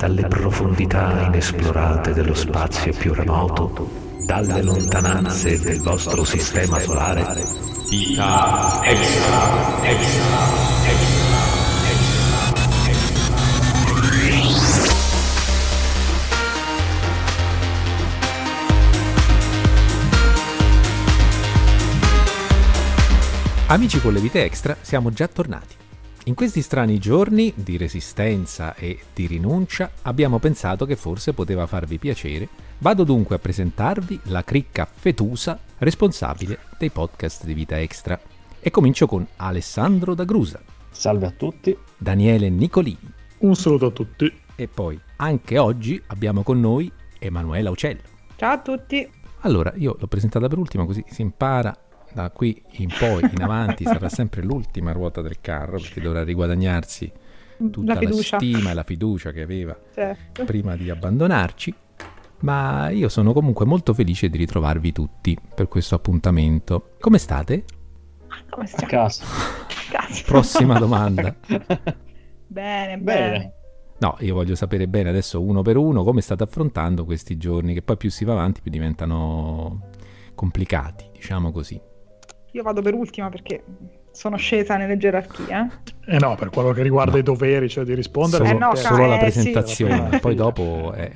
dalle 0.00 0.26
profondità 0.28 1.26
inesplorate 1.26 2.14
dello 2.14 2.32
spazio 2.32 2.90
più 2.94 3.12
remoto, 3.12 3.86
dalle 4.24 4.62
lontananze 4.62 5.60
del 5.60 5.78
vostro 5.82 6.24
sistema 6.24 6.80
solare. 6.80 7.36
Vita 7.90 8.80
extra, 8.82 9.84
extra, 9.84 10.38
extra, 10.86 11.58
Amici 23.66 24.00
con 24.00 24.14
le 24.14 24.20
vite 24.20 24.42
extra, 24.44 24.78
siamo 24.80 25.12
già 25.12 25.28
tornati. 25.28 25.80
In 26.30 26.36
questi 26.36 26.62
strani 26.62 27.00
giorni 27.00 27.52
di 27.56 27.76
resistenza 27.76 28.76
e 28.76 29.00
di 29.12 29.26
rinuncia 29.26 29.90
abbiamo 30.02 30.38
pensato 30.38 30.86
che 30.86 30.94
forse 30.94 31.32
poteva 31.32 31.66
farvi 31.66 31.98
piacere. 31.98 32.48
Vado 32.78 33.02
dunque 33.02 33.34
a 33.34 33.40
presentarvi 33.40 34.20
la 34.26 34.44
cricca 34.44 34.88
fetusa 34.88 35.58
responsabile 35.78 36.60
dei 36.78 36.90
podcast 36.90 37.44
di 37.44 37.52
Vita 37.52 37.80
Extra. 37.80 38.16
E 38.60 38.70
comincio 38.70 39.08
con 39.08 39.26
Alessandro 39.38 40.14
D'Agrusa. 40.14 40.60
Salve 40.88 41.26
a 41.26 41.32
tutti. 41.32 41.76
Daniele 41.98 42.48
Nicolini. 42.48 43.12
Un 43.38 43.56
saluto 43.56 43.86
a 43.86 43.90
tutti. 43.90 44.32
E 44.54 44.68
poi, 44.68 44.96
anche 45.16 45.58
oggi, 45.58 46.00
abbiamo 46.06 46.44
con 46.44 46.60
noi 46.60 46.88
Emanuela 47.18 47.70
Uccello. 47.70 48.02
Ciao 48.36 48.52
a 48.52 48.58
tutti. 48.60 49.10
Allora, 49.40 49.72
io 49.74 49.96
l'ho 49.98 50.06
presentata 50.06 50.46
per 50.46 50.58
ultima 50.58 50.84
così 50.84 51.04
si 51.08 51.22
impara 51.22 51.76
da 52.12 52.30
qui 52.30 52.62
in 52.72 52.88
poi, 52.96 53.22
in 53.22 53.42
avanti, 53.42 53.84
sarà 53.84 54.08
sempre 54.10 54.42
l'ultima 54.42 54.92
ruota 54.92 55.20
del 55.22 55.40
carro 55.40 55.78
perché 55.78 56.00
dovrà 56.00 56.22
riguadagnarsi 56.22 57.12
tutta 57.70 57.94
la, 57.94 58.00
la 58.00 58.12
stima 58.12 58.70
e 58.70 58.74
la 58.74 58.82
fiducia 58.82 59.32
che 59.32 59.42
aveva 59.42 59.76
certo. 59.94 60.44
prima 60.44 60.76
di 60.76 60.90
abbandonarci. 60.90 61.74
Ma 62.40 62.88
io 62.88 63.10
sono 63.10 63.34
comunque 63.34 63.66
molto 63.66 63.92
felice 63.92 64.30
di 64.30 64.38
ritrovarvi 64.38 64.92
tutti 64.92 65.36
per 65.54 65.68
questo 65.68 65.94
appuntamento. 65.94 66.92
Come 66.98 67.18
state? 67.18 67.64
Come 68.48 68.66
stiamo? 68.66 69.04
A 69.04 69.08
casa. 69.08 69.24
Prossima 70.24 70.78
domanda. 70.78 71.34
bene, 71.46 71.84
bene, 72.46 72.98
bene. 72.98 73.52
No, 73.98 74.16
io 74.20 74.32
voglio 74.32 74.54
sapere 74.54 74.88
bene 74.88 75.10
adesso 75.10 75.42
uno 75.42 75.60
per 75.60 75.76
uno 75.76 76.02
come 76.02 76.22
state 76.22 76.42
affrontando 76.42 77.04
questi 77.04 77.36
giorni, 77.36 77.74
che 77.74 77.82
poi 77.82 77.98
più 77.98 78.10
si 78.10 78.24
va 78.24 78.32
avanti 78.32 78.62
più 78.62 78.70
diventano 78.70 79.90
complicati, 80.34 81.10
diciamo 81.12 81.52
così. 81.52 81.78
Io 82.52 82.62
vado 82.62 82.82
per 82.82 82.94
ultima 82.94 83.28
perché 83.28 83.62
sono 84.12 84.36
scesa 84.36 84.76
nelle 84.76 84.96
gerarchie. 84.96 85.68
Eh 86.06 86.18
no, 86.18 86.34
per 86.34 86.50
quello 86.50 86.72
che 86.72 86.82
riguarda 86.82 87.12
no. 87.12 87.18
i 87.18 87.22
doveri, 87.22 87.68
cioè 87.68 87.84
di 87.84 87.94
rispondere. 87.94 88.46
Solo, 88.46 88.56
eh 88.56 88.60
no, 88.60 88.74
solo 88.74 89.04
eh, 89.04 89.08
la 89.08 89.18
presentazione, 89.18 90.08
sì. 90.12 90.20
poi 90.20 90.34
dopo... 90.34 90.92
È... 90.92 91.10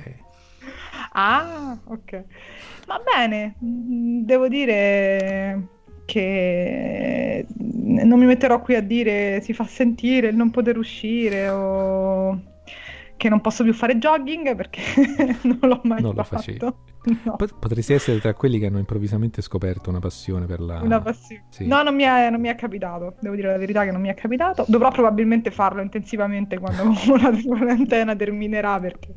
Ah, 1.13 1.77
ok. 1.83 2.23
Va 2.87 3.01
bene, 3.03 3.55
devo 3.59 4.47
dire 4.47 5.67
che 6.05 7.45
non 7.57 8.19
mi 8.19 8.25
metterò 8.25 8.61
qui 8.61 8.75
a 8.75 8.81
dire 8.81 9.41
si 9.41 9.53
fa 9.53 9.65
sentire 9.65 10.27
il 10.27 10.35
non 10.35 10.51
poter 10.51 10.77
uscire 10.77 11.49
o 11.49 12.39
che 13.17 13.29
non 13.29 13.41
posso 13.41 13.63
più 13.63 13.73
fare 13.73 13.97
jogging 13.97 14.55
perché 14.55 14.81
non 15.43 15.59
l'ho 15.61 15.81
mai 15.83 16.01
non 16.01 16.15
fatto. 16.23 16.77
No. 17.23 17.35
Potresti 17.35 17.93
essere 17.93 18.19
tra 18.19 18.33
quelli 18.33 18.57
che 18.57 18.65
hanno 18.65 18.79
improvvisamente 18.79 19.41
scoperto 19.41 19.89
una 19.89 19.99
passione 19.99 20.47
per 20.47 20.59
la... 20.59 20.81
Una 20.81 20.99
passione. 20.99 21.45
Sì. 21.49 21.67
No, 21.67 21.83
non 21.83 21.95
mi, 21.95 22.03
è, 22.03 22.29
non 22.29 22.41
mi, 22.41 22.49
è, 22.49 22.55
capitato. 22.55 23.15
Devo 23.19 23.35
dire 23.35 23.51
la 23.51 23.57
verità 23.57 23.83
che 23.83 23.91
non 23.91 24.01
mi 24.01 24.09
è 24.09 24.15
capitato. 24.15 24.65
Dovrò 24.67 24.89
probabilmente 24.89 25.51
farlo 25.51 25.81
intensivamente 25.81 26.57
quando 26.57 26.83
la 27.21 27.31
quarantena 27.43 28.15
terminerà 28.15 28.79
perché 28.79 29.13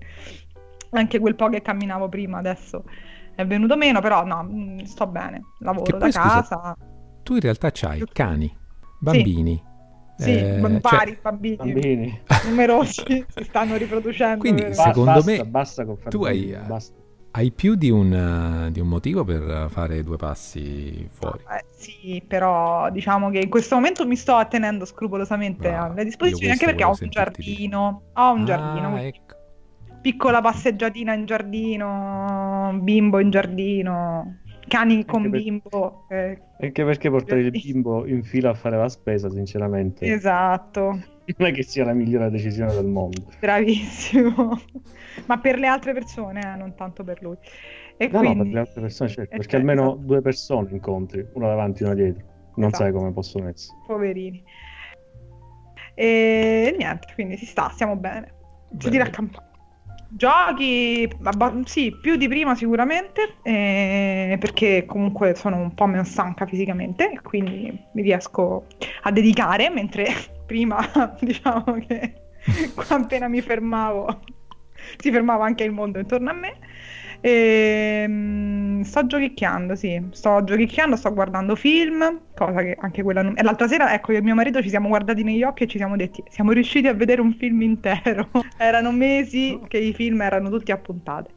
anche 0.91 1.19
quel 1.19 1.35
po' 1.35 1.49
che 1.49 1.61
camminavo 1.61 2.09
prima 2.09 2.39
adesso 2.39 2.85
è 3.35 3.47
venuto 3.47 3.77
meno, 3.77 4.01
però 4.01 4.25
no, 4.25 4.43
mm, 4.43 4.79
sto 4.81 5.07
bene. 5.07 5.43
Lavoro 5.61 5.85
che 5.85 5.93
da 5.93 5.99
poi, 5.99 6.11
casa. 6.11 6.43
Scusa, 6.43 6.77
tu 7.23 7.35
in 7.35 7.41
realtà 7.41 7.71
c'hai 7.73 8.03
cani, 8.13 8.53
bambini. 8.99 9.55
Sì. 9.55 9.77
Sì, 10.19 10.37
eh, 10.37 10.59
vari 10.59 11.13
cioè, 11.13 11.19
bambini, 11.23 11.57
bambini. 11.57 12.21
numerosi 12.49 13.25
si 13.29 13.45
stanno 13.45 13.77
riproducendo. 13.77 14.39
Quindi, 14.39 14.63
per... 14.63 14.75
secondo 14.75 15.13
basta, 15.13 15.31
me, 15.31 15.45
basta 15.45 15.87
tu 16.09 16.25
hai, 16.25 16.57
basta. 16.67 16.97
hai 17.33 17.53
più 17.53 17.77
di 17.77 17.89
un, 17.89 18.69
di 18.73 18.81
un, 18.81 18.89
motivo 18.89 19.23
per 19.23 19.69
fare 19.71 20.03
due 20.03 20.17
passi 20.17 21.09
fuori. 21.13 21.45
Eh, 21.49 21.65
sì, 21.71 22.21
però 22.27 22.91
diciamo 22.91 23.31
che 23.31 23.39
in 23.39 23.49
questo 23.49 23.77
momento 23.77 24.05
mi 24.09 24.17
sto 24.17 24.35
attenendo 24.35 24.85
scrupolosamente 24.85 25.71
no, 25.71 25.85
alle 25.85 26.05
disposizioni, 26.05 26.51
anche 26.51 26.65
perché 26.65 26.83
ho 26.83 26.97
un 27.01 27.09
giardino. 27.09 28.03
Ho 28.15 28.33
un 28.33 28.43
ah, 28.43 28.45
giardino. 28.45 28.99
Ecco. 28.99 29.37
Piccola 30.01 30.41
passeggiatina 30.41 31.15
in 31.15 31.27
giardino, 31.27 32.77
bimbo 32.81 33.21
in 33.21 33.31
giardino 33.31 34.39
cani 34.69 35.05
con 35.05 35.25
anche 35.25 35.39
bimbo. 35.39 36.05
Per... 36.07 36.19
Eh. 36.19 36.43
Anche 36.61 36.85
perché 36.85 37.11
portare 37.11 37.41
il 37.41 37.51
bimbo 37.51 38.07
in 38.07 38.23
fila 38.23 38.51
a 38.51 38.55
fare 38.55 38.77
la 38.77 38.89
spesa, 38.89 39.29
sinceramente. 39.29 40.05
Esatto. 40.07 41.01
Non 41.37 41.49
è 41.49 41.53
che 41.53 41.63
sia 41.63 41.85
la 41.85 41.93
migliore 41.93 42.31
decisione 42.31 42.73
del 42.73 42.87
mondo. 42.87 43.25
Bravissimo. 43.41 44.61
Ma 45.27 45.39
per 45.39 45.59
le 45.59 45.67
altre 45.67 45.93
persone, 45.93 46.41
eh, 46.41 46.57
non 46.57 46.75
tanto 46.75 47.03
per 47.05 47.21
lui. 47.23 47.37
E 47.97 48.09
no, 48.09 48.19
quindi... 48.21 48.37
no, 48.37 48.45
per 48.45 48.53
le 48.53 48.59
altre 48.61 48.81
persone 48.81 49.09
certo, 49.11 49.31
perché 49.31 49.51
certo. 49.51 49.57
almeno 49.57 49.97
due 49.97 50.23
persone 50.23 50.71
incontri, 50.71 51.27
una 51.35 51.49
davanti 51.49 51.83
e 51.83 51.87
una 51.87 51.95
dietro. 51.95 52.25
Non 52.55 52.69
esatto. 52.69 52.85
sai 52.85 52.93
come 52.93 53.13
possono 53.13 53.49
essere. 53.49 53.77
Poverini. 53.87 54.43
E 55.95 56.75
niente, 56.79 57.09
quindi 57.15 57.37
si 57.37 57.45
sta, 57.45 57.69
stiamo 57.71 57.97
bene. 57.97 58.35
Si 58.79 58.89
tira 58.89 59.05
a 59.05 59.11
campare. 59.11 59.48
Giochi, 60.11 61.09
sì, 61.65 61.95
più 62.01 62.17
di 62.17 62.29
prima 62.29 62.55
sicuramente, 62.55 63.37
eh, 63.43 64.37
perché 64.41 64.85
comunque 64.87 65.35
sono 65.35 65.57
un 65.57 65.75
po' 65.75 65.87
meno 65.87 66.05
stanca 66.05 66.47
fisicamente, 66.47 67.21
quindi 67.23 67.79
mi 67.93 68.03
riesco 68.03 68.67
a 69.03 69.11
dedicare, 69.11 69.69
mentre 69.71 70.07
prima 70.47 70.79
diciamo 71.21 71.79
che 71.87 72.15
appena 72.89 73.29
mi 73.29 73.43
fermavo 73.43 74.21
si 74.97 75.11
fermava 75.11 75.45
anche 75.45 75.65
il 75.65 75.73
mondo 75.73 75.99
intorno 75.99 76.31
a 76.31 76.35
me. 76.35 76.57
E, 77.21 78.07
mh, 78.07 78.83
sto 78.83 79.07
giochicchiando, 79.07 79.75
sì, 79.75 80.01
sto 80.11 80.43
giochicchiando, 80.45 80.97
sto 80.97 81.13
guardando 81.13 81.55
film, 81.57 82.21
cosa 82.35 82.63
che 82.63 82.77
anche 82.79 83.03
quella 83.03 83.23
non... 83.23 83.35
E 83.37 83.43
l'altra 83.43 83.67
sera, 83.67 83.93
ecco, 83.93 84.13
io 84.13 84.19
e 84.19 84.23
mio 84.23 84.35
marito 84.35 84.63
ci 84.63 84.69
siamo 84.69 84.89
guardati 84.89 85.23
negli 85.25 85.43
occhi 85.43 85.65
e 85.65 85.67
ci 85.67 85.79
siamo 85.79 85.97
detti, 85.97 86.23
siamo 86.29 86.53
riusciti 86.53 86.87
a 86.87 86.95
vedere 86.95 87.21
un 87.21 87.35
film 87.35 87.63
intero. 87.63 88.29
erano 88.59 88.93
mesi 88.93 89.61
che 89.69 89.79
i 89.79 89.93
film 89.93 90.21
erano 90.23 90.49
tutti 90.51 90.71
appuntati. 90.73 91.35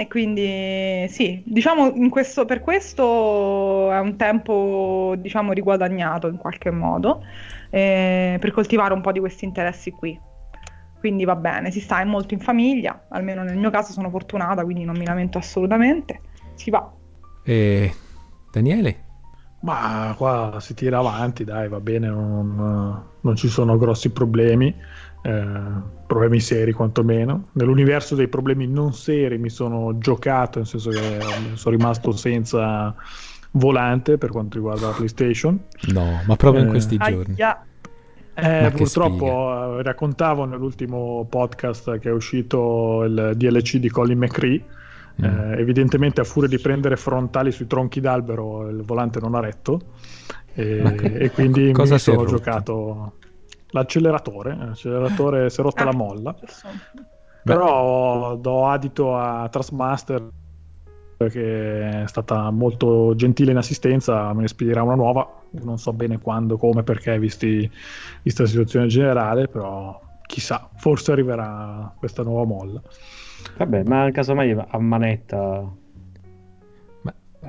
E 0.00 0.06
quindi 0.06 1.08
sì, 1.08 1.42
diciamo 1.44 1.92
questo, 2.08 2.44
per 2.44 2.60
questo 2.60 3.90
è 3.90 3.98
un 3.98 4.16
tempo, 4.16 5.14
diciamo, 5.18 5.52
riguadagnato 5.52 6.28
in 6.28 6.36
qualche 6.36 6.70
modo, 6.70 7.24
eh, 7.70 8.36
per 8.40 8.52
coltivare 8.52 8.94
un 8.94 9.00
po' 9.00 9.10
di 9.10 9.18
questi 9.18 9.44
interessi 9.44 9.90
qui. 9.90 10.18
Quindi 10.98 11.24
va 11.24 11.36
bene, 11.36 11.70
si 11.70 11.80
sta 11.80 12.04
molto 12.04 12.34
in 12.34 12.40
famiglia, 12.40 13.06
almeno 13.10 13.42
nel 13.42 13.56
mio 13.56 13.70
caso 13.70 13.92
sono 13.92 14.10
fortunata, 14.10 14.64
quindi 14.64 14.84
non 14.84 14.96
mi 14.96 15.04
lamento 15.04 15.38
assolutamente. 15.38 16.20
Si 16.54 16.70
va. 16.70 16.90
E 17.44 17.92
Daniele? 18.50 19.04
Ma 19.60 20.14
qua 20.16 20.58
si 20.60 20.74
tira 20.74 20.98
avanti, 20.98 21.44
dai, 21.44 21.68
va 21.68 21.80
bene, 21.80 22.08
non, 22.08 23.02
non 23.20 23.36
ci 23.36 23.48
sono 23.48 23.76
grossi 23.76 24.10
problemi, 24.10 24.72
eh, 25.22 25.46
problemi 26.06 26.40
seri 26.40 26.72
quantomeno. 26.72 27.48
Nell'universo 27.52 28.14
dei 28.14 28.28
problemi 28.28 28.68
non 28.68 28.92
seri 28.92 29.38
mi 29.38 29.50
sono 29.50 29.98
giocato, 29.98 30.58
nel 30.58 30.68
senso 30.68 30.90
che 30.90 31.18
sono 31.54 31.76
rimasto 31.76 32.12
senza 32.12 32.94
volante 33.52 34.18
per 34.18 34.30
quanto 34.30 34.56
riguarda 34.56 34.88
la 34.88 34.92
PlayStation. 34.92 35.58
No, 35.92 36.20
ma 36.26 36.36
proprio 36.36 36.62
eh, 36.62 36.66
in 36.66 36.70
questi 36.70 36.96
giorni. 36.96 37.34
Aia. 37.36 37.62
Eh, 38.40 38.70
purtroppo 38.70 39.78
eh, 39.78 39.82
raccontavo 39.82 40.44
nell'ultimo 40.44 41.26
podcast 41.28 41.98
che 41.98 42.08
è 42.08 42.12
uscito 42.12 43.02
il 43.02 43.32
DLC 43.34 43.78
di 43.78 43.88
Colin 43.88 44.18
McRae. 44.18 44.62
Mm. 45.20 45.24
Eh, 45.24 45.60
evidentemente, 45.60 46.20
a 46.20 46.24
furia 46.24 46.48
di 46.48 46.60
prendere 46.60 46.96
frontali 46.96 47.50
sui 47.50 47.66
tronchi 47.66 48.00
d'albero, 48.00 48.68
il 48.68 48.82
volante 48.82 49.18
non 49.18 49.34
ha 49.34 49.40
retto. 49.40 49.80
E, 50.54 50.94
che, 50.96 51.14
e 51.14 51.30
quindi 51.32 51.72
mi 51.72 51.98
sono 51.98 52.24
giocato 52.26 53.14
l'acceleratore. 53.70 54.56
L'acceleratore 54.56 55.50
si 55.50 55.60
è 55.60 55.62
rotta 55.64 55.82
ah, 55.82 55.86
la 55.86 55.94
molla. 55.94 56.34
Però 57.42 58.36
do 58.36 58.66
adito 58.68 59.16
a 59.16 59.48
Trustmaster 59.48 60.28
che 61.26 62.02
è 62.02 62.06
stata 62.06 62.50
molto 62.50 63.14
gentile 63.16 63.50
in 63.50 63.56
assistenza, 63.56 64.32
me 64.32 64.42
ne 64.42 64.48
spedirà 64.48 64.82
una 64.82 64.94
nuova, 64.94 65.42
non 65.62 65.78
so 65.78 65.92
bene 65.92 66.18
quando, 66.18 66.56
come, 66.56 66.84
perché, 66.84 67.18
visti, 67.18 67.68
vista 68.22 68.42
la 68.42 68.48
situazione 68.48 68.86
generale, 68.86 69.48
però 69.48 70.00
chissà, 70.26 70.68
forse 70.76 71.12
arriverà 71.12 71.92
questa 71.98 72.22
nuova 72.22 72.44
molla. 72.44 72.80
Vabbè, 73.56 73.82
ma 73.84 74.10
casomai 74.12 74.52
a 74.52 74.78
manetta... 74.78 75.74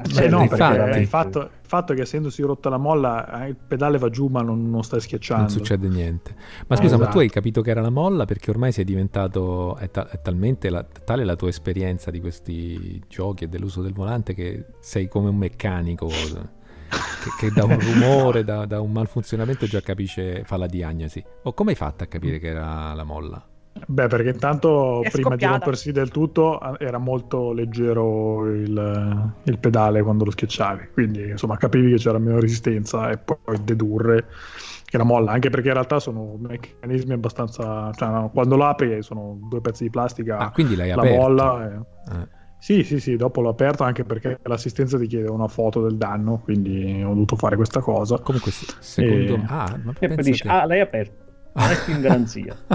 Cioè, 0.07 0.29
no, 0.29 0.47
perché 0.47 0.99
il 0.99 1.07
fatto, 1.07 1.39
il 1.41 1.49
fatto, 1.61 1.93
che 1.95 2.01
essendosi 2.01 2.43
rotta 2.43 2.69
la 2.69 2.77
molla, 2.77 3.43
eh, 3.43 3.49
il 3.49 3.55
pedale 3.55 3.97
va 3.97 4.09
giù, 4.09 4.27
ma 4.27 4.41
non, 4.41 4.69
non 4.69 4.83
stai 4.83 5.01
schiacciando. 5.01 5.43
Non 5.43 5.51
succede 5.51 5.87
niente. 5.87 6.35
Ma 6.67 6.75
scusa, 6.75 6.95
esatto. 6.95 7.03
ma 7.03 7.09
tu 7.09 7.19
hai 7.19 7.29
capito 7.29 7.61
che 7.61 7.71
era 7.71 7.81
la 7.81 7.89
molla 7.89 8.25
perché 8.25 8.51
ormai 8.51 8.71
sei 8.71 8.85
diventato. 8.85 9.75
È, 9.77 9.89
ta- 9.89 10.07
è 10.07 10.21
talmente 10.21 10.69
la, 10.69 10.83
tale 10.83 11.23
la 11.23 11.35
tua 11.35 11.49
esperienza 11.49 12.11
di 12.11 12.19
questi 12.19 13.01
giochi 13.07 13.45
e 13.45 13.47
dell'uso 13.47 13.81
del 13.81 13.93
volante 13.93 14.35
che 14.35 14.65
sei 14.79 15.07
come 15.07 15.29
un 15.29 15.37
meccanico. 15.37 16.07
che, 16.07 17.29
che, 17.39 17.51
da 17.51 17.65
un 17.65 17.77
rumore, 17.81 18.43
da, 18.43 18.65
da, 18.65 18.81
un 18.81 18.91
malfunzionamento 18.91 19.65
già 19.65 19.81
capisce, 19.81 20.43
fa 20.43 20.57
la 20.57 20.67
diagnosi. 20.67 21.23
O 21.43 21.53
come 21.53 21.71
hai 21.71 21.75
fatto 21.75 22.03
a 22.03 22.07
capire 22.07 22.37
che 22.37 22.47
era 22.47 22.93
la 22.93 23.03
molla? 23.03 23.43
Beh, 23.85 24.07
perché 24.07 24.29
intanto 24.29 25.01
prima 25.11 25.35
di 25.35 25.45
rompersi 25.45 25.91
del 25.91 26.09
tutto 26.09 26.59
era 26.79 26.97
molto 26.97 27.51
leggero 27.51 28.45
il, 28.45 29.33
il, 29.43 29.57
pedale 29.59 30.01
quando 30.01 30.25
lo 30.25 30.31
schiacciavi, 30.31 30.89
quindi 30.93 31.29
insomma 31.29 31.57
capivi 31.57 31.91
che 31.91 31.97
c'era 31.97 32.17
meno 32.17 32.39
resistenza 32.39 33.09
e 33.09 33.17
poi 33.17 33.37
dedurre 33.63 34.25
che 34.89 34.97
la 34.97 35.03
molla, 35.03 35.31
anche 35.31 35.49
perché 35.51 35.67
in 35.67 35.73
realtà 35.73 35.99
sono 35.99 36.35
meccanismi 36.39 37.13
abbastanza... 37.13 37.91
Cioè, 37.93 38.09
no, 38.09 38.31
quando 38.33 38.55
lo 38.55 38.65
apri 38.65 39.03
sono 39.03 39.37
due 39.47 39.61
pezzi 39.61 39.83
di 39.83 39.91
plastica, 39.91 40.37
ah, 40.37 40.51
quindi 40.51 40.75
l'hai 40.75 40.89
la 40.89 40.95
aperto. 40.95 41.21
molla... 41.21 41.71
E... 41.71 41.75
Eh. 41.75 42.37
Sì, 42.57 42.83
sì, 42.83 42.99
sì, 42.99 43.15
dopo 43.15 43.39
l'ho 43.39 43.49
aperto 43.49 43.83
anche 43.83 44.03
perché 44.03 44.39
l'assistenza 44.43 44.97
ti 44.97 45.07
chiede 45.07 45.29
una 45.29 45.47
foto 45.47 45.81
del 45.81 45.95
danno, 45.95 46.41
quindi 46.43 47.01
ho 47.03 47.09
dovuto 47.09 47.37
fare 47.37 47.55
questa 47.55 47.79
cosa. 47.79 48.17
Comunque, 48.19 48.51
secondo... 48.51 49.35
E... 49.35 49.43
Ah, 49.45 49.79
ma 49.81 49.93
e 49.97 50.07
poi 50.07 50.23
dici, 50.23 50.41
che... 50.41 50.49
ah, 50.49 50.65
l'hai 50.65 50.81
aperto 50.81 51.27
metti 51.67 51.91
in 51.91 52.01
garanzia. 52.01 52.55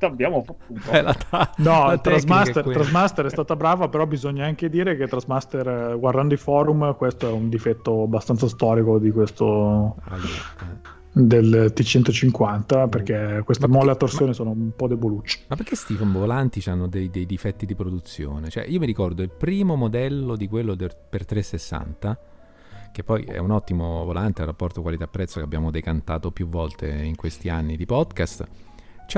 Abbiamo 0.00 0.42
fatto 0.42 0.92
eh, 0.92 1.14
ta- 1.28 1.52
No, 1.58 1.98
Trasmaster, 2.00 2.64
è 2.64 2.72
Trasmaster, 2.72 3.26
è 3.26 3.30
stata 3.30 3.56
brava, 3.56 3.88
però 3.88 4.06
bisogna 4.06 4.46
anche 4.46 4.68
dire 4.68 4.96
che 4.96 5.06
Trasmaster, 5.06 5.68
eh, 5.68 5.98
guardando 5.98 6.34
i 6.34 6.36
forum, 6.36 6.96
questo 6.96 7.28
è 7.28 7.32
un 7.32 7.48
difetto 7.48 8.02
abbastanza 8.02 8.48
storico 8.48 8.98
di 8.98 9.10
questo... 9.10 9.96
Yeah. 10.08 10.98
del 11.12 11.72
T150 11.74 12.88
perché 12.88 13.42
queste 13.44 13.66
ma 13.66 13.78
molle 13.78 13.90
a 13.90 13.96
torsione 13.96 14.28
ma, 14.28 14.32
sono 14.32 14.50
un 14.50 14.70
po' 14.76 14.86
debolucce 14.86 15.40
ma 15.48 15.56
perché 15.56 15.74
questi 15.74 15.96
volanti 15.96 16.62
hanno 16.70 16.86
dei, 16.86 17.10
dei, 17.10 17.26
difetti 17.26 17.66
di 17.66 17.74
produzione 17.74 18.48
cioè 18.48 18.64
io 18.68 18.78
mi 18.78 18.86
ricordo 18.86 19.20
il 19.22 19.30
primo 19.30 19.74
modello 19.74 20.36
di 20.36 20.46
quello 20.46 20.76
del, 20.76 20.94
per 21.08 21.26
360 21.26 22.18
che 22.92 23.04
poi 23.04 23.24
è 23.24 23.38
un 23.38 23.50
ottimo 23.50 24.04
volante 24.04 24.40
al 24.40 24.48
rapporto 24.48 24.82
qualità-prezzo 24.82 25.38
che 25.38 25.44
abbiamo 25.44 25.70
decantato 25.70 26.30
più 26.30 26.48
volte 26.48 26.88
in 26.88 27.16
questi 27.16 27.48
anni 27.48 27.76
di 27.76 27.86
podcast, 27.86 28.46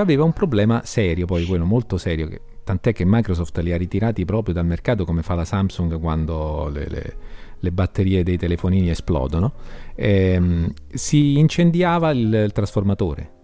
aveva 0.01 0.23
un 0.23 0.33
problema 0.33 0.81
serio, 0.83 1.25
poi 1.25 1.45
quello 1.45 1.65
molto 1.65 1.97
serio, 1.97 2.27
che, 2.27 2.41
tant'è 2.63 2.93
che 2.93 3.03
Microsoft 3.05 3.57
li 3.59 3.71
ha 3.71 3.77
ritirati 3.77 4.25
proprio 4.25 4.53
dal 4.53 4.65
mercato 4.65 5.05
come 5.05 5.21
fa 5.21 5.35
la 5.35 5.45
Samsung 5.45 5.99
quando 5.99 6.69
le, 6.73 6.87
le, 6.87 7.15
le 7.59 7.71
batterie 7.71 8.23
dei 8.23 8.37
telefonini 8.37 8.89
esplodono, 8.89 9.53
ehm, 9.95 10.71
si 10.91 11.37
incendiava 11.37 12.11
il, 12.11 12.33
il 12.45 12.51
trasformatore. 12.51 13.41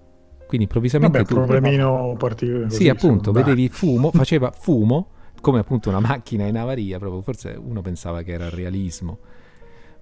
Quindi 0.48 0.66
improvvisamente... 0.66 1.20
Vabbè, 1.20 1.30
tu... 1.30 1.36
problemino 1.36 2.16
particolare. 2.18 2.72
Sì, 2.72 2.90
appunto, 2.90 3.32
vedevi 3.32 3.70
fumo, 3.70 4.10
faceva 4.12 4.52
fumo, 4.52 5.10
come 5.42 5.60
appunto 5.60 5.90
una 5.90 6.00
macchina 6.00 6.48
in 6.48 6.58
avaria, 6.58 6.98
proprio, 6.98 7.22
forse 7.22 7.58
uno 7.62 7.82
pensava 7.82 8.24
che 8.24 8.32
era 8.32 8.50
realismo 8.50 9.20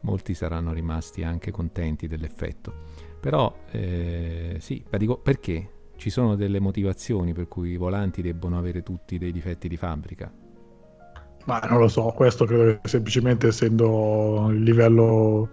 molti 0.01 0.33
saranno 0.33 0.73
rimasti 0.73 1.23
anche 1.23 1.51
contenti 1.51 2.07
dell'effetto. 2.07 2.73
Però 3.19 3.63
eh, 3.71 4.57
sì, 4.59 4.83
dico 4.97 5.17
perché? 5.17 5.71
Ci 5.95 6.09
sono 6.11 6.35
delle 6.35 6.59
motivazioni 6.59 7.33
per 7.33 7.47
cui 7.47 7.71
i 7.71 7.77
volanti 7.77 8.21
debbono 8.21 8.57
avere 8.57 8.83
tutti 8.83 9.17
dei 9.17 9.31
difetti 9.31 9.67
di 9.67 9.77
fabbrica? 9.77 10.31
Ma 11.45 11.59
non 11.59 11.79
lo 11.79 11.87
so, 11.87 12.11
questo 12.15 12.45
credo 12.45 12.79
che 12.81 12.87
semplicemente 12.87 13.47
essendo 13.47 14.47
il 14.51 14.61
livello 14.61 15.49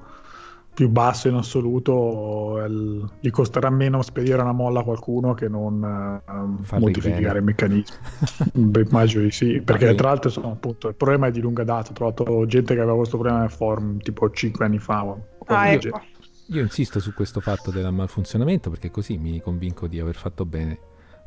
più 0.75 0.89
basso 0.89 1.29
in 1.29 1.35
assoluto 1.35 2.63
il, 2.67 3.09
gli 3.21 3.31
costerà 3.31 3.71
meno 3.71 4.03
spedire 4.03 4.43
una 4.43 4.53
molla 4.53 4.81
a 4.81 4.83
qualcuno 4.83 5.33
che 5.33 5.49
non 5.49 6.21
uh, 6.27 6.79
modificare 6.79 7.39
il 7.39 7.45
meccanismo 7.45 7.97
Beh, 8.53 8.87
immagino 8.89 9.23
di 9.23 9.31
sì 9.31 9.61
perché 9.61 9.85
okay. 9.85 9.97
tra 9.97 10.09
l'altro 10.09 10.31
sono, 10.31 10.51
appunto, 10.51 10.89
il 10.89 10.97
problema 10.97 11.29
è 11.29 11.31
di 11.31 11.41
lunga 11.41 11.63
data. 11.63 11.91
Ho 11.91 11.95
trovato 11.95 12.47
gente 12.47 12.75
che 12.75 12.81
aveva 12.81 12.97
questo 12.97 13.17
problema 13.17 13.41
nel 13.43 13.51
forum 13.51 13.99
tipo 13.99 14.29
5 14.29 14.65
anni 14.65 14.79
fa 14.79 15.17
ah, 15.47 15.69
ecco. 15.69 16.01
io 16.47 16.61
insisto 16.61 16.99
su 16.99 17.15
questo 17.15 17.41
fatto 17.41 17.71
del 17.71 17.91
malfunzionamento 17.93 18.71
perché 18.71 18.91
così 18.91 19.17
mi 19.17 19.41
convinco 19.41 19.87
di 19.87 20.01
aver 20.01 20.17
fatto 20.17 20.45
bene 20.45 20.79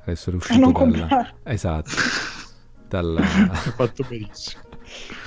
ad 0.02 0.10
essere 0.10 0.36
uscito 0.36 0.72
dalla... 0.72 1.34
esatto. 1.44 1.92
Dalla... 2.88 3.22
fatto 3.22 4.06
benissimo 4.08 4.64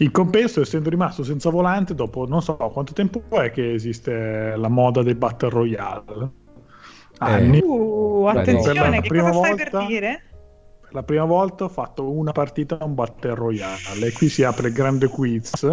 in 0.00 0.10
compenso, 0.10 0.60
essendo 0.60 0.88
rimasto 0.88 1.22
senza 1.22 1.50
volante, 1.50 1.94
dopo 1.94 2.26
non 2.26 2.42
so 2.42 2.56
quanto 2.56 2.92
tempo 2.92 3.22
è 3.28 3.50
che 3.50 3.74
esiste 3.74 4.54
la 4.56 4.68
moda 4.68 5.02
dei 5.02 5.14
Battle 5.14 5.50
Royale. 5.50 6.30
Anni. 7.18 7.58
Eh, 7.58 7.64
uh, 7.64 8.24
attenzione, 8.26 9.02
che 9.02 9.08
cosa 9.08 9.30
volta, 9.30 9.54
stai 9.54 9.70
per 9.70 9.86
dire? 9.86 10.22
Per 10.80 10.94
la 10.94 11.02
prima 11.02 11.24
volta 11.24 11.64
ho 11.64 11.68
fatto 11.68 12.10
una 12.10 12.32
partita 12.32 12.78
a 12.78 12.84
un 12.84 12.94
Battle 12.94 13.34
Royale 13.34 14.06
e 14.06 14.12
qui 14.12 14.28
si 14.28 14.42
apre 14.42 14.68
il 14.68 14.74
grande 14.74 15.08
quiz 15.08 15.66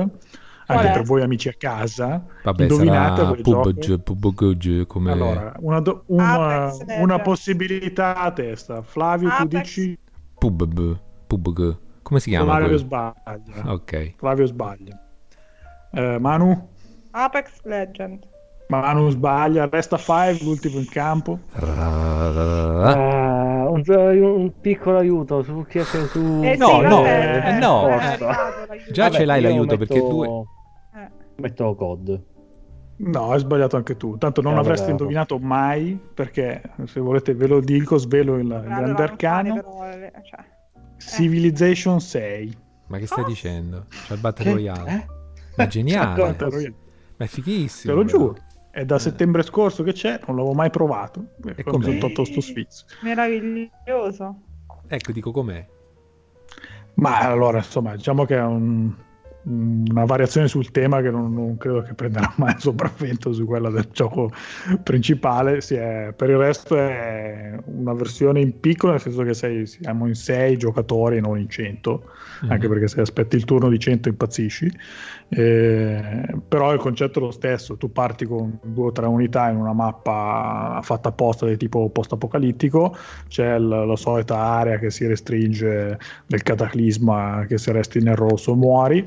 anche 0.67 0.91
per 0.91 1.03
voi 1.03 1.21
amici 1.21 1.47
a 1.47 1.53
casa. 1.57 2.23
Vabbè, 2.43 2.63
indovinate 2.63 3.41
PUBG, 3.41 3.99
PUBG 4.01 4.85
come... 4.85 5.11
Allora, 5.11 5.53
una, 5.59 5.79
do, 5.79 6.03
una, 6.07 6.71
una, 6.99 7.19
possibilità 7.19 8.15
a 8.17 8.31
testa. 8.31 8.81
Flavio, 8.81 9.29
Apex. 9.29 9.39
tu 9.39 9.57
dici... 9.57 9.99
PUBG, 10.37 10.97
PUBG. 11.27 11.77
Come 12.07 12.21
si 12.21 12.29
chiama? 12.29 12.55
Flavio 12.55 12.77
sbaglia. 12.77 13.13
Ok. 13.65 14.13
Flavio 14.15 14.45
sbaglia. 14.45 14.97
Eh, 15.91 16.17
Manu? 16.19 16.69
Apex 17.11 17.63
Legend. 17.63 18.25
Manu 18.69 19.09
sbaglia, 19.09 19.67
resta 19.69 19.97
5, 19.97 20.37
l'ultimo 20.45 20.79
in 20.79 20.87
campo. 20.87 21.37
Uh, 21.59 21.65
un, 23.73 23.83
un, 23.85 24.53
piccolo 24.61 24.99
aiuto 24.99 25.43
su 25.43 25.65
chi 25.67 25.79
è 25.79 25.83
su... 25.83 26.39
Eh, 26.45 26.55
no, 26.55 26.67
sì, 26.67 26.79
no, 26.79 27.05
eh, 27.05 27.57
no. 27.59 27.89
Eh, 27.89 28.17
già 28.89 29.03
Vabbè, 29.03 29.15
ce 29.17 29.25
l'hai 29.25 29.41
l'aiuto 29.41 29.75
metto, 29.75 29.77
perché 29.77 29.99
due... 29.99 30.27
Eh. 30.27 31.09
Metto 31.41 31.75
COD. 31.75 32.23
No, 32.99 33.31
hai 33.31 33.39
sbagliato 33.39 33.75
anche 33.75 33.97
tu. 33.97 34.17
Tanto 34.17 34.41
non 34.41 34.53
eh, 34.53 34.59
avresti 34.59 34.85
vabbè, 34.85 34.91
indovinato 34.91 35.39
mai, 35.39 35.99
perché 36.13 36.61
se 36.85 37.01
volete 37.01 37.33
ve 37.33 37.47
lo 37.47 37.59
dico, 37.59 37.97
svelo 37.97 38.35
il, 38.35 38.45
il 38.45 38.61
grande 38.63 39.03
arcano. 39.03 39.55
Però, 39.55 39.91
cioè 40.23 40.55
Civilization 40.97 41.99
6. 41.99 42.57
Ma 42.87 42.97
che 42.97 43.05
stai 43.05 43.23
oh. 43.23 43.27
dicendo? 43.27 43.85
C'è 43.89 44.13
il 44.13 44.19
Battle 44.19 44.51
Royale. 44.51 44.91
Eh? 44.91 45.05
Ma 45.55 45.63
è 45.63 45.67
geniale. 45.67 46.35
Ma 47.17 47.25
è 47.25 47.27
fighissimo. 47.27 47.93
Te 47.93 47.99
lo 47.99 48.05
giuro. 48.05 48.37
È 48.71 48.85
da 48.85 48.95
eh. 48.95 48.99
settembre 48.99 49.43
scorso 49.43 49.83
che 49.83 49.93
c'è, 49.93 50.19
non 50.27 50.35
l'avevo 50.35 50.53
mai 50.53 50.69
provato. 50.69 51.35
E 51.55 51.63
come 51.63 51.83
sono 51.83 51.97
tolto 51.97 52.23
sto 52.25 52.41
sfizio. 52.41 52.85
Meraviglioso. 53.01 54.41
Ecco, 54.87 55.11
dico 55.11 55.31
com'è. 55.31 55.65
Ma 56.95 57.19
allora, 57.19 57.57
insomma, 57.57 57.95
diciamo 57.95 58.25
che 58.25 58.35
è 58.35 58.43
un, 58.43 58.93
una 59.49 60.03
variazione 60.03 60.47
sul 60.49 60.71
tema 60.71 61.01
che 61.01 61.09
non, 61.09 61.33
non, 61.33 61.57
credo 61.57 61.81
che 61.81 61.93
prenderà 61.93 62.31
mai 62.35 62.55
sopravvento 62.57 63.31
su 63.31 63.45
quella 63.45 63.69
del 63.69 63.87
gioco 63.91 64.31
principale. 64.83 65.57
È, 65.57 66.13
per 66.15 66.29
il 66.29 66.37
resto 66.37 66.77
è 66.77 67.57
una 67.65 67.93
versione 67.93 68.41
in 68.41 68.59
piccolo, 68.59 68.91
nel 68.91 69.01
senso 69.01 69.23
che 69.23 69.33
sei, 69.33 69.65
siamo 69.65 70.07
in 70.07 70.15
6 70.15 70.57
giocatori 70.57 71.17
e 71.17 71.21
non 71.21 71.39
in 71.39 71.49
100, 71.49 72.03
mm-hmm. 72.43 72.51
anche 72.51 72.67
perché 72.67 72.87
se 72.87 73.01
aspetti 73.01 73.37
il 73.37 73.45
turno 73.45 73.69
di 73.69 73.79
100 73.79 74.09
impazzisci. 74.09 74.71
Eh, 75.29 76.41
però 76.47 76.71
il 76.71 76.79
concetto 76.79 77.19
è 77.19 77.21
lo 77.21 77.31
stesso, 77.31 77.75
tu 77.75 77.91
parti 77.91 78.25
con 78.25 78.57
due 78.63 78.87
o 78.87 78.91
tre 78.93 79.07
unità 79.07 79.49
in 79.49 79.57
una 79.57 79.73
mappa 79.73 80.79
fatta 80.81 81.09
apposta 81.09 81.45
di 81.45 81.57
tipo 81.57 81.89
post-apocalittico, 81.89 82.95
c'è 83.27 83.59
l- 83.59 83.85
la 83.85 83.95
solita 83.97 84.37
area 84.37 84.79
che 84.79 84.89
si 84.89 85.05
restringe 85.05 85.97
del 86.25 86.43
cataclisma 86.43 87.45
che 87.45 87.57
se 87.57 87.73
resti 87.73 87.99
nel 88.01 88.15
rosso 88.15 88.55
muori 88.55 89.05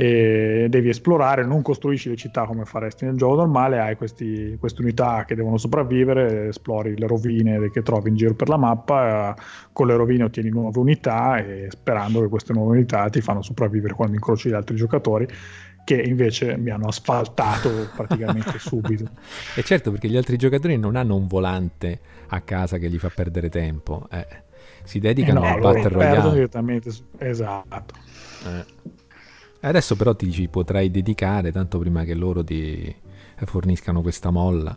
e 0.00 0.68
devi 0.70 0.90
esplorare, 0.90 1.44
non 1.44 1.60
costruisci 1.60 2.08
le 2.08 2.14
città 2.14 2.44
come 2.44 2.64
faresti 2.64 3.04
nel 3.04 3.16
gioco 3.16 3.34
normale, 3.34 3.80
hai 3.80 3.96
questi, 3.96 4.56
queste 4.56 4.80
unità 4.80 5.24
che 5.24 5.34
devono 5.34 5.56
sopravvivere, 5.56 6.46
esplori 6.46 6.96
le 6.96 7.08
rovine 7.08 7.68
che 7.72 7.82
trovi 7.82 8.10
in 8.10 8.14
giro 8.14 8.34
per 8.34 8.48
la 8.48 8.56
mappa, 8.56 9.34
con 9.72 9.88
le 9.88 9.96
rovine 9.96 10.22
ottieni 10.22 10.50
nuove 10.50 10.78
unità 10.78 11.38
e 11.38 11.66
sperando 11.70 12.20
che 12.20 12.28
queste 12.28 12.52
nuove 12.52 12.76
unità 12.76 13.08
ti 13.08 13.20
fanno 13.20 13.42
sopravvivere 13.42 13.94
quando 13.94 14.14
incroci 14.14 14.50
gli 14.50 14.52
altri 14.52 14.76
giocatori 14.76 15.26
che 15.82 16.00
invece 16.00 16.56
mi 16.56 16.70
hanno 16.70 16.86
asfaltato 16.86 17.68
praticamente 17.96 18.56
subito. 18.62 19.10
E 19.56 19.64
certo 19.64 19.90
perché 19.90 20.06
gli 20.06 20.16
altri 20.16 20.36
giocatori 20.36 20.76
non 20.76 20.94
hanno 20.94 21.16
un 21.16 21.26
volante 21.26 21.98
a 22.28 22.40
casa 22.42 22.78
che 22.78 22.88
gli 22.88 22.98
fa 22.98 23.10
perdere 23.12 23.48
tempo, 23.48 24.06
eh, 24.12 24.26
si 24.84 25.00
dedicano 25.00 25.40
eh 25.40 25.48
no, 25.48 25.54
al 25.54 25.60
Battle 25.60 25.88
Royale. 25.88 26.18
Esatto. 27.18 27.94
Eh. 28.46 28.97
Adesso 29.60 29.96
però 29.96 30.14
ti 30.14 30.30
ci 30.30 30.48
potrai 30.48 30.90
dedicare 30.90 31.52
tanto 31.52 31.78
prima 31.78 32.04
che 32.04 32.14
loro 32.14 32.44
ti 32.44 32.94
forniscano 33.44 34.02
questa 34.02 34.30
molla. 34.30 34.76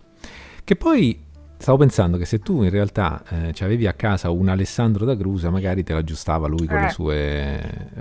Che 0.64 0.76
poi 0.76 1.30
Stavo 1.62 1.78
pensando 1.78 2.18
che 2.18 2.26
se 2.26 2.40
tu 2.40 2.64
in 2.64 2.72
realtà 2.72 3.22
eh, 3.30 3.54
avevi 3.64 3.86
a 3.86 3.94
casa 3.94 4.32
un 4.32 4.50
Alessandro 4.50 5.06
da 5.06 5.14
Grusa, 5.14 5.52
magari 5.52 5.84
te 5.84 5.94
l'aggiustava 5.94 6.48
lui 6.48 6.66
con 6.66 6.78
eh. 6.78 6.82
le 6.82 6.90
sue... 6.90 7.14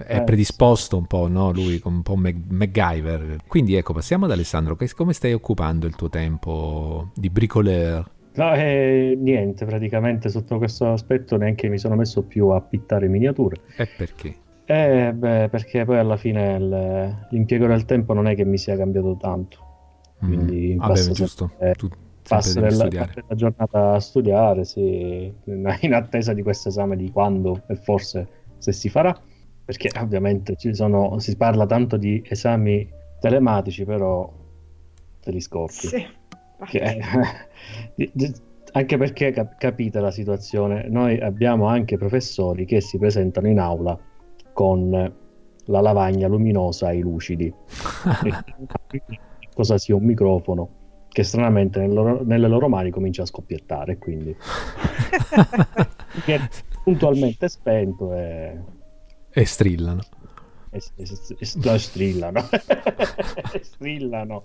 È 0.06 0.16
eh. 0.16 0.22
predisposto 0.22 0.96
un 0.96 1.04
po', 1.06 1.28
no? 1.28 1.52
Lui 1.52 1.78
come 1.78 1.96
un 1.96 2.02
po' 2.02 2.16
Mac- 2.16 2.49
MacGyver. 2.49 3.37
Quindi 3.46 3.75
ecco, 3.75 3.92
passiamo 3.92 4.25
ad 4.25 4.30
Alessandro. 4.30 4.78
Come 4.96 5.12
stai 5.12 5.34
occupando 5.34 5.87
il 5.87 5.94
tuo 5.94 6.08
tempo 6.08 7.10
di 7.14 7.28
bricoleur? 7.28 8.10
No, 8.37 8.54
eh, 8.54 9.18
niente, 9.20 9.66
praticamente 9.66 10.30
sotto 10.30 10.56
questo 10.56 10.90
aspetto 10.90 11.37
neanche 11.37 11.68
mi 11.68 11.78
sono 11.78 11.96
messo 11.96 12.22
più 12.22 12.49
a 12.49 12.62
pittare 12.62 13.08
miniature. 13.08 13.56
E 13.76 13.87
perché? 13.94 14.37
Eh, 14.71 15.12
beh, 15.12 15.49
perché 15.49 15.85
poi 15.85 15.99
alla 15.99 16.17
fine 16.17 16.55
il, 16.55 17.27
l'impiego 17.31 17.67
del 17.67 17.85
tempo 17.87 18.12
non 18.12 18.29
è 18.29 18.37
che 18.37 18.45
mi 18.45 18.57
sia 18.57 18.77
cambiato 18.77 19.17
tanto. 19.17 19.59
Mm. 20.25 20.29
Quindi 20.29 20.75
mm. 20.75 20.79
Vabbè, 20.79 21.11
giusto. 21.11 21.49
Sempre, 21.49 21.75
tu 21.75 21.89
passa 22.23 22.61
della, 22.61 22.89
la 22.89 23.35
giornata 23.35 23.95
a 23.95 23.99
studiare, 23.99 24.65
sì, 24.65 25.33
in 25.45 25.93
attesa 25.93 26.33
di 26.33 26.43
questo 26.43 26.69
esame 26.69 26.95
di 26.95 27.11
quando 27.11 27.62
e 27.67 27.75
forse 27.75 28.29
se 28.59 28.71
si 28.71 28.89
farà, 28.89 29.19
perché 29.65 29.91
ovviamente 30.00 30.55
sono, 30.73 31.19
si 31.19 31.37
parla 31.37 31.67
tanto 31.67 31.97
di 31.97 32.23
esami 32.29 32.89
telematici, 33.19 33.85
però 33.85 34.33
te 35.21 35.33
li 35.33 35.41
scoppi. 35.41 35.73
Sì. 35.73 36.07
Che, 36.67 37.00
anche 38.73 38.97
perché 38.97 39.33
cap- 39.33 39.57
capite 39.59 39.99
la 39.99 40.12
situazione, 40.12 40.87
noi 40.89 41.19
abbiamo 41.19 41.67
anche 41.67 41.97
professori 41.97 42.67
che 42.67 42.81
si 42.81 42.99
presentano 42.99 43.49
in 43.49 43.59
aula 43.59 43.99
con 44.61 44.90
la 44.90 45.81
lavagna 45.81 46.29
luminosa 46.29 46.88
ai 46.88 47.00
lucidi. 47.00 47.50
cosa 49.55 49.79
sia 49.79 49.97
un 49.97 50.05
microfono 50.05 50.69
che 51.09 51.23
stranamente 51.23 51.81
nel 51.81 51.95
loro, 51.95 52.23
nelle 52.23 52.47
loro 52.47 52.69
mani 52.69 52.90
comincia 52.90 53.23
a 53.23 53.26
scoppiettare, 53.26 53.97
quindi 53.97 54.37
che 56.26 56.35
è 56.37 56.49
puntualmente 56.85 57.49
spento 57.49 58.12
e... 58.12 58.61
e 59.31 59.45
strillano. 59.47 60.02
E, 60.69 60.83
e, 60.97 61.09
e, 61.38 61.79
strillano, 61.79 62.43
strillano, 63.62 64.43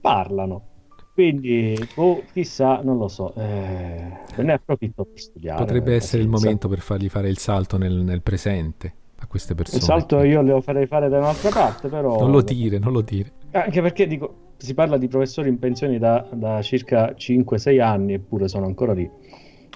parlano. 0.00 0.66
Quindi, 1.12 1.76
oh, 1.96 2.22
chissà, 2.32 2.82
non 2.84 2.98
lo 2.98 3.08
so, 3.08 3.34
eh, 3.34 4.16
ne 4.36 4.52
approfitto 4.52 5.06
per 5.06 5.20
studiare. 5.20 5.58
Potrebbe 5.58 5.96
essere 5.96 6.22
il 6.22 6.28
momento 6.28 6.68
per 6.68 6.78
fargli 6.78 7.08
fare 7.08 7.28
il 7.28 7.38
salto 7.38 7.76
nel, 7.78 7.94
nel 7.94 8.22
presente 8.22 8.98
queste 9.30 9.54
persone. 9.54 9.78
Il 9.78 9.84
salto 9.84 10.24
io 10.24 10.42
lo 10.42 10.60
farei 10.60 10.88
fare 10.88 11.08
da 11.08 11.18
un'altra 11.18 11.50
parte, 11.50 11.86
però... 11.86 12.18
Non 12.18 12.32
lo 12.32 12.42
dire, 12.42 12.80
non 12.80 12.92
lo 12.92 13.00
dire. 13.00 13.30
Anche 13.52 13.80
perché 13.80 14.08
dico, 14.08 14.54
si 14.56 14.74
parla 14.74 14.96
di 14.98 15.06
professori 15.06 15.48
in 15.48 15.60
pensione 15.60 16.00
da, 16.00 16.26
da 16.32 16.60
circa 16.62 17.14
5-6 17.16 17.80
anni, 17.80 18.14
eppure 18.14 18.48
sono 18.48 18.66
ancora 18.66 18.92
lì 18.92 19.08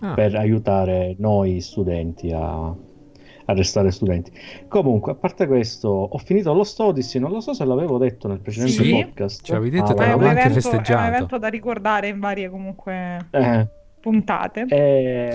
ah. 0.01 0.15
per 0.15 0.35
aiutare 0.35 1.15
noi 1.19 1.61
studenti 1.61 2.33
a, 2.33 2.67
a, 2.67 3.53
restare 3.53 3.93
studenti. 3.93 4.33
Comunque, 4.67 5.13
a 5.13 5.15
parte 5.15 5.47
questo, 5.47 5.89
ho 5.89 6.19
finito 6.19 6.53
lo 6.53 6.65
Stodisi, 6.65 7.21
non 7.21 7.31
lo 7.31 7.39
so 7.41 7.55
se 7.55 7.65
l'avevo 7.65 7.97
detto 7.97 8.27
nel 8.27 8.41
precedente 8.41 8.83
sì? 8.83 8.91
podcast. 8.91 9.45
Ci 9.45 9.53
avevi 9.53 9.71
detto, 9.71 9.93
ah, 9.93 9.95
che 9.95 10.01
l'avevo 10.01 10.27
anche 10.31 10.51
festeggiato. 10.51 11.01
È 11.01 11.07
un 11.07 11.15
evento 11.15 11.39
da 11.39 11.47
ricordare 11.49 12.09
in 12.09 12.19
varie 12.19 12.51
comunque... 12.51 13.29
Eh 13.31 13.83
puntate. 14.05 14.67
Eh, 14.69 15.33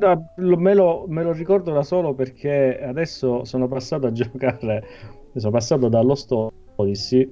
no, 0.00 0.32
me, 0.34 0.74
lo, 0.74 1.04
me, 1.06 1.22
lo, 1.22 1.30
ricordo 1.30 1.72
da 1.72 1.84
solo 1.84 2.12
perché 2.12 2.82
adesso 2.82 3.44
sono 3.44 3.68
passato 3.68 4.08
a 4.08 4.12
giocare, 4.12 4.84
sono 5.36 5.52
passato 5.52 5.88
dallo 5.88 6.16
Stodisi 6.16 7.30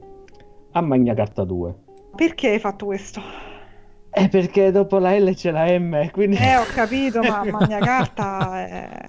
a 0.71 0.81
Magna 0.81 1.15
Carta 1.15 1.43
2. 1.43 1.75
Perché 2.15 2.51
hai 2.51 2.61
fatto 2.61 2.87
questo? 2.87 3.21
Eh, 4.11 4.29
perché 4.29 4.71
dopo 4.71 4.99
la 4.99 5.19
L 5.19 5.35
c'è 5.35 5.51
la 5.51 5.67
M, 5.67 6.11
quindi... 6.13 6.37
Eh, 6.37 6.57
ho 6.57 6.65
capito, 6.73 7.21
ma 7.23 7.43
Magna 7.51 7.79
Carta 7.81 8.69
è... 8.69 9.09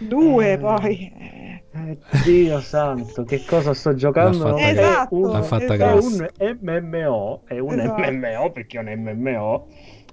Due, 0.00 0.52
eh, 0.52 0.58
poi... 0.58 1.12
Eh, 1.16 1.98
Dio 2.24 2.60
santo, 2.60 3.22
che 3.22 3.44
cosa 3.46 3.72
sto 3.74 3.94
giocando? 3.94 4.48
L'ha 4.48 4.68
esatto, 4.68 5.14
un, 5.14 5.30
L'ha 5.30 5.42
fatta 5.42 5.74
esatto. 5.74 6.26
È 6.36 6.56
un 6.60 6.80
MMO, 6.82 7.42
è 7.46 7.58
un 7.60 7.78
esatto. 7.78 8.10
MMO 8.10 8.50
perché 8.50 8.80
è 8.80 8.82
un 8.82 9.16
MMO 9.16 9.66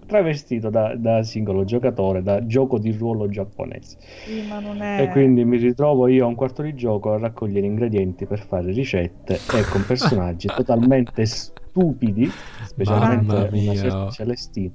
travestito 0.05 0.69
da, 0.69 0.95
da, 0.95 1.23
singolo 1.23 1.63
giocatore, 1.63 2.21
da 2.21 2.45
gioco 2.45 2.77
di 2.77 2.91
ruolo 2.91 3.27
giapponese. 3.27 3.97
Sì, 4.25 4.47
è... 4.47 5.01
E 5.01 5.09
quindi 5.09 5.43
mi 5.43 5.57
ritrovo 5.57 6.07
io 6.07 6.25
a 6.25 6.27
un 6.27 6.35
quarto 6.35 6.61
di 6.61 6.73
gioco 6.75 7.13
a 7.13 7.17
raccogliere 7.17 7.65
ingredienti 7.65 8.25
per 8.25 8.39
fare 8.45 8.71
ricette 8.71 9.35
e 9.35 9.63
con 9.71 9.83
personaggi 9.87 10.47
totalmente 10.47 11.25
stupidi, 11.25 12.29
specialmente 12.65 13.49
una 13.51 13.75
certa 13.75 14.09
Celestina, 14.11 14.73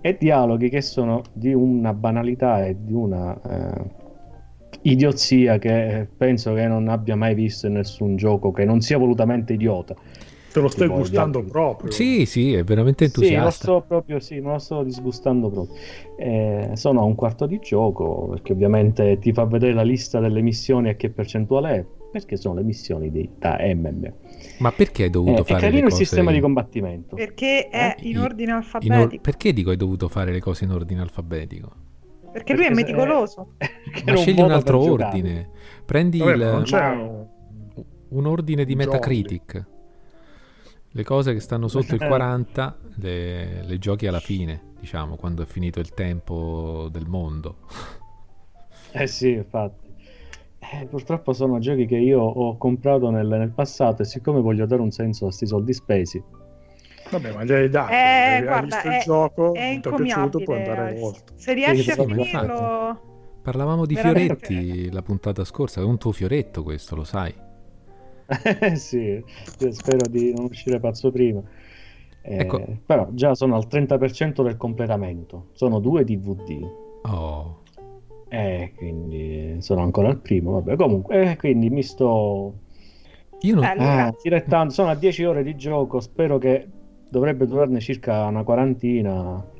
e 0.00 0.16
dialoghi 0.18 0.68
che 0.68 0.82
sono 0.82 1.22
di 1.32 1.52
una 1.52 1.92
banalità 1.92 2.64
e 2.64 2.76
di 2.78 2.92
una 2.92 3.40
eh, 3.42 4.04
idiozia 4.82 5.58
che 5.58 6.08
penso 6.16 6.54
che 6.54 6.66
non 6.68 6.88
abbia 6.88 7.16
mai 7.16 7.34
visto 7.34 7.66
in 7.66 7.74
nessun 7.74 8.16
gioco 8.16 8.52
che 8.52 8.64
non 8.64 8.80
sia 8.80 8.98
volutamente 8.98 9.54
idiota 9.54 9.94
Te 10.56 10.62
lo 10.62 10.68
stai 10.68 10.88
gustando 10.88 11.44
proprio. 11.44 11.90
Sì, 11.90 12.24
sì, 12.24 12.54
è 12.54 12.64
veramente 12.64 13.04
entusiasta. 13.04 13.38
Sì, 13.38 13.44
lo 13.44 13.50
sto 13.50 13.84
proprio, 13.86 14.20
sì, 14.20 14.40
me 14.40 14.52
lo 14.52 14.58
sto 14.58 14.82
disgustando 14.82 15.50
proprio. 15.50 15.76
Eh, 16.16 16.70
sono 16.76 17.00
a 17.00 17.04
un 17.04 17.14
quarto 17.14 17.44
di 17.44 17.58
gioco, 17.58 18.28
perché 18.30 18.52
ovviamente 18.54 19.18
ti 19.18 19.34
fa 19.34 19.44
vedere 19.44 19.74
la 19.74 19.82
lista 19.82 20.18
delle 20.18 20.40
missioni 20.40 20.88
e 20.88 20.96
che 20.96 21.10
percentuale 21.10 21.74
è, 21.74 21.84
perché 22.10 22.38
sono 22.38 22.54
le 22.54 22.62
missioni 22.62 23.10
di, 23.10 23.28
da 23.38 23.58
MM. 23.60 24.10
Ma 24.60 24.72
perché 24.72 25.02
hai 25.02 25.10
dovuto 25.10 25.42
eh, 25.42 25.44
fare 25.44 25.58
è 25.58 25.62
carino 25.68 25.88
il 25.88 25.92
sistema 25.92 26.32
di 26.32 26.40
combattimento. 26.40 27.16
Perché 27.16 27.68
è 27.68 27.94
eh? 27.98 28.08
in 28.08 28.18
ordine 28.18 28.52
alfabetico. 28.52 28.94
In 28.94 29.00
or- 29.00 29.20
perché 29.20 29.52
dico 29.52 29.68
hai 29.68 29.76
dovuto 29.76 30.08
fare 30.08 30.32
le 30.32 30.40
cose 30.40 30.64
in 30.64 30.70
ordine 30.70 31.02
alfabetico? 31.02 31.70
Perché, 32.32 32.32
perché 32.32 32.54
lui 32.54 32.64
è 32.64 32.70
meticoloso. 32.70 33.56
Ma 34.06 34.16
scegli 34.16 34.40
un 34.40 34.52
altro 34.52 34.80
ordine. 34.80 35.50
Prendi 35.84 36.16
Vabbè, 36.16 36.32
il... 36.32 37.28
un 38.08 38.26
ordine 38.26 38.64
di 38.64 38.74
Metacritic. 38.74 39.74
Le 40.96 41.04
cose 41.04 41.34
che 41.34 41.40
stanno 41.40 41.68
sotto 41.68 41.94
il 41.94 42.00
40 42.08 42.78
le, 42.96 43.62
le, 43.64 43.78
giochi 43.78 44.06
alla 44.06 44.18
fine, 44.18 44.72
diciamo, 44.80 45.16
quando 45.16 45.42
è 45.42 45.44
finito 45.44 45.78
il 45.78 45.92
tempo 45.92 46.88
del 46.90 47.06
mondo. 47.06 47.56
Eh 48.92 49.06
sì, 49.08 49.32
infatti. 49.32 49.90
Eh, 50.58 50.86
purtroppo 50.86 51.34
sono 51.34 51.58
giochi 51.58 51.84
che 51.84 51.96
io 51.96 52.22
ho 52.22 52.56
comprato 52.56 53.10
nel, 53.10 53.26
nel, 53.26 53.50
passato 53.50 54.00
e 54.00 54.04
siccome 54.06 54.40
voglio 54.40 54.64
dare 54.64 54.80
un 54.80 54.90
senso 54.90 55.24
a 55.24 55.26
questi 55.26 55.46
soldi 55.46 55.74
spesi. 55.74 56.22
Vabbè, 57.10 57.34
ma 57.34 57.44
gli 57.44 57.52
hai 57.52 57.68
dato, 57.68 57.92
eh, 57.92 57.94
hai 57.96 58.42
guarda, 58.42 58.76
visto 58.76 58.88
è, 58.88 58.96
il 58.96 59.02
gioco, 59.02 59.52
è 59.54 59.80
ti 59.82 59.88
è 59.88 59.94
piaciuto, 59.94 60.38
puoi 60.38 60.62
andare 60.62 60.98
oltre. 60.98 61.34
Se 61.36 61.52
riesci 61.52 61.90
a 61.90 61.94
finirlo... 61.94 63.40
Parlavamo 63.42 63.84
di 63.84 63.94
Veramente. 63.94 64.46
fioretti 64.46 64.90
la 64.90 65.02
puntata 65.02 65.44
scorsa, 65.44 65.82
è 65.82 65.84
un 65.84 65.98
tuo 65.98 66.12
fioretto 66.12 66.62
questo, 66.62 66.94
lo 66.94 67.04
sai. 67.04 67.34
sì, 68.74 69.22
spero 69.70 70.08
di 70.08 70.32
non 70.34 70.46
uscire 70.46 70.80
pazzo 70.80 71.10
prima. 71.10 71.42
Eh, 72.22 72.40
ecco. 72.40 72.64
Però 72.84 73.08
già 73.12 73.34
sono 73.34 73.54
al 73.56 73.66
30% 73.70 74.42
del 74.42 74.56
completamento. 74.56 75.46
Sono 75.52 75.78
due 75.78 76.04
DVD. 76.04 76.60
Oh. 77.02 77.62
Eh, 78.28 78.72
quindi 78.76 79.56
sono 79.60 79.82
ancora 79.82 80.08
al 80.08 80.18
primo. 80.18 80.52
Vabbè, 80.52 80.76
comunque, 80.76 81.30
eh, 81.30 81.36
quindi 81.36 81.70
mi 81.70 81.82
sto. 81.82 82.54
Io 83.42 83.54
non... 83.54 83.64
eh, 83.64 84.16
direttando. 84.20 84.72
Sono 84.72 84.90
a 84.90 84.94
10 84.96 85.24
ore 85.24 85.42
di 85.44 85.54
gioco. 85.56 86.00
Spero 86.00 86.38
che 86.38 86.66
dovrebbe 87.08 87.46
durarne 87.46 87.78
circa 87.78 88.26
una 88.26 88.42
quarantina 88.42 89.54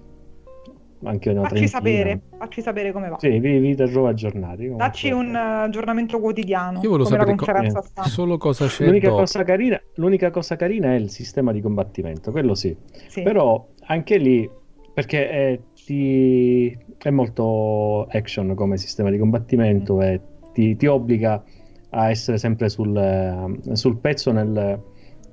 anche 1.04 1.30
una 1.30 1.42
facci 1.42 1.68
sapere, 1.68 2.20
facci 2.38 2.62
sapere 2.62 2.92
come 2.92 3.08
va. 3.08 3.18
Sì, 3.18 3.38
vi, 3.38 3.58
vi 3.58 3.74
terrò 3.74 4.08
aggiornati. 4.08 4.72
Dacci 4.74 5.10
un 5.10 5.28
uh, 5.34 5.64
aggiornamento 5.64 6.18
quotidiano. 6.18 6.80
Io 6.82 6.90
volevo 6.90 7.08
sapere 7.08 7.34
co- 7.34 7.46
eh, 7.46 8.08
solo 8.08 8.38
cosa 8.38 8.66
c'è. 8.66 8.86
L'unica 8.86 9.10
cosa, 9.10 9.44
carina, 9.44 9.80
l'unica 9.96 10.30
cosa, 10.30 10.56
carina, 10.56 10.92
è 10.92 10.94
il 10.94 11.10
sistema 11.10 11.52
di 11.52 11.60
combattimento, 11.60 12.30
quello 12.30 12.54
sì. 12.54 12.74
sì. 13.08 13.22
Però 13.22 13.68
anche 13.86 14.16
lì, 14.16 14.48
perché 14.92 15.28
è, 15.28 15.60
ti, 15.84 16.76
è, 16.98 17.10
molto 17.10 18.06
action 18.06 18.54
come 18.54 18.78
sistema 18.78 19.10
di 19.10 19.18
combattimento 19.18 19.96
mm. 19.96 20.00
e 20.00 20.20
ti, 20.52 20.76
ti, 20.76 20.86
obbliga 20.86 21.44
a 21.90 22.10
essere 22.10 22.38
sempre 22.38 22.68
sul, 22.68 23.58
sul 23.72 23.98
pezzo 23.98 24.32
nel, 24.32 24.82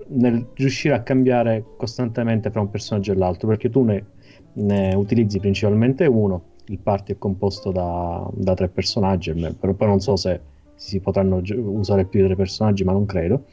nel 0.08 0.48
riuscire 0.56 0.94
a 0.94 1.02
cambiare 1.02 1.64
costantemente 1.78 2.52
fra 2.52 2.62
un 2.62 2.70
personaggio 2.70 3.14
e 3.14 3.16
l'altro, 3.16 3.48
perché 3.48 3.70
tu 3.70 3.84
ne 3.84 4.06
ne 4.54 4.94
utilizzi 4.94 5.40
principalmente 5.40 6.06
uno. 6.06 6.52
Il 6.68 6.80
party 6.80 7.14
è 7.14 7.18
composto 7.18 7.72
da, 7.72 8.28
da 8.34 8.54
tre 8.54 8.70
personaggi, 8.70 9.34
però 9.60 9.74
poi 9.74 9.88
non 9.88 10.00
so 10.00 10.16
se 10.16 10.40
si 10.76 11.00
potranno 11.00 11.42
usare 11.44 12.06
più 12.06 12.22
di 12.22 12.28
tre 12.28 12.36
personaggi, 12.36 12.84
ma 12.84 12.92
non 12.92 13.06
credo. 13.06 13.46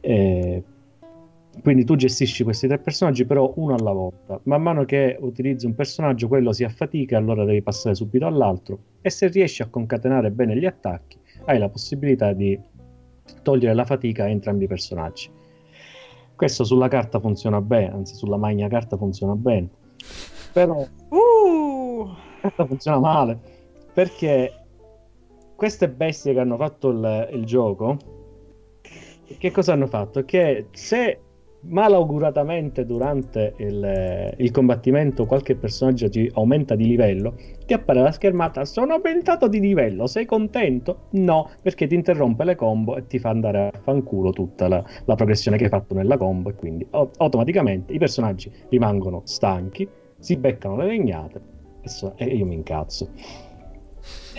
E 0.00 0.62
quindi 1.62 1.84
tu 1.84 1.96
gestisci 1.96 2.44
questi 2.44 2.68
tre 2.68 2.78
personaggi, 2.78 3.24
però 3.24 3.52
uno 3.56 3.74
alla 3.74 3.92
volta. 3.92 4.38
Man 4.44 4.62
mano 4.62 4.84
che 4.84 5.16
utilizzi 5.18 5.66
un 5.66 5.74
personaggio, 5.74 6.28
quello 6.28 6.52
si 6.52 6.62
affatica, 6.62 7.16
allora 7.16 7.44
devi 7.44 7.62
passare 7.62 7.94
subito 7.94 8.26
all'altro. 8.26 8.78
E 9.00 9.10
se 9.10 9.26
riesci 9.28 9.62
a 9.62 9.66
concatenare 9.66 10.30
bene 10.30 10.56
gli 10.56 10.66
attacchi, 10.66 11.18
hai 11.46 11.58
la 11.58 11.68
possibilità 11.68 12.32
di 12.32 12.58
togliere 13.42 13.74
la 13.74 13.84
fatica 13.84 14.24
a 14.24 14.28
entrambi 14.28 14.64
i 14.64 14.68
personaggi. 14.68 15.28
Questo 16.36 16.62
sulla 16.62 16.86
carta 16.86 17.18
funziona 17.18 17.60
bene, 17.60 17.92
anzi 17.92 18.14
sulla 18.14 18.36
magna 18.36 18.68
carta 18.68 18.96
funziona 18.96 19.34
bene 19.34 19.68
Però 20.52 20.86
uh. 21.10 22.08
funziona 22.66 22.98
male 22.98 23.38
perché 23.92 24.52
queste 25.56 25.88
bestie 25.88 26.32
che 26.32 26.40
hanno 26.40 26.56
fatto 26.56 26.90
il, 26.90 27.28
il 27.32 27.44
gioco, 27.44 27.96
che 29.38 29.50
cosa 29.50 29.72
hanno 29.72 29.88
fatto? 29.88 30.24
Che 30.24 30.68
se 30.70 31.20
malauguratamente 31.68 32.84
durante 32.84 33.54
il, 33.58 34.34
il, 34.36 34.50
combattimento 34.50 35.26
qualche 35.26 35.54
personaggio 35.54 36.08
ti 36.08 36.30
aumenta 36.34 36.74
di 36.74 36.86
livello, 36.86 37.34
ti 37.66 37.72
appare 37.72 38.00
la 38.00 38.12
schermata 38.12 38.64
sono 38.64 38.94
aumentato 38.94 39.48
di 39.48 39.60
livello, 39.60 40.06
sei 40.06 40.24
contento? 40.24 41.08
No, 41.10 41.50
perché 41.62 41.86
ti 41.86 41.94
interrompe 41.94 42.44
le 42.44 42.54
combo 42.54 42.96
e 42.96 43.06
ti 43.06 43.18
fa 43.18 43.30
andare 43.30 43.66
a 43.66 43.70
fanculo 43.82 44.32
tutta 44.32 44.68
la, 44.68 44.82
la 45.04 45.14
progressione 45.14 45.56
che 45.56 45.64
hai 45.64 45.70
fatto 45.70 45.94
nella 45.94 46.16
combo 46.16 46.50
e 46.50 46.54
quindi 46.54 46.86
o, 46.90 47.10
automaticamente 47.18 47.92
i 47.92 47.98
personaggi 47.98 48.50
rimangono 48.68 49.22
stanchi, 49.24 49.88
si 50.18 50.36
beccano 50.36 50.76
le 50.76 50.86
legnate 50.86 51.40
e, 51.82 51.88
so, 51.88 52.14
e 52.16 52.24
io 52.26 52.46
mi 52.46 52.54
incazzo. 52.54 53.10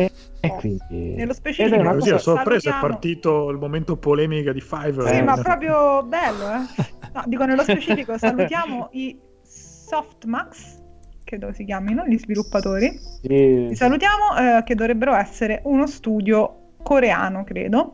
E, 0.04 0.12
e 0.40 0.50
quindi... 0.56 1.16
Nello 1.16 1.34
specifico... 1.34 1.76
Ed 1.76 1.82
è 1.82 1.82
una 1.82 1.96
cosa... 1.96 2.16
a 2.16 2.18
sorpresa 2.20 2.70
salutiamo... 2.70 2.78
è 2.78 2.90
partito 2.90 3.50
il 3.50 3.58
momento 3.58 3.98
polemica 3.98 4.54
di 4.54 4.62
Five. 4.62 5.08
Sì, 5.08 5.14
eh. 5.16 5.22
ma 5.22 5.36
proprio 5.38 6.04
bello, 6.04 6.46
eh? 6.52 6.86
No, 7.14 7.24
dico 7.26 7.46
nello 7.46 7.64
specifico 7.64 8.16
salutiamo 8.20 8.90
i 8.92 9.18
Softmax, 9.42 10.82
credo 11.24 11.52
si 11.52 11.66
chiamino, 11.66 12.06
gli 12.06 12.18
sviluppatori. 12.18 12.98
Sì. 13.22 13.68
Li 13.68 13.76
salutiamo, 13.76 14.38
eh, 14.38 14.64
che 14.64 14.76
dovrebbero 14.76 15.14
essere 15.16 15.62
uno 15.66 15.88
studio 15.88 16.74
coreano, 16.82 17.44
credo. 17.44 17.94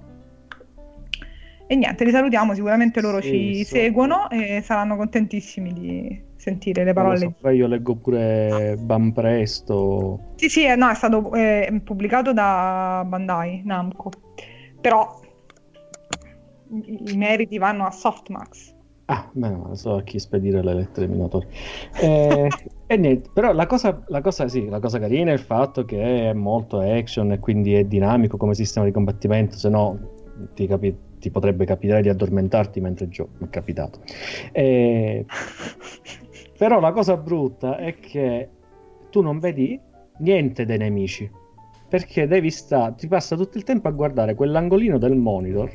E 1.67 1.75
niente, 1.75 2.03
li 2.03 2.11
salutiamo, 2.11 2.53
sicuramente 2.53 3.01
loro 3.01 3.21
sì, 3.21 3.55
ci 3.55 3.63
so. 3.63 3.75
seguono 3.75 4.29
e 4.29 4.61
saranno 4.63 4.95
contentissimi 4.95 5.73
di 5.73 6.23
sentire 6.45 6.83
le 6.83 6.93
parole. 6.93 7.35
So, 7.41 7.49
io 7.49 7.65
leggo 7.65 7.95
pure 7.95 8.75
Ban 8.79 9.11
Presto. 9.11 10.33
Sì, 10.35 10.49
sì, 10.49 10.65
eh, 10.65 10.75
no, 10.75 10.89
è 10.89 10.93
stato 10.93 11.33
eh, 11.33 11.81
pubblicato 11.83 12.33
da 12.33 13.03
Bandai 13.07 13.63
Namco. 13.65 14.13
Però 14.79 15.19
i, 16.83 17.11
i 17.11 17.15
meriti 17.17 17.57
vanno 17.57 17.85
a 17.85 17.91
Softmax. 17.91 18.73
Ah, 19.07 19.29
beh, 19.31 19.49
non 19.49 19.75
so 19.75 19.95
a 19.95 20.03
chi 20.03 20.19
spedire 20.19 20.63
le 20.63 20.73
lettere 20.73 21.07
minatori. 21.07 21.47
Eh, 21.99 22.49
e 22.85 22.97
niente, 22.97 23.29
però 23.33 23.51
la 23.53 23.65
cosa, 23.65 24.03
la, 24.07 24.21
cosa, 24.21 24.47
sì, 24.47 24.67
la 24.67 24.79
cosa 24.79 24.99
carina 24.99 25.31
è 25.31 25.33
il 25.33 25.39
fatto 25.39 25.83
che 25.83 26.29
è 26.29 26.33
molto 26.33 26.79
action 26.79 27.31
e 27.31 27.39
quindi 27.39 27.73
è 27.73 27.85
dinamico 27.85 28.37
come 28.37 28.53
sistema 28.53 28.85
di 28.85 28.91
combattimento, 28.91 29.57
se 29.57 29.69
no 29.69 29.99
ti, 30.53 30.67
capi- 30.67 30.97
ti 31.19 31.29
potrebbe 31.31 31.65
capitare 31.65 32.01
di 32.01 32.09
addormentarti 32.09 32.79
mentre 32.81 33.07
giochi, 33.07 33.31
mi 33.39 33.47
è 33.47 33.49
capitato. 33.49 33.99
Eh, 34.51 35.25
però 36.57 36.79
la 36.79 36.91
cosa 36.91 37.17
brutta 37.17 37.77
è 37.77 37.95
che 37.99 38.49
tu 39.09 39.21
non 39.21 39.39
vedi 39.39 39.79
niente 40.19 40.65
dei 40.65 40.77
nemici, 40.77 41.29
perché 41.87 42.27
devi 42.27 42.49
stare, 42.51 42.95
ti 42.95 43.07
passa 43.07 43.35
tutto 43.35 43.57
il 43.57 43.63
tempo 43.63 43.87
a 43.87 43.91
guardare 43.91 44.35
quell'angolino 44.35 44.97
del 44.97 45.15
monitor 45.15 45.71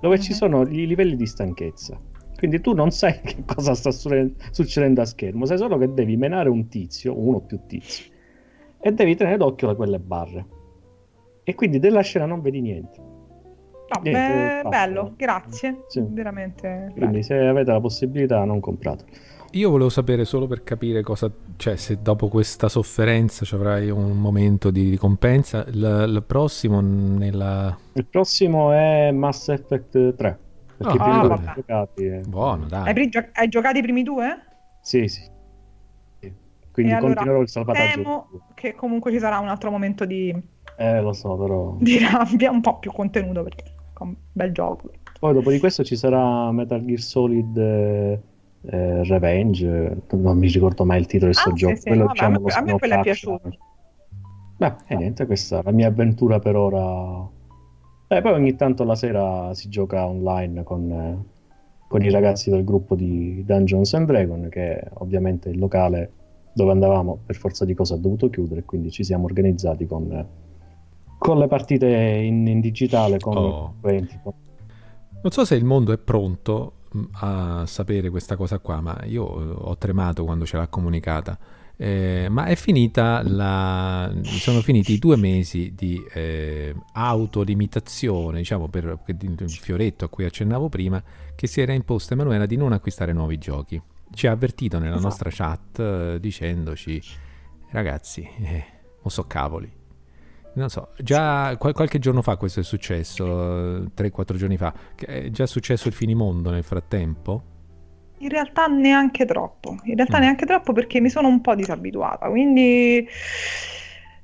dove 0.00 0.18
ci 0.20 0.32
mhm. 0.32 0.36
sono 0.36 0.62
i 0.62 0.86
livelli 0.86 1.16
di 1.16 1.26
stanchezza 1.26 1.96
quindi 2.44 2.60
tu 2.60 2.74
non 2.74 2.90
sai 2.90 3.20
che 3.22 3.42
cosa 3.46 3.74
sta 3.74 3.90
succedendo 3.90 5.00
a 5.00 5.06
schermo, 5.06 5.46
sai 5.46 5.56
solo 5.56 5.78
che 5.78 5.92
devi 5.92 6.16
menare 6.16 6.50
un 6.50 6.68
tizio, 6.68 7.18
uno 7.18 7.38
o 7.38 7.40
più 7.40 7.60
tizi, 7.66 8.10
e 8.80 8.92
devi 8.92 9.14
tenere 9.14 9.38
d'occhio 9.38 9.68
da 9.68 9.74
quelle 9.74 9.98
barre. 9.98 10.46
E 11.42 11.54
quindi 11.54 11.78
della 11.78 12.02
scena 12.02 12.26
non 12.26 12.42
vedi 12.42 12.60
niente. 12.60 13.00
No, 13.00 14.00
niente, 14.02 14.60
beh, 14.62 14.68
bello, 14.68 15.14
grazie. 15.16 15.84
Sì. 15.88 16.04
Veramente. 16.06 16.90
Quindi 16.92 17.20
bello. 17.20 17.22
se 17.22 17.34
avete 17.34 17.70
la 17.70 17.80
possibilità 17.80 18.44
non 18.44 18.60
comprate. 18.60 19.04
Io 19.54 19.70
volevo 19.70 19.88
sapere 19.88 20.24
solo 20.24 20.48
per 20.48 20.64
capire 20.64 21.02
cosa, 21.02 21.30
cioè 21.56 21.76
se 21.76 22.02
dopo 22.02 22.26
questa 22.26 22.68
sofferenza 22.68 23.44
ci 23.44 23.54
avrai 23.54 23.88
un 23.88 24.18
momento 24.18 24.72
di 24.72 24.90
ricompensa, 24.90 25.64
il, 25.68 26.06
il 26.08 26.24
prossimo 26.26 26.80
nella... 26.80 27.76
Il 27.92 28.04
prossimo 28.06 28.72
è 28.72 29.12
Mass 29.12 29.48
Effect 29.48 30.16
3. 30.16 30.38
Perché 30.76 30.92
oh, 30.92 30.96
i 30.96 30.98
primi 30.98 31.52
giocati. 31.54 32.04
Eh. 32.04 32.20
Buono, 32.26 32.66
dai. 32.66 32.88
Hai, 32.88 33.08
gio- 33.08 33.28
hai, 33.32 33.48
giocato 33.48 33.78
i 33.78 33.82
primi 33.82 34.02
due? 34.02 34.26
Sì, 34.80 35.06
sì. 35.06 35.22
Quindi 36.72 36.90
e 36.90 36.98
continuerò 36.98 37.22
allora, 37.22 37.42
il 37.42 37.48
salvataggio. 37.48 37.94
Temo 37.94 38.28
che 38.54 38.74
comunque 38.74 39.12
ci 39.12 39.20
sarà 39.20 39.38
un 39.38 39.46
altro 39.46 39.70
momento 39.70 40.04
di... 40.04 40.34
Eh, 40.76 41.00
lo 41.00 41.12
so, 41.12 41.36
però... 41.36 41.76
Di 41.78 42.00
rabbia, 42.00 42.50
un 42.50 42.60
po' 42.60 42.80
più 42.80 42.90
contenuto, 42.90 43.44
perché 43.44 43.62
è 43.66 44.02
un 44.02 44.16
bel 44.32 44.50
gioco. 44.50 44.90
Poi 45.20 45.32
dopo 45.32 45.52
di 45.52 45.60
questo 45.60 45.84
ci 45.84 45.94
sarà 45.94 46.50
Metal 46.50 46.84
Gear 46.84 46.98
Solid... 46.98 47.56
Eh, 47.56 48.20
eh, 48.66 49.04
Revenge, 49.04 50.02
non 50.10 50.38
mi 50.38 50.48
ricordo 50.48 50.84
mai 50.84 51.00
il 51.00 51.06
titolo 51.06 51.30
di 51.30 51.36
questo 51.36 51.50
ah, 51.50 51.54
gioco. 51.54 51.76
Sì. 51.76 51.88
Quello, 51.88 52.04
Vabbè, 52.04 52.12
diciamo, 52.12 52.36
a 52.36 52.40
me, 52.40 52.52
a 52.52 52.62
me 52.62 52.78
quello 52.78 52.94
è 52.94 53.00
piaciuto. 53.00 53.56
Beh, 54.56 54.74
e 54.86 54.96
niente, 54.96 55.26
questa 55.26 55.58
è 55.58 55.62
la 55.64 55.72
mia 55.72 55.88
avventura 55.88 56.38
per 56.38 56.56
ora 56.56 57.28
eh, 58.14 58.20
poi 58.20 58.32
ogni 58.32 58.54
tanto 58.54 58.84
la 58.84 58.94
sera 58.94 59.54
si 59.54 59.68
gioca 59.68 60.06
online 60.06 60.62
con, 60.62 60.90
eh, 60.90 61.24
con, 61.88 62.02
i 62.02 62.10
ragazzi 62.10 62.50
del 62.50 62.62
gruppo 62.62 62.94
di 62.94 63.42
Dungeons 63.44 63.94
and 63.94 64.06
Dragons, 64.06 64.48
che 64.50 64.82
ovviamente 64.94 65.48
il 65.48 65.58
locale 65.58 66.12
dove 66.52 66.70
andavamo 66.70 67.18
per 67.26 67.34
forza 67.34 67.64
di 67.64 67.74
cose 67.74 67.94
ha 67.94 67.96
dovuto 67.96 68.30
chiudere, 68.30 68.62
quindi 68.64 68.90
ci 68.90 69.02
siamo 69.02 69.24
organizzati 69.24 69.86
con, 69.86 70.26
con 71.18 71.38
le 71.38 71.48
partite 71.48 71.88
in, 71.88 72.46
in 72.46 72.60
digitale. 72.60 73.18
Con 73.18 73.36
oh. 73.36 73.74
Non 73.80 75.30
so 75.30 75.44
se 75.44 75.54
il 75.56 75.64
mondo 75.64 75.92
è 75.92 75.98
pronto 75.98 76.72
a 77.12 77.66
sapere 77.66 78.10
questa 78.10 78.36
cosa 78.36 78.58
qua, 78.58 78.80
ma 78.80 79.00
io 79.04 79.24
ho 79.24 79.76
tremato 79.76 80.24
quando 80.24 80.46
ce 80.46 80.56
l'ha 80.56 80.68
comunicata. 80.68 81.38
Eh, 81.76 82.28
ma 82.30 82.44
è 82.44 82.54
finita 82.54 83.20
la... 83.24 84.12
sono 84.22 84.60
finiti 84.60 84.92
i 84.92 84.98
due 84.98 85.16
mesi 85.16 85.72
di 85.74 86.00
eh, 86.12 86.72
autolimitazione, 86.92 88.38
diciamo 88.38 88.68
per, 88.68 89.00
il 89.06 89.50
fioretto 89.50 90.04
a 90.04 90.08
cui 90.08 90.24
accennavo 90.24 90.68
prima, 90.68 91.02
che 91.34 91.46
si 91.48 91.60
era 91.60 91.72
imposta 91.72 92.14
Emanuela 92.14 92.46
di 92.46 92.56
non 92.56 92.72
acquistare 92.72 93.12
nuovi 93.12 93.38
giochi. 93.38 93.80
Ci 94.12 94.26
ha 94.28 94.30
avvertito 94.30 94.78
nella 94.78 94.96
esatto. 94.96 95.08
nostra 95.08 95.30
chat 95.30 95.78
eh, 95.80 96.20
dicendoci, 96.20 97.02
ragazzi, 97.70 98.28
eh, 98.38 98.64
non 99.02 99.10
so 99.10 99.24
cavoli. 99.26 99.82
Non 100.54 100.68
so, 100.68 100.90
già 100.98 101.56
qual- 101.58 101.72
qualche 101.72 101.98
giorno 101.98 102.22
fa 102.22 102.36
questo 102.36 102.60
è 102.60 102.62
successo, 102.62 103.90
3-4 103.94 104.36
giorni 104.36 104.56
fa, 104.56 104.72
è 104.96 105.28
già 105.30 105.46
successo 105.46 105.88
il 105.88 105.94
finimondo 105.94 106.50
nel 106.50 106.62
frattempo? 106.62 107.42
In 108.18 108.28
realtà 108.28 108.66
neanche 108.66 109.26
troppo, 109.26 109.78
in 109.82 109.96
realtà 109.96 110.18
mm. 110.18 110.20
neanche 110.20 110.46
troppo 110.46 110.72
perché 110.72 111.00
mi 111.00 111.10
sono 111.10 111.26
un 111.26 111.40
po' 111.40 111.56
disabituata, 111.56 112.28
quindi 112.28 113.06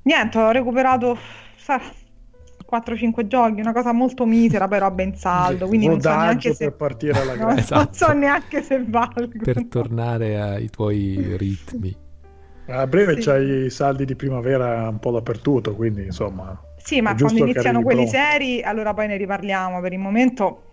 niente, 0.02 0.38
ho 0.38 0.50
recuperato 0.52 1.18
4-5 2.70 3.26
giochi, 3.26 3.60
una 3.60 3.72
cosa 3.72 3.92
molto 3.92 4.24
misera 4.24 4.68
però 4.68 4.88
ben 4.92 5.16
saldo, 5.16 5.66
quindi 5.66 5.88
non 5.88 6.00
so 6.00 6.10
neanche 6.10 6.54
se... 6.54 6.66
per 6.66 6.76
partire 6.76 7.20
alla 7.20 7.34
no, 7.34 7.50
esatto. 7.58 7.82
non 7.82 7.92
so 7.92 8.12
neanche 8.12 8.62
se 8.62 8.84
valgo. 8.86 9.28
Per 9.42 9.66
tornare 9.66 10.40
ai 10.40 10.70
tuoi 10.70 11.36
ritmi. 11.36 12.08
A 12.70 12.86
breve 12.86 13.16
sì. 13.16 13.22
c'hai 13.22 13.64
i 13.64 13.70
saldi 13.70 14.04
di 14.04 14.14
primavera 14.14 14.88
un 14.88 14.98
po' 14.98 15.10
dappertutto, 15.10 15.74
quindi 15.74 16.04
insomma... 16.04 16.58
Sì, 16.76 17.00
ma 17.00 17.14
quando 17.14 17.44
iniziano 17.44 17.82
quelli 17.82 18.06
seri, 18.06 18.62
allora 18.62 18.94
poi 18.94 19.06
ne 19.06 19.16
riparliamo. 19.16 19.80
Per 19.80 19.92
il 19.92 19.98
momento 19.98 20.68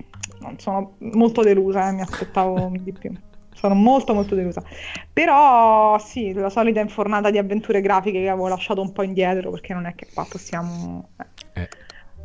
sono 0.57 0.95
molto 0.99 1.41
delusa, 1.41 1.89
eh, 1.89 1.91
mi 1.91 2.01
aspettavo 2.01 2.71
di 2.79 2.93
più. 2.93 3.11
Sono 3.53 3.73
molto 3.73 4.13
molto 4.13 4.35
delusa. 4.35 4.61
Però 5.11 5.97
sì, 5.97 6.31
la 6.33 6.49
solita 6.49 6.79
infornata 6.79 7.31
di 7.31 7.39
avventure 7.39 7.81
grafiche 7.81 8.21
che 8.21 8.29
avevo 8.29 8.47
lasciato 8.47 8.81
un 8.81 8.91
po' 8.93 9.01
indietro 9.01 9.49
perché 9.49 9.73
non 9.73 9.85
è 9.85 9.95
che 9.95 10.07
qua 10.13 10.25
possiamo 10.29 11.09
eh, 11.53 11.61
eh, 11.61 11.69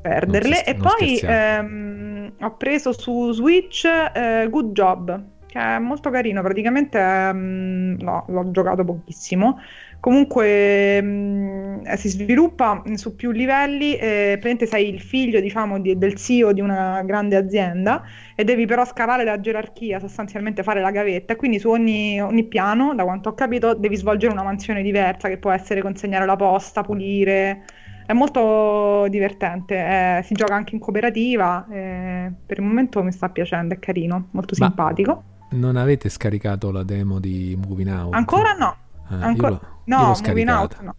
perderle. 0.03 0.57
Si, 0.57 0.65
e 0.65 0.75
poi 0.75 1.19
ehm, 1.23 2.33
ho 2.41 2.57
preso 2.57 2.93
su 2.93 3.33
Switch 3.33 3.85
eh, 3.85 4.47
Good 4.51 4.73
Job, 4.73 5.25
che 5.53 5.59
è 5.59 5.79
molto 5.79 6.09
carino. 6.09 6.41
Praticamente 6.41 6.99
ehm, 6.99 7.97
no, 8.01 8.25
l'ho 8.29 8.51
giocato 8.51 8.85
pochissimo. 8.85 9.59
Comunque 10.01 10.97
eh, 10.97 11.97
si 11.97 12.09
sviluppa 12.09 12.83
su 12.95 13.15
più 13.15 13.31
livelli, 13.33 13.95
eh, 13.95 14.39
praticamente 14.41 14.67
sei 14.67 14.89
il 14.89 15.01
figlio 15.01 15.41
diciamo, 15.41 15.79
di, 15.79 15.97
del 15.99 16.15
CEO 16.15 16.53
di 16.53 16.63
una 16.63 17.03
grande 17.03 17.37
azienda 17.37 18.03
e 18.35 18.45
devi 18.45 18.65
però 18.65 18.85
scalare 18.87 19.25
la 19.25 19.39
gerarchia, 19.41 20.01
sostanzialmente 20.01 20.63
fare 20.63 20.81
la 20.81 20.91
gavetta, 20.91 21.37
quindi 21.37 21.59
su 21.59 21.69
ogni, 21.69 22.21
ogni 22.21 22.45
piano, 22.45 22.95
da 22.95 23.05
quanto 23.05 23.29
ho 23.29 23.35
capito, 23.35 23.75
devi 23.75 23.97
svolgere 23.97 24.33
una 24.33 24.43
mansione 24.43 24.83
diversa 24.83 25.29
che 25.29 25.37
può 25.37 25.51
essere 25.51 25.83
consegnare 25.83 26.25
la 26.25 26.37
posta, 26.37 26.83
pulire. 26.83 27.65
È 28.07 28.15
molto 28.15 29.07
divertente, 29.09 29.75
eh, 30.19 30.23
si 30.25 30.35
gioca 30.35 30.55
anche 30.55 30.75
in 30.75 30.81
cooperativa, 30.81 31.67
eh, 31.71 32.33
per 32.45 32.59
il 32.59 32.65
momento 32.65 33.03
mi 33.03 33.13
sta 33.13 33.29
piacendo, 33.29 33.75
è 33.75 33.79
carino, 33.79 34.29
molto 34.33 34.55
Ma 34.59 34.67
simpatico. 34.67 35.25
Non 35.53 35.77
avete 35.77 36.09
scaricato 36.09 36.71
la 36.71 36.83
demo 36.83 37.19
di 37.19 37.59
Moving 37.59 37.89
Out? 37.89 38.15
Ancora 38.15 38.53
no. 38.53 38.77
Eh, 39.11 39.15
Ancora... 39.15 39.61
No, 39.85 40.17
Moving 40.25 40.49
Out 40.49 40.81
no. 40.81 40.95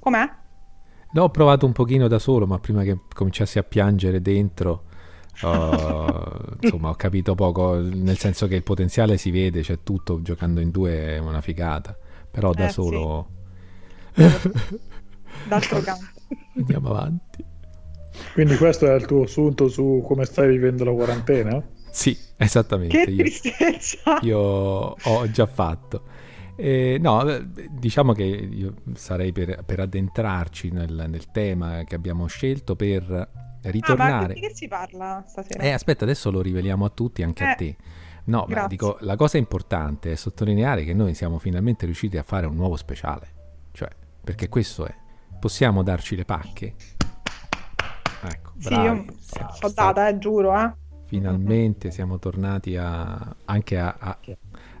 Com'è? 0.00 0.30
L'ho 1.12 1.28
provato 1.30 1.66
un 1.66 1.72
pochino 1.72 2.08
da 2.08 2.18
solo, 2.18 2.46
ma 2.46 2.58
prima 2.58 2.82
che 2.82 3.00
cominciassi 3.14 3.58
a 3.58 3.62
piangere 3.62 4.20
dentro, 4.20 4.84
uh, 5.42 6.56
insomma, 6.60 6.90
ho 6.90 6.94
capito 6.94 7.34
poco, 7.34 7.76
nel 7.76 8.18
senso 8.18 8.46
che 8.46 8.56
il 8.56 8.62
potenziale 8.62 9.16
si 9.16 9.30
vede, 9.30 9.62
c'è 9.62 9.82
tutto, 9.82 10.20
giocando 10.20 10.60
in 10.60 10.70
due 10.70 11.14
è 11.14 11.18
una 11.18 11.40
figata. 11.40 11.96
però 12.30 12.52
da 12.52 12.66
eh, 12.66 12.70
solo... 12.70 13.28
Sì. 14.12 14.22
D'altro 15.48 15.80
canto. 15.80 16.06
Andiamo 16.56 16.90
avanti. 16.90 17.44
Quindi 18.32 18.56
questo 18.56 18.86
è 18.86 18.94
il 18.94 19.06
tuo 19.06 19.24
assunto 19.24 19.68
su 19.68 20.02
come 20.04 20.24
stai 20.24 20.48
vivendo 20.48 20.84
la 20.84 20.92
quarantena? 20.92 21.62
Sì, 21.96 22.14
esattamente. 22.36 23.06
Che 23.06 23.14
tristezza! 23.14 24.18
Io, 24.20 24.38
ho 24.38 25.30
già 25.30 25.46
fatto. 25.46 26.02
Eh, 26.54 26.98
no, 27.00 27.24
diciamo 27.70 28.12
che 28.12 28.22
io 28.22 28.74
sarei 28.92 29.32
per, 29.32 29.62
per 29.64 29.80
addentrarci 29.80 30.70
nel, 30.72 31.06
nel, 31.08 31.30
tema 31.30 31.84
che 31.84 31.94
abbiamo 31.94 32.26
scelto 32.26 32.76
per 32.76 33.30
ritornare. 33.62 34.32
Ah, 34.32 34.34
di 34.34 34.40
che 34.40 34.54
si 34.54 34.68
parla 34.68 35.24
stasera? 35.26 35.62
Eh, 35.62 35.70
aspetta, 35.70 36.04
adesso 36.04 36.30
lo 36.30 36.42
riveliamo 36.42 36.84
a 36.84 36.90
tutti, 36.90 37.22
anche 37.22 37.44
eh, 37.44 37.48
a 37.48 37.54
te. 37.54 37.76
No, 38.24 38.44
ma 38.46 38.66
dico, 38.66 38.98
la 39.00 39.16
cosa 39.16 39.38
importante 39.38 40.12
è 40.12 40.16
sottolineare 40.16 40.84
che 40.84 40.92
noi 40.92 41.14
siamo 41.14 41.38
finalmente 41.38 41.86
riusciti 41.86 42.18
a 42.18 42.22
fare 42.22 42.44
un 42.44 42.56
nuovo 42.56 42.76
speciale. 42.76 43.32
Cioè, 43.72 43.88
perché 44.22 44.50
questo 44.50 44.84
è. 44.84 44.94
Possiamo 45.40 45.82
darci 45.82 46.14
le 46.14 46.26
pacche? 46.26 46.74
Ecco, 48.22 48.52
bravi. 48.54 49.06
Sì, 49.18 49.38
io 49.38 49.46
ho 49.62 49.72
data, 49.72 50.08
eh, 50.08 50.18
giuro, 50.18 50.54
eh. 50.58 50.84
Finalmente 51.06 51.90
siamo 51.90 52.18
tornati 52.18 52.76
a, 52.76 53.34
anche 53.44 53.78
a, 53.78 53.96
a 53.98 54.18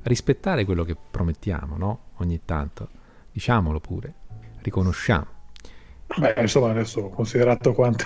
rispettare 0.02 0.64
quello 0.64 0.84
che 0.84 0.96
promettiamo, 1.10 1.76
no? 1.76 2.00
Ogni 2.16 2.40
tanto. 2.44 2.88
Diciamolo 3.32 3.80
pure, 3.80 4.14
riconosciamo. 4.62 5.26
Beh, 6.18 6.34
insomma, 6.38 6.70
adesso 6.70 7.08
considerato 7.10 7.72
quante 7.72 8.04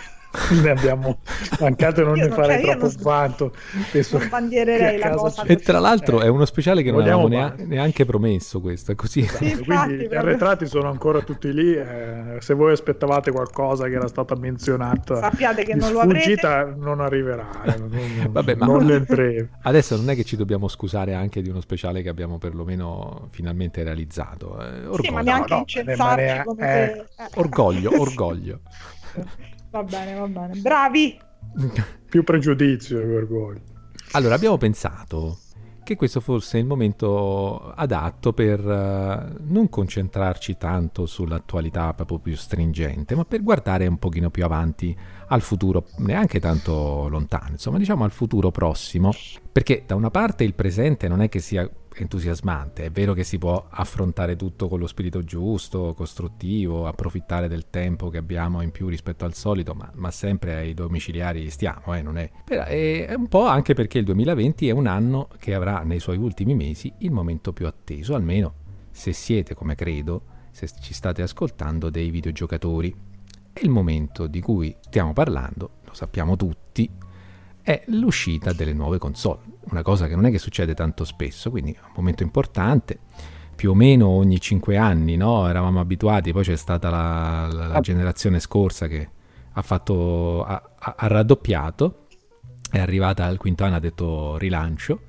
ne 0.62 0.70
abbiamo 0.70 1.18
mancate 1.58 2.02
non 2.02 2.16
Io 2.16 2.28
ne 2.28 2.30
farei 2.30 2.64
cioè, 2.64 2.76
troppo 2.76 2.94
vanto 3.02 3.52
penso 3.90 4.18
non 4.18 4.28
bandiererei 4.28 4.98
la 4.98 5.10
cosa 5.10 5.42
e 5.42 5.56
tra 5.56 5.80
l'altro 5.80 6.20
eh, 6.20 6.26
è 6.26 6.28
uno 6.28 6.44
speciale 6.44 6.82
che 6.82 6.92
non 6.92 7.00
avevamo 7.00 7.26
neanche, 7.26 7.64
neanche 7.64 8.04
promesso 8.04 8.60
questo 8.60 8.94
così. 8.94 9.22
Sì, 9.22 9.50
infatti, 9.50 9.64
quindi 9.64 10.08
gli 10.08 10.14
arretrati 10.14 10.66
sono 10.66 10.88
ancora 10.88 11.20
tutti 11.22 11.52
lì 11.52 11.74
eh, 11.74 12.36
se 12.38 12.54
voi 12.54 12.72
aspettavate 12.72 13.32
qualcosa 13.32 13.86
che 13.86 13.94
era 13.94 14.06
stata 14.06 14.36
menzionata 14.36 15.16
sappiate 15.16 15.64
che 15.64 15.74
non 15.74 15.92
lo 15.92 16.00
avrete. 16.00 16.74
non 16.76 17.00
arriverà 17.00 17.48
eh, 17.64 17.76
non, 17.76 17.90
Vabbè, 18.30 18.54
ma 18.54 18.66
non 18.66 19.06
adesso 19.62 19.96
non 19.96 20.10
è 20.10 20.14
che 20.14 20.24
ci 20.24 20.36
dobbiamo 20.36 20.68
scusare 20.68 21.14
anche 21.14 21.42
di 21.42 21.48
uno 21.48 21.60
speciale 21.60 22.02
che 22.02 22.08
abbiamo 22.08 22.38
perlomeno 22.38 23.28
finalmente 23.30 23.82
realizzato 23.82 24.60
eh, 24.60 24.86
orgoglio. 24.86 25.02
Sì, 25.02 25.10
ma 25.10 25.20
neanche 25.22 25.52
no, 25.54 25.58
incensarci 25.58 26.24
ne... 26.24 26.42
come 26.44 26.62
se... 26.62 27.22
Eh. 27.22 27.28
orgoglio 27.34 28.00
orgoglio 28.00 28.60
Va 29.70 29.82
bene, 29.82 30.14
va 30.14 30.26
bene. 30.26 30.60
Bravi! 30.60 31.18
Più 32.08 32.24
pregiudizio 32.24 32.98
che 32.98 33.14
orgoglio. 33.14 33.60
Allora, 34.12 34.34
abbiamo 34.34 34.56
pensato 34.56 35.38
che 35.84 35.96
questo 35.96 36.20
fosse 36.20 36.58
il 36.58 36.66
momento 36.66 37.72
adatto 37.74 38.32
per 38.32 38.64
uh, 38.64 39.36
non 39.40 39.68
concentrarci 39.68 40.56
tanto 40.56 41.06
sull'attualità 41.06 41.94
proprio 41.94 42.18
più 42.18 42.36
stringente, 42.36 43.14
ma 43.14 43.24
per 43.24 43.42
guardare 43.42 43.86
un 43.86 43.98
pochino 43.98 44.30
più 44.30 44.44
avanti 44.44 44.96
al 45.28 45.40
futuro, 45.40 45.86
neanche 45.98 46.38
tanto 46.38 47.08
lontano, 47.08 47.50
insomma, 47.50 47.78
diciamo 47.78 48.04
al 48.04 48.12
futuro 48.12 48.50
prossimo, 48.50 49.12
perché 49.50 49.82
da 49.86 49.94
una 49.94 50.10
parte 50.10 50.44
il 50.44 50.54
presente 50.54 51.08
non 51.08 51.22
è 51.22 51.28
che 51.28 51.40
sia 51.40 51.68
entusiasmante. 51.94 52.84
È 52.84 52.90
vero 52.90 53.12
che 53.12 53.24
si 53.24 53.38
può 53.38 53.66
affrontare 53.68 54.36
tutto 54.36 54.68
con 54.68 54.78
lo 54.78 54.86
spirito 54.86 55.22
giusto, 55.22 55.94
costruttivo, 55.94 56.86
approfittare 56.86 57.48
del 57.48 57.68
tempo 57.70 58.08
che 58.08 58.18
abbiamo 58.18 58.62
in 58.62 58.70
più 58.70 58.88
rispetto 58.88 59.24
al 59.24 59.34
solito, 59.34 59.74
ma, 59.74 59.90
ma 59.94 60.10
sempre 60.10 60.56
ai 60.56 60.74
domiciliari 60.74 61.50
stiamo, 61.50 61.94
eh, 61.94 62.02
non 62.02 62.18
è. 62.18 62.30
Però 62.44 62.64
è 62.64 63.14
un 63.14 63.28
po' 63.28 63.46
anche 63.46 63.74
perché 63.74 63.98
il 63.98 64.04
2020 64.04 64.68
è 64.68 64.72
un 64.72 64.86
anno 64.86 65.28
che 65.38 65.54
avrà 65.54 65.82
nei 65.82 66.00
suoi 66.00 66.16
ultimi 66.16 66.54
mesi 66.54 66.92
il 66.98 67.10
momento 67.10 67.52
più 67.52 67.66
atteso, 67.66 68.14
almeno 68.14 68.54
se 68.90 69.12
siete, 69.12 69.54
come 69.54 69.74
credo, 69.74 70.22
se 70.50 70.68
ci 70.80 70.94
state 70.94 71.22
ascoltando, 71.22 71.90
dei 71.90 72.10
videogiocatori. 72.10 72.94
È 73.52 73.60
il 73.62 73.70
momento 73.70 74.26
di 74.26 74.40
cui 74.40 74.74
stiamo 74.80 75.12
parlando, 75.12 75.78
lo 75.84 75.94
sappiamo 75.94 76.36
tutti, 76.36 76.88
è 77.62 77.82
l'uscita 77.86 78.52
delle 78.52 78.72
nuove 78.72 78.98
console, 78.98 79.40
una 79.70 79.82
cosa 79.82 80.06
che 80.06 80.14
non 80.14 80.26
è 80.26 80.30
che 80.30 80.38
succede 80.38 80.74
tanto 80.74 81.04
spesso, 81.04 81.50
quindi 81.50 81.72
è 81.72 81.78
un 81.84 81.92
momento 81.96 82.22
importante, 82.22 82.98
più 83.54 83.70
o 83.70 83.74
meno 83.74 84.08
ogni 84.08 84.40
5 84.40 84.76
anni, 84.76 85.16
no? 85.16 85.48
eravamo 85.48 85.80
abituati, 85.80 86.32
poi 86.32 86.44
c'è 86.44 86.56
stata 86.56 86.88
la, 86.88 87.48
la, 87.52 87.66
la 87.66 87.80
generazione 87.80 88.40
scorsa 88.40 88.86
che 88.86 89.08
ha, 89.52 89.62
fatto, 89.62 90.44
ha, 90.44 90.70
ha, 90.78 91.06
raddoppiato, 91.06 92.06
è 92.70 92.78
arrivata 92.78 93.24
al 93.24 93.36
quinto 93.36 93.64
anno, 93.64 93.76
ha 93.76 93.80
detto 93.80 94.38
rilancio, 94.38 95.00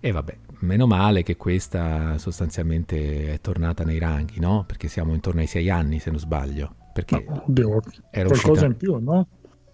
e 0.00 0.10
vabbè, 0.10 0.36
meno 0.60 0.86
male 0.86 1.22
che 1.22 1.36
questa 1.36 2.18
sostanzialmente 2.18 3.34
è 3.34 3.40
tornata 3.40 3.84
nei 3.84 3.98
ranghi, 3.98 4.40
no? 4.40 4.64
Perché 4.66 4.88
siamo 4.88 5.14
intorno 5.14 5.40
ai 5.40 5.46
6 5.46 5.70
anni, 5.70 5.98
se 6.00 6.10
non 6.10 6.18
sbaglio. 6.18 6.74
Perché 6.92 7.24
no, 7.28 7.44
oddio, 7.46 7.80
era 8.10 8.28
qualcosa 8.28 8.50
uscita... 8.50 8.66
in 8.66 8.76
più, 8.76 8.98
no? 8.98 9.28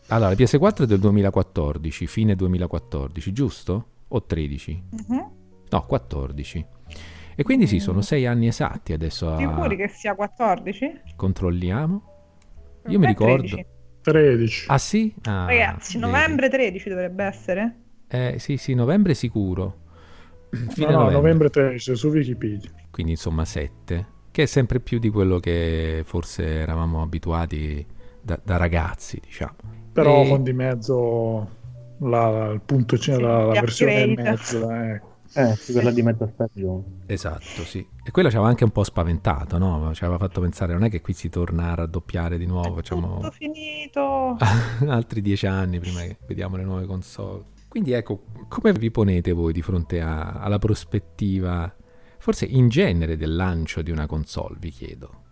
Allora, 0.09 0.31
la 0.31 0.37
PS4 0.37 0.85
è 0.85 0.87
del 0.87 1.01
2014, 1.01 2.07
fine 2.07 2.37
2014, 2.37 3.33
giusto? 3.33 3.87
O 4.09 4.23
13? 4.23 4.83
Uh-huh. 4.91 5.15
Mhm. 5.15 5.31
No, 5.69 5.85
14. 5.85 6.67
E 7.35 7.43
quindi 7.43 7.67
sì, 7.67 7.81
sono 7.81 8.01
sei 8.03 8.25
anni 8.25 8.47
esatti 8.47 8.93
adesso. 8.93 9.33
A... 9.33 9.37
Sicuri 9.37 9.77
che 9.77 9.89
sia 9.89 10.15
14? 10.15 11.01
Controlliamo. 11.17 12.03
Io 12.87 12.99
mi 13.01 13.07
ricordo. 13.07 13.49
13. 13.49 13.67
13. 14.01 14.65
Ah 14.69 14.79
sì? 14.79 15.13
Ah, 15.25 15.47
Ragazzi, 15.47 15.99
novembre 15.99 16.49
13 16.49 16.89
dovrebbe 16.89 17.25
essere? 17.25 17.77
Eh 18.07 18.37
sì, 18.39 18.57
sì, 18.57 18.75
novembre 18.75 19.15
sicuro. 19.15 19.79
Fine 20.51 20.87
no, 20.87 20.99
novembre. 20.99 21.15
novembre 21.15 21.51
13 21.51 21.97
su 21.97 22.09
Wikipedia. 22.09 22.71
Quindi 22.91 23.13
insomma 23.13 23.45
7, 23.45 24.07
che 24.31 24.45
è 24.45 24.47
sempre 24.47 24.79
più 24.79 25.01
di 25.01 25.11
quello 25.11 25.41
che 25.41 26.03
forse 26.05 26.45
eravamo 26.47 27.03
abituati 27.03 27.85
da, 28.23 28.41
da 28.43 28.57
ragazzi, 28.57 29.21
diciamo 29.21 29.76
però 29.97 30.23
e... 30.25 30.29
con 30.29 30.43
di 30.43 30.53
mezzo 30.53 31.49
la, 32.01 32.51
il 32.53 32.61
punto 32.61 32.97
sì, 32.97 33.19
la, 33.19 33.47
la 33.47 33.61
versione 33.61 34.03
e 34.03 34.07
mezzo 34.15 34.71
eh. 34.71 35.01
Eh, 35.33 35.55
sì, 35.57 35.73
quella 35.73 35.91
di 35.91 36.03
mezza 36.03 36.31
stagione. 36.33 37.01
Esatto, 37.07 37.65
sì. 37.65 37.87
E 38.05 38.11
quello 38.11 38.31
ci 38.31 38.37
aveva 38.37 38.49
anche 38.49 38.65
un 38.65 38.71
po' 38.71 38.85
spaventato, 38.85 39.59
no? 39.59 39.93
Ci 39.93 40.05
aveva 40.05 40.19
fatto 40.19 40.41
pensare, 40.41 40.73
non 40.73 40.85
è 40.85 40.89
che 40.89 41.01
qui 41.01 41.13
si 41.13 41.29
torna 41.29 41.73
a 41.73 41.75
raddoppiare 41.75 42.39
di 42.39 42.47
nuovo, 42.47 42.77
facciamo... 42.77 43.17
Tutto 43.17 43.33
finito! 43.33 44.37
altri 44.87 45.21
dieci 45.21 45.47
anni 45.47 45.79
prima 45.79 46.01
che 46.03 46.17
vediamo 46.27 46.57
le 46.57 46.63
nuove 46.63 46.87
console. 46.87 47.43
Quindi 47.69 47.93
ecco, 47.93 48.23
come 48.49 48.73
vi 48.73 48.91
ponete 48.91 49.33
voi 49.33 49.53
di 49.53 49.61
fronte 49.61 50.01
a, 50.01 50.35
alla 50.35 50.59
prospettiva, 50.59 51.75
forse 52.19 52.47
in 52.47 52.69
genere, 52.69 53.17
del 53.17 53.35
lancio 53.35 53.83
di 53.83 53.91
una 53.91 54.07
console, 54.07 54.57
vi 54.59 54.71
chiedo? 54.71 55.25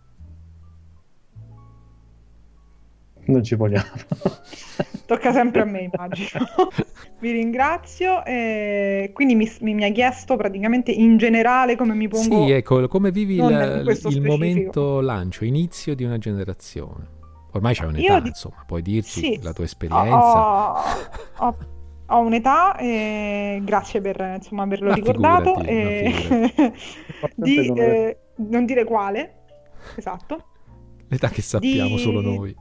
Non 3.27 3.43
ci 3.43 3.55
vogliamo. 3.55 3.89
Tocca 5.07 5.33
sempre 5.33 5.63
a 5.63 5.65
me, 5.65 5.91
immagino. 5.93 6.47
Vi 7.21 7.31
ringrazio. 7.31 8.25
Eh, 8.25 9.11
quindi 9.13 9.35
mi, 9.35 9.51
mi, 9.61 9.75
mi, 9.75 9.85
ha 9.85 9.91
chiesto 9.91 10.37
praticamente 10.37 10.91
in 10.91 11.17
generale 11.17 11.77
come 11.77 11.95
mi 11.95 12.09
pongo. 12.09 12.47
Sì, 12.47 12.53
ecco, 12.53 12.87
come 12.89 13.11
vivi 13.11 13.37
il, 13.37 13.99
il 14.09 14.23
momento 14.23 15.01
lancio, 15.01 15.45
inizio 15.45 15.95
di 15.95 16.05
una 16.05 16.19
generazione. 16.19 17.13
Ormai 17.53 17.75
c'è 17.75 17.85
un'età, 17.85 18.19
Io, 18.19 18.27
insomma, 18.27 18.65
puoi 18.67 18.83
dirci 18.83 19.21
sì, 19.21 19.41
la 19.43 19.53
tua 19.53 19.65
esperienza. 19.65 20.73
Ho, 20.73 21.47
ho, 21.47 21.57
ho 22.07 22.19
un'età, 22.19 22.77
e 22.77 23.61
grazie 23.63 24.01
per 24.01 24.33
insomma, 24.37 24.63
averlo 24.65 24.89
ma 24.89 24.95
ricordato. 24.95 25.55
Figurati, 25.61 25.69
e... 25.71 26.73
di, 27.37 27.69
eh, 27.69 28.19
non 28.37 28.65
dire 28.65 28.85
quale, 28.85 29.45
esatto. 29.97 30.47
L'età 31.09 31.29
che 31.29 31.43
sappiamo 31.43 31.95
di... 31.95 31.99
solo 31.99 32.21
noi 32.21 32.57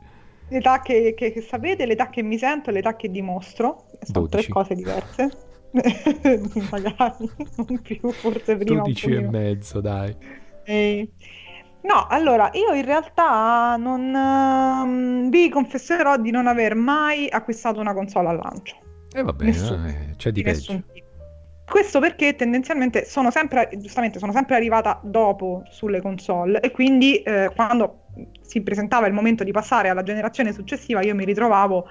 l'età 0.50 0.82
che, 0.82 1.14
che, 1.16 1.32
che, 1.32 1.42
sapete, 1.42 1.86
l'età 1.86 2.10
che 2.10 2.22
mi 2.22 2.38
sento 2.38 2.70
e 2.70 2.74
l'età 2.74 2.96
che 2.96 3.10
dimostro. 3.10 3.86
Sono 4.02 4.28
12. 4.28 4.30
tre 4.30 4.54
cose 4.54 4.76
diverse. 4.76 5.30
Magari, 6.70 7.30
non 7.56 7.82
più, 7.82 8.12
forse 8.12 8.58
prima. 8.58 8.82
12 8.82 9.12
e 9.12 9.22
mezzo, 9.22 9.82
dai. 9.82 10.16
E... 10.64 11.10
No, 11.82 12.08
allora, 12.08 12.50
io 12.54 12.74
in 12.74 12.86
realtà 12.86 13.76
non 13.76 14.14
um, 14.14 15.30
vi 15.30 15.50
confesserò 15.50 16.18
di 16.18 16.32
non 16.32 16.48
aver 16.48 16.76
mai 16.76 17.28
acquistato 17.30 17.82
una 17.82 17.94
console 17.94 18.30
al 18.30 18.38
lancio. 18.38 18.78
E 19.12 19.20
eh, 19.20 19.24
va 19.24 19.34
bene, 19.34 19.52
eh, 19.52 20.16
c'è 20.16 20.32
di, 20.32 20.42
di 20.42 20.50
peggio. 20.50 20.84
Questo 21.74 22.00
perché 22.00 22.36
tendenzialmente 22.36 23.04
sono 23.04 23.32
sempre, 23.32 23.68
giustamente, 23.78 24.20
sono 24.20 24.32
sempre 24.32 24.54
arrivata 24.54 25.00
dopo 25.02 25.64
sulle 25.70 26.02
console 26.02 26.60
e 26.60 26.70
quindi 26.70 27.18
eh, 27.24 27.50
quando 27.56 28.02
si 28.42 28.62
presentava 28.62 29.08
il 29.08 29.14
momento 29.14 29.44
di 29.44 29.52
passare 29.52 29.90
alla 29.90 30.04
generazione 30.04 30.54
successiva 30.54 31.02
io 31.02 31.16
mi 31.16 31.26
ritrovavo 31.26 31.88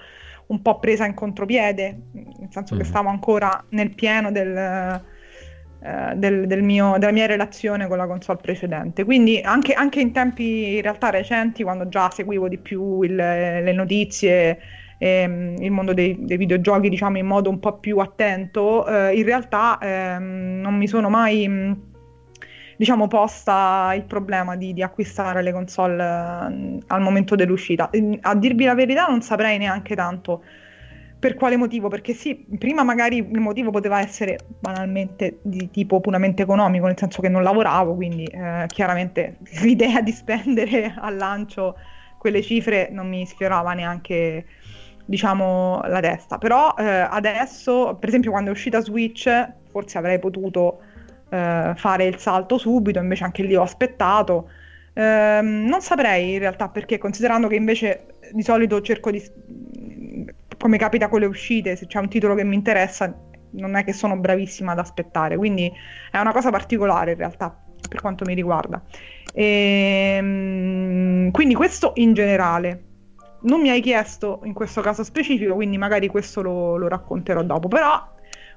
un 0.46 0.62
po' 0.62 0.78
presa 0.78 1.04
in 1.04 1.14
contropiede, 1.14 1.98
nel 2.12 2.48
senso 2.50 2.76
mm. 2.76 2.78
che 2.78 2.84
stavo 2.84 3.08
ancora 3.08 3.64
nel 3.70 3.92
pieno 3.92 4.30
del, 4.30 4.56
eh, 4.56 6.12
del, 6.14 6.46
del 6.46 6.62
mio, 6.62 6.94
della 6.98 7.10
mia 7.10 7.26
relazione 7.26 7.88
con 7.88 7.96
la 7.96 8.06
console 8.06 8.38
precedente. 8.40 9.02
Quindi 9.02 9.40
anche, 9.40 9.72
anche 9.72 10.00
in 10.00 10.12
tempi 10.12 10.76
in 10.76 10.82
realtà 10.82 11.10
recenti, 11.10 11.64
quando 11.64 11.88
già 11.88 12.08
seguivo 12.08 12.46
di 12.46 12.58
più 12.58 13.02
il, 13.02 13.16
le 13.16 13.72
notizie 13.72 14.60
ehm, 15.02 15.56
il 15.58 15.70
mondo 15.72 15.92
dei, 15.92 16.16
dei, 16.20 16.36
videogiochi 16.36 16.88
diciamo 16.88 17.18
in 17.18 17.26
modo 17.26 17.50
un 17.50 17.58
po' 17.58 17.78
più 17.78 17.98
attento, 17.98 18.86
eh, 18.86 19.16
in 19.16 19.24
realtà 19.24 19.78
ehm, 19.80 20.60
non 20.60 20.76
mi 20.76 20.86
sono 20.86 21.08
mai 21.10 21.48
mh, 21.48 21.76
diciamo, 22.76 23.08
posta 23.08 23.92
il 23.96 24.04
problema 24.04 24.56
di, 24.56 24.72
di 24.72 24.82
acquistare 24.82 25.42
le 25.42 25.52
console 25.52 26.02
uh, 26.02 26.78
al 26.86 27.00
momento 27.00 27.34
dell'uscita. 27.34 27.90
A 28.20 28.34
dirvi 28.34 28.64
la 28.64 28.74
verità 28.74 29.06
non 29.06 29.22
saprei 29.22 29.58
neanche 29.58 29.94
tanto 29.94 30.42
per 31.18 31.34
quale 31.34 31.56
motivo, 31.56 31.86
perché 31.88 32.14
sì, 32.14 32.44
prima 32.58 32.82
magari 32.82 33.18
il 33.18 33.38
motivo 33.38 33.70
poteva 33.70 34.00
essere 34.00 34.38
banalmente 34.58 35.38
di 35.42 35.70
tipo 35.70 36.00
puramente 36.00 36.42
economico, 36.42 36.86
nel 36.86 36.98
senso 36.98 37.22
che 37.22 37.28
non 37.28 37.44
lavoravo, 37.44 37.94
quindi 37.94 38.24
eh, 38.24 38.64
chiaramente 38.66 39.38
l'idea 39.62 40.00
di 40.00 40.10
spendere 40.10 40.94
al 40.96 41.16
lancio 41.16 41.76
quelle 42.22 42.40
cifre 42.40 42.88
non 42.92 43.08
mi 43.08 43.26
sfiorava 43.26 43.72
neanche 43.72 44.44
diciamo 45.12 45.82
la 45.88 46.00
testa 46.00 46.38
però 46.38 46.74
eh, 46.78 46.84
adesso 46.86 47.98
per 48.00 48.08
esempio 48.08 48.30
quando 48.30 48.48
è 48.48 48.52
uscita 48.54 48.80
Switch 48.80 49.28
forse 49.70 49.98
avrei 49.98 50.18
potuto 50.18 50.80
eh, 51.32 51.72
fare 51.76 52.04
il 52.04 52.18
salto 52.18 52.58
subito, 52.58 52.98
invece 52.98 53.24
anche 53.24 53.42
lì 53.42 53.56
ho 53.56 53.62
aspettato. 53.62 54.50
Eh, 54.92 55.40
non 55.42 55.80
saprei 55.80 56.34
in 56.34 56.38
realtà 56.38 56.68
perché, 56.68 56.98
considerando 56.98 57.48
che 57.48 57.54
invece 57.54 58.06
di 58.32 58.42
solito 58.42 58.80
cerco 58.82 59.10
di, 59.10 59.22
come 60.58 60.76
capita 60.76 61.08
con 61.08 61.20
le 61.20 61.26
uscite, 61.26 61.74
se 61.74 61.86
c'è 61.86 61.98
un 61.98 62.08
titolo 62.08 62.34
che 62.34 62.44
mi 62.44 62.54
interessa, 62.54 63.18
non 63.52 63.76
è 63.76 63.84
che 63.84 63.94
sono 63.94 64.16
bravissima 64.18 64.72
ad 64.72 64.78
aspettare, 64.78 65.36
quindi 65.36 65.72
è 66.10 66.18
una 66.18 66.32
cosa 66.32 66.50
particolare 66.50 67.12
in 67.12 67.18
realtà 67.18 67.58
per 67.88 68.00
quanto 68.00 68.24
mi 68.26 68.34
riguarda. 68.34 68.82
E, 69.32 70.16
ehm, 70.18 71.30
quindi 71.30 71.54
questo 71.54 71.92
in 71.96 72.12
generale. 72.12 72.90
Non 73.42 73.60
mi 73.60 73.70
hai 73.70 73.80
chiesto 73.80 74.40
in 74.44 74.52
questo 74.52 74.80
caso 74.80 75.02
specifico, 75.02 75.54
quindi 75.54 75.78
magari 75.78 76.08
questo 76.08 76.42
lo, 76.42 76.76
lo 76.76 76.88
racconterò 76.88 77.42
dopo, 77.42 77.68
però 77.68 78.10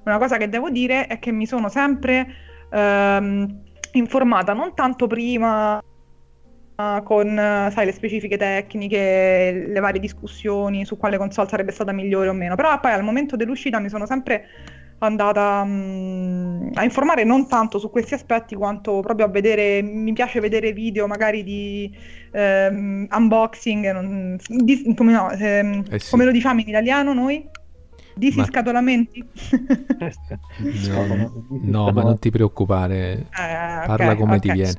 una 0.03 0.17
cosa 0.17 0.37
che 0.37 0.49
devo 0.49 0.69
dire 0.69 1.07
è 1.07 1.19
che 1.19 1.31
mi 1.31 1.47
sono 1.47 1.69
sempre 1.69 2.27
ehm, 2.71 3.63
informata 3.93 4.53
non 4.53 4.73
tanto 4.75 5.07
prima 5.07 5.81
con 7.03 7.35
sai, 7.35 7.85
le 7.85 7.93
specifiche 7.93 8.35
tecniche, 8.35 9.65
le 9.67 9.79
varie 9.79 10.01
discussioni 10.01 10.83
su 10.83 10.97
quale 10.97 11.17
console 11.17 11.47
sarebbe 11.47 11.71
stata 11.71 11.93
migliore 11.93 12.27
o 12.27 12.33
meno, 12.33 12.55
però 12.55 12.77
poi 12.81 12.91
al 12.91 13.03
momento 13.03 13.37
dell'uscita 13.37 13.79
mi 13.79 13.87
sono 13.87 14.05
sempre 14.05 14.47
andata 14.99 15.61
um, 15.61 16.71
a 16.73 16.83
informare 16.83 17.23
non 17.23 17.47
tanto 17.47 17.79
su 17.79 17.89
questi 17.89 18.13
aspetti 18.13 18.55
quanto 18.55 19.01
proprio 19.01 19.25
a 19.25 19.29
vedere, 19.29 19.81
mi 19.81 20.13
piace 20.13 20.39
vedere 20.39 20.71
video 20.71 21.07
magari 21.07 21.43
di 21.43 21.95
um, 22.31 23.07
unboxing, 23.09 23.91
non, 23.91 24.37
di, 24.47 24.93
come, 24.95 25.11
no, 25.11 25.31
ehm, 25.31 25.83
eh 25.89 25.99
sì. 25.99 26.09
come 26.09 26.25
lo 26.25 26.31
diciamo 26.31 26.61
in 26.61 26.69
italiano 26.69 27.13
noi? 27.13 27.47
Disiscatolamenti? 28.17 29.25
no, 30.89 31.31
no, 31.49 31.91
ma 31.91 32.01
non 32.01 32.17
ti 32.17 32.29
preoccupare, 32.29 33.27
parla 33.29 33.93
okay, 33.93 34.15
come 34.15 34.37
okay. 34.37 34.39
ti 34.39 34.51
viene. 34.51 34.73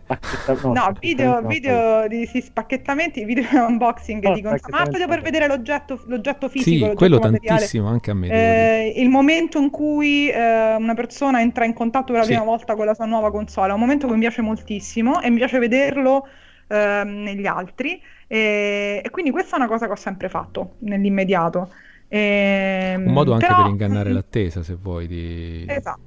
No, 0.73 0.93
video, 0.99 1.43
video 1.43 2.09
di 2.09 2.27
spacchettamenti, 2.27 3.25
video 3.25 3.47
unboxing 3.69 4.25
oh, 4.25 4.33
di 4.33 4.41
console, 4.41 4.73
ma 4.73 4.83
proprio 4.85 5.07
per 5.07 5.21
vedere 5.21 5.47
l'oggetto, 5.49 6.01
l'oggetto 6.07 6.49
fisico. 6.49 6.71
Sì, 6.71 6.79
l'oggetto 6.79 6.97
quello 6.97 7.19
materiale. 7.19 7.47
tantissimo 7.47 7.89
anche 7.89 8.11
a 8.11 8.15
me. 8.15 8.29
Eh, 8.31 9.01
il 9.03 9.11
momento 9.11 9.59
in 9.59 9.69
cui 9.69 10.31
eh, 10.31 10.75
una 10.75 10.95
persona 10.95 11.43
entra 11.43 11.67
in 11.67 11.75
contatto 11.75 12.13
per 12.13 12.23
la 12.23 12.23
sì. 12.23 12.31
prima 12.31 12.45
volta 12.45 12.75
con 12.75 12.87
la 12.87 12.95
sua 12.95 13.05
nuova 13.05 13.31
console 13.31 13.71
è 13.71 13.75
un 13.75 13.81
momento 13.81 14.07
che 14.07 14.15
mi 14.15 14.21
piace 14.21 14.41
moltissimo 14.41 15.21
e 15.21 15.29
mi 15.29 15.37
piace 15.37 15.59
vederlo 15.59 16.27
eh, 16.69 17.03
negli 17.05 17.47
altri. 17.47 18.01
E, 18.27 19.03
e 19.05 19.11
quindi 19.11 19.31
questa 19.31 19.57
è 19.57 19.59
una 19.59 19.69
cosa 19.69 19.87
che 19.87 19.93
ho 19.93 19.97
sempre 19.97 20.31
fatto 20.31 20.77
nell'immediato. 20.81 21.71
Ehm, 22.09 23.07
un 23.07 23.13
modo 23.13 23.33
anche 23.33 23.47
però... 23.47 23.63
per 23.63 23.71
ingannare 23.71 24.13
l'attesa, 24.13 24.63
se 24.63 24.77
vuoi. 24.81 25.07
Di... 25.07 25.65
Esatto, 25.69 26.01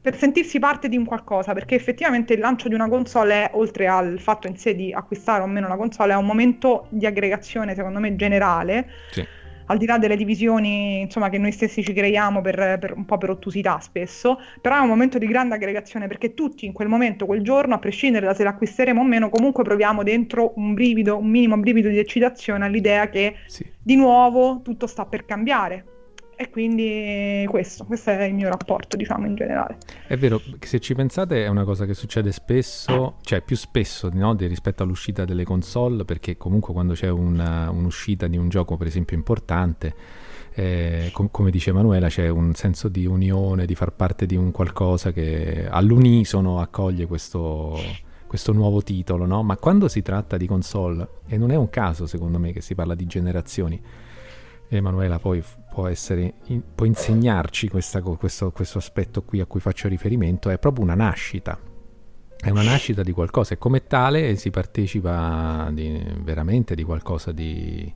per 0.00 0.16
sentirsi 0.16 0.58
parte 0.58 0.88
di 0.88 0.96
un 0.96 1.04
qualcosa, 1.04 1.52
perché 1.52 1.74
effettivamente 1.74 2.34
il 2.34 2.40
lancio 2.40 2.68
di 2.68 2.74
una 2.74 2.88
console 2.88 3.44
è, 3.44 3.50
oltre 3.54 3.86
al 3.86 4.20
fatto 4.20 4.46
in 4.46 4.56
sé 4.56 4.74
di 4.74 4.92
acquistare 4.92 5.42
o 5.42 5.46
meno 5.46 5.68
la 5.68 5.76
console, 5.76 6.12
è 6.12 6.16
un 6.16 6.26
momento 6.26 6.86
di 6.90 7.06
aggregazione, 7.06 7.74
secondo 7.74 8.00
me, 8.00 8.14
generale. 8.16 8.90
Sì 9.10 9.42
al 9.66 9.78
di 9.78 9.86
là 9.86 9.98
delle 9.98 10.16
divisioni 10.16 11.00
insomma, 11.00 11.28
che 11.28 11.38
noi 11.38 11.52
stessi 11.52 11.82
ci 11.82 11.92
creiamo 11.92 12.40
per, 12.40 12.78
per, 12.78 12.94
un 12.96 13.04
po' 13.04 13.18
per 13.18 13.30
ottusità 13.30 13.78
spesso, 13.80 14.38
però 14.60 14.76
è 14.76 14.80
un 14.80 14.88
momento 14.88 15.18
di 15.18 15.26
grande 15.26 15.54
aggregazione 15.54 16.06
perché 16.06 16.34
tutti 16.34 16.66
in 16.66 16.72
quel 16.72 16.88
momento, 16.88 17.26
quel 17.26 17.42
giorno, 17.42 17.74
a 17.74 17.78
prescindere 17.78 18.26
da 18.26 18.34
se 18.34 18.44
l'acquisteremo 18.44 19.00
o 19.00 19.04
meno, 19.04 19.28
comunque 19.28 19.64
proviamo 19.64 20.02
dentro 20.02 20.52
un 20.56 20.74
brivido, 20.74 21.18
un 21.18 21.28
minimo 21.28 21.56
brivido 21.56 21.88
di 21.88 21.98
eccitazione 21.98 22.64
all'idea 22.64 23.08
che 23.08 23.36
sì. 23.46 23.64
di 23.80 23.96
nuovo 23.96 24.60
tutto 24.62 24.86
sta 24.86 25.06
per 25.06 25.24
cambiare. 25.24 25.93
E 26.36 26.50
quindi 26.50 27.46
questo, 27.48 27.84
questo 27.84 28.10
è 28.10 28.24
il 28.24 28.34
mio 28.34 28.48
rapporto, 28.48 28.96
diciamo, 28.96 29.26
in 29.26 29.34
generale. 29.34 29.78
È 30.06 30.16
vero, 30.16 30.40
se 30.58 30.80
ci 30.80 30.94
pensate 30.94 31.44
è 31.44 31.48
una 31.48 31.64
cosa 31.64 31.86
che 31.86 31.94
succede 31.94 32.32
spesso, 32.32 33.16
cioè 33.22 33.40
più 33.40 33.56
spesso 33.56 34.10
no, 34.12 34.34
rispetto 34.34 34.82
all'uscita 34.82 35.24
delle 35.24 35.44
console, 35.44 36.04
perché 36.04 36.36
comunque 36.36 36.72
quando 36.72 36.94
c'è 36.94 37.08
una, 37.08 37.70
un'uscita 37.70 38.26
di 38.26 38.36
un 38.36 38.48
gioco, 38.48 38.76
per 38.76 38.88
esempio, 38.88 39.16
importante, 39.16 39.94
eh, 40.54 41.10
com- 41.12 41.30
come 41.30 41.50
dice 41.50 41.70
Emanuela, 41.70 42.08
c'è 42.08 42.28
un 42.28 42.54
senso 42.54 42.88
di 42.88 43.06
unione, 43.06 43.66
di 43.66 43.74
far 43.74 43.92
parte 43.92 44.26
di 44.26 44.36
un 44.36 44.50
qualcosa 44.50 45.12
che 45.12 45.66
all'unisono 45.68 46.60
accoglie 46.60 47.06
questo, 47.06 47.78
questo 48.26 48.52
nuovo 48.52 48.82
titolo, 48.82 49.26
no? 49.26 49.42
Ma 49.42 49.56
quando 49.56 49.88
si 49.88 50.02
tratta 50.02 50.36
di 50.36 50.46
console, 50.46 51.08
e 51.26 51.38
non 51.38 51.50
è 51.50 51.56
un 51.56 51.70
caso 51.70 52.06
secondo 52.06 52.38
me 52.38 52.52
che 52.52 52.60
si 52.60 52.74
parla 52.74 52.94
di 52.94 53.06
generazioni, 53.06 53.80
Emanuela 54.78 55.18
poi 55.18 55.42
può, 55.70 55.86
essere, 55.88 56.34
può 56.74 56.86
insegnarci 56.86 57.68
questa, 57.68 58.00
questo, 58.00 58.52
questo 58.52 58.78
aspetto 58.78 59.22
qui 59.22 59.40
a 59.40 59.46
cui 59.46 59.60
faccio 59.60 59.88
riferimento, 59.88 60.50
è 60.50 60.58
proprio 60.58 60.84
una 60.84 60.94
nascita. 60.94 61.58
È 62.36 62.50
una 62.50 62.62
nascita 62.62 63.02
di 63.02 63.12
qualcosa 63.12 63.54
e 63.54 63.58
come 63.58 63.86
tale 63.86 64.36
si 64.36 64.50
partecipa 64.50 65.70
di, 65.72 66.00
veramente 66.22 66.74
di 66.74 66.82
qualcosa 66.82 67.32
di, 67.32 67.92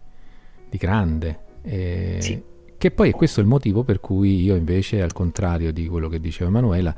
di 0.69 0.79
grande. 0.79 1.41
E, 1.63 2.17
sì. 2.21 2.43
Che 2.79 2.91
poi 2.91 3.11
è 3.11 3.13
questo 3.13 3.41
il 3.41 3.47
motivo 3.47 3.83
per 3.83 4.01
cui 4.01 4.43
io 4.43 4.55
invece, 4.55 5.03
al 5.03 5.13
contrario 5.13 5.73
di 5.73 5.87
quello 5.87 6.09
che 6.09 6.21
diceva 6.21 6.49
Emanuela, 6.49 6.95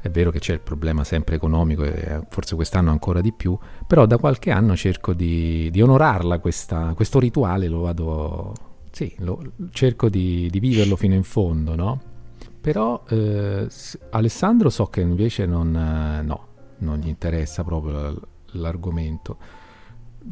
è 0.00 0.08
vero 0.10 0.30
che 0.30 0.38
c'è 0.38 0.52
il 0.52 0.60
problema 0.60 1.02
sempre 1.02 1.34
economico 1.34 1.82
e 1.82 2.20
forse 2.28 2.54
quest'anno 2.54 2.90
ancora 2.90 3.20
di 3.20 3.32
più, 3.32 3.58
però 3.86 4.06
da 4.06 4.18
qualche 4.18 4.50
anno 4.50 4.76
cerco 4.76 5.14
di, 5.14 5.68
di 5.70 5.82
onorarla 5.82 6.38
questa, 6.38 6.92
questo 6.94 7.18
rituale, 7.18 7.66
lo 7.66 7.80
vado 7.80 8.52
sì, 8.90 9.14
lo, 9.18 9.40
cerco 9.70 10.08
di, 10.08 10.48
di, 10.50 10.60
viverlo 10.60 10.96
fino 10.96 11.14
in 11.14 11.22
fondo, 11.22 11.74
no? 11.74 12.00
Però 12.60 13.02
eh, 13.08 13.66
Alessandro 14.10 14.70
so 14.70 14.86
che 14.86 15.00
invece 15.00 15.46
non, 15.46 15.74
eh, 15.74 16.22
no, 16.22 16.46
non 16.78 16.98
gli 16.98 17.08
interessa 17.08 17.64
proprio 17.64 18.20
l'argomento. 18.52 19.36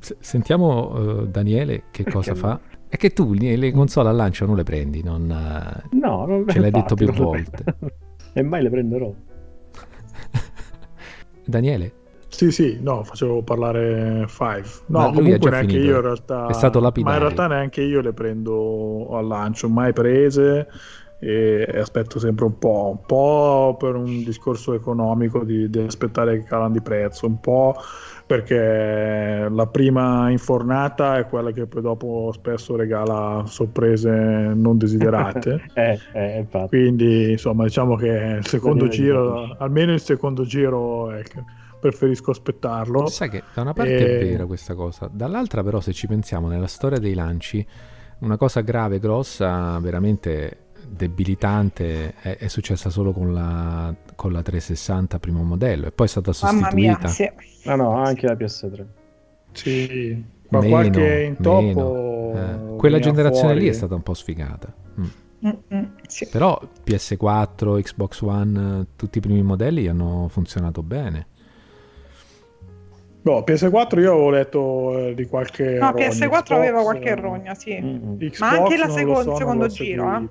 S- 0.01 0.17
sentiamo 0.19 0.91
uh, 0.91 1.27
Daniele 1.27 1.85
che 1.91 2.03
Perché 2.03 2.11
cosa 2.11 2.33
no? 2.33 2.37
fa. 2.37 2.61
È 2.89 2.97
che 2.97 3.13
tu 3.13 3.33
le 3.33 3.73
console 3.73 4.11
al 4.11 4.17
lancio 4.17 4.47
non 4.47 4.57
le 4.57 4.63
prendi, 4.63 5.03
non, 5.03 5.27
no, 5.27 6.27
non 6.27 6.45
ce 6.49 6.61
l'hai 6.61 6.71
detto 6.71 6.95
più 6.95 7.13
volte. 7.13 7.65
e 8.33 8.43
mai 8.43 8.63
le 8.63 8.71
prenderò. 8.71 9.13
Daniele, 11.45 11.93
sì, 12.37 12.51
sì, 12.51 12.79
no, 12.83 13.03
facevo 13.03 13.41
parlare 13.41 14.27
Five. 14.29 14.69
No, 14.89 15.11
comunque 15.11 15.49
neanche 15.49 15.73
finito. 15.73 15.91
io 15.91 15.97
in 15.97 16.03
realtà... 16.03 16.47
È 16.49 16.53
stato 16.53 16.81
lapidario. 16.81 17.19
Ma 17.19 17.25
in 17.25 17.33
realtà 17.33 17.55
neanche 17.55 17.81
io 17.81 18.03
le 18.03 18.13
prendo 18.13 19.09
al 19.13 19.27
lancio, 19.27 19.71
mai 19.71 19.95
prese 19.95 20.69
e 21.19 21.67
aspetto 21.75 22.19
sempre 22.19 22.45
un 22.45 22.59
po', 22.59 22.91
un 22.91 23.07
po' 23.07 23.77
per 23.79 23.95
un 23.95 24.23
discorso 24.23 24.75
economico 24.75 25.45
di, 25.45 25.71
di 25.71 25.79
aspettare 25.79 26.41
che 26.41 26.45
calano 26.45 26.73
di 26.73 26.83
prezzo, 26.83 27.25
un 27.25 27.41
po' 27.41 27.75
perché 28.27 29.49
la 29.51 29.67
prima 29.69 30.29
infornata 30.29 31.17
è 31.17 31.27
quella 31.27 31.53
che 31.53 31.65
poi 31.65 31.81
dopo 31.81 32.33
spesso 32.35 32.77
regala 32.77 33.45
sorprese 33.47 34.11
non 34.11 34.77
desiderate. 34.77 35.69
eh, 35.73 35.99
eh, 36.13 36.47
Quindi 36.69 37.31
insomma 37.31 37.65
diciamo 37.65 37.97
che 37.97 38.37
il 38.41 38.47
secondo 38.47 38.89
giro, 38.89 39.57
almeno 39.59 39.95
il 39.95 40.01
secondo 40.01 40.45
giro... 40.45 41.13
Ecco, 41.13 41.45
preferisco 41.89 42.31
aspettarlo. 42.31 43.07
Sai 43.09 43.31
che 43.31 43.43
da 43.55 43.63
una 43.63 43.73
parte 43.73 43.97
e... 43.97 44.19
è 44.19 44.25
vera 44.25 44.47
questa 44.47 44.75
cosa, 44.75 45.09
dall'altra 45.13 45.63
però 45.63 45.81
se 45.81 45.93
ci 45.93 46.07
pensiamo 46.07 46.49
nella 46.49 46.67
storia 46.67 46.99
dei 46.99 47.15
lanci, 47.15 47.67
una 48.19 48.37
cosa 48.37 48.61
grave, 48.61 48.99
grossa, 48.99 49.79
veramente 49.79 50.65
debilitante 50.89 52.15
è, 52.21 52.37
è 52.39 52.49
successa 52.49 52.91
solo 52.91 53.13
con 53.13 53.33
la, 53.33 53.95
con 54.15 54.33
la, 54.33 54.43
360 54.43 55.19
primo 55.19 55.43
modello 55.43 55.87
e 55.87 55.93
poi 55.93 56.07
è 56.07 56.09
stata 56.09 56.33
sostituita. 56.33 56.75
Mia, 56.75 57.09
sì. 57.09 57.31
No, 57.65 57.77
no, 57.77 57.97
anche 57.97 58.27
la 58.27 58.35
PS3. 58.35 58.85
Sì, 59.53 60.25
ma 60.49 60.61
meno, 60.61 60.71
qualche 60.71 61.23
intoppo... 61.23 62.33
Eh, 62.35 62.77
quella 62.77 62.99
generazione 62.99 63.49
fuori. 63.49 63.61
lì 63.61 63.69
è 63.69 63.73
stata 63.73 63.95
un 63.95 64.03
po' 64.03 64.15
sfigata. 64.15 64.73
Mm. 65.01 65.85
sì. 66.07 66.29
Però 66.29 66.61
PS4, 66.85 67.81
Xbox 67.81 68.21
One, 68.21 68.87
tutti 68.97 69.19
i 69.19 69.21
primi 69.21 69.43
modelli 69.43 69.89
hanno 69.89 70.29
funzionato 70.31 70.83
bene. 70.83 71.29
No, 73.27 73.43
PS4 73.45 73.99
io 73.99 74.13
avevo 74.13 74.31
letto 74.31 74.99
eh, 74.99 75.15
di 75.15 75.27
qualche. 75.27 75.79
No, 75.79 75.91
PS4 75.91 76.11
Xbox, 76.11 76.51
aveva 76.51 76.83
qualche 76.83 77.15
rogna, 77.17 77.55
sì. 77.57 77.77
Mm-hmm. 77.77 78.29
ma 78.39 78.51
anche 78.51 78.77
la 78.77 78.89
seco- 78.89 79.23
so, 79.23 79.35
secondo 79.35 79.67
giro. 79.67 80.17
Eh. 80.17 80.29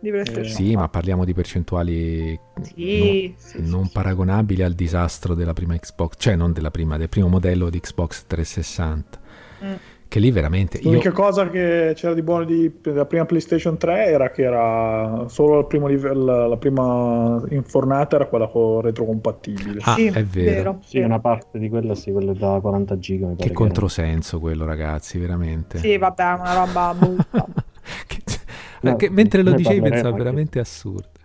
di 0.00 0.08
PlayStation 0.08 0.44
eh, 0.44 0.48
Sì, 0.48 0.74
ma 0.74 0.88
parliamo 0.88 1.26
di 1.26 1.34
percentuali 1.34 2.40
sì, 2.62 3.26
non, 3.28 3.34
sì, 3.36 3.70
non 3.70 3.84
sì, 3.84 3.90
paragonabili 3.92 4.62
al 4.62 4.72
disastro 4.72 5.34
della 5.34 5.52
prima 5.52 5.76
Xbox, 5.76 6.14
cioè 6.16 6.36
non 6.36 6.54
della 6.54 6.70
prima, 6.70 6.96
del 6.96 7.10
primo 7.10 7.28
modello 7.28 7.68
di 7.68 7.80
Xbox 7.80 8.24
360. 8.26 9.20
Mm 9.62 9.89
che 10.10 10.18
lì 10.18 10.32
veramente... 10.32 10.80
L'unica 10.82 11.10
io... 11.10 11.14
cosa 11.14 11.48
che 11.48 11.92
c'era 11.94 12.14
di 12.14 12.22
buono 12.22 12.42
di, 12.42 12.68
della 12.82 13.06
prima 13.06 13.24
PlayStation 13.26 13.78
3 13.78 14.06
era 14.06 14.32
che 14.32 14.42
era 14.42 15.26
solo 15.28 15.60
il 15.60 15.66
primo 15.68 15.86
livello, 15.86 16.48
la 16.48 16.56
prima 16.56 17.40
infornata 17.50 18.16
era 18.16 18.26
quella 18.26 18.48
con 18.48 18.80
retrocompatibile. 18.80 19.78
Ah, 19.84 19.94
sì, 19.94 20.06
è 20.06 20.24
vero. 20.24 20.50
vero. 20.50 20.78
Sì, 20.82 20.98
una 20.98 21.20
parte 21.20 21.60
di 21.60 21.68
quella 21.68 21.94
sì, 21.94 22.10
quella 22.10 22.32
da 22.32 22.58
40 22.60 22.98
giga. 22.98 23.28
Mi 23.28 23.36
che 23.36 23.52
controsenso 23.52 24.34
era. 24.34 24.44
quello 24.44 24.64
ragazzi, 24.64 25.16
veramente. 25.16 25.78
Sì, 25.78 25.96
vabbè, 25.96 26.24
una 26.40 26.54
roba 26.54 26.92
brutta. 26.92 27.46
che, 28.08 28.18
no, 28.80 28.96
mentre 29.10 29.42
lo 29.44 29.52
dicevi 29.52 29.80
pensavo 29.80 30.16
veramente 30.16 30.58
assurdo. 30.58 31.19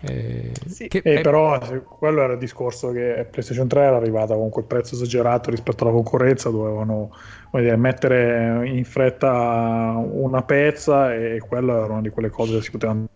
Eh, 0.00 0.52
sì. 0.66 0.88
che, 0.88 1.00
eh. 1.02 1.20
Però 1.20 1.58
quello 1.98 2.22
era 2.22 2.34
il 2.34 2.38
discorso 2.38 2.92
che 2.92 3.26
PlayStation 3.30 3.66
3 3.66 3.80
era 3.80 3.96
arrivata 3.96 4.34
con 4.34 4.48
quel 4.50 4.64
prezzo 4.64 4.94
esagerato 4.94 5.50
rispetto 5.50 5.84
alla 5.84 5.92
concorrenza, 5.92 6.50
dovevano 6.50 7.10
dire, 7.52 7.76
mettere 7.76 8.68
in 8.68 8.84
fretta 8.84 9.94
una 9.96 10.42
pezza 10.42 11.14
e 11.14 11.40
quello 11.46 11.84
era 11.84 11.92
una 11.92 12.02
di 12.02 12.10
quelle 12.10 12.30
cose 12.30 12.56
che 12.56 12.62
si 12.62 12.70
potevano 12.70 13.08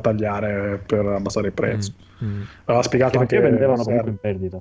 tagliare 0.00 0.82
per 0.86 1.04
abbassare 1.06 1.48
il 1.48 1.52
prezzo. 1.52 1.92
Mm, 2.24 2.28
mm. 2.28 2.42
Aveva 2.64 2.82
spiegato 2.82 3.18
anche 3.18 3.36
che 3.36 3.42
vendevano 3.42 3.82
comunque 3.82 4.10
in 4.10 4.16
perdita. 4.18 4.60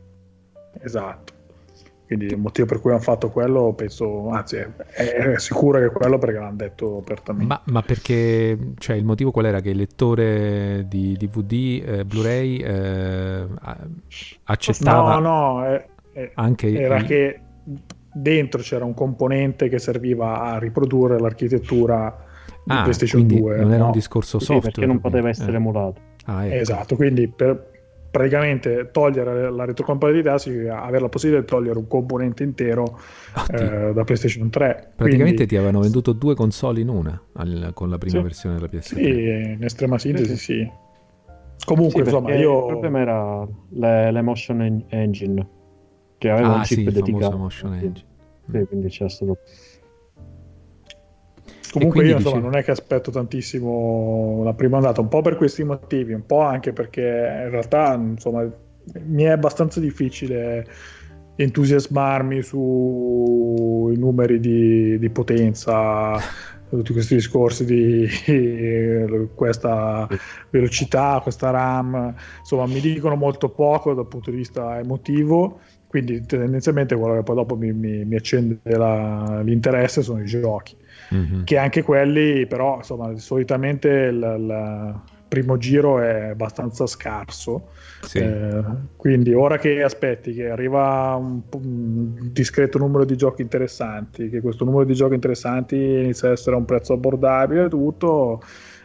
Esatto. 0.81 1.37
Quindi 2.09 2.25
il 2.25 2.39
motivo 2.39 2.65
per 2.65 2.81
cui 2.81 2.89
hanno 2.89 3.01
fatto 3.01 3.29
quello, 3.29 3.71
penso, 3.73 4.29
anzi, 4.29 4.55
è, 4.55 4.67
è 4.95 5.37
sicuro 5.37 5.77
che 5.77 5.85
è 5.85 5.91
quello 5.91 6.17
perché 6.17 6.39
l'hanno 6.39 6.55
detto 6.55 6.97
apertamente. 6.97 7.45
Ma, 7.45 7.61
ma, 7.65 7.83
perché, 7.83 8.57
cioè, 8.79 8.95
il 8.95 9.05
motivo 9.05 9.29
qual 9.29 9.45
era? 9.45 9.59
Che 9.59 9.69
il 9.69 9.77
lettore 9.77 10.85
di 10.87 11.15
DVD, 11.15 11.87
eh, 11.87 12.05
Blu-ray, 12.05 12.57
eh, 12.57 13.45
accettava... 14.45 15.19
No, 15.19 15.19
no, 15.19 15.65
è, 15.65 15.87
è, 16.13 16.31
anche 16.33 16.73
era 16.73 16.97
i... 16.97 17.03
che 17.03 17.39
dentro 18.11 18.63
c'era 18.63 18.85
un 18.85 18.95
componente 18.95 19.69
che 19.69 19.77
serviva 19.77 20.41
a 20.41 20.57
riprodurre 20.57 21.19
l'architettura 21.19 22.25
di 22.63 22.73
ah, 22.73 22.81
PlayStation 22.81 23.27
2. 23.27 23.57
Non 23.57 23.71
era 23.71 23.81
no? 23.81 23.85
un 23.85 23.91
discorso 23.91 24.39
software. 24.39 24.61
Sì, 24.61 24.71
perché 24.71 24.85
non 24.87 24.99
poteva 24.99 25.29
essere 25.29 25.51
eh. 25.51 25.57
emulato. 25.57 26.01
Ah, 26.25 26.43
ecco. 26.43 26.55
Esatto, 26.55 26.95
quindi 26.95 27.27
per, 27.27 27.69
praticamente 28.09 28.89
togliere 28.91 29.51
la 29.51 29.65
retrocompatibilità 29.65 30.37
significa 30.37 30.81
avere 30.81 31.01
la 31.01 31.09
possibilità 31.09 31.43
di 31.43 31.49
togliere 31.49 31.77
un 31.77 31.87
componente 31.87 32.43
intero 32.43 32.99
eh, 33.51 33.91
da 33.93 34.03
PlayStation 34.03 34.49
3. 34.49 34.93
Praticamente 34.95 35.35
Quindi, 35.35 35.45
ti 35.45 35.55
avevano 35.55 35.79
venduto 35.81 36.13
due 36.13 36.35
console 36.35 36.81
in 36.81 36.89
una 36.89 37.21
al, 37.33 37.71
con 37.73 37.89
la 37.89 37.97
prima 37.97 38.17
sì, 38.17 38.23
versione 38.23 38.55
della 38.55 38.67
PS3. 38.71 38.79
Sì, 38.79 39.09
in 39.09 39.63
estrema 39.63 39.97
sintesi 39.97 40.35
sì. 40.37 40.53
sì. 40.53 40.71
Comunque, 41.65 42.03
sì, 42.03 42.09
insomma, 42.09 42.33
io... 42.35 42.61
Il 42.61 42.67
problema 42.67 42.99
era 42.99 44.11
l'Emotion 44.11 44.85
Engine, 44.87 45.47
che 46.17 46.29
aveva 46.29 46.53
ah, 46.53 46.55
un 46.55 46.61
chip 46.61 46.89
sì, 46.89 46.91
dedicato. 46.91 47.37
Motion 47.37 47.73
Engine. 47.73 48.07
Sì, 48.51 48.65
quindi 48.65 48.87
c'è 48.87 49.09
stato 49.09 49.37
Comunque 51.71 52.05
io 52.05 52.15
insomma, 52.17 52.39
non 52.39 52.55
è 52.55 52.63
che 52.63 52.71
aspetto 52.71 53.11
tantissimo 53.11 54.41
la 54.43 54.53
prima 54.53 54.77
andata, 54.77 55.01
un 55.01 55.07
po' 55.07 55.21
per 55.21 55.35
questi 55.35 55.63
motivi, 55.63 56.13
un 56.13 56.25
po' 56.25 56.41
anche 56.41 56.73
perché 56.73 57.01
in 57.01 57.49
realtà 57.49 57.93
insomma, 57.93 58.49
mi 59.05 59.23
è 59.23 59.29
abbastanza 59.29 59.79
difficile 59.79 60.65
entusiasmarmi 61.35 62.41
sui 62.41 63.97
numeri 63.97 64.39
di, 64.39 64.97
di 64.97 65.09
potenza, 65.09 66.17
tutti 66.69 66.91
questi 66.91 67.15
discorsi 67.15 67.65
di 67.65 68.07
questa 69.35 70.07
velocità, 70.49 71.19
questa 71.21 71.51
RAM, 71.51 72.13
insomma 72.39 72.65
mi 72.65 72.79
dicono 72.79 73.15
molto 73.15 73.49
poco 73.49 73.93
dal 73.93 74.07
punto 74.07 74.31
di 74.31 74.37
vista 74.37 74.79
emotivo, 74.79 75.59
quindi 75.87 76.25
tendenzialmente 76.25 76.95
quello 76.95 77.15
che 77.15 77.23
poi 77.23 77.35
dopo 77.35 77.55
mi, 77.55 77.71
mi, 77.73 78.05
mi 78.05 78.15
accende 78.15 78.59
la, 78.63 79.41
l'interesse 79.41 80.01
sono 80.01 80.21
i 80.21 80.25
giochi 80.25 80.75
mm-hmm. 81.13 81.43
che 81.43 81.57
anche 81.57 81.81
quelli 81.83 82.45
però 82.45 82.77
insomma 82.77 83.17
solitamente 83.17 83.89
il, 83.89 85.01
primo 85.29 85.57
giro 85.57 86.01
è 86.01 86.29
abbastanza 86.29 86.87
scarso 86.87 87.67
sì. 88.01 88.17
eh, 88.17 88.63
quindi 88.95 89.31
ora 89.31 89.59
che 89.59 89.83
aspetti 89.83 90.33
che 90.33 90.49
arriva 90.49 91.15
un, 91.15 91.41
un, 91.53 92.31
discreto 92.31 92.79
numero 92.79 93.05
di 93.05 93.15
giochi 93.15 93.43
interessanti 93.43 94.27
che 94.29 94.41
questo 94.41 94.65
numero 94.65 94.85
di 94.85 94.95
giochi 94.95 95.13
interessanti 95.13 95.75
inizia 95.75 96.29
a 96.29 96.31
essere 96.31 96.55
a 96.55 96.57
un 96.57 96.65
prezzo 96.65 96.93
abbordabile 96.93 97.69
tutto 97.69 98.41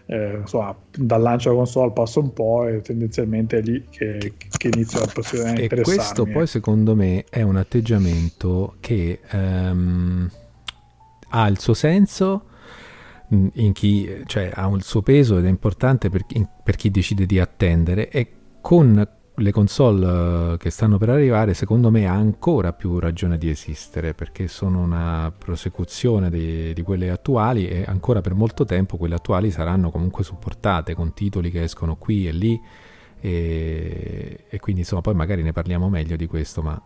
eh, 0.07 0.37
insomma, 0.41 0.77
dal 0.91 1.23
lancio 1.23 1.49
della 1.49 1.61
console 1.63 1.93
passa 1.93 2.21
un 2.21 2.33
po' 2.33 2.67
e 2.67 2.83
tendenzialmente 2.83 3.59
è 3.59 3.63
lì 3.63 3.87
che, 3.89 4.35
che 4.57 4.71
inizia 4.73 5.01
la 5.01 5.11
possibilità 5.13 5.55
di 5.55 5.63
interessarmi. 5.63 5.81
E 5.81 5.97
questo 5.97 6.25
poi 6.27 6.47
secondo 6.47 6.95
me 6.95 7.25
è 7.31 7.41
un 7.41 7.57
atteggiamento 7.57 8.75
che 8.81 9.21
um, 9.33 10.29
ha 11.35 11.49
il 11.49 11.59
suo 11.59 11.75
senso 11.75 12.47
in 13.29 13.73
chi, 13.73 14.23
cioè, 14.27 14.51
ha 14.55 14.69
il 14.69 14.85
suo 14.85 15.03
peso 15.03 15.39
ed 15.39 15.47
è 15.47 15.49
importante 15.49 16.09
per 16.09 16.25
chi, 16.27 16.47
per 16.63 16.77
chi 16.77 16.91
decide 16.91 17.27
di 17.27 17.41
attendere 17.41 18.09
e 18.09 18.33
con 18.61 19.07
le 19.37 19.51
console 19.51 20.53
eh, 20.53 20.57
che 20.59 20.71
stanno 20.71 20.97
per 20.97 21.09
arrivare 21.09 21.55
secondo 21.55 21.91
me 21.91 22.07
ha 22.07 22.13
ancora 22.13 22.73
più 22.73 23.01
ragione 23.01 23.37
di 23.37 23.51
esistere 23.51 24.15
perché 24.15 24.47
sono 24.47 24.81
una 24.81 25.33
prosecuzione 25.37 26.31
di, 26.31 26.73
di, 26.73 26.83
quelle 26.83 27.11
attuali 27.11 27.67
e 27.67 27.83
ancora 27.85 28.21
per 28.21 28.35
molto 28.35 28.65
tempo 28.65 28.97
quelle 28.97 29.17
attuali 29.17 29.51
saranno 29.51 29.91
comunque 29.91 30.23
supportate 30.23 30.95
con 30.95 31.15
titoli 31.15 31.51
che 31.51 31.65
escono 31.65 31.97
qui 31.97 32.29
e 32.29 32.33
lì 32.33 32.63
e, 33.19 34.45
e 34.49 34.61
quindi 34.61 34.83
insomma 34.83 35.01
poi 35.01 35.15
magari 35.15 35.43
ne 35.43 35.53
parliamo 35.53 35.89
meglio 35.89 36.15
di 36.15 36.27
questo 36.27 36.63
ma 36.63 36.81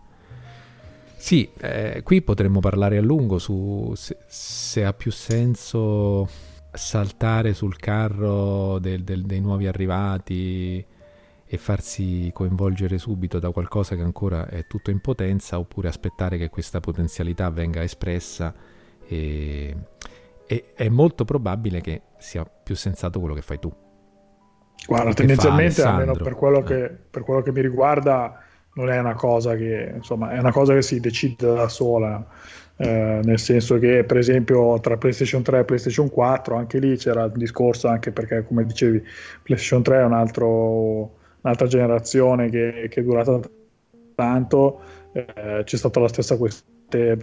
sì, 1.19 1.51
eh, 1.61 2.03
qui 2.05 2.23
potremmo 2.23 2.61
parlare 2.61 2.97
a 2.97 3.03
lungo 3.03 3.39
su 3.39 3.93
se, 3.97 4.19
se, 4.27 4.85
ha 4.85 4.93
più 4.93 5.11
senso 5.11 6.29
saltare 6.73 7.55
sul 7.55 7.77
carro 7.77 8.79
del, 8.79 9.03
del, 9.03 9.25
dei 9.25 9.41
nuovi 9.41 9.67
arrivati 9.67 10.85
e 11.51 11.57
farsi 11.57 12.31
coinvolgere 12.33 12.99
subito 12.99 13.39
da 13.39 13.51
qualcosa 13.51 13.97
che 13.97 14.03
ancora 14.03 14.49
è 14.49 14.67
tutto 14.67 14.91
in 14.91 15.01
potenza 15.01 15.59
oppure 15.59 15.89
aspettare 15.89 16.39
che 16.39 16.51
questa 16.51 16.79
potenzialità 16.79 17.51
venga 17.51 17.83
espressa 17.83 18.55
e, 19.05 19.77
e 20.47 20.65
è 20.75 20.89
molto 20.89 21.25
probabile 21.25 21.81
che 21.81 22.03
sia 22.19 22.45
più 22.45 22.77
sensato 22.77 23.19
quello 23.19 23.35
che 23.35 23.43
fai 23.43 23.59
tu. 23.59 23.73
Guarda, 24.87 25.13
tendenzialmente, 25.13 25.83
almeno 25.83 26.15
per 26.15 26.35
quello, 26.35 26.63
che, 26.63 26.85
eh. 26.85 26.91
per 26.91 27.23
quello 27.23 27.43
che 27.43 27.51
mi 27.51 27.61
riguarda, 27.61 28.41
non 28.79 28.91
è 28.91 28.99
una 28.99 29.15
cosa 29.15 29.57
che 29.57 29.93
insomma 29.97 30.31
è 30.31 30.39
una 30.39 30.53
cosa 30.53 30.73
che 30.73 30.83
si 30.83 31.01
decide 31.01 31.53
da 31.53 31.69
sola 31.69 32.25
eh, 32.77 33.21
nel 33.25 33.39
senso 33.41 33.77
che 33.79 34.05
per 34.05 34.19
esempio 34.19 34.79
tra 34.79 34.97
PlayStation 34.97 35.43
3 35.43 35.59
e 35.59 35.65
PlayStation 35.65 36.09
4 36.09 36.55
anche 36.55 36.79
lì 36.79 36.97
c'era 36.97 37.25
il 37.25 37.33
discorso 37.33 37.89
anche 37.89 38.13
perché 38.13 38.45
come 38.47 38.65
dicevi 38.65 39.03
PlayStation 39.43 39.83
3 39.83 39.99
è 39.99 40.05
un 40.05 40.13
altro, 40.13 41.17
un'altra 41.41 41.67
generazione 41.67 42.49
che, 42.51 42.87
che, 42.89 43.01
è 43.01 43.03
durata 43.03 43.41
tanto 44.15 44.81
eh, 45.13 45.63
c'è 45.65 45.77
stata 45.77 45.99
la 45.99 46.09
stessa 46.09 46.37
questione 46.37 46.77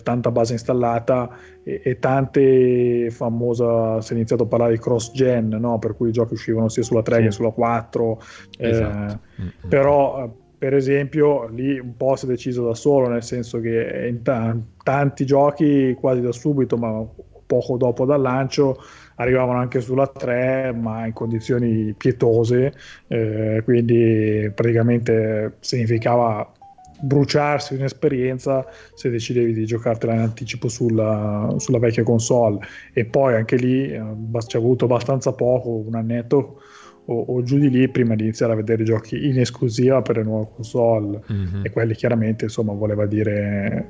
tanta 0.04 0.30
base 0.30 0.54
installata 0.54 1.38
e, 1.64 1.82
e 1.84 1.98
tante 1.98 3.10
famosa 3.10 4.00
si 4.02 4.12
è 4.12 4.16
iniziato 4.16 4.44
a 4.44 4.46
parlare 4.46 4.74
di 4.74 4.80
cross 4.80 5.12
gen 5.12 5.48
no? 5.48 5.80
per 5.80 5.96
cui 5.96 6.10
i 6.10 6.12
giochi 6.12 6.34
uscivano 6.34 6.70
sia 6.70 6.84
sulla 6.84 7.02
3 7.02 7.16
sì. 7.16 7.22
che 7.24 7.32
sulla 7.32 7.50
4 7.50 8.22
esatto. 8.60 9.20
eh, 9.38 9.42
mm-hmm. 9.42 9.70
però 9.70 10.44
per 10.58 10.74
esempio 10.74 11.48
lì 11.48 11.80
un 11.80 11.96
po' 11.98 12.16
si 12.16 12.26
è 12.26 12.28
deciso 12.28 12.66
da 12.66 12.74
solo, 12.74 13.08
nel 13.08 13.24
senso 13.24 13.60
che 13.60 14.08
in 14.08 14.22
t- 14.22 14.58
tanti 14.84 15.26
giochi 15.26 15.96
quasi 16.00 16.22
da 16.22 16.32
subito, 16.32 16.78
ma 16.78 17.06
poco 17.46 17.78
dopo 17.78 18.06
dal 18.06 18.22
lancio, 18.22 18.78
arrivavano 19.16 19.60
anche 19.60 19.82
sulla 19.82 20.08
3, 20.08 20.74
ma 20.74 21.06
in 21.06 21.14
condizioni 21.14 21.94
pietose, 21.94 22.74
eh, 23.08 23.62
quindi 23.64 24.52
praticamente 24.54 25.58
significava 25.60 26.52
bruciarsi 26.98 27.76
un'esperienza 27.76 28.66
se 28.94 29.10
decidevi 29.10 29.54
di 29.54 29.66
giocartela 29.66 30.14
in 30.14 30.20
anticipo 30.20 30.68
sulla, 30.68 31.54
sulla 31.58 31.80
vecchia 31.80 32.04
console. 32.04 32.60
E 32.94 33.06
poi 33.06 33.36
anche 33.36 33.58
lì 33.58 33.92
eh, 33.92 34.02
ci 34.48 34.56
ha 34.56 34.60
avuto 34.60 34.86
abbastanza 34.86 35.34
poco, 35.34 35.70
un 35.70 35.96
annetto 35.96 36.62
o, 37.06 37.20
o, 37.22 37.44
giù 37.44 37.58
di 37.58 37.70
lì 37.70 37.88
prima 37.90 38.16
di 38.16 38.24
iniziare 38.24 38.54
a 38.54 38.56
vedere 38.56 38.84
giochi 38.84 39.28
in 39.28 39.40
esclusiva 39.40 40.02
per 40.02 40.18
le 40.18 40.24
nuove 40.24 40.48
console. 40.56 41.22
Mm-hmm. 41.32 41.66
e 41.66 41.70
quelli 41.72 41.94
chiaramente 41.96 42.46
insomma 42.46 42.74
voleva 42.74 43.06
dire 43.06 43.90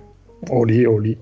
o 0.50 0.64
lì 0.64 0.86
o 0.86 0.98
lì. 0.98 1.18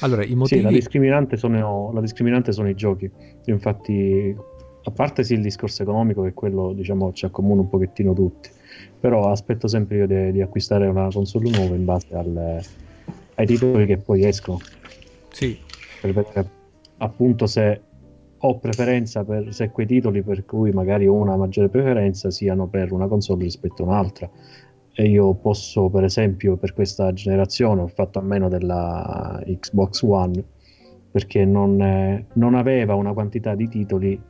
Allora 0.00 0.24
i 0.24 0.34
motivi 0.34 0.60
sì, 0.60 0.66
la, 0.66 0.72
discriminante 0.72 1.36
sono, 1.36 1.90
la 1.92 2.00
discriminante 2.00 2.52
sono 2.52 2.68
i 2.68 2.74
giochi. 2.74 3.10
Io 3.44 3.54
infatti 3.54 4.34
a 4.82 4.90
parte 4.90 5.24
sì 5.24 5.34
il 5.34 5.42
discorso 5.42 5.82
economico 5.82 6.22
che 6.22 6.32
quello 6.32 6.72
diciamo 6.72 7.12
ci 7.12 7.24
accomuna 7.24 7.62
un 7.62 7.68
pochettino 7.68 8.12
tutti 8.12 8.50
però 9.00 9.30
aspetto 9.30 9.68
sempre 9.68 9.98
io 9.98 10.06
di, 10.06 10.32
di 10.32 10.40
acquistare 10.40 10.86
una 10.86 11.08
console 11.12 11.50
nuova 11.50 11.74
in 11.74 11.84
base 11.84 12.14
alle, 12.14 12.64
ai 13.34 13.46
titoli 13.46 13.86
che 13.86 13.98
poi 13.98 14.24
escono. 14.26 14.60
Sì. 15.30 15.58
Per 16.00 16.12
vedere 16.12 16.50
appunto 16.98 17.46
se 17.46 17.80
ho 18.38 18.58
preferenza 18.58 19.24
per 19.24 19.52
se 19.54 19.70
quei 19.70 19.86
titoli 19.86 20.22
per 20.22 20.44
cui 20.44 20.70
magari 20.70 21.06
ho 21.06 21.14
una 21.14 21.36
maggiore 21.36 21.68
preferenza 21.68 22.30
siano 22.30 22.66
per 22.66 22.92
una 22.92 23.08
console 23.08 23.44
rispetto 23.44 23.82
a 23.82 23.86
un'altra. 23.86 24.30
E 24.98 25.08
io 25.08 25.34
posso, 25.34 25.88
per 25.90 26.04
esempio, 26.04 26.56
per 26.56 26.72
questa 26.72 27.12
generazione 27.12 27.82
ho 27.82 27.86
fatto 27.86 28.18
a 28.18 28.22
meno 28.22 28.48
della 28.48 29.42
Xbox 29.44 30.02
One 30.02 30.42
perché 31.10 31.44
non, 31.44 31.80
eh, 31.80 32.26
non 32.34 32.54
aveva 32.54 32.94
una 32.94 33.12
quantità 33.12 33.54
di 33.54 33.68
titoli 33.68 34.20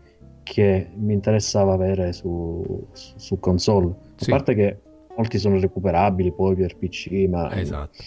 che 0.42 0.88
mi 0.94 1.12
interessava 1.12 1.72
avere 1.72 2.12
su, 2.12 2.86
su, 2.92 3.14
su 3.16 3.40
console. 3.40 3.92
Sì. 4.16 4.30
A 4.30 4.36
parte 4.36 4.54
che 4.54 4.78
molti 5.16 5.38
sono 5.38 5.58
recuperabili 5.58 6.32
poi 6.32 6.54
per 6.54 6.76
PC, 6.76 7.26
ma 7.28 7.50
esatto. 7.52 8.02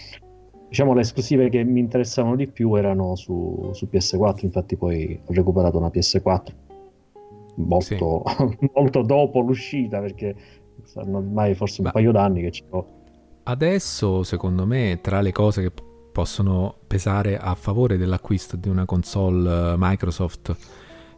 Diciamo 0.69 0.93
le 0.93 1.01
esclusive 1.01 1.49
che 1.49 1.63
mi 1.63 1.79
interessavano 1.79 2.35
di 2.35 2.47
più 2.47 2.75
erano 2.75 3.15
su, 3.15 3.71
su 3.73 3.89
PS4, 3.91 4.45
infatti 4.45 4.77
poi 4.77 5.19
ho 5.25 5.33
recuperato 5.33 5.77
una 5.77 5.89
PS4 5.89 6.67
molto, 7.55 8.23
sì. 8.25 8.69
molto 8.73 9.01
dopo 9.01 9.39
l'uscita 9.41 9.99
perché 9.99 10.35
saranno 10.83 11.17
ormai 11.17 11.55
forse 11.55 11.81
un 11.81 11.87
ma 11.87 11.91
paio 11.91 12.11
d'anni 12.11 12.41
che 12.41 12.51
ci 12.51 12.63
ho. 12.69 12.85
Adesso 13.43 14.23
secondo 14.23 14.65
me 14.65 14.99
tra 15.01 15.21
le 15.21 15.31
cose 15.31 15.61
che 15.61 15.71
possono 16.11 16.75
pesare 16.87 17.37
a 17.37 17.55
favore 17.55 17.97
dell'acquisto 17.97 18.55
di 18.55 18.69
una 18.69 18.85
console 18.85 19.73
eh, 19.73 19.75
Microsoft 19.77 20.55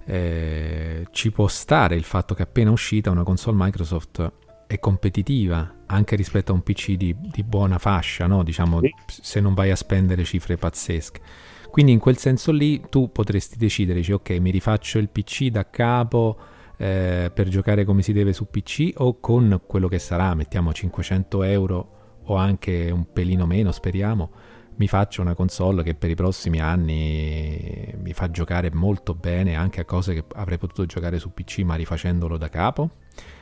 eh, 0.06 1.06
ci 1.12 1.32
può 1.32 1.48
stare 1.48 1.96
il 1.96 2.04
fatto 2.04 2.34
che 2.34 2.44
appena 2.44 2.72
uscita 2.72 3.12
una 3.12 3.24
console 3.24 3.58
Microsoft 3.60 4.32
è 4.68 4.80
competitiva 4.80 5.81
anche 5.92 6.16
rispetto 6.16 6.52
a 6.52 6.56
un 6.56 6.62
PC 6.62 6.94
di, 6.94 7.16
di 7.20 7.44
buona 7.44 7.78
fascia, 7.78 8.28
no? 8.28 8.44
diciamo, 8.44 8.80
sì. 8.80 8.94
se 9.06 9.40
non 9.40 9.54
vai 9.54 9.72
a 9.72 9.76
spendere 9.76 10.24
cifre 10.24 10.58
pazzesche. 10.58 11.22
Quindi 11.70 11.92
in 11.94 12.00
quel 12.00 12.18
senso 12.18 12.52
lì 12.52 12.82
tu 12.90 13.12
potresti 13.12 13.58
decidere, 13.58 14.00
dici, 14.00 14.12
ok, 14.12 14.32
mi 14.32 14.52
rifaccio 14.52 14.98
il 14.98 15.10
PC 15.10 15.48
da 15.48 15.70
capo 15.70 16.38
eh, 16.78 17.32
per 17.34 17.48
giocare 17.48 17.86
come 17.86 18.02
si 18.02 18.12
deve 18.12 18.34
su 18.34 18.50
PC 18.50 18.94
o 18.96 19.20
con 19.20 19.62
quello 19.66 19.88
che 19.88 20.00
sarà, 20.00 20.34
mettiamo 20.34 20.74
500 20.74 21.44
euro 21.44 22.00
o 22.24 22.36
anche 22.36 22.90
un 22.92 23.06
pelino 23.14 23.46
meno, 23.46 23.72
speriamo, 23.72 24.32
mi 24.76 24.88
faccio 24.88 25.22
una 25.22 25.36
console 25.36 25.84
che 25.84 25.94
per 25.94 26.10
i 26.10 26.16
prossimi 26.16 26.60
anni 26.60 27.94
mi 28.02 28.14
fa 28.14 28.32
giocare 28.32 28.72
molto 28.74 29.14
bene 29.14 29.56
anche 29.56 29.80
a 29.82 29.86
cose 29.86 30.14
che 30.14 30.24
avrei 30.34 30.58
potuto 30.58 30.86
giocare 30.86 31.20
su 31.20 31.32
PC 31.34 31.60
ma 31.60 31.76
rifacendolo 31.76 32.38
da 32.38 32.50
capo. 32.50 32.90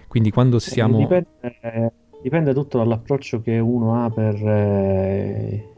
Quindi 0.08 0.32
quando 0.32 0.58
eh, 0.58 0.60
siamo... 0.60 0.98
Dipende, 0.98 1.94
dipende 2.22 2.54
tutto 2.54 2.78
dall'approccio 2.78 3.42
che 3.42 3.60
uno 3.60 4.04
ha 4.04 4.10
per, 4.10 4.36
eh, 4.36 5.74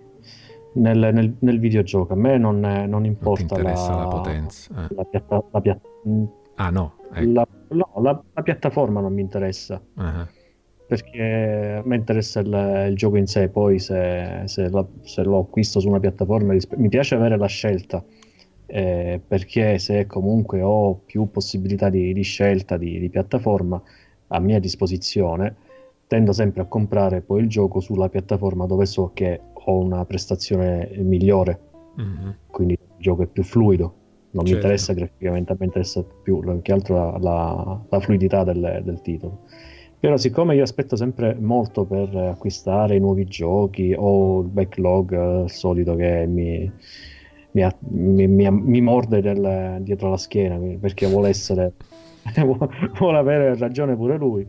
nel, 0.74 1.10
nel, 1.14 1.36
nel, 1.40 1.60
videogioco. 1.60 2.14
A 2.14 2.16
me 2.16 2.38
non, 2.38 2.60
non 2.60 3.06
importa 3.06 3.56
non 3.56 3.66
la, 3.66 3.96
la, 3.96 4.08
potenza. 4.08 4.86
Eh. 4.86 4.96
La, 4.96 5.04
piatta, 5.04 5.44
la 5.52 5.62
piatta, 5.62 5.88
ah 6.56 6.70
no, 6.70 6.94
ecco. 7.14 7.32
la, 7.32 7.48
no 7.70 7.92
la, 8.02 8.42
piattaforma 8.44 9.02
non 9.02 9.14
mi 9.14 9.22
interessa. 9.22 9.82
Uh-huh 9.96 10.40
perché 10.92 11.78
a 11.78 11.82
me 11.86 11.96
interessa 11.96 12.42
il, 12.42 12.88
il, 12.90 12.98
gioco 12.98 13.16
in 13.16 13.26
sé, 13.26 13.48
poi 13.48 13.80
se, 13.80 14.42
se, 14.44 14.70
se, 15.04 15.24
lo 15.24 15.40
acquisto 15.40 15.80
su 15.80 15.88
una 15.88 16.02
piattaforma 16.02 16.54
mi 16.76 16.90
piace 16.90 17.16
avere 17.16 17.38
la 17.38 17.46
scelta, 17.46 18.04
eh, 18.66 19.22
perché 19.26 19.80
se 19.80 20.06
comunque 20.06 20.62
ho 20.62 20.96
più 20.96 21.32
possibilità 21.32 21.88
di, 21.88 22.12
di 22.12 22.24
scelta 22.24 22.76
di, 22.76 23.00
di, 23.00 23.10
piattaforma 23.10 23.82
a 24.28 24.40
mia 24.42 24.60
disposizione, 24.60 25.56
tendo 26.12 26.34
sempre 26.34 26.62
a 26.62 26.66
comprare 26.66 27.22
poi 27.22 27.40
il 27.40 27.48
gioco 27.48 27.80
sulla 27.80 28.10
piattaforma 28.10 28.66
dove 28.66 28.86
so 28.86 29.12
che 29.14 29.40
ho 29.54 29.78
una 29.78 30.04
prestazione 30.04 30.92
migliore, 30.98 31.60
mm-hmm. 32.02 32.30
quindi 32.48 32.74
il 32.74 32.80
gioco 32.98 33.24
è 33.24 33.28
più 33.28 33.44
fluido. 33.44 33.94
Non 34.32 34.44
certo. 34.44 34.50
mi 34.50 34.52
interessa 34.52 34.92
graficamente, 34.92 35.56
mi 35.58 35.68
interessa 35.68 36.04
più 36.04 36.60
che 36.62 36.72
altro 36.74 36.96
la, 36.96 37.18
la, 37.18 37.82
la 37.88 38.00
fluidità 38.02 38.44
del, 38.44 38.82
del 38.84 39.00
titolo. 39.02 39.44
Però 40.02 40.18
siccome 40.18 40.54
io 40.54 40.64
aspetto 40.64 40.98
sempre 40.98 41.34
molto 41.40 41.86
per 41.86 42.14
acquistare 42.14 42.98
i 42.98 43.00
nuovi 43.00 43.24
giochi 43.24 43.96
o 43.98 44.42
il 44.42 44.50
backlog 44.50 45.14
eh, 45.14 45.48
solito 45.48 45.96
che 45.96 46.26
mi, 46.28 46.70
mi, 47.52 47.70
mi, 47.88 48.28
mi, 48.28 48.52
mi 48.52 48.82
morde 48.82 49.22
del, 49.22 49.78
dietro 49.80 50.10
la 50.10 50.18
schiena 50.18 50.60
perché 50.78 51.08
vuole 51.08 51.30
essere 51.30 51.72
vuole 53.00 53.18
avere 53.18 53.56
ragione 53.58 53.96
pure 53.96 54.18
lui 54.18 54.46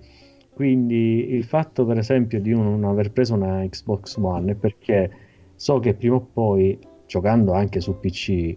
quindi 0.55 1.33
il 1.33 1.45
fatto 1.45 1.85
per 1.87 1.99
esempio 1.99 2.41
di 2.41 2.51
non 2.51 2.85
aver 2.85 3.11
preso 3.13 3.35
una 3.35 3.67
Xbox 3.67 4.17
One 4.17 4.53
è 4.53 4.55
perché 4.55 5.11
so 5.55 5.79
che 5.79 5.95
prima 5.95 6.17
o 6.17 6.29
poi 6.33 6.79
giocando 7.07 7.53
anche 7.53 7.81
su 7.81 7.99
PC 7.99 8.57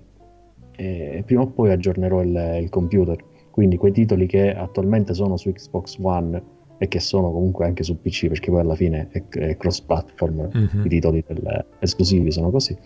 eh, 0.75 1.23
prima 1.25 1.41
o 1.41 1.47
poi 1.47 1.71
aggiornerò 1.71 2.21
il, 2.21 2.59
il 2.61 2.69
computer. 2.69 3.17
Quindi 3.49 3.77
quei 3.77 3.93
titoli 3.93 4.25
che 4.27 4.53
attualmente 4.53 5.13
sono 5.13 5.37
su 5.37 5.51
Xbox 5.51 5.97
One 6.01 6.53
e 6.77 6.87
che 6.89 6.99
sono 6.99 7.31
comunque 7.31 7.65
anche 7.65 7.83
su 7.83 8.01
PC 8.01 8.27
perché 8.27 8.51
poi 8.51 8.59
alla 8.59 8.75
fine 8.75 9.07
è, 9.11 9.23
è 9.29 9.55
cross 9.55 9.79
platform 9.79 10.49
mm-hmm. 10.53 10.85
i 10.85 10.89
titoli 10.89 11.23
del, 11.25 11.65
esclusivi 11.79 12.31
sono 12.31 12.51
così. 12.51 12.77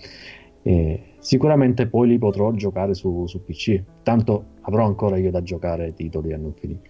E 0.62 1.01
sicuramente 1.18 1.88
poi 1.88 2.10
li 2.10 2.18
potrò 2.20 2.51
giocare 2.51 2.93
su, 2.93 3.26
su, 3.26 3.43
PC 3.43 3.82
tanto 4.03 4.57
avrò 4.62 4.86
ancora 4.86 5.18
io 5.18 5.32
da 5.32 5.41
giocare 5.41 5.93
titoli 5.93 6.34
a 6.34 6.38
non 6.38 6.53
finire 6.53 6.88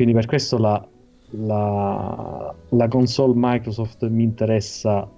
quindi 0.00 0.14
per 0.14 0.26
questo 0.26 0.56
la, 0.56 0.88
la, 1.30 2.54
la 2.68 2.88
console 2.88 3.34
Microsoft 3.36 4.08
mi 4.08 4.22
interessa 4.22 5.08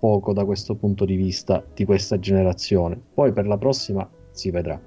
poco 0.00 0.32
da 0.32 0.44
questo 0.44 0.74
punto 0.74 1.04
di 1.04 1.14
vista 1.14 1.64
di 1.74 1.84
questa 1.84 2.18
generazione 2.18 3.00
poi 3.14 3.32
per 3.32 3.46
la 3.46 3.56
prossima 3.56 4.08
si 4.32 4.50
vedrà 4.50 4.80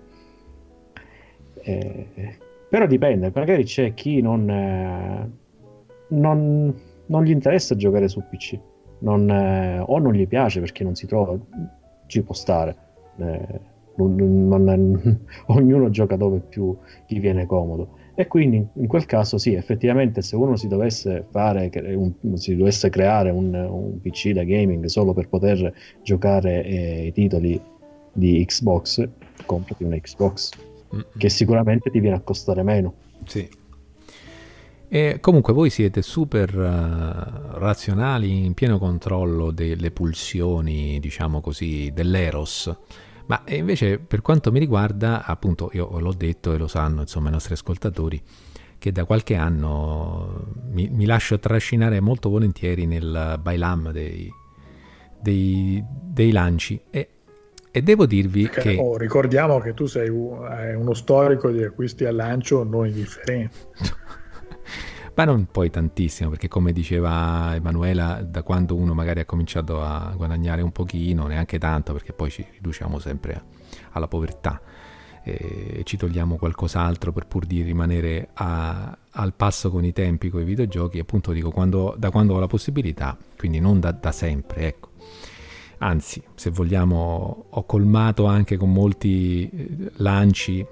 eh, 1.63 2.37
però 2.69 2.85
dipende, 2.87 3.31
magari 3.33 3.63
c'è 3.63 3.93
chi 3.93 4.21
non, 4.21 4.49
eh, 4.49 5.31
non, 6.09 6.73
non 7.05 7.23
gli 7.23 7.29
interessa 7.29 7.75
giocare 7.75 8.07
su 8.09 8.21
PC, 8.29 8.59
non, 8.99 9.29
eh, 9.29 9.79
o 9.79 9.97
non 9.99 10.13
gli 10.13 10.27
piace 10.27 10.59
perché 10.59 10.83
non 10.83 10.93
si 10.95 11.07
trova, 11.07 11.37
ci 12.07 12.21
può 12.21 12.33
stare. 12.33 12.75
Eh, 13.17 13.59
non, 13.95 15.19
ognuno 15.47 15.89
gioca 15.89 16.17
dove 16.17 16.39
più 16.39 16.75
gli 17.07 17.19
viene 17.19 17.45
comodo. 17.45 18.03
E 18.17 18.27
quindi 18.27 18.65
in 18.73 18.87
quel 18.87 19.05
caso 19.05 19.37
sì, 19.37 19.53
effettivamente 19.53 20.21
se 20.21 20.37
uno 20.37 20.55
si 20.55 20.69
dovesse 20.69 21.25
fare, 21.29 21.69
un, 21.95 22.13
si 22.37 22.55
dovesse 22.55 22.89
creare 22.89 23.29
un, 23.29 23.53
un, 23.53 23.99
PC 23.99 24.31
da 24.31 24.43
gaming 24.43 24.85
solo 24.85 25.13
per 25.13 25.27
poter 25.27 25.73
giocare 26.01 26.63
eh, 26.63 27.07
i 27.07 27.11
titoli 27.11 27.61
di 28.13 28.43
Xbox, 28.45 29.05
comprati 29.45 29.83
una 29.83 29.97
Xbox 29.97 30.51
che 31.17 31.29
sicuramente 31.29 31.89
ti 31.91 31.99
viene 31.99 32.15
a 32.15 32.21
costare 32.21 32.63
meno. 32.63 32.93
Sì. 33.25 33.47
E 34.87 35.17
comunque 35.19 35.51
voi 35.51 35.69
siete 35.69 36.01
super 36.01 36.55
uh, 36.55 37.57
razionali, 37.57 38.45
in 38.45 38.53
pieno 38.53 38.77
controllo 38.77 39.51
delle 39.51 39.91
pulsioni, 39.91 40.99
diciamo 40.99 41.41
così, 41.41 41.91
dell'eros. 41.93 42.73
Ma 43.27 43.43
invece 43.47 43.97
per 43.97 44.21
quanto 44.21 44.51
mi 44.51 44.59
riguarda, 44.59 45.25
appunto, 45.25 45.69
io 45.73 45.99
l'ho 45.99 46.13
detto 46.13 46.53
e 46.53 46.57
lo 46.57 46.67
sanno 46.67 47.01
insomma 47.01 47.29
i 47.29 47.31
nostri 47.31 47.53
ascoltatori, 47.53 48.21
che 48.77 48.91
da 48.91 49.05
qualche 49.05 49.35
anno 49.35 50.53
mi, 50.71 50.89
mi 50.89 51.05
lascio 51.05 51.39
trascinare 51.39 51.99
molto 51.99 52.29
volentieri 52.29 52.85
nel 52.85 53.39
bailam 53.41 53.91
dei, 53.91 54.31
dei, 55.19 55.83
dei 55.87 56.31
lanci 56.31 56.79
e 56.89 57.09
e 57.75 57.81
devo 57.81 58.05
dirvi 58.05 58.43
Perché, 58.43 58.75
che... 58.75 58.77
Oh, 58.79 58.95
ricordiamo 58.95 59.59
che 59.59 59.73
tu 59.73 59.85
sei 59.85 60.07
uno 60.07 60.93
storico 60.93 61.51
di 61.51 61.61
acquisti 61.61 62.05
al 62.05 62.15
lancio 62.15 62.63
non 62.63 62.87
indifferente. 62.87 63.57
Ma 65.15 65.23
non 65.23 65.47
poi 65.49 65.69
tantissimo, 65.69 66.29
perché 66.29 66.49
come 66.49 66.73
diceva 66.73 67.55
Emanuela, 67.55 68.21
da 68.21 68.43
quando 68.43 68.75
uno 68.75 68.93
magari 68.93 69.21
ha 69.21 69.25
cominciato 69.25 69.81
a 69.81 70.13
guadagnare 70.15 70.61
un 70.61 70.73
pochino, 70.73 71.25
neanche 71.27 71.57
tanto, 71.57 71.93
perché 71.93 72.11
poi 72.11 72.29
ci 72.29 72.45
riduciamo 72.51 72.99
sempre 72.99 73.43
alla 73.91 74.07
povertà. 74.07 74.61
E 75.23 75.81
ci 75.85 75.95
togliamo 75.95 76.35
qualcos'altro 76.35 77.13
per 77.13 77.27
pur 77.27 77.45
di 77.45 77.61
rimanere 77.63 78.29
a, 78.33 78.95
al 79.11 79.33
passo 79.33 79.71
con 79.71 79.85
i 79.85 79.93
tempi, 79.93 80.29
con 80.29 80.41
i 80.41 80.43
videogiochi, 80.43 80.99
appunto 80.99 81.31
dico 81.31 81.49
quando, 81.49 81.95
da 81.97 82.11
quando 82.11 82.35
ho 82.35 82.39
la 82.39 82.47
possibilità, 82.47 83.17
quindi 83.37 83.59
non 83.59 83.79
da, 83.79 83.91
da 83.91 84.11
sempre, 84.11 84.67
ecco. 84.67 84.89
Anzi 85.77 86.21
se 86.35 86.49
vogliamo 86.51 87.45
ho 87.49 87.65
colmato 87.65 88.25
anche 88.25 88.57
con 88.57 88.71
molti 88.71 89.49
eh, 89.49 89.91
lanci 89.95 90.65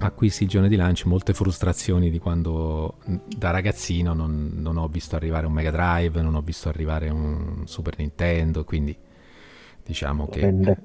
acquisti 0.00 0.44
il 0.44 0.48
giorno 0.48 0.68
di 0.68 0.76
lancio 0.76 1.08
molte 1.08 1.34
frustrazioni 1.34 2.10
di 2.10 2.18
quando 2.18 2.98
da 3.04 3.50
ragazzino 3.50 4.14
non, 4.14 4.52
non, 4.54 4.78
ho 4.78 4.88
visto 4.88 5.16
arrivare 5.16 5.46
un 5.46 5.52
Mega 5.52 5.70
Drive, 5.70 6.20
non 6.22 6.34
ho 6.34 6.40
visto 6.40 6.68
arrivare 6.68 7.08
un 7.10 7.62
Super 7.66 7.98
Nintendo, 7.98 8.64
quindi 8.64 8.96
diciamo 9.84 10.26
che 10.28 10.76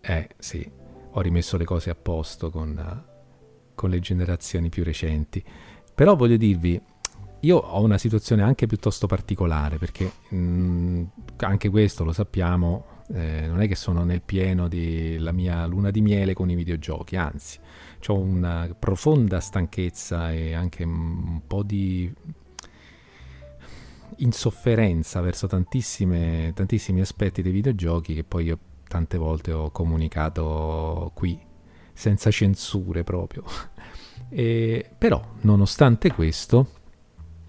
eh, 0.00 0.28
sì, 0.38 0.70
ho 1.10 1.20
rimesso 1.20 1.56
le 1.56 1.64
cose 1.64 1.90
a 1.90 1.94
posto 1.94 2.50
con, 2.50 3.04
con 3.74 3.90
le 3.90 4.00
generazioni 4.00 4.68
più 4.68 4.82
recenti. 4.82 5.44
Però 5.94 6.16
voglio 6.16 6.36
dirvi, 6.36 6.80
io 7.40 7.56
ho 7.56 7.82
una 7.82 7.98
situazione 7.98 8.42
anche 8.42 8.66
piuttosto 8.66 9.06
particolare 9.06 9.76
perché 9.76 10.10
mh, 10.28 11.04
anche 11.36 11.68
questo 11.68 12.04
lo 12.04 12.12
sappiamo, 12.12 13.02
eh, 13.12 13.46
non 13.46 13.60
è 13.60 13.68
che 13.68 13.74
sono 13.74 14.04
nel 14.04 14.22
pieno 14.22 14.68
della 14.68 15.32
mia 15.32 15.66
luna 15.66 15.90
di 15.90 16.00
miele 16.00 16.32
con 16.32 16.48
i 16.50 16.54
videogiochi, 16.54 17.16
anzi, 17.16 17.58
ho 18.12 18.18
una 18.18 18.74
profonda 18.78 19.40
stanchezza 19.40 20.32
e 20.32 20.54
anche 20.54 20.84
un 20.84 21.40
po' 21.46 21.62
di 21.62 22.12
insofferenza 24.18 25.20
verso 25.20 25.46
tantissimi 25.46 27.00
aspetti 27.00 27.42
dei 27.42 27.52
videogiochi 27.52 28.14
che 28.14 28.24
poi 28.24 28.44
io 28.44 28.58
tante 28.86 29.18
volte 29.18 29.52
ho 29.52 29.70
comunicato 29.70 31.10
qui, 31.14 31.38
senza 31.92 32.30
censure 32.30 33.04
proprio. 33.04 33.44
E, 34.30 34.90
però, 34.96 35.22
nonostante 35.42 36.10
questo, 36.10 36.66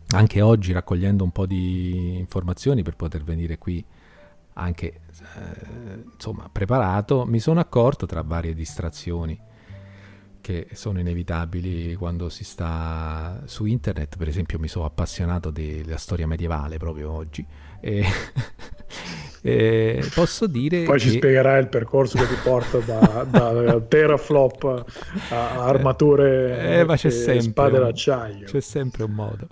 anche 0.09 0.41
oggi 0.41 0.71
raccogliendo 0.71 1.23
un 1.23 1.31
po' 1.31 1.47
di 1.47 2.17
informazioni 2.17 2.83
per 2.83 2.95
poter 2.95 3.23
venire 3.23 3.57
qui 3.57 3.83
anche 4.53 5.01
eh, 5.35 6.03
insomma 6.13 6.47
preparato, 6.51 7.25
mi 7.25 7.39
sono 7.39 7.59
accorto 7.59 8.05
tra 8.05 8.21
varie 8.21 8.53
distrazioni 8.53 9.39
che 10.45 10.67
sono 10.73 10.99
inevitabili 10.99 11.95
quando 11.95 12.29
si 12.29 12.43
sta 12.43 13.41
su 13.45 13.65
internet, 13.65 14.15
per 14.15 14.27
esempio 14.27 14.59
mi 14.59 14.67
sono 14.67 14.85
appassionato 14.85 15.49
della 15.49 15.97
storia 15.97 16.27
medievale 16.27 16.77
proprio 16.77 17.09
oggi. 17.09 17.43
E, 17.79 18.05
e 19.41 20.07
posso 20.13 20.45
dire 20.45 20.83
poi 20.83 20.99
che... 20.99 21.03
ci 21.03 21.09
spiegherai 21.17 21.61
il 21.61 21.67
percorso 21.67 22.19
che 22.19 22.27
ti 22.27 22.35
porta 22.43 22.77
da, 22.77 23.25
da 23.27 23.81
teraflop 23.81 24.85
a 25.31 25.65
armature 25.65 26.79
eh, 26.81 26.85
ma 26.85 26.95
c'è 26.95 27.09
sempre, 27.09 27.41
spade 27.41 27.79
d'acciaio. 27.79 28.45
c'è 28.45 28.61
sempre 28.61 29.03
un 29.03 29.11
modo. 29.13 29.47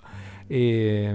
E, 0.46 1.12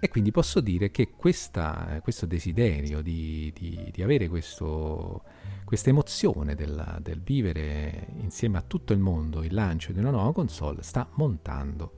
e, 0.00 0.08
quindi 0.08 0.30
posso 0.30 0.60
dire 0.60 0.90
che 0.90 1.10
questa, 1.14 2.00
questo 2.02 2.24
desiderio 2.24 3.02
di, 3.02 3.52
di, 3.54 3.90
di 3.92 4.02
avere 4.02 4.28
questo, 4.28 5.24
questa 5.70 5.90
emozione 5.90 6.56
del, 6.56 6.98
del, 7.00 7.20
vivere 7.22 8.08
insieme 8.18 8.58
a 8.58 8.64
tutto 8.66 8.92
il 8.92 8.98
mondo 8.98 9.44
il 9.44 9.54
lancio 9.54 9.92
di 9.92 10.00
una 10.00 10.10
nuova 10.10 10.32
console 10.32 10.82
sta 10.82 11.08
montando 11.14 11.92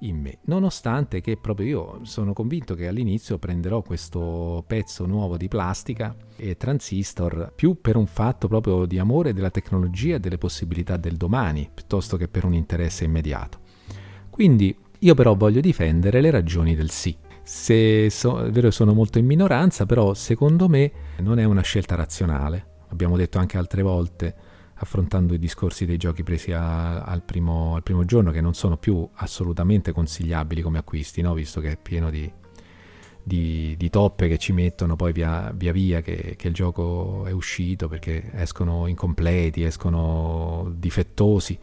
in 0.00 0.20
me, 0.20 0.38
nonostante 0.46 1.20
che 1.20 1.36
proprio 1.36 1.66
io 1.68 2.00
sono 2.02 2.32
convinto 2.32 2.74
che 2.74 2.88
all'inizio 2.88 3.38
prenderò 3.38 3.82
questo 3.82 4.64
pezzo 4.66 5.06
nuovo 5.06 5.36
di 5.36 5.46
plastica 5.46 6.12
e 6.34 6.56
transistor 6.56 7.52
più 7.54 7.80
per 7.80 7.94
un 7.94 8.06
fatto 8.06 8.48
proprio 8.48 8.84
di 8.84 8.98
amore 8.98 9.32
della 9.32 9.50
tecnologia 9.50 10.16
e 10.16 10.20
delle 10.20 10.36
possibilità 10.36 10.96
del 10.96 11.14
domani, 11.14 11.70
piuttosto 11.72 12.16
che 12.16 12.26
per 12.26 12.44
un 12.44 12.54
interesse 12.54 13.04
immediato. 13.04 13.60
Quindi 14.28 14.76
io 14.98 15.14
però 15.14 15.36
voglio 15.36 15.60
difendere 15.60 16.20
le 16.20 16.32
ragioni 16.32 16.74
del 16.74 16.90
sì. 16.90 17.16
Se 17.44 18.10
so, 18.10 18.40
è 18.40 18.50
vero 18.50 18.72
sono 18.72 18.92
molto 18.92 19.20
in 19.20 19.26
minoranza, 19.26 19.86
però 19.86 20.14
secondo 20.14 20.68
me 20.68 20.90
non 21.18 21.38
è 21.38 21.44
una 21.44 21.62
scelta 21.62 21.94
razionale 21.94 22.72
abbiamo 22.94 23.16
detto 23.16 23.38
anche 23.38 23.58
altre 23.58 23.82
volte, 23.82 24.34
affrontando 24.76 25.34
i 25.34 25.38
discorsi 25.38 25.84
dei 25.84 25.96
giochi 25.96 26.22
presi 26.22 26.52
a, 26.52 27.02
al, 27.02 27.22
primo, 27.22 27.74
al, 27.74 27.82
primo, 27.82 28.04
giorno, 28.04 28.30
che 28.30 28.40
non 28.40 28.54
sono 28.54 28.76
più 28.76 29.06
assolutamente 29.14 29.92
consigliabili 29.92 30.62
come 30.62 30.78
acquisti, 30.78 31.20
no? 31.20 31.34
visto 31.34 31.60
che 31.60 31.72
è 31.72 31.76
pieno 31.76 32.08
di, 32.08 32.30
di, 33.22 33.74
di, 33.76 33.90
toppe 33.90 34.28
che 34.28 34.38
ci 34.38 34.52
mettono 34.52 34.96
poi 34.96 35.12
via 35.12 35.52
via, 35.54 35.72
via 35.72 36.00
che, 36.00 36.34
che, 36.36 36.48
il 36.48 36.54
gioco 36.54 37.26
è 37.26 37.32
uscito 37.32 37.88
perché 37.88 38.30
escono 38.32 38.86
incompleti, 38.86 39.64
escono 39.64 40.72
difettosi. 40.74 41.58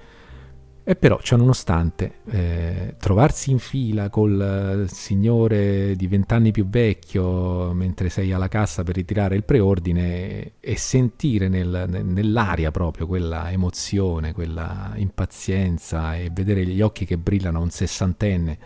E 0.83 0.95
però, 0.95 1.19
ciononostante, 1.21 2.21
eh, 2.31 2.95
trovarsi 2.97 3.51
in 3.51 3.59
fila 3.59 4.09
col 4.09 4.85
signore 4.87 5.95
di 5.95 6.07
vent'anni 6.07 6.51
più 6.51 6.67
vecchio 6.67 7.71
mentre 7.71 8.09
sei 8.09 8.33
alla 8.33 8.47
cassa 8.47 8.81
per 8.81 8.95
ritirare 8.95 9.35
il 9.35 9.43
preordine 9.43 10.53
e 10.59 10.77
sentire 10.77 11.49
nel, 11.49 11.87
nell'aria 12.03 12.71
proprio 12.71 13.05
quella 13.05 13.51
emozione, 13.51 14.33
quella 14.33 14.93
impazienza 14.95 16.15
e 16.15 16.31
vedere 16.33 16.65
gli 16.65 16.81
occhi 16.81 17.05
che 17.05 17.17
brillano 17.19 17.59
a 17.59 17.61
un 17.61 17.69
sessantenne 17.69 18.57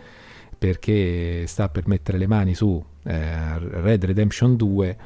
perché 0.58 1.46
sta 1.46 1.68
per 1.68 1.86
mettere 1.86 2.16
le 2.16 2.26
mani 2.26 2.54
su 2.54 2.82
eh, 3.04 3.58
Red 3.58 4.04
Redemption 4.04 4.56
2 4.56 4.96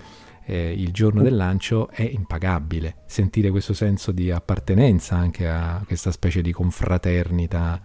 eh, 0.51 0.73
il 0.77 0.91
giorno 0.91 1.23
del 1.23 1.37
lancio 1.37 1.89
è 1.91 2.03
impagabile. 2.03 3.03
Sentire 3.07 3.51
questo 3.51 3.73
senso 3.73 4.11
di 4.11 4.33
appartenenza 4.33 5.15
anche 5.15 5.49
a 5.49 5.81
questa 5.87 6.11
specie 6.11 6.43
di 6.43 6.51
confraternita 6.51 7.81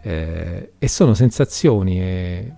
eh, 0.00 0.72
e 0.78 0.88
sono 0.88 1.12
sensazioni 1.12 2.00
e 2.00 2.54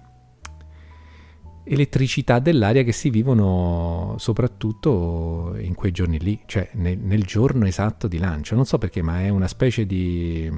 elettricità 1.65 2.39
dell'aria 2.39 2.85
che 2.85 2.93
si 2.93 3.11
vivono 3.11 4.15
soprattutto 4.19 5.57
in 5.59 5.75
quei 5.75 5.91
giorni 5.91 6.21
lì, 6.21 6.41
cioè 6.47 6.71
nel, 6.75 6.99
nel 6.99 7.25
giorno 7.25 7.67
esatto 7.67 8.07
di 8.07 8.19
lancio. 8.19 8.55
Non 8.55 8.67
so 8.67 8.79
perché, 8.79 9.03
ma 9.03 9.21
è 9.21 9.31
una 9.31 9.49
specie 9.49 9.85
di, 9.85 10.49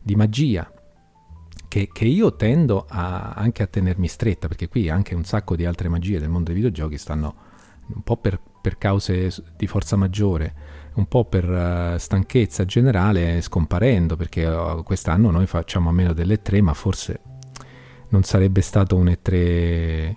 di 0.00 0.14
magia 0.14 0.70
che, 1.66 1.88
che, 1.92 2.04
io 2.04 2.36
tendo 2.36 2.86
a, 2.88 3.32
anche 3.32 3.64
a 3.64 3.66
tenermi 3.66 4.06
stretta, 4.06 4.46
perché 4.46 4.68
qui 4.68 4.88
anche 4.88 5.16
un 5.16 5.24
sacco 5.24 5.56
di 5.56 5.64
altre 5.64 5.88
magie 5.88 6.20
del 6.20 6.28
mondo 6.28 6.52
dei 6.52 6.54
videogiochi 6.54 6.98
stanno 6.98 7.50
un 7.94 8.02
po' 8.02 8.16
per, 8.16 8.40
per 8.60 8.78
cause 8.78 9.32
di 9.56 9.66
forza 9.66 9.96
maggiore, 9.96 10.54
un 10.94 11.06
po' 11.06 11.24
per 11.24 11.48
uh, 11.48 11.98
stanchezza 11.98 12.64
generale, 12.64 13.40
scomparendo, 13.40 14.16
perché 14.16 14.46
uh, 14.46 14.82
quest'anno 14.82 15.30
noi 15.30 15.46
facciamo 15.46 15.88
a 15.88 15.92
meno 15.92 16.12
delle 16.12 16.42
tre, 16.42 16.60
ma 16.60 16.74
forse 16.74 17.20
non 18.08 18.22
sarebbe 18.22 18.60
stato 18.60 18.96
un 18.96 19.06
E3 19.06 20.16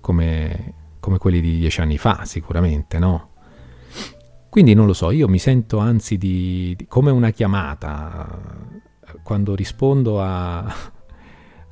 come, 0.00 0.74
come 1.00 1.18
quelli 1.18 1.40
di 1.40 1.58
dieci 1.58 1.80
anni 1.80 1.98
fa, 1.98 2.24
sicuramente, 2.24 2.98
no? 2.98 3.30
Quindi 4.48 4.74
non 4.74 4.86
lo 4.86 4.92
so, 4.92 5.10
io 5.10 5.28
mi 5.28 5.38
sento 5.38 5.78
anzi 5.78 6.18
di, 6.18 6.74
di 6.76 6.86
come 6.86 7.10
una 7.10 7.30
chiamata 7.30 8.70
quando 9.22 9.54
rispondo 9.54 10.20
a, 10.20 10.62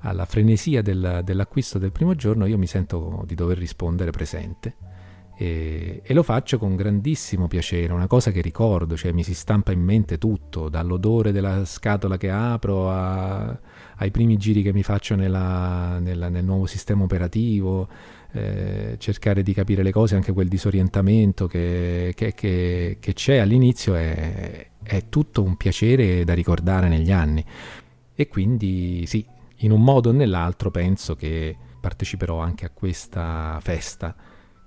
alla 0.01 0.24
frenesia 0.24 0.82
del, 0.82 1.20
dell'acquisto 1.22 1.78
del 1.78 1.93
primo 1.93 2.14
giorno, 2.14 2.47
io 2.47 2.59
mi 2.59 2.66
sento 2.66 3.22
di 3.26 3.34
dover 3.34 3.59
rispondere 3.59 4.11
presente 4.11 4.74
e, 5.43 6.03
e, 6.05 6.12
lo 6.12 6.22
faccio 6.22 6.59
con 6.59 6.76
grandissimo 6.76 7.49
piacere, 7.49 7.95
una 7.95 8.07
cosa 8.07 8.30
che 8.30 8.43
ricordo, 8.43 8.95
cioè 8.95 9.11
mi 9.12 9.22
si 9.22 9.32
stampa 9.32 9.72
in 9.72 9.80
mente 9.80 10.18
tutto, 10.18 10.68
dall'odore 10.68 11.32
della 11.32 11.64
scatola 11.64 12.18
che 12.18 12.28
apro 12.28 12.91
a, 12.91 13.59
ai 13.97 14.11
primi 14.11 14.36
giri 14.36 14.61
che 14.61 14.74
mi 14.74 14.82
faccio 14.82 15.14
nella, 15.14 15.99
nella, 15.99 16.28
nel 16.28 16.45
nuovo 16.45 16.66
sistema 16.66 17.05
operativo, 17.05 17.88
eh, 18.32 18.97
cercare 18.99 19.43
di 19.43 19.55
capire 19.55 19.82
le 19.82 19.93
cose, 19.93 20.14
anche 20.14 20.32
quel 20.32 20.49
disorientamento 20.49 21.47
che, 21.47 22.12
che, 22.14 22.34
che, 22.34 22.99
che 23.01 23.12
c'è 23.14 23.38
all'inizio 23.38 23.95
è, 23.95 24.68
è 24.82 25.09
tutto 25.09 25.43
un 25.43 25.57
piacere 25.57 26.22
da 26.22 26.34
ricordare 26.34 26.88
negli 26.88 27.12
anni. 27.12 27.43
E 28.14 28.28
quindi 28.28 29.07
sì, 29.07 29.24
in 29.61 29.70
un 29.72 29.82
modo 29.82 30.11
o 30.11 30.12
nell'altro 30.12 30.70
penso 30.70 31.16
che 31.16 31.57
parteciperò 31.80 32.41
anche 32.41 32.66
a 32.66 32.70
questa 32.74 33.59
festa 33.62 34.14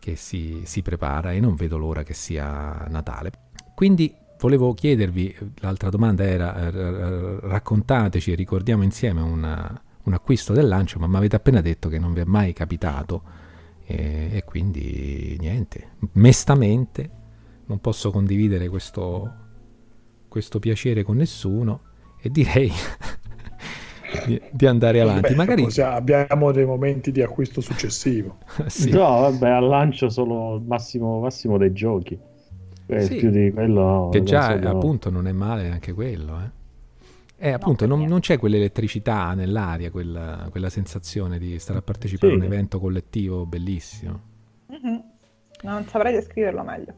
che 0.03 0.17
si, 0.17 0.63
si 0.65 0.81
prepara 0.81 1.31
e 1.31 1.39
non 1.39 1.55
vedo 1.55 1.77
l'ora 1.77 2.03
che 2.03 2.13
sia 2.13 2.85
Natale. 2.89 3.31
Quindi 3.73 4.13
volevo 4.37 4.73
chiedervi, 4.73 5.33
l'altra 5.61 5.89
domanda 5.89 6.25
era 6.25 6.57
eh, 6.57 7.39
raccontateci, 7.39 8.35
ricordiamo 8.35 8.83
insieme 8.83 9.21
una, 9.21 9.81
un 10.03 10.13
acquisto 10.13 10.51
del 10.51 10.67
lancio, 10.67 10.99
ma 10.99 11.07
mi 11.07 11.15
avete 11.15 11.37
appena 11.37 11.61
detto 11.61 11.87
che 11.87 11.99
non 11.99 12.11
vi 12.11 12.19
è 12.19 12.25
mai 12.25 12.51
capitato 12.51 13.23
e, 13.85 14.27
e 14.33 14.43
quindi 14.43 15.37
niente, 15.39 15.91
mestamente 16.15 17.09
non 17.67 17.79
posso 17.79 18.11
condividere 18.11 18.67
questo, 18.67 19.33
questo 20.27 20.59
piacere 20.59 21.03
con 21.03 21.15
nessuno 21.15 21.79
e 22.19 22.29
direi 22.29 22.69
di, 24.25 24.41
di 24.51 24.65
andare 24.65 25.01
avanti. 25.01 25.29
Beh, 25.29 25.35
Magari 25.35 25.67
abbiamo 25.81 26.51
dei 26.51 26.65
momenti 26.65 27.11
di 27.11 27.21
acquisto 27.21 27.61
successivo. 27.61 28.37
sì. 28.67 28.91
No, 28.91 29.21
vabbè, 29.21 29.49
al 29.49 29.67
lancio 29.67 30.09
solo 30.09 30.61
massimo, 30.65 31.19
massimo 31.19 31.57
dei 31.57 31.73
giochi. 31.73 32.17
Eh, 32.85 33.01
sì. 33.01 33.15
Più 33.15 33.29
di 33.29 33.51
quello. 33.51 34.09
Che 34.11 34.23
già 34.23 34.59
so, 34.59 34.67
appunto 34.67 35.09
non 35.09 35.27
è 35.27 35.31
male 35.31 35.69
anche 35.69 35.93
quello. 35.93 36.39
Eh. 36.39 36.61
Eh, 37.49 37.51
appunto, 37.51 37.85
no, 37.85 37.95
non, 37.95 38.07
non, 38.07 38.19
c'è 38.21 38.37
quell'elettricità 38.37 39.33
nell'aria, 39.33 39.91
quella, 39.91 40.47
quella, 40.49 40.69
sensazione 40.69 41.39
di 41.39 41.59
stare 41.59 41.79
a 41.79 41.81
partecipare 41.81 42.33
sì. 42.33 42.39
a 42.39 42.41
un 42.41 42.45
evento 42.45 42.79
collettivo 42.79 43.45
bellissimo. 43.45 44.21
Mm-hmm. 44.71 44.99
Non 45.63 45.85
saprei 45.87 46.13
descriverlo 46.13 46.63
meglio. 46.63 46.93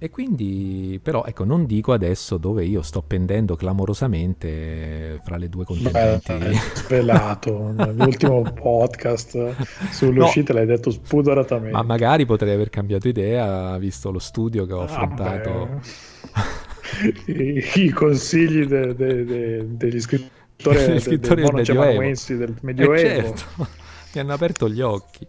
E 0.00 0.10
quindi, 0.10 1.00
però, 1.02 1.24
ecco, 1.24 1.42
non 1.42 1.66
dico 1.66 1.92
adesso 1.92 2.36
dove 2.36 2.64
io 2.64 2.82
sto 2.82 3.02
pendendo 3.02 3.56
clamorosamente 3.56 5.20
fra 5.24 5.36
le 5.36 5.48
due 5.48 5.64
contendenti. 5.64 6.32
Beh, 6.32 6.54
svelato, 6.74 7.72
nell'ultimo 7.72 8.42
podcast 8.54 9.56
sull'uscita 9.90 10.52
no, 10.52 10.58
l'hai 10.60 10.68
detto 10.68 10.92
spudoratamente. 10.92 11.72
Ma 11.72 11.82
magari 11.82 12.26
potrei 12.26 12.54
aver 12.54 12.70
cambiato 12.70 13.08
idea, 13.08 13.76
visto 13.78 14.12
lo 14.12 14.20
studio 14.20 14.66
che 14.66 14.72
ho 14.72 14.82
affrontato. 14.82 15.80
I, 17.26 17.64
I, 17.74 17.90
consigli 17.90 18.66
de, 18.66 18.94
de, 18.94 19.24
de, 19.24 19.66
degli 19.66 20.00
scrittori, 20.00 20.86
degli 20.86 21.00
scrittori 21.00 21.42
del, 21.42 21.50
del, 21.50 21.54
Medioevo. 21.54 22.00
del 22.00 22.54
Medioevo. 22.60 22.94
Eh 22.94 23.00
certo, 23.00 23.42
mi 24.14 24.20
hanno 24.20 24.32
aperto 24.32 24.68
gli 24.68 24.80
occhi. 24.80 25.26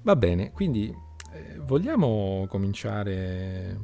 Va 0.00 0.16
bene, 0.16 0.52
quindi 0.52 1.04
vogliamo 1.66 2.46
cominciare 2.48 3.76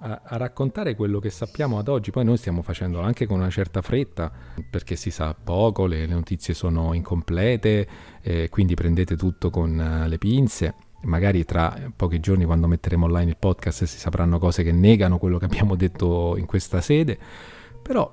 a, 0.00 0.20
a, 0.24 0.36
raccontare 0.36 0.94
quello 0.94 1.18
che 1.18 1.30
sappiamo 1.30 1.78
ad 1.78 1.88
oggi. 1.88 2.10
Poi 2.10 2.24
noi 2.24 2.36
stiamo 2.36 2.62
facendo 2.62 3.00
anche 3.00 3.26
con 3.26 3.38
una 3.38 3.50
certa 3.50 3.82
fretta 3.82 4.30
perché 4.68 4.96
si 4.96 5.10
sa 5.10 5.34
poco, 5.34 5.86
le, 5.86 6.06
le 6.06 6.14
notizie 6.14 6.54
sono 6.54 6.92
incomplete, 6.94 7.88
eh, 8.20 8.48
quindi 8.48 8.74
prendete 8.74 9.16
tutto 9.16 9.50
con 9.50 10.02
uh, 10.04 10.08
le 10.08 10.18
pinze. 10.18 10.74
Magari 11.02 11.44
tra 11.44 11.92
pochi 11.94 12.18
giorni 12.18 12.44
quando 12.44 12.66
metteremo 12.66 13.06
online 13.06 13.30
il 13.30 13.36
podcast 13.38 13.84
si 13.84 13.98
sapranno 13.98 14.38
cose 14.38 14.64
che 14.64 14.72
negano 14.72 15.18
quello 15.18 15.38
che 15.38 15.44
abbiamo 15.44 15.76
detto 15.76 16.36
in 16.36 16.46
questa 16.46 16.80
sede, 16.80 17.16
però 17.80 18.12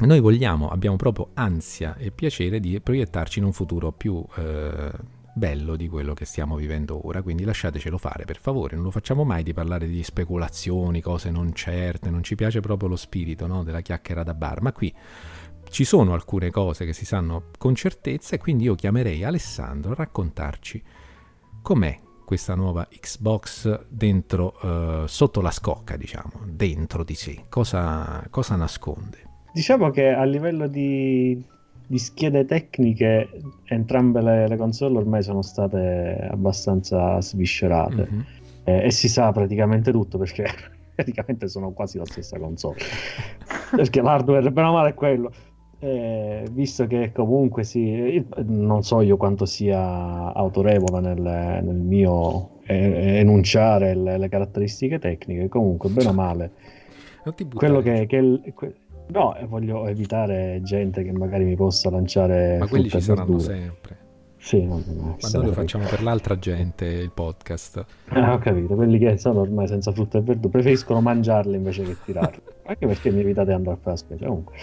noi 0.00 0.20
vogliamo, 0.20 0.68
abbiamo 0.68 0.94
proprio 0.94 1.30
ansia 1.34 1.96
e 1.96 2.12
piacere 2.12 2.60
di 2.60 2.80
proiettarci 2.80 3.40
in 3.40 3.46
un 3.46 3.52
futuro 3.52 3.90
più 3.90 4.24
eh, 4.36 4.92
bello 5.38 5.76
di 5.76 5.88
quello 5.88 6.12
che 6.12 6.24
stiamo 6.24 6.56
vivendo 6.56 7.06
ora, 7.06 7.22
quindi 7.22 7.44
lasciatecelo 7.44 7.96
fare 7.96 8.24
per 8.24 8.38
favore, 8.38 8.74
non 8.74 8.84
lo 8.84 8.90
facciamo 8.90 9.24
mai 9.24 9.42
di 9.42 9.54
parlare 9.54 9.86
di 9.86 10.02
speculazioni, 10.02 11.00
cose 11.00 11.30
non 11.30 11.54
certe, 11.54 12.10
non 12.10 12.22
ci 12.22 12.34
piace 12.34 12.60
proprio 12.60 12.88
lo 12.88 12.96
spirito 12.96 13.46
no? 13.46 13.62
della 13.62 13.80
chiacchiera 13.80 14.22
da 14.22 14.34
bar, 14.34 14.60
ma 14.60 14.72
qui 14.72 14.94
ci 15.70 15.84
sono 15.84 16.12
alcune 16.12 16.50
cose 16.50 16.84
che 16.84 16.92
si 16.92 17.04
sanno 17.04 17.50
con 17.56 17.74
certezza 17.74 18.34
e 18.34 18.38
quindi 18.38 18.64
io 18.64 18.74
chiamerei 18.74 19.24
Alessandro 19.24 19.92
a 19.92 19.96
raccontarci 19.96 20.82
com'è 21.62 22.00
questa 22.24 22.54
nuova 22.54 22.86
Xbox 22.90 23.86
dentro, 23.88 24.58
uh, 24.60 25.06
sotto 25.06 25.40
la 25.40 25.50
scocca, 25.50 25.96
diciamo, 25.96 26.42
dentro 26.44 27.02
di 27.02 27.14
sé, 27.14 27.44
cosa, 27.48 28.22
cosa 28.28 28.54
nasconde? 28.54 29.46
Diciamo 29.50 29.90
che 29.90 30.08
a 30.08 30.24
livello 30.24 30.68
di, 30.68 31.42
di 31.88 31.98
schede 31.98 32.44
tecniche 32.44 33.30
entrambe 33.64 34.20
le, 34.20 34.46
le, 34.46 34.56
console 34.56 34.98
ormai 34.98 35.22
sono 35.22 35.40
state 35.40 36.28
abbastanza 36.30 37.18
sviscerate. 37.20 38.06
Mm-hmm. 38.10 38.20
eh, 38.64 38.84
e 38.84 38.90
si 38.90 39.08
sa 39.08 39.32
praticamente 39.32 39.90
tutto 39.90 40.18
perché 40.18 40.44
praticamente 40.94 41.48
sono 41.48 41.72
quasi 41.72 41.96
la 41.96 42.04
stessa 42.04 42.38
console. 42.38 42.76
Perché 43.74 44.00
l'hardware 44.00 44.50
bene 44.50 44.68
o 44.68 44.72
male 44.72 44.90
è 44.90 44.94
quello. 44.94 45.32
Eh, 45.80 46.44
visto 46.50 46.88
che 46.88 47.12
comunque 47.12 47.62
sì 47.62 48.26
non 48.46 48.82
so 48.82 49.00
io 49.00 49.16
quanto 49.16 49.44
sia 49.44 50.32
autorevole 50.34 51.00
nel, 51.00 51.20
nel 51.20 51.76
mio 51.76 52.58
eh, 52.66 53.18
enunciare 53.18 53.94
le, 53.94 54.18
le, 54.18 54.28
caratteristiche 54.28 54.98
tecniche 54.98 55.46
comunque 55.46 55.88
bene 55.90 56.08
o 56.08 56.12
male 56.12 56.50
quello 57.54 57.80
che, 57.80 58.06
che, 58.06 58.40
che 58.56 58.74
No, 59.08 59.36
voglio 59.46 59.86
evitare 59.86 60.60
gente 60.62 61.02
che 61.02 61.12
magari 61.12 61.44
mi 61.44 61.56
possa 61.56 61.90
lanciare. 61.90 62.58
Ma 62.58 62.66
quelli 62.66 62.88
ci 62.88 63.00
saranno 63.00 63.38
sempre. 63.38 64.06
Sì, 64.36 64.64
non 64.64 65.16
Quando 65.18 65.42
lo 65.42 65.52
facciamo 65.52 65.86
per 65.86 66.02
l'altra 66.02 66.38
gente 66.38 66.86
il 66.86 67.10
podcast. 67.10 67.84
Ah, 68.08 68.34
ho 68.34 68.38
capito, 68.38 68.74
quelli 68.74 68.98
che 68.98 69.18
sono 69.18 69.40
ormai 69.40 69.66
senza 69.66 69.92
frutta 69.92 70.18
e 70.18 70.20
verdura 70.22 70.48
preferiscono 70.48 71.00
mangiarli 71.00 71.56
invece 71.56 71.82
che 71.82 71.96
tirarli. 72.04 72.40
Anche 72.64 72.86
perché 72.86 73.10
mi 73.10 73.20
evitate 73.20 73.48
di 73.48 73.54
andare 73.54 73.76
a 73.76 73.78
fare 73.78 73.90
la 73.90 73.96
spesa. 73.96 74.26
Comunque. 74.26 74.54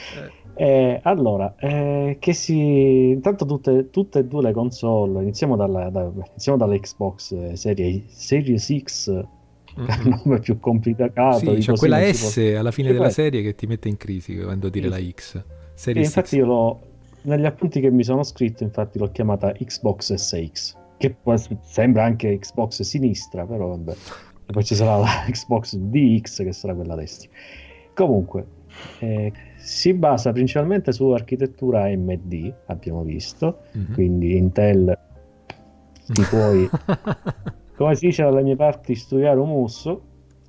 Eh. 0.55 0.63
Eh, 0.65 0.99
allora, 1.03 1.53
eh, 1.59 2.17
che 2.19 2.33
si... 2.33 3.09
intanto 3.09 3.45
tutte, 3.45 3.89
tutte, 3.89 4.19
e 4.19 4.25
due 4.25 4.41
le 4.41 4.53
console, 4.53 5.21
iniziamo 5.21 5.57
dalla, 5.57 5.89
da, 5.89 6.09
iniziamo 6.29 6.57
dalla 6.57 6.77
Xbox 6.77 7.31
eh, 7.33 7.55
Series, 7.57 8.03
Series 8.07 8.77
X 8.77 9.23
mm-hmm. 9.79 10.01
il 10.05 10.21
nome 10.23 10.39
più 10.39 10.59
complicato. 10.59 11.37
Sì, 11.37 11.57
c'è 11.57 11.73
quella 11.73 12.13
S 12.13 12.33
può... 12.33 12.59
alla 12.59 12.71
fine 12.71 12.91
della 12.91 13.09
serie 13.09 13.41
che 13.41 13.55
ti 13.55 13.67
mette 13.67 13.87
in 13.87 13.97
crisi 13.97 14.37
quando 14.37 14.69
dire 14.69 14.91
sì. 14.91 15.03
la 15.03 15.11
X. 15.11 15.43
Serie 15.73 16.03
infatti 16.03 16.37
io 16.37 16.45
l'ho, 16.45 16.79
negli 17.23 17.45
appunti 17.45 17.79
che 17.81 17.91
mi 17.91 18.03
sono 18.03 18.23
scritto, 18.23 18.63
infatti 18.63 18.97
l'ho 18.97 19.11
chiamata 19.11 19.51
Xbox 19.51 20.13
SX, 20.13 20.75
che 20.97 21.15
sembra 21.61 22.03
anche 22.03 22.37
Xbox 22.39 22.81
sinistra, 22.81 23.45
però 23.45 23.67
vabbè. 23.69 23.95
E 24.47 24.51
poi 24.51 24.63
ci 24.63 24.75
sarà 24.75 24.97
la 24.97 25.25
Xbox 25.29 25.75
DX 25.75 26.43
che 26.43 26.51
sarà 26.53 26.73
quella 26.73 26.95
destra. 26.95 27.29
Comunque, 27.93 28.45
eh, 28.99 29.31
si 29.57 29.93
basa 29.93 30.31
principalmente 30.31 30.91
su 30.91 31.09
architettura 31.09 31.83
AMD, 31.83 32.53
abbiamo 32.67 33.03
visto, 33.03 33.61
mm-hmm. 33.75 33.93
quindi 33.93 34.37
Intel 34.37 34.97
ti 36.07 36.21
puoi 36.29 36.69
come 37.75 37.95
si 37.95 38.07
dice 38.07 38.23
dalle 38.23 38.43
mie 38.43 38.55
parti, 38.55 38.95
studiare 38.95 39.39
un 39.39 39.49
musso, 39.49 40.01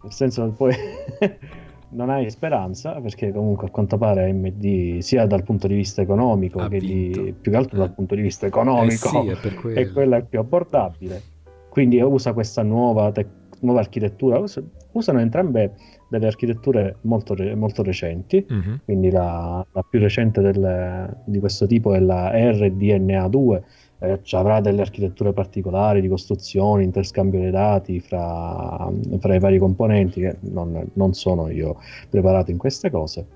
nel 0.03 0.12
senso 0.12 0.45
che 0.45 0.53
poi 0.57 0.74
non 1.91 2.11
hai 2.11 2.31
speranza, 2.31 3.01
perché 3.01 3.33
comunque 3.33 3.68
a 3.68 3.70
quanto 3.70 3.97
pare 3.99 4.31
AMD, 4.31 4.99
sia 4.99 5.27
dal 5.27 5.43
punto 5.43 5.66
di 5.66 5.74
vista 5.74 6.03
economico, 6.03 6.61
ha 6.61 6.68
che 6.68 6.79
di, 6.79 7.35
più 7.41 7.51
che 7.51 7.57
altro 7.57 7.77
eh. 7.77 7.81
dal 7.81 7.95
punto 7.95 8.14
di 8.14 8.22
vista 8.22 8.47
economico, 8.47 9.24
eh 9.29 9.37
sì, 9.37 9.68
è, 9.68 9.72
è, 9.81 9.93
quella 9.93 10.20
più 10.20 10.39
abbordabile. 10.39 11.22
Quindi 11.68 12.01
usa 12.01 12.33
questa 12.33 12.62
nuova, 12.62 13.11
te- 13.12 13.27
nuova 13.61 13.81
architettura, 13.81 14.39
us- 14.39 14.62
usano 14.93 15.20
entrambe 15.20 15.74
delle 16.09 16.27
architetture 16.27 16.97
molto, 17.03 17.35
re- 17.35 17.55
molto 17.55 17.83
recenti, 17.83 18.45
uh-huh. 18.49 18.81
quindi 18.85 19.11
la, 19.11 19.64
la, 19.72 19.85
più 19.89 19.99
recente 19.99 20.41
del, 20.41 21.16
di 21.24 21.39
questo 21.39 21.66
tipo 21.66 21.93
è 21.95 22.01
la 22.01 22.31
RDNA2, 22.33 23.62
eh, 23.99 24.21
avrà 24.33 24.61
delle 24.61 24.83
architetture 24.83 25.33
particolari 25.33 26.01
di 26.01 26.09
costruzione, 26.09 26.83
interscambio 26.83 27.41
dei 27.41 27.51
dati 27.51 28.01
fra, 28.01 28.91
fra 29.19 29.35
i 29.35 29.39
vari 29.39 29.59
componenti, 29.59 30.21
che 30.21 30.37
non, 30.41 30.87
non, 30.95 31.15
sono 31.15 31.49
io 31.49 31.77
preparato 32.11 32.51
in 32.51 32.59
queste 32.59 32.91
cose. 32.91 33.27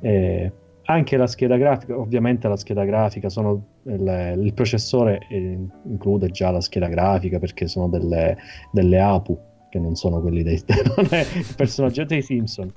Eh, 0.00 0.52
anche 0.86 1.16
la 1.16 1.26
scheda 1.26 1.56
grafica, 1.56 1.98
ovviamente 1.98 2.46
la 2.46 2.56
scheda 2.56 2.84
grafica, 2.84 3.30
sono 3.30 3.64
il, 3.84 4.36
il 4.38 4.52
processore 4.52 5.20
eh, 5.30 5.58
include 5.84 6.28
già 6.28 6.50
la 6.50 6.60
scheda 6.60 6.88
grafica 6.88 7.38
perché 7.38 7.66
sono 7.66 7.88
delle, 7.88 8.36
delle 8.70 9.00
APU, 9.00 9.38
che 9.70 9.78
non 9.78 9.94
sono 9.94 10.20
quelli 10.20 10.42
dei 10.42 10.62
non 10.96 11.06
è 11.10 11.20
il 11.20 11.54
personaggio 11.56 12.04
dei 12.04 12.20
Simpson 12.20 12.70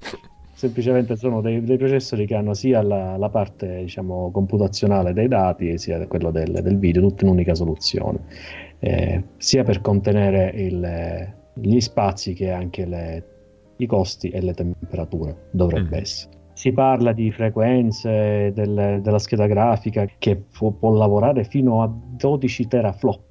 semplicemente 0.57 1.15
sono 1.15 1.39
dei, 1.39 1.61
dei, 1.61 1.77
processori 1.77 2.25
che 2.25 2.33
hanno 2.33 2.55
sia 2.55 2.81
la, 2.81 3.15
la, 3.15 3.29
parte 3.29 3.81
diciamo, 3.81 4.31
computazionale 4.31 5.13
dei 5.13 5.27
dati 5.27 5.77
sia 5.77 6.05
quello 6.07 6.31
del, 6.31 6.51
del 6.63 6.79
video, 6.79 6.99
tutto 7.03 7.23
in 7.23 7.29
un'unica 7.29 7.53
soluzione, 7.53 8.21
eh, 8.79 9.23
sia 9.37 9.63
per 9.63 9.81
contenere 9.81 10.49
il, 10.55 11.33
gli 11.53 11.79
spazi 11.79 12.33
che 12.33 12.49
anche 12.49 12.85
le, 12.87 13.23
i 13.77 13.85
costi 13.85 14.29
e 14.29 14.41
le 14.41 14.55
temperature 14.55 15.49
dovrebbe 15.51 15.97
mm. 15.97 16.01
essere. 16.01 16.35
Si 16.53 16.71
parla 16.71 17.13
di 17.13 17.31
frequenze 17.31 18.51
del, 18.51 18.99
della 19.03 19.19
scheda 19.19 19.45
grafica 19.45 20.07
che 20.17 20.37
può, 20.37 20.71
può 20.71 20.91
lavorare 20.91 21.43
fino 21.43 21.83
a 21.83 21.91
12 21.93 22.67
teraflop 22.67 23.26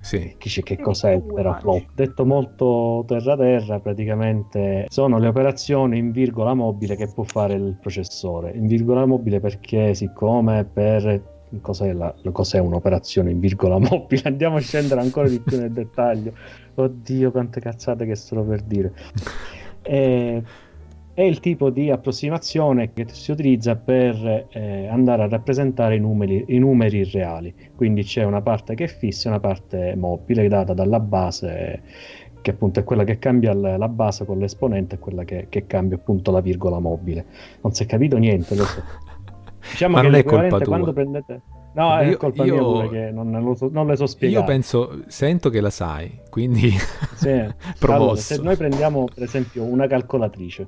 sì. 0.00 0.34
Dice 0.38 0.62
che 0.62 0.78
cos'è 0.78 1.12
il 1.12 1.24
teraflop? 1.34 1.86
Detto 1.94 2.24
molto 2.24 3.04
terra-terra, 3.06 3.80
praticamente 3.80 4.86
sono 4.88 5.18
le 5.18 5.28
operazioni 5.28 5.98
in 5.98 6.10
virgola 6.10 6.54
mobile 6.54 6.96
che 6.96 7.08
può 7.12 7.22
fare 7.24 7.54
il 7.54 7.76
processore. 7.80 8.52
In 8.52 8.66
virgola 8.66 9.04
mobile 9.04 9.40
perché 9.40 9.94
siccome 9.94 10.64
per 10.64 11.22
cos'è, 11.60 11.92
la, 11.92 12.14
cos'è 12.32 12.58
un'operazione 12.58 13.30
in 13.30 13.40
virgola 13.40 13.78
mobile? 13.78 14.22
Andiamo 14.24 14.56
a 14.56 14.60
scendere 14.60 15.00
ancora 15.00 15.28
di 15.28 15.40
più 15.40 15.58
nel 15.58 15.70
dettaglio. 15.72 16.32
Oddio, 16.74 17.30
quante 17.30 17.60
cazzate 17.60 18.06
che 18.06 18.14
sto 18.14 18.42
per 18.42 18.62
dire. 18.62 18.92
E 19.82 20.42
è 21.12 21.22
il 21.22 21.40
tipo 21.40 21.70
di 21.70 21.90
approssimazione 21.90 22.92
che 22.92 23.06
si 23.10 23.32
utilizza 23.32 23.76
per 23.76 24.46
eh, 24.50 24.86
andare 24.86 25.24
a 25.24 25.28
rappresentare 25.28 25.96
i 25.96 25.98
numeri, 25.98 26.44
i 26.48 26.58
numeri, 26.58 27.04
reali. 27.04 27.54
Quindi 27.74 28.04
c'è 28.04 28.24
una 28.24 28.40
parte 28.42 28.74
che 28.74 28.84
è 28.84 28.86
fissa 28.86 29.28
e 29.28 29.32
una 29.32 29.40
parte 29.40 29.94
mobile 29.96 30.48
data 30.48 30.72
dalla 30.72 31.00
base, 31.00 31.82
che 32.40 32.50
appunto 32.50 32.80
è 32.80 32.84
quella 32.84 33.04
che 33.04 33.18
cambia 33.18 33.52
la 33.52 33.88
base 33.88 34.24
con 34.24 34.38
l'esponente 34.38 34.94
e 34.94 34.98
quella 34.98 35.24
che, 35.24 35.46
che, 35.48 35.66
cambia 35.66 35.96
appunto 35.96 36.30
la 36.30 36.40
virgola 36.40 36.78
mobile. 36.78 37.26
Non 37.60 37.74
si 37.74 37.82
è 37.82 37.86
capito 37.86 38.16
niente, 38.16 38.54
lo 38.54 38.64
so. 38.64 38.82
Diciamo 39.70 39.96
Ma 39.96 40.00
che 40.00 40.06
non 40.06 40.16
è 40.16 40.24
colpa 40.24 40.56
tua. 40.56 40.66
quando 40.66 40.92
prendete... 40.92 41.42
No, 41.72 41.96
è 41.98 42.06
io, 42.06 42.16
colpa 42.16 42.44
io, 42.44 42.54
mia 42.54 42.62
pure 42.62 42.88
che 42.88 43.10
non, 43.12 43.30
non, 43.30 43.56
so, 43.56 43.68
non, 43.70 43.86
le 43.86 43.94
so 43.94 44.06
spiegare. 44.06 44.40
Io 44.40 44.44
penso, 44.44 45.02
sento 45.06 45.50
che 45.50 45.60
la 45.60 45.70
sai, 45.70 46.20
quindi 46.28 46.70
sì. 47.14 47.28
allora, 47.86 48.16
se 48.16 48.42
noi 48.42 48.56
prendiamo 48.56 49.04
per 49.04 49.22
esempio 49.22 49.62
una 49.62 49.86
calcolatrice 49.86 50.66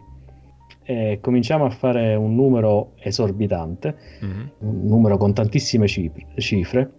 e 0.84 1.18
cominciamo 1.20 1.64
a 1.64 1.70
fare 1.70 2.14
un 2.14 2.34
numero 2.34 2.92
esorbitante, 2.98 3.96
mm-hmm. 4.24 4.46
un 4.58 4.86
numero 4.86 5.16
con 5.16 5.32
tantissime 5.32 5.86
cifre, 5.86 6.92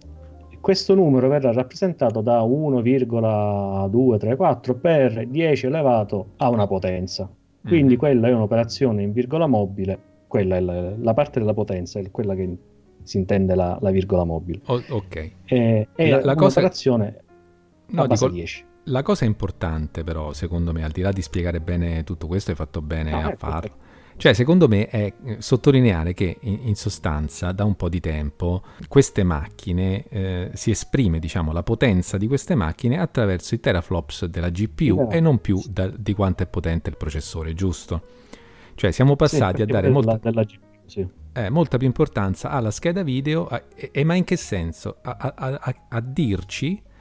questo 0.63 0.95
numero 0.95 1.27
verrà 1.27 1.51
rappresentato 1.51 2.21
da 2.21 2.41
1,234 2.41 4.75
per 4.75 5.27
10 5.27 5.65
elevato 5.65 6.27
a 6.37 6.47
una 6.47 6.65
potenza. 6.67 7.29
Quindi 7.61 7.89
mm-hmm. 7.89 7.97
quella 7.97 8.29
è 8.29 8.33
un'operazione 8.33 9.03
in 9.03 9.11
virgola 9.11 9.45
mobile, 9.45 9.99
quella 10.27 10.55
è 10.55 10.61
la, 10.61 10.93
la 10.97 11.13
parte 11.13 11.39
della 11.39 11.53
potenza, 11.53 11.99
è 11.99 12.09
quella 12.11 12.33
che 12.35 12.57
si 13.03 13.17
intende 13.17 13.55
la, 13.55 13.77
la 13.81 13.91
virgola 13.91 14.23
mobile. 14.23 14.61
Oh, 14.67 14.81
ok. 14.89 15.31
E, 15.45 15.89
è 15.95 16.09
la, 16.09 16.23
la 16.23 16.35
cosa... 16.35 16.61
no, 16.61 16.69
a 18.01 18.07
base 18.07 18.25
dico... 18.25 18.37
10. 18.37 18.65
La 18.87 19.01
cosa 19.01 19.23
importante 19.23 20.03
però, 20.03 20.33
secondo 20.33 20.73
me, 20.73 20.83
al 20.83 20.91
di 20.91 21.01
là 21.01 21.11
di 21.11 21.21
spiegare 21.21 21.61
bene 21.61 22.03
tutto 22.03 22.27
questo, 22.27 22.51
hai 22.51 22.57
fatto 22.57 22.81
bene 22.81 23.11
no, 23.11 23.19
a 23.19 23.35
farlo, 23.37 23.75
Cioè, 24.17 24.33
secondo 24.33 24.67
me 24.67 24.87
è 24.87 25.13
eh, 25.23 25.37
sottolineare 25.39 26.13
che 26.13 26.37
in, 26.41 26.75
sostanza 26.75 27.53
da 27.53 27.63
un 27.63 27.75
po' 27.75 27.87
di 27.87 28.01
tempo 28.01 28.61
queste 28.89 29.23
macchine 29.23 30.05
eh, 30.09 30.51
si 30.53 30.71
esprime, 30.71 31.19
diciamo, 31.19 31.53
la 31.53 31.63
potenza 31.63 32.17
di 32.17 32.27
queste 32.27 32.55
macchine 32.55 32.99
attraverso 32.99 33.55
i 33.55 33.61
teraflops 33.61 34.25
della 34.25 34.49
GPU 34.49 35.07
eh. 35.09 35.15
e 35.15 35.19
non 35.21 35.39
più 35.39 35.61
da, 35.69 35.87
di 35.87 36.13
quanto 36.13 36.43
è 36.43 36.47
potente 36.47 36.89
il 36.89 36.97
processore, 36.97 37.53
giusto? 37.53 38.01
Cioè, 38.75 38.91
siamo 38.91 39.15
passati 39.15 39.57
sì, 39.57 39.61
a 39.61 39.65
dare 39.65 39.89
molta, 39.89 40.17
della 40.21 40.43
GPU, 40.43 40.65
sì. 40.87 41.07
eh, 41.31 41.49
molta, 41.49 41.77
più 41.77 41.87
importanza 41.87 42.49
alla 42.49 42.71
scheda 42.71 43.01
video, 43.01 43.47
a, 43.47 43.63
e, 43.73 43.91
e, 43.93 44.03
ma 44.03 44.15
in 44.15 44.25
che 44.25 44.35
senso? 44.35 44.97
a, 45.03 45.33
a, 45.35 45.75
a 45.87 46.01
dirci 46.01 46.91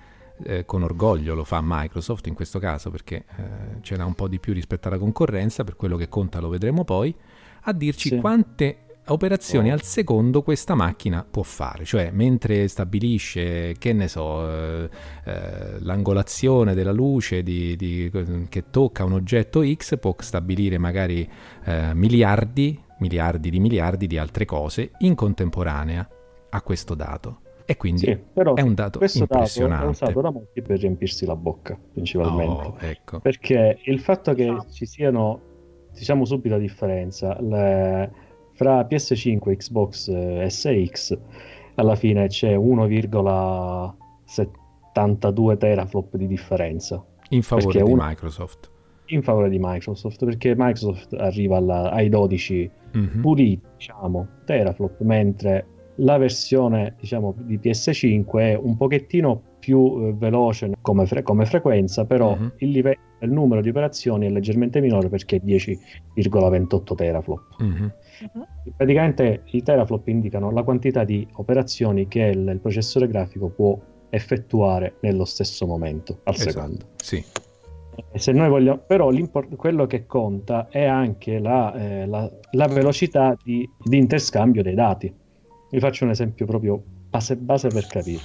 eh, 0.44 0.64
con 0.64 0.82
orgoglio 0.82 1.34
lo 1.34 1.44
fa 1.44 1.60
Microsoft 1.62 2.26
in 2.26 2.34
questo 2.34 2.58
caso 2.58 2.90
perché 2.90 3.24
eh, 3.36 3.42
ce 3.80 3.96
n'ha 3.96 4.04
un 4.04 4.14
po' 4.14 4.28
di 4.28 4.38
più 4.38 4.52
rispetto 4.52 4.88
alla 4.88 4.98
concorrenza, 4.98 5.64
per 5.64 5.76
quello 5.76 5.96
che 5.96 6.08
conta 6.08 6.40
lo 6.40 6.48
vedremo 6.48 6.84
poi, 6.84 7.14
a 7.62 7.72
dirci 7.72 8.08
sì. 8.08 8.16
quante 8.18 8.78
operazioni 9.06 9.70
oh. 9.70 9.74
al 9.74 9.82
secondo 9.82 10.42
questa 10.42 10.74
macchina 10.74 11.26
può 11.28 11.42
fare, 11.42 11.84
cioè 11.84 12.10
mentre 12.12 12.68
stabilisce, 12.68 13.74
che 13.78 13.92
ne 13.92 14.08
so, 14.08 14.48
eh, 14.48 14.88
eh, 15.24 15.80
l'angolazione 15.80 16.74
della 16.74 16.92
luce 16.92 17.42
di, 17.42 17.76
di, 17.76 18.10
che 18.48 18.70
tocca 18.70 19.04
un 19.04 19.12
oggetto 19.12 19.62
X, 19.64 19.98
può 19.98 20.14
stabilire 20.18 20.78
magari 20.78 21.28
eh, 21.64 21.94
miliardi, 21.94 22.80
miliardi 22.98 23.50
di 23.50 23.58
miliardi 23.58 24.06
di 24.06 24.18
altre 24.18 24.44
cose 24.44 24.92
in 25.00 25.14
contemporanea 25.14 26.08
a 26.50 26.62
questo 26.62 26.94
dato. 26.94 27.41
E 27.64 27.76
quindi 27.76 28.00
sì, 28.00 28.10
è 28.10 28.60
un 28.60 28.74
dato 28.74 28.98
questo 28.98 29.20
impressionante. 29.20 29.84
Dato 29.84 29.86
è 29.86 29.90
usato 29.90 30.20
da 30.20 30.30
molti 30.30 30.62
per 30.62 30.80
riempirsi 30.80 31.24
la 31.26 31.36
bocca, 31.36 31.78
principalmente. 31.92 32.66
Oh, 32.66 32.74
ecco. 32.78 33.20
Perché 33.20 33.78
il 33.84 34.00
fatto 34.00 34.34
che 34.34 34.52
ci 34.70 34.84
siano, 34.86 35.40
diciamo 35.92 36.24
subito 36.24 36.54
la 36.54 36.60
differenza, 36.60 37.40
le, 37.40 38.10
fra 38.54 38.80
PS5 38.82 39.50
e 39.50 39.56
Xbox 39.56 40.08
eh, 40.08 40.46
SX, 40.48 41.16
alla 41.74 41.94
fine 41.94 42.26
c'è 42.28 42.56
1,72 42.56 45.56
teraflop 45.56 46.16
di 46.16 46.26
differenza. 46.26 47.02
In 47.30 47.40
favore 47.42 47.82
di 47.82 47.90
un... 47.90 47.98
Microsoft. 48.00 48.70
In 49.06 49.22
favore 49.22 49.48
di 49.48 49.58
Microsoft, 49.60 50.24
perché 50.24 50.54
Microsoft 50.56 51.14
arriva 51.14 51.56
alla, 51.56 51.90
ai 51.90 52.08
12 52.08 52.70
mm-hmm. 52.96 53.20
puliti, 53.20 53.60
diciamo, 53.76 54.28
teraflop, 54.44 55.00
mentre 55.00 55.66
la 55.96 56.16
versione 56.16 56.94
diciamo 56.98 57.34
di 57.36 57.58
PS5 57.58 58.38
è 58.38 58.54
un 58.54 58.76
pochettino 58.76 59.50
più 59.58 60.08
eh, 60.08 60.14
veloce 60.14 60.72
come, 60.80 61.06
fre- 61.06 61.22
come, 61.22 61.46
frequenza, 61.46 62.04
però 62.04 62.36
uh-huh. 62.36 62.52
il, 62.58 62.70
live- 62.70 62.98
il, 63.20 63.30
numero 63.30 63.60
di 63.60 63.68
operazioni 63.68 64.26
è 64.26 64.30
leggermente 64.30 64.80
minore 64.80 65.08
perché 65.08 65.36
è 65.36 65.40
10,28 65.44 66.94
teraflop. 66.96 67.42
Uh-huh. 67.60 67.66
Uh-huh. 67.68 68.46
Praticamente 68.76 69.42
i 69.52 69.62
teraflop 69.62 70.08
indicano 70.08 70.50
la 70.50 70.64
quantità 70.64 71.04
di 71.04 71.26
operazioni 71.34 72.08
che 72.08 72.22
il, 72.22 72.48
il 72.48 72.58
processore 72.58 73.06
grafico 73.06 73.50
può 73.50 73.78
effettuare 74.10 74.96
nello 75.00 75.24
stesso 75.24 75.64
momento 75.66 76.20
al 76.24 76.34
esatto. 76.34 76.50
secondo. 76.50 76.84
Sì. 76.96 77.24
Se 78.14 78.32
noi 78.32 78.48
vogliamo, 78.48 78.78
però 78.78 79.10
quello 79.56 79.86
che 79.86 80.06
conta 80.06 80.68
è 80.70 80.84
anche 80.84 81.38
la, 81.38 81.74
eh, 81.74 82.06
la, 82.06 82.28
la 82.52 82.66
velocità 82.66 83.36
di, 83.42 83.68
di 83.78 83.98
interscambio 83.98 84.62
dei 84.62 84.74
dati 84.74 85.14
vi 85.72 85.80
faccio 85.80 86.04
un 86.04 86.10
esempio 86.10 86.44
proprio 86.44 86.82
base, 87.08 87.34
base 87.36 87.68
per 87.68 87.86
capire. 87.86 88.20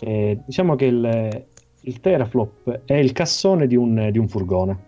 Eh, 0.00 0.38
diciamo 0.44 0.74
che 0.76 0.84
il, 0.84 1.46
il, 1.80 2.00
teraflop 2.00 2.82
è 2.84 2.94
il 2.94 3.12
cassone 3.12 3.66
di 3.66 3.76
un, 3.76 4.10
di 4.12 4.18
un 4.18 4.28
furgone, 4.28 4.78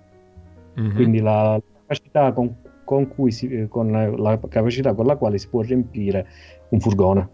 mm-hmm. 0.78 0.94
quindi 0.94 1.20
la 1.20 1.59
capacità 1.80 2.32
con, 2.32 2.57
con, 2.84 3.11
si, 3.30 3.66
con, 3.70 3.90
la 3.90 4.38
capacità 4.48 4.92
con 4.92 5.07
la 5.07 5.16
quale 5.16 5.38
si 5.38 5.48
può 5.48 5.62
riempire 5.62 6.26
un 6.68 6.80
furgone. 6.80 7.30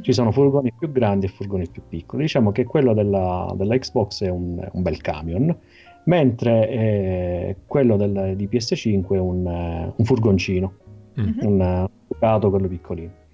Ci 0.00 0.12
sono 0.12 0.32
furgoni 0.32 0.72
più 0.78 0.90
grandi 0.90 1.26
e 1.26 1.28
furgoni 1.28 1.68
più 1.68 1.82
piccoli. 1.86 2.22
Diciamo 2.22 2.52
che 2.52 2.64
quello 2.64 2.94
della, 2.94 3.52
della 3.54 3.76
Xbox 3.76 4.22
è 4.22 4.30
un, 4.30 4.66
un, 4.72 4.82
bel 4.82 5.00
camion, 5.02 5.54
mentre 6.04 6.68
eh, 6.70 7.56
quello 7.66 7.96
del, 7.96 8.34
di 8.34 8.48
PS5 8.50 9.08
è 9.14 9.18
un, 9.18 9.92
un 9.94 10.04
furgoncino, 10.04 10.72
mm-hmm. 11.20 11.38
un 11.42 11.88
Ducato, 12.08 12.48
quello 12.48 12.68
piccolino. 12.68 13.26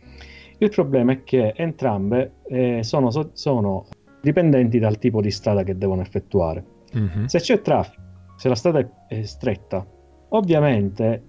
Il 0.65 0.71
problema 0.71 1.13
è 1.13 1.25
che 1.25 1.53
entrambe 1.55 2.37
eh, 2.47 2.83
sono, 2.83 3.11
sono, 3.35 3.85
dipendenti 4.23 4.79
dal 4.79 4.97
tipo 4.97 5.21
di 5.21 5.31
strada 5.31 5.63
che 5.63 5.77
devono 5.77 6.01
effettuare. 6.01 6.65
Mm-hmm. 6.97 7.27
Se 7.27 7.39
c'è 7.39 7.61
traffico, 7.61 8.01
se 8.37 8.49
la 8.49 8.55
strada 8.55 9.05
è 9.07 9.23
stretta, 9.25 9.87
ovviamente 10.31 11.23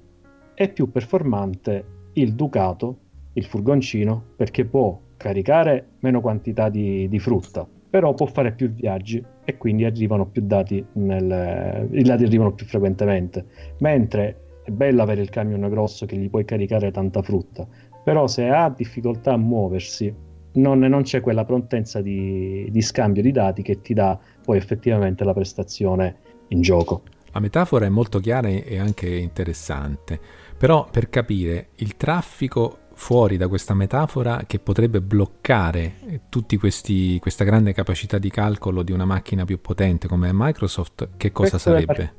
è 0.53 0.71
più 0.71 0.89
performante 0.89 1.85
il 2.13 2.33
Ducato, 2.33 2.99
il 3.33 3.43
furgoncino, 3.43 4.23
perché 4.37 4.63
può 4.63 4.97
caricare 5.17 5.95
meno 5.99 6.21
quantità 6.21 6.69
di, 6.69 7.09
di 7.09 7.19
frutta, 7.19 7.67
però 7.89 8.13
può 8.13 8.27
fare 8.27 8.53
più 8.53 8.69
viaggi 8.69 9.21
e 9.43 9.57
quindi 9.57 9.83
arrivano 9.83 10.27
più 10.27 10.43
dati, 10.45 10.85
nel, 10.93 11.89
i 11.91 12.03
dati 12.03 12.23
arrivano 12.23 12.53
più 12.53 12.65
frequentemente. 12.65 13.45
Mentre 13.79 14.45
è 14.65 14.71
bello 14.71 15.03
avere 15.03 15.21
il 15.21 15.29
camion 15.29 15.69
grosso 15.69 16.07
che 16.07 16.17
gli 16.17 16.27
puoi 16.27 16.43
caricare 16.43 16.89
tanta 16.89 17.21
frutta, 17.21 17.67
però 18.05 18.27
se 18.27 18.47
ha 18.47 18.69
difficoltà 18.69 19.33
a 19.33 19.37
muoversi 19.37 20.13
non, 20.53 20.77
non 20.77 21.01
c'è 21.01 21.21
quella 21.21 21.43
prontezza 21.43 22.01
di, 22.01 22.67
di, 22.69 22.81
scambio 22.83 23.23
di 23.23 23.31
dati 23.31 23.63
che 23.63 23.81
ti 23.81 23.95
dà 23.95 24.17
poi 24.43 24.57
effettivamente 24.57 25.23
la 25.23 25.33
prestazione 25.33 26.17
in 26.49 26.61
gioco. 26.61 27.01
La 27.31 27.39
metafora 27.39 27.87
è 27.87 27.89
molto 27.89 28.19
chiara 28.19 28.47
e 28.47 28.77
anche 28.77 29.09
interessante, 29.09 30.19
però 30.55 30.87
per 30.89 31.09
capire 31.09 31.69
il 31.77 31.97
traffico 31.97 32.77
fuori 32.93 33.37
da 33.37 33.47
questa 33.47 33.73
metafora 33.73 34.43
che 34.45 34.59
potrebbe 34.59 35.01
bloccare 35.01 36.21
tutti 36.29 36.57
questi, 36.57 37.17
questa 37.19 37.43
grande 37.43 37.73
capacità 37.73 38.19
di 38.19 38.29
calcolo 38.29 38.83
di 38.83 38.91
una 38.91 39.05
macchina 39.05 39.45
più 39.45 39.59
potente 39.59 40.07
come 40.07 40.29
Microsoft, 40.31 41.09
che 41.17 41.31
cosa 41.31 41.57
Questo 41.57 41.69
sarebbe? 41.71 42.13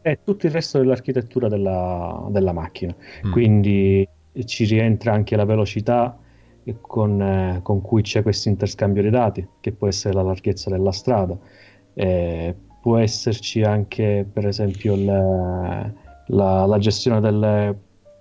È, 0.00 0.08
è, 0.12 0.18
tutto 0.24 0.46
il 0.46 0.52
resto 0.52 0.78
dell'architettura 0.78 1.48
della, 1.48 2.26
della 2.30 2.52
macchina, 2.52 2.96
mm. 3.26 3.30
quindi 3.30 4.08
ci 4.44 4.64
rientra 4.64 5.12
anche 5.12 5.36
la 5.36 5.44
velocità 5.44 6.18
con, 6.80 7.20
eh, 7.20 7.60
con, 7.62 7.80
cui 7.80 8.02
c'è 8.02 8.22
questo 8.22 8.48
interscambio 8.48 9.02
dei 9.02 9.10
dati, 9.10 9.46
che 9.60 9.72
può 9.72 9.86
essere 9.86 10.14
la 10.14 10.22
larghezza 10.22 10.70
della 10.70 10.92
strada. 10.92 11.36
Eh, 11.94 12.54
può 12.80 12.98
esserci 12.98 13.62
anche, 13.62 14.26
per 14.30 14.46
esempio, 14.46 14.94
le, 14.94 15.94
la, 16.26 16.66
la, 16.66 16.78
gestione 16.78 17.20
del, 17.20 17.76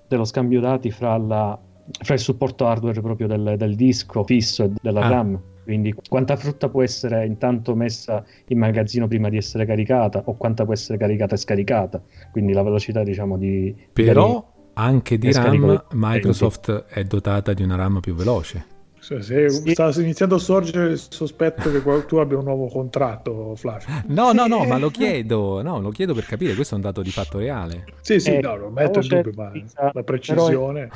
dello 0.08 0.26
scambio 0.26 0.60
dati 0.60 0.92
fra, 0.92 1.18
la, 1.18 1.60
fra, 2.04 2.14
il 2.14 2.20
supporto 2.20 2.68
hardware 2.68 3.02
proprio 3.02 3.28
del, 3.28 3.56
del 3.58 3.76
disco 3.76 4.24
fisso 4.24 4.64
e 4.64 4.72
della 4.82 5.02
ah. 5.02 5.10
RAM. 5.10 5.42
Quindi 5.64 5.96
quanta 6.08 6.36
frutta 6.36 6.70
può 6.70 6.84
essere 6.84 7.26
intanto 7.26 7.76
messa 7.76 8.24
in 8.50 8.60
magazzino 8.60 9.08
prima 9.08 9.30
di 9.30 9.38
essere 9.38 9.66
caricata 9.66 10.22
o 10.26 10.36
quanta 10.36 10.64
può 10.64 10.74
essere 10.74 11.00
caricata 11.00 11.34
e 11.34 11.38
scaricata. 11.40 12.02
Quindi 12.32 12.54
la 12.54 12.62
velocità, 12.62 13.02
diciamo, 13.02 13.36
di... 13.36 13.76
Però 13.92 14.54
anche 14.76 15.18
di 15.18 15.32
RAM 15.32 15.86
Microsoft 15.92 16.86
è 16.86 17.04
dotata 17.04 17.54
di 17.54 17.64
una 17.64 17.76
RAM 17.76 18.00
più 18.00 18.14
veloce. 18.16 18.74
Se 19.00 19.22
sì. 19.22 19.72
sta 19.72 19.92
iniziando 19.98 20.36
a 20.36 20.40
sorgere 20.40 20.94
il 20.94 20.98
sospetto 20.98 21.72
che 21.72 22.06
tu 22.08 22.16
abbia 22.16 22.40
un 22.40 22.44
nuovo 22.44 22.68
contratto, 22.68 23.56
Flavio. 23.56 23.86
No, 24.08 24.32
no, 24.32 24.48
no, 24.48 24.66
ma 24.66 24.80
lo 24.80 24.90
chiedo, 24.90 25.62
no, 25.62 25.80
lo 25.80 25.92
chiedo 25.92 26.16
per 26.16 26.26
capire, 26.26 26.56
questo 26.56 26.74
è 26.74 26.78
un 26.78 26.84
dato 26.84 27.04
di 27.04 27.12
fatto 27.12 27.38
reale. 27.38 27.84
Sì, 28.02 28.20
sì, 28.20 28.32
eh, 28.32 28.42
no, 28.42 28.56
non 28.56 28.74
metto 28.74 29.00
in 29.00 29.08
dubbio, 29.08 29.32
ma 29.36 29.52
la 29.92 30.04
precisione... 30.04 30.90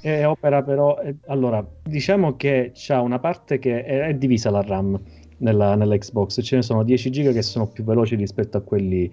È, 0.00 0.08
è 0.20 0.26
opera 0.26 0.64
però, 0.64 0.98
è, 0.98 1.14
allora, 1.26 1.64
diciamo 1.84 2.34
che 2.34 2.72
c'è 2.74 2.96
una 2.96 3.20
parte 3.20 3.60
che 3.60 3.84
è, 3.84 4.00
è 4.08 4.14
divisa 4.14 4.50
la 4.50 4.62
RAM 4.62 5.00
nella, 5.38 5.76
nell'Xbox, 5.76 6.40
ce 6.42 6.56
ne 6.56 6.62
sono 6.62 6.82
10 6.82 7.10
giga 7.10 7.30
che 7.30 7.42
sono 7.42 7.68
più 7.68 7.84
veloci 7.84 8.16
rispetto 8.16 8.56
a 8.56 8.62
quelli 8.62 9.08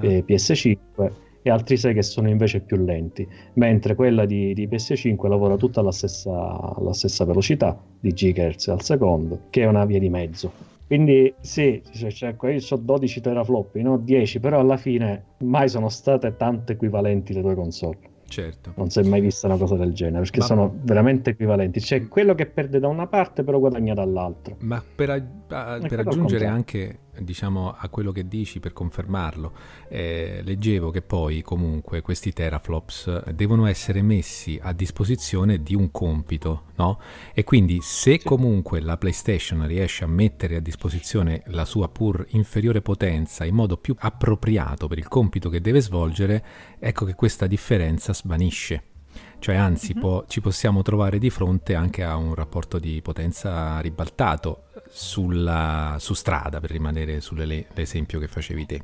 eh, 0.00 0.24
PS5 0.26 1.10
e 1.46 1.50
altri 1.50 1.76
6 1.76 1.94
che 1.94 2.02
sono 2.02 2.28
invece 2.28 2.58
più 2.58 2.76
lenti, 2.76 3.24
mentre 3.54 3.94
quella 3.94 4.24
di, 4.26 4.52
di 4.52 4.66
PS5 4.66 5.28
lavora 5.28 5.54
tutta 5.56 5.78
alla 5.78 5.92
stessa, 5.92 6.74
alla 6.76 6.92
stessa 6.92 7.24
velocità 7.24 7.80
di 8.00 8.10
GHz 8.10 8.66
al 8.68 8.82
secondo, 8.82 9.42
che 9.50 9.62
è 9.62 9.66
una 9.66 9.84
via 9.84 10.00
di 10.00 10.08
mezzo. 10.08 10.50
Quindi 10.88 11.32
sì, 11.40 11.80
cioè, 11.92 12.10
cioè, 12.10 12.34
io 12.40 12.60
ho 12.68 12.76
12 12.76 13.20
teraflop, 13.20 13.76
no 13.76 13.96
10, 13.96 14.40
però 14.40 14.58
alla 14.58 14.76
fine 14.76 15.22
mai 15.38 15.68
sono 15.68 15.88
state 15.88 16.36
tanto 16.36 16.72
equivalenti 16.72 17.32
le 17.32 17.42
due 17.42 17.54
console. 17.54 17.98
Certo. 18.28 18.72
Non 18.74 18.90
si 18.90 18.98
è 18.98 19.04
mai 19.04 19.20
vista 19.20 19.46
una 19.46 19.56
cosa 19.56 19.76
del 19.76 19.92
genere, 19.92 20.22
perché 20.22 20.40
Ma... 20.40 20.44
sono 20.46 20.74
veramente 20.82 21.30
equivalenti. 21.30 21.78
C'è 21.78 22.08
quello 22.08 22.34
che 22.34 22.46
perde 22.46 22.80
da 22.80 22.88
una 22.88 23.06
parte, 23.06 23.44
però 23.44 23.60
guadagna 23.60 23.94
dall'altra. 23.94 24.56
Ma 24.60 24.82
per, 24.94 25.10
a- 25.10 25.74
a- 25.74 25.78
per 25.78 26.00
aggiungere 26.00 26.46
anche 26.46 26.98
diciamo, 27.20 27.74
a 27.76 27.88
quello 27.88 28.12
che 28.12 28.26
dici 28.28 28.60
per 28.60 28.72
confermarlo, 28.72 29.52
eh, 29.88 30.40
leggevo 30.44 30.90
che 30.90 31.02
poi 31.02 31.42
comunque 31.42 32.00
questi 32.00 32.32
teraflops 32.32 33.30
devono 33.30 33.66
essere 33.66 34.02
messi 34.02 34.58
a 34.60 34.72
disposizione 34.72 35.62
di 35.62 35.74
un 35.74 35.90
compito, 35.90 36.64
no? 36.76 37.00
E 37.34 37.44
quindi 37.44 37.80
se 37.82 38.22
comunque 38.22 38.80
la 38.80 38.96
PlayStation 38.96 39.66
riesce 39.66 40.04
a 40.04 40.08
mettere 40.08 40.56
a 40.56 40.60
disposizione 40.60 41.42
la 41.46 41.64
sua 41.64 41.88
pur 41.88 42.24
inferiore 42.30 42.82
potenza 42.82 43.44
in 43.44 43.54
modo 43.54 43.76
più 43.76 43.94
appropriato 43.98 44.88
per 44.88 44.98
il 44.98 45.08
compito 45.08 45.48
che 45.48 45.60
deve 45.60 45.80
svolgere, 45.80 46.44
ecco 46.78 47.04
che 47.04 47.14
questa 47.14 47.46
differenza 47.46 48.12
svanisce. 48.12 48.95
Cioè 49.38 49.54
anzi 49.54 49.92
mm-hmm. 49.92 50.00
può, 50.00 50.24
ci 50.26 50.40
possiamo 50.40 50.82
trovare 50.82 51.18
di 51.18 51.30
fronte 51.30 51.74
anche 51.74 52.02
a 52.02 52.16
un 52.16 52.34
rapporto 52.34 52.78
di 52.78 53.00
potenza 53.02 53.78
ribaltato 53.80 54.64
sulla, 54.88 55.96
su 55.98 56.14
strada, 56.14 56.60
per 56.60 56.70
rimanere 56.70 57.20
sull'esempio 57.20 58.18
che 58.18 58.28
facevi 58.28 58.66
te. 58.66 58.82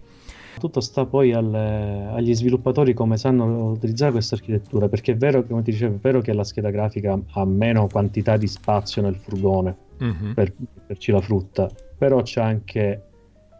Tutto 0.58 0.80
sta 0.80 1.06
poi 1.06 1.32
al, 1.32 1.52
agli 1.52 2.34
sviluppatori 2.34 2.92
come 2.92 3.16
sanno 3.16 3.70
utilizzare 3.70 4.12
questa 4.12 4.34
architettura, 4.34 4.88
perché 4.88 5.12
è 5.12 5.16
vero, 5.16 5.44
come 5.44 5.62
ti 5.62 5.70
dicevo, 5.70 5.94
è 5.94 5.98
vero 5.98 6.20
che 6.20 6.32
la 6.32 6.44
scheda 6.44 6.70
grafica 6.70 7.18
ha 7.32 7.44
meno 7.44 7.88
quantità 7.88 8.36
di 8.36 8.46
spazio 8.46 9.02
nel 9.02 9.16
furgone 9.16 9.76
mm-hmm. 10.02 10.32
per 10.32 10.52
metterci 10.58 11.10
la 11.10 11.20
frutta, 11.20 11.70
però 11.96 12.20
c'è 12.22 12.42
anche 12.42 13.02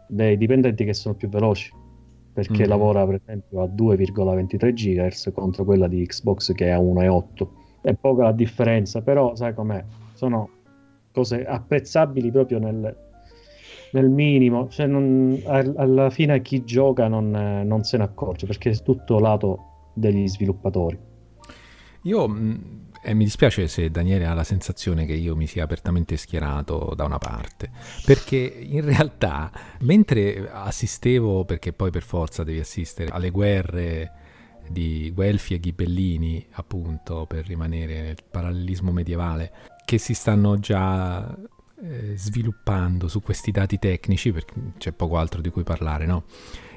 dei 0.07 0.37
dipendenti 0.37 0.85
che 0.85 0.93
sono 0.93 1.15
più 1.15 1.27
veloci 1.29 1.81
perché 2.33 2.65
mm. 2.65 2.69
lavora 2.69 3.05
per 3.05 3.21
esempio 3.23 3.61
a 3.61 3.65
2,23 3.65 4.73
GHz 4.73 5.31
contro 5.33 5.63
quella 5.63 5.87
di 5.87 6.05
Xbox 6.05 6.51
che 6.53 6.67
è 6.67 6.69
a 6.71 6.79
1,8. 6.79 7.47
È 7.81 7.93
poca 7.93 8.23
la 8.23 8.31
differenza, 8.31 9.01
però 9.01 9.35
sai 9.35 9.53
com'è? 9.53 9.83
Sono 10.13 10.49
cose 11.11 11.45
apprezzabili 11.45 12.31
proprio 12.31 12.57
nel, 12.59 12.95
nel 13.91 14.09
minimo, 14.09 14.67
cioè 14.69 14.87
non, 14.87 15.39
alla 15.45 16.09
fine 16.09 16.41
chi 16.41 16.63
gioca 16.63 17.07
non, 17.07 17.29
non, 17.65 17.83
se 17.83 17.97
ne 17.97 18.03
accorge 18.03 18.47
perché 18.47 18.71
è 18.71 18.77
tutto 18.77 19.19
lato 19.19 19.91
degli 19.93 20.27
sviluppatori. 20.27 20.97
Io 22.03 22.27
e 23.03 23.13
mi 23.13 23.25
dispiace 23.25 23.67
se 23.67 23.91
Daniele 23.91 24.25
ha 24.25 24.33
la 24.33 24.45
sensazione 24.45 25.05
che 25.05 25.13
io 25.13 25.35
mi 25.35 25.45
sia 25.45 25.65
apertamente 25.65 26.15
schierato 26.15 26.93
da 26.95 27.03
una 27.03 27.17
parte, 27.17 27.69
perché 28.05 28.37
in 28.37 28.81
realtà 28.85 29.51
mentre 29.81 30.49
assistevo, 30.49 31.43
perché 31.43 31.73
poi 31.73 31.91
per 31.91 32.03
forza 32.03 32.43
devi 32.43 32.59
assistere 32.59 33.11
alle 33.11 33.29
guerre 33.29 34.11
di 34.69 35.11
Guelfi 35.13 35.53
e 35.53 35.59
Ghibellini, 35.59 36.47
appunto, 36.51 37.25
per 37.27 37.45
rimanere 37.45 38.01
nel 38.01 38.17
parallelismo 38.29 38.91
medievale, 38.91 39.51
che 39.83 39.97
si 39.97 40.13
stanno 40.13 40.57
già 40.59 41.35
eh, 41.83 42.15
sviluppando 42.15 43.09
su 43.09 43.21
questi 43.21 43.51
dati 43.51 43.77
tecnici, 43.77 44.31
perché 44.31 44.53
c'è 44.77 44.93
poco 44.93 45.17
altro 45.17 45.41
di 45.41 45.49
cui 45.49 45.63
parlare, 45.63 46.05
no? 46.05 46.23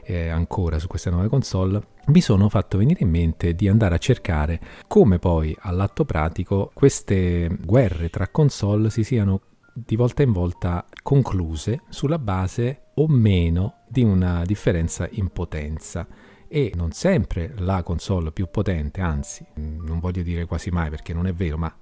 Eh, 0.06 0.28
ancora 0.28 0.78
su 0.78 0.86
queste 0.86 1.10
nuove 1.10 1.28
console, 1.28 1.82
mi 2.06 2.20
sono 2.20 2.48
fatto 2.48 2.78
venire 2.78 3.00
in 3.02 3.10
mente 3.10 3.54
di 3.54 3.68
andare 3.68 3.96
a 3.96 3.98
cercare 3.98 4.60
come 4.86 5.18
poi 5.18 5.54
all'atto 5.60 6.04
pratico 6.04 6.70
queste 6.72 7.48
guerre 7.64 8.08
tra 8.08 8.28
console 8.28 8.90
si 8.90 9.02
siano 9.02 9.40
di 9.74 9.96
volta 9.96 10.22
in 10.22 10.32
volta 10.32 10.86
concluse 11.02 11.82
sulla 11.88 12.18
base 12.18 12.92
o 12.94 13.08
meno 13.08 13.82
di 13.88 14.02
una 14.02 14.44
differenza 14.44 15.06
in 15.10 15.28
potenza. 15.28 16.06
E 16.48 16.72
non 16.76 16.92
sempre 16.92 17.52
la 17.58 17.82
console 17.82 18.30
più 18.30 18.48
potente, 18.48 19.00
anzi 19.00 19.44
non 19.56 19.98
voglio 19.98 20.22
dire 20.22 20.46
quasi 20.46 20.70
mai 20.70 20.88
perché 20.90 21.12
non 21.12 21.26
è 21.26 21.34
vero, 21.34 21.58
ma 21.58 21.74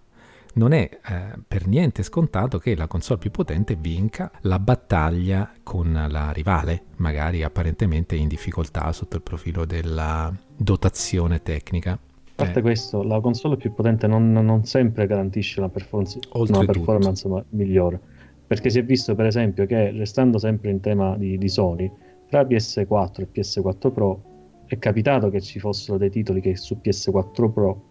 non 0.54 0.72
è 0.72 0.88
eh, 0.90 1.38
per 1.46 1.66
niente 1.66 2.02
scontato 2.02 2.58
che 2.58 2.76
la 2.76 2.86
console 2.86 3.18
più 3.18 3.30
potente 3.30 3.76
vinca 3.76 4.30
la 4.42 4.58
battaglia 4.58 5.52
con 5.62 6.06
la 6.08 6.30
rivale, 6.30 6.84
magari 6.96 7.42
apparentemente 7.42 8.16
in 8.16 8.28
difficoltà 8.28 8.92
sotto 8.92 9.16
il 9.16 9.22
profilo 9.22 9.64
della 9.64 10.32
dotazione 10.56 11.42
tecnica. 11.42 11.92
A 11.92 11.98
parte 12.34 12.58
eh. 12.58 12.62
questo, 12.62 13.02
la 13.02 13.20
console 13.20 13.56
più 13.56 13.72
potente 13.72 14.06
non, 14.06 14.32
non 14.32 14.64
sempre 14.64 15.06
garantisce 15.06 15.60
una 15.60 15.68
performance, 15.68 16.18
una 16.32 16.64
performance 16.64 17.28
migliore. 17.50 18.00
Perché 18.46 18.70
si 18.70 18.78
è 18.78 18.84
visto, 18.84 19.14
per 19.14 19.26
esempio, 19.26 19.66
che 19.66 19.90
restando 19.90 20.38
sempre 20.38 20.70
in 20.70 20.80
tema 20.80 21.16
di, 21.16 21.38
di 21.38 21.48
Sony, 21.48 21.90
tra 22.28 22.42
PS4 22.42 23.20
e 23.20 23.28
PS4 23.32 23.92
Pro 23.92 24.22
è 24.66 24.78
capitato 24.78 25.30
che 25.30 25.40
ci 25.40 25.58
fossero 25.58 25.98
dei 25.98 26.10
titoli 26.10 26.40
che 26.40 26.56
su 26.56 26.78
PS4 26.82 27.52
Pro 27.52 27.82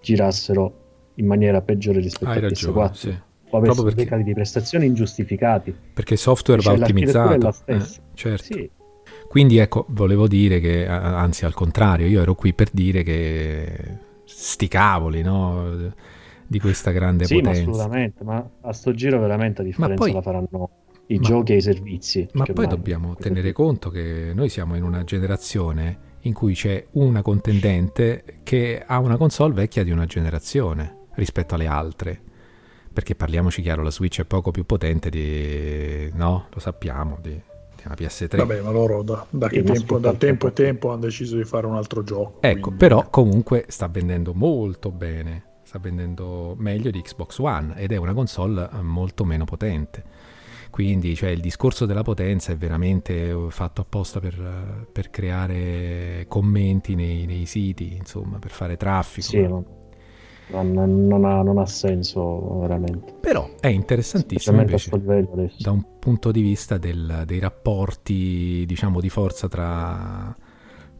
girassero 0.00 0.83
in 1.16 1.26
maniera 1.26 1.60
peggiore 1.60 2.00
rispetto 2.00 2.30
Hai 2.30 2.44
a 2.44 2.48
PS4 2.48 2.92
sì. 2.92 3.18
o 3.50 3.56
avesse 3.56 3.82
dei 3.82 3.94
perché... 3.94 4.04
cali 4.06 4.24
di 4.24 4.34
prestazioni 4.34 4.86
ingiustificati 4.86 5.74
perché 5.94 6.14
il 6.14 6.18
software 6.18 6.62
va 6.62 6.72
ottimizzato 6.72 7.54
eh, 7.66 7.80
certo. 8.14 8.42
Sì. 8.42 8.70
quindi 9.28 9.58
ecco 9.58 9.86
volevo 9.90 10.26
dire 10.26 10.60
che 10.60 10.86
anzi 10.86 11.44
al 11.44 11.54
contrario 11.54 12.06
io 12.06 12.22
ero 12.22 12.34
qui 12.34 12.52
per 12.52 12.70
dire 12.72 13.02
che 13.02 13.98
sti 14.24 14.68
cavoli 14.68 15.22
no? 15.22 15.92
di 16.46 16.58
questa 16.58 16.90
grande 16.90 17.24
sì, 17.24 17.36
potenza 17.36 17.64
ma 17.64 17.70
assolutamente 17.70 18.24
ma 18.24 18.50
a 18.62 18.72
sto 18.72 18.92
giro 18.92 19.20
veramente 19.20 19.62
a 19.62 19.64
differenza 19.64 20.02
poi... 20.02 20.12
la 20.12 20.22
faranno 20.22 20.70
i 21.06 21.16
ma, 21.16 21.22
giochi 21.22 21.52
e 21.52 21.56
i 21.56 21.60
servizi 21.60 22.26
ma 22.32 22.44
poi 22.44 22.66
dobbiamo 22.66 23.14
tenere 23.14 23.52
conto 23.52 23.90
che 23.90 24.32
noi 24.34 24.48
siamo 24.48 24.74
in 24.74 24.82
una 24.82 25.04
generazione 25.04 26.12
in 26.20 26.32
cui 26.32 26.54
c'è 26.54 26.86
una 26.92 27.22
contendente 27.22 28.40
che 28.42 28.82
ha 28.84 28.98
una 28.98 29.16
console 29.16 29.52
vecchia 29.52 29.84
di 29.84 29.90
una 29.90 30.06
generazione 30.06 31.02
rispetto 31.14 31.54
alle 31.54 31.66
altre. 31.66 32.20
Perché 32.92 33.16
parliamoci 33.16 33.60
chiaro, 33.60 33.82
la 33.82 33.90
Switch 33.90 34.20
è 34.20 34.24
poco 34.24 34.52
più 34.52 34.64
potente 34.64 35.10
di... 35.10 36.10
no? 36.14 36.46
Lo 36.52 36.60
sappiamo, 36.60 37.18
di, 37.20 37.30
di 37.30 37.82
una 37.84 37.96
PS3. 37.98 38.36
Vabbè, 38.36 38.60
ma 38.60 38.70
loro 38.70 39.02
da, 39.02 39.26
da, 39.30 39.48
tempo, 39.48 39.98
da 39.98 40.14
tempo 40.14 40.46
e 40.46 40.52
tempo 40.52 40.90
hanno 40.90 41.00
deciso 41.00 41.36
di 41.36 41.44
fare 41.44 41.66
un 41.66 41.74
altro 41.74 42.04
gioco. 42.04 42.38
Ecco, 42.40 42.60
quindi... 42.60 42.78
però 42.78 43.08
comunque 43.10 43.64
sta 43.68 43.88
vendendo 43.88 44.32
molto 44.32 44.92
bene, 44.92 45.42
sta 45.64 45.80
vendendo 45.80 46.54
meglio 46.56 46.90
di 46.92 47.02
Xbox 47.02 47.38
One 47.38 47.74
ed 47.76 47.90
è 47.90 47.96
una 47.96 48.14
console 48.14 48.70
eh, 48.72 48.80
molto 48.80 49.24
meno 49.24 49.44
potente. 49.44 50.04
Quindi 50.70 51.14
cioè, 51.14 51.30
il 51.30 51.40
discorso 51.40 51.86
della 51.86 52.02
potenza 52.02 52.52
è 52.52 52.56
veramente 52.56 53.28
eh, 53.28 53.46
fatto 53.48 53.80
apposta 53.80 54.20
per, 54.20 54.88
per 54.92 55.10
creare 55.10 56.26
commenti 56.28 56.94
nei, 56.94 57.26
nei, 57.26 57.46
siti, 57.46 57.94
insomma, 57.94 58.38
per 58.38 58.50
fare 58.50 58.76
traffico. 58.76 59.26
Sì, 59.26 59.48
non, 60.48 61.06
non, 61.06 61.24
ha, 61.24 61.42
non, 61.42 61.58
ha, 61.58 61.66
senso 61.66 62.58
veramente. 62.60 63.14
Però 63.20 63.48
è 63.60 63.68
interessantissimo 63.68 64.60
invece, 64.60 64.90
da 65.58 65.70
un 65.70 65.98
punto 65.98 66.30
di 66.30 66.42
vista 66.42 66.76
del, 66.76 67.22
dei 67.24 67.38
rapporti 67.38 68.64
diciamo 68.66 69.00
di 69.00 69.08
forza 69.08 69.48
tra, 69.48 70.34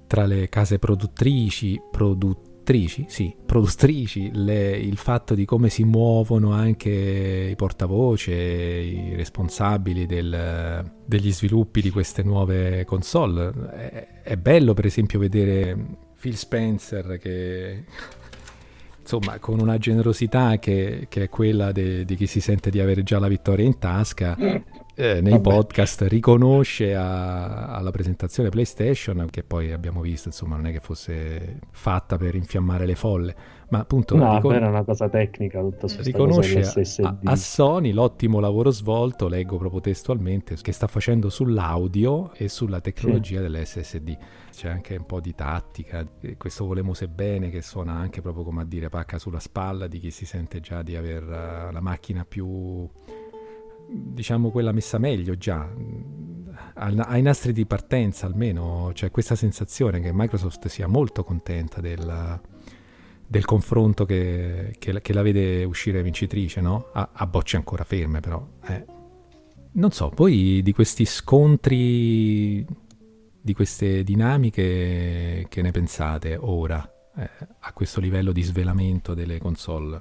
tra 0.06 0.24
le 0.24 0.48
case 0.48 0.78
produttrici, 0.78 1.80
produttrici, 1.90 3.04
sì, 3.08 3.34
produttrici, 3.44 4.30
le, 4.32 4.70
il 4.70 4.96
fatto 4.96 5.34
di 5.34 5.44
come 5.44 5.68
si 5.68 5.84
muovono 5.84 6.52
anche 6.52 7.48
i 7.50 7.56
portavoce, 7.56 8.32
i 8.32 9.14
responsabili 9.14 10.06
del, 10.06 10.90
degli 11.04 11.32
sviluppi 11.32 11.82
di 11.82 11.90
queste 11.90 12.22
nuove 12.22 12.84
console. 12.86 13.52
È, 13.72 14.22
è 14.22 14.36
bello 14.36 14.72
per 14.72 14.86
esempio 14.86 15.18
vedere 15.18 15.76
Phil 16.18 16.36
Spencer 16.36 17.18
che 17.18 17.84
insomma, 19.04 19.38
con 19.38 19.60
una 19.60 19.76
generosità 19.76 20.58
che, 20.58 21.06
che 21.10 21.24
è 21.24 21.28
quella 21.28 21.72
de, 21.72 22.06
di 22.06 22.16
chi 22.16 22.26
si 22.26 22.40
sente 22.40 22.70
di 22.70 22.80
avere 22.80 23.02
già 23.02 23.18
la 23.18 23.28
vittoria 23.28 23.64
in 23.64 23.78
tasca, 23.78 24.34
eh, 24.96 25.20
nei 25.20 25.32
Vabbè. 25.32 25.40
podcast 25.40 26.02
riconosce 26.02 26.94
a, 26.94 27.66
alla 27.66 27.90
presentazione 27.90 28.48
PlayStation, 28.48 29.26
che 29.30 29.42
poi 29.42 29.72
abbiamo 29.72 30.00
visto, 30.00 30.28
insomma, 30.28 30.56
non 30.56 30.66
è 30.66 30.72
che 30.72 30.80
fosse 30.80 31.58
fatta 31.70 32.16
per 32.16 32.34
infiammare 32.34 32.86
le 32.86 32.94
folle, 32.94 33.36
ma 33.68 33.80
appunto 33.80 34.16
no, 34.16 34.36
ricon- 34.36 34.54
era 34.54 34.68
una 34.68 34.84
cosa 34.84 35.08
tecnica 35.08 35.60
tutta 35.60 35.86
su 35.86 36.00
riconosce 36.00 36.60
a, 37.02 37.16
a, 37.24 37.36
Sony 37.36 37.92
l'ottimo 37.92 38.40
lavoro 38.40 38.70
svolto, 38.70 39.28
leggo 39.28 39.58
proprio 39.58 39.80
testualmente, 39.80 40.56
che 40.60 40.72
sta 40.72 40.86
facendo 40.86 41.28
sull'audio 41.28 42.32
e 42.34 42.48
sulla 42.48 42.80
tecnologia 42.80 43.36
sì. 43.36 43.42
dell'SSD. 43.42 44.16
C'è 44.54 44.68
anche 44.68 44.96
un 44.96 45.04
po' 45.04 45.20
di 45.20 45.34
tattica, 45.34 46.06
questo 46.38 46.64
volemo 46.64 46.94
se 46.94 47.08
bene 47.08 47.50
che 47.50 47.60
suona 47.60 47.92
anche 47.92 48.20
proprio 48.20 48.44
come 48.44 48.62
a 48.62 48.64
dire 48.64 48.88
pacca 48.88 49.18
sulla 49.18 49.40
spalla 49.40 49.88
di 49.88 49.98
chi 49.98 50.10
si 50.10 50.26
sente 50.26 50.60
già 50.60 50.82
di 50.82 50.94
avere 50.94 51.24
uh, 51.24 51.72
la 51.72 51.80
macchina 51.80 52.24
più 52.24 52.88
diciamo 53.86 54.50
quella 54.50 54.72
messa 54.72 54.98
meglio 54.98 55.36
già 55.36 55.68
ai 56.74 57.22
nastri 57.22 57.52
di 57.52 57.66
partenza 57.66 58.26
almeno 58.26 58.90
c'è 58.92 59.10
questa 59.10 59.34
sensazione 59.34 60.00
che 60.00 60.12
Microsoft 60.12 60.68
sia 60.68 60.86
molto 60.86 61.24
contenta 61.24 61.80
del, 61.80 62.40
del 63.26 63.44
confronto 63.44 64.04
che, 64.04 64.74
che, 64.78 65.00
che, 65.00 65.12
la 65.12 65.22
vede 65.22 65.64
uscire 65.64 66.02
vincitrice 66.02 66.60
no? 66.60 66.90
a, 66.92 67.10
a 67.12 67.26
bocce 67.26 67.56
ancora 67.56 67.84
ferme 67.84 68.20
però 68.20 68.46
eh. 68.66 68.84
non 69.72 69.90
so 69.90 70.08
poi 70.10 70.62
di 70.62 70.72
questi 70.72 71.04
scontri 71.04 72.64
di 73.44 73.52
queste 73.52 74.02
dinamiche 74.04 75.44
che 75.50 75.60
ne 75.60 75.70
pensate 75.70 76.34
ora 76.34 76.82
eh, 77.14 77.28
a 77.58 77.72
questo 77.74 78.00
livello 78.00 78.32
di 78.32 78.40
svelamento 78.40 79.12
delle 79.12 79.36
console 79.38 80.00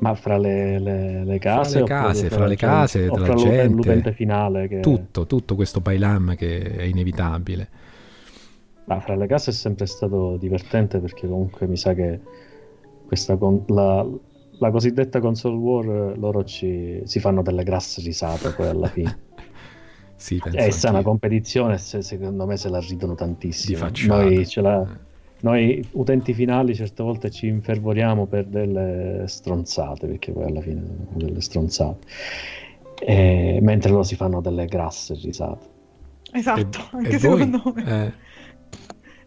Ma 0.00 0.16
fra 0.16 0.36
le, 0.36 0.80
le, 0.80 1.24
le 1.24 1.38
case, 1.38 1.70
fra 1.70 1.78
le 1.78 1.86
case, 1.86 2.28
fra 2.28 2.46
le 2.46 2.56
case, 2.56 3.06
tra 3.08 3.24
la 3.24 3.34
gente, 3.34 3.68
l'utente 3.68 4.12
finale. 4.12 4.66
Che... 4.66 4.80
Tutto, 4.80 5.26
tutto 5.26 5.54
questo 5.54 5.78
bailam 5.78 6.34
che 6.34 6.60
è 6.60 6.82
inevitabile. 6.82 7.68
Ma 8.86 8.98
fra 8.98 9.14
le 9.14 9.28
case 9.28 9.50
è 9.50 9.54
sempre 9.54 9.86
stato 9.86 10.36
divertente 10.36 10.98
perché 10.98 11.28
comunque 11.28 11.68
mi 11.68 11.76
sa 11.76 11.94
che 11.94 12.18
questa 13.06 13.36
con... 13.36 13.62
la, 13.68 14.04
la 14.58 14.70
cosiddetta 14.72 15.20
console 15.20 15.56
war 15.56 16.18
loro 16.18 16.42
ci, 16.42 17.00
si 17.04 17.20
fanno 17.20 17.42
delle 17.42 17.62
grasse 17.62 18.00
risate 18.00 18.50
poi 18.50 18.66
alla 18.66 18.88
fine. 18.88 19.18
sì, 20.16 20.42
è 20.52 20.66
eh, 20.66 20.70
sana 20.72 21.02
competizione, 21.02 21.78
se, 21.78 22.02
secondo 22.02 22.46
me 22.46 22.56
se 22.56 22.68
la 22.68 22.80
ridono 22.80 23.14
tantissimo. 23.14 23.88
Noi 24.06 24.46
ce 24.46 24.60
la 24.60 24.82
eh. 24.82 25.04
Noi 25.40 25.86
utenti 25.92 26.32
finali 26.32 26.74
certe 26.74 27.02
volte 27.02 27.30
ci 27.30 27.46
infervoriamo 27.46 28.26
per 28.26 28.46
delle 28.46 29.24
stronzate, 29.26 30.06
perché 30.06 30.32
poi 30.32 30.44
alla 30.44 30.60
fine 30.62 30.82
sono 30.82 31.06
delle 31.12 31.40
stronzate, 31.40 32.06
e, 33.04 33.58
mentre 33.60 33.90
loro 33.90 34.02
si 34.02 34.16
fanno 34.16 34.40
delle 34.40 34.64
grasse 34.64 35.14
risate. 35.14 35.66
Esatto, 36.32 36.78
e, 36.78 36.96
anche 36.96 37.16
e 37.16 37.18
secondo 37.18 37.60
voi? 37.62 37.72
me. 37.74 38.06
Eh. 38.06 38.12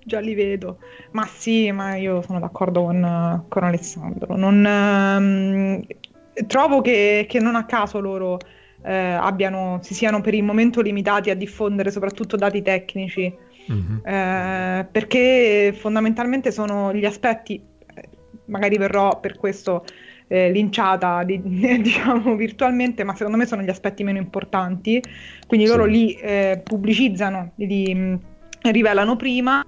Già 0.03 0.19
li 0.19 0.33
vedo. 0.33 0.79
Ma 1.11 1.27
sì, 1.27 1.71
ma 1.71 1.95
io 1.95 2.23
sono 2.23 2.39
d'accordo 2.39 2.81
con, 2.81 3.45
con 3.47 3.63
Alessandro. 3.63 4.35
Non, 4.35 4.65
ehm, 4.65 5.85
trovo 6.47 6.81
che, 6.81 7.27
che, 7.29 7.39
non 7.39 7.55
a 7.55 7.65
caso 7.65 7.99
loro 7.99 8.39
eh, 8.83 8.93
abbiano, 8.93 9.79
si 9.81 9.93
siano 9.93 10.21
per 10.21 10.33
il 10.33 10.43
momento 10.43 10.81
limitati 10.81 11.29
a 11.29 11.35
diffondere 11.35 11.91
soprattutto 11.91 12.35
dati 12.35 12.61
tecnici 12.61 13.33
mm-hmm. 13.71 14.05
eh, 14.05 14.87
perché 14.91 15.73
fondamentalmente 15.77 16.51
sono 16.51 16.93
gli 16.93 17.05
aspetti, 17.05 17.61
eh, 17.93 18.09
magari 18.45 18.77
verrò 18.77 19.19
per 19.19 19.37
questo 19.37 19.83
eh, 20.27 20.51
linciata 20.51 21.23
di, 21.23 21.41
diciamo 21.81 22.35
virtualmente, 22.35 23.03
ma 23.03 23.15
secondo 23.15 23.37
me 23.37 23.45
sono 23.45 23.61
gli 23.61 23.69
aspetti 23.69 24.03
meno 24.03 24.19
importanti, 24.19 25.01
quindi 25.47 25.65
sì. 25.65 25.71
loro 25.71 25.85
li 25.85 26.13
eh, 26.13 26.61
pubblicizzano, 26.63 27.51
li 27.55 27.93
mh, 27.93 27.99
mm, 27.99 28.15
rivelano 28.71 29.15
prima 29.15 29.63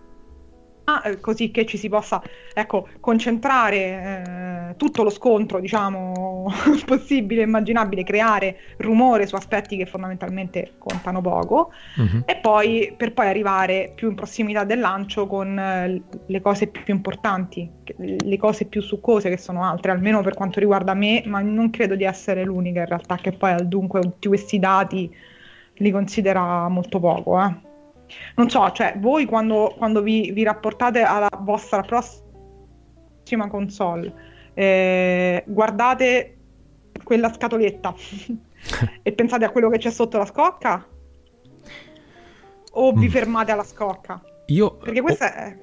così 1.19 1.51
che 1.51 1.65
ci 1.65 1.77
si 1.77 1.89
possa 1.89 2.21
ecco, 2.53 2.87
concentrare 2.99 3.77
eh, 3.77 4.75
tutto 4.77 5.03
lo 5.03 5.09
scontro 5.09 5.59
diciamo 5.59 6.51
possibile, 6.85 7.43
immaginabile, 7.43 8.03
creare 8.03 8.57
rumore 8.77 9.27
su 9.27 9.35
aspetti 9.35 9.77
che 9.77 9.85
fondamentalmente 9.85 10.73
contano 10.77 11.21
poco 11.21 11.71
uh-huh. 11.95 12.23
e 12.25 12.35
poi 12.37 12.93
per 12.97 13.13
poi 13.13 13.27
arrivare 13.27 13.91
più 13.95 14.09
in 14.09 14.15
prossimità 14.15 14.63
del 14.63 14.79
lancio 14.79 15.27
con 15.27 15.57
eh, 15.57 16.01
le 16.25 16.41
cose 16.41 16.67
più 16.67 16.93
importanti, 16.93 17.69
le 17.97 18.37
cose 18.37 18.65
più 18.65 18.81
succose 18.81 19.29
che 19.29 19.37
sono 19.37 19.63
altre, 19.63 19.91
almeno 19.91 20.21
per 20.21 20.33
quanto 20.33 20.59
riguarda 20.59 20.93
me, 20.93 21.23
ma 21.25 21.39
non 21.41 21.69
credo 21.69 21.95
di 21.95 22.03
essere 22.03 22.43
l'unica 22.43 22.81
in 22.81 22.87
realtà 22.87 23.15
che 23.15 23.31
poi 23.31 23.51
al 23.51 23.67
dunque 23.67 24.01
tutti 24.01 24.27
questi 24.27 24.59
dati 24.59 25.13
li 25.75 25.91
considera 25.91 26.67
molto 26.67 26.99
poco. 26.99 27.41
Eh 27.41 27.69
non 28.35 28.49
so, 28.49 28.71
cioè 28.71 28.95
voi 28.97 29.25
quando, 29.25 29.73
quando 29.77 30.01
vi, 30.01 30.31
vi, 30.31 30.43
rapportate 30.43 31.01
alla 31.01 31.29
vostra 31.39 31.81
prossima 31.81 33.47
console, 33.47 34.13
eh, 34.53 35.43
guardate 35.47 36.37
quella 37.03 37.31
scatoletta 37.31 37.93
e 39.01 39.11
pensate 39.11 39.45
a 39.45 39.49
quello 39.49 39.69
che 39.69 39.77
c'è 39.77 39.91
sotto 39.91 40.17
la 40.17 40.25
scocca? 40.25 40.85
O 42.73 42.93
vi 42.93 43.07
mm. 43.07 43.09
fermate 43.09 43.51
alla 43.51 43.63
scocca? 43.63 44.21
Io... 44.47 44.77
Perché 44.77 45.01
questa 45.01 45.25
oh. 45.25 45.33
è 45.33 45.57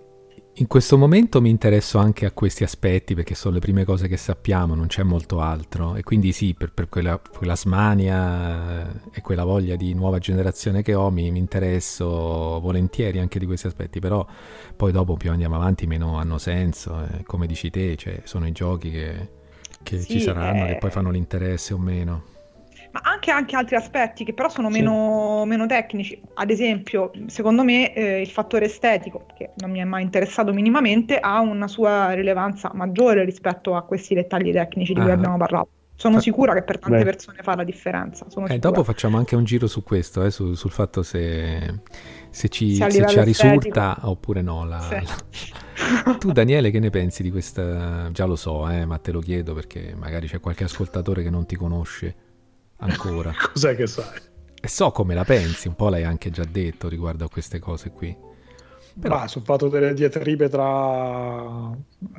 in 0.61 0.67
questo 0.67 0.99
momento 0.99 1.41
mi 1.41 1.51
interesso 1.51 1.99
anche 1.99 2.27
a 2.27 2.33
questi 2.33 2.65
aspetti 2.65 3.15
perché 3.15 3.37
sono 3.37 3.55
le 3.55 3.61
prime 3.61 3.85
cose 3.85 4.09
che 4.09 4.17
sappiamo, 4.17 4.75
non 4.75 4.89
c'è 4.89 5.05
molto 5.05 5.41
altro. 5.41 5.95
E 5.95 6.03
quindi 6.03 6.33
sì, 6.33 6.55
per, 6.55 6.73
per 6.73 6.89
quella, 6.89 7.19
quella, 7.19 7.55
smania 7.55 8.89
eh, 8.89 9.01
e 9.13 9.21
quella 9.21 9.45
voglia 9.45 9.77
di 9.77 9.95
nuova 9.95 10.19
generazione 10.19 10.83
che 10.83 10.95
ho 10.95 11.11
mi, 11.11 11.31
mi, 11.31 11.39
interesso 11.39 12.59
volentieri 12.61 13.21
anche 13.21 13.39
di 13.39 13.47
questi 13.47 13.69
aspetti, 13.69 14.01
però 14.01 14.27
poi 14.75 14.91
dopo 14.91 15.17
più 15.17 15.31
andiamo 15.31 15.55
avanti 15.55 15.87
meno 15.87 16.19
hanno 16.19 16.39
senso, 16.39 17.05
eh, 17.05 17.23
come 17.25 17.47
dici 17.47 17.71
te, 17.71 17.95
cioè, 17.97 18.23
sono 18.25 18.47
i 18.47 18.53
giochi 18.53 18.91
che, 18.91 19.29
che 19.83 20.01
sì, 20.01 20.13
ci 20.13 20.21
saranno, 20.21 20.65
eh... 20.65 20.73
che 20.73 20.79
poi 20.79 20.91
fanno 20.91 21.11
l'interesse 21.11 21.73
o 21.73 21.79
meno 21.79 22.37
ma 22.99 23.11
anche, 23.11 23.31
anche, 23.31 23.57
altri 23.57 23.77
aspetti 23.77 24.25
che 24.25 24.33
però 24.33 24.49
sono 24.49 24.69
meno, 24.69 25.41
sì. 25.43 25.49
meno 25.49 25.67
tecnici. 25.67 26.21
Ad 26.35 26.51
esempio, 26.51 27.11
secondo 27.27 27.63
me 27.63 27.93
eh, 27.95 28.21
il 28.21 28.29
fattore 28.29 28.67
estetico, 28.67 29.27
che 29.37 29.51
non 29.57 29.71
mi 29.71 29.79
è 29.79 29.85
mai 29.85 30.03
interessato 30.03 30.53
minimamente, 30.53 31.19
ha 31.19 31.41
una 31.41 31.69
sua 31.69 32.13
rilevanza 32.13 32.71
maggiore 32.75 33.25
rispetto 33.25 33.77
a 33.77 33.83
questi 33.83 34.15
dettagli 34.15 34.53
tecnici 34.53 34.93
di 34.95 35.01
ah. 35.01 35.05
cui 35.05 35.13
abbiamo 35.13 35.37
parlato. 35.37 35.71
Sono 35.95 36.21
sicura 36.21 36.55
che 36.55 36.63
per 36.63 36.79
tante 36.79 36.99
Beh. 36.99 37.05
persone 37.05 37.39
fa 37.43 37.57
la 37.57 37.65
differenza. 37.65 38.25
Eh, 38.47 38.61
dopo 38.61 38.85
facciamo 38.85 39.17
anche 39.17 39.35
un 39.35 39.43
giro 39.43 39.67
su 39.67 39.83
questo, 39.83 40.23
eh, 40.23 40.31
su, 40.31 40.55
sul 40.55 40.71
fatto 40.71 41.03
se, 41.03 41.81
se 42.31 42.49
ci, 42.49 42.77
se 42.77 42.89
se 42.89 43.07
ci 43.09 43.21
risulta 43.25 43.99
oppure 44.03 44.41
no. 44.41 44.65
La, 44.65 44.79
sì. 44.79 44.95
la... 44.95 46.15
tu 46.19 46.31
Daniele 46.31 46.71
che 46.71 46.79
ne 46.79 46.91
pensi 46.91 47.25
di 47.25 47.33
questa? 47.33 48.11
Già 48.13 48.27
lo 48.27 48.37
so, 48.37 48.69
eh, 48.69 48.85
ma 48.85 48.99
te 48.99 49.11
lo 49.11 49.19
chiedo 49.19 49.55
perché 49.55 49.97
magari 49.97 50.29
c'è 50.29 50.39
qualche 50.39 50.63
ascoltatore 50.63 51.25
che 51.25 51.31
non 51.31 51.47
ti 51.47 51.57
conosce 51.57 52.15
ancora. 52.79 53.33
Cos'è 53.53 53.77
che 53.77 53.87
sai? 53.87 54.21
E 54.61 54.69
so 54.69 54.91
come 54.91 55.15
la 55.15 55.25
pensi, 55.25 55.69
un 55.69 55.75
po' 55.75 55.89
l'hai 55.89 56.05
anche 56.05 56.31
già 56.31 56.45
detto 56.45 56.89
riguardo 56.89 57.25
a 57.25 57.29
queste 57.29 57.59
cose 57.59 57.91
qui. 57.91 58.17
Però... 59.01 59.15
Ah, 59.15 59.29
sul 59.29 59.43
fatto 59.43 59.69
delle 59.69 59.95
diatribe 59.95 60.49
tra, 60.49 61.71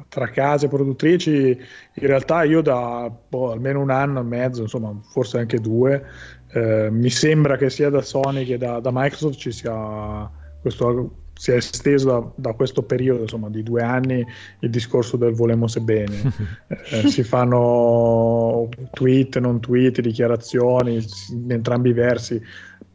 tra 0.07 0.30
case 0.30 0.70
produttrici, 0.70 1.49
in 1.49 2.07
realtà 2.07 2.43
io 2.43 2.62
da 2.62 3.12
boh, 3.28 3.51
almeno 3.51 3.82
un 3.82 3.89
anno 3.89 4.22
e 4.22 4.24
mezzo, 4.24 4.62
insomma, 4.62 4.97
forse 5.12 5.39
anche 5.39 5.60
due, 5.60 6.05
eh, 6.53 6.89
mi 6.89 7.10
sembra 7.10 7.57
che 7.57 7.70
sia 7.70 7.89
da 7.89 8.01
Sony 8.01 8.45
che 8.45 8.57
da, 8.57 8.80
da 8.80 8.91
Microsoft 8.93 9.38
ci 9.38 9.51
sia 9.51 10.32
questo 10.62 11.12
si 11.40 11.52
è 11.52 11.56
esteso 11.56 12.10
da, 12.10 12.50
da, 12.50 12.54
questo 12.54 12.84
periodo 12.84 13.22
insomma, 13.22 13.48
di 13.48 13.64
due 13.64 13.82
anni 13.82 14.26
il 14.60 14.70
discorso 14.70 15.16
del 15.16 15.34
volemo 15.34 15.68
sebbene. 15.68 16.34
eh, 16.68 17.08
si 17.08 17.24
fanno 17.24 18.68
tweet, 18.92 19.40
non 19.40 19.62
tweet, 19.62 20.02
dichiarazioni 20.02 21.02
in 21.30 21.50
entrambi 21.50 21.92
i 21.92 21.94
versi, 21.94 22.42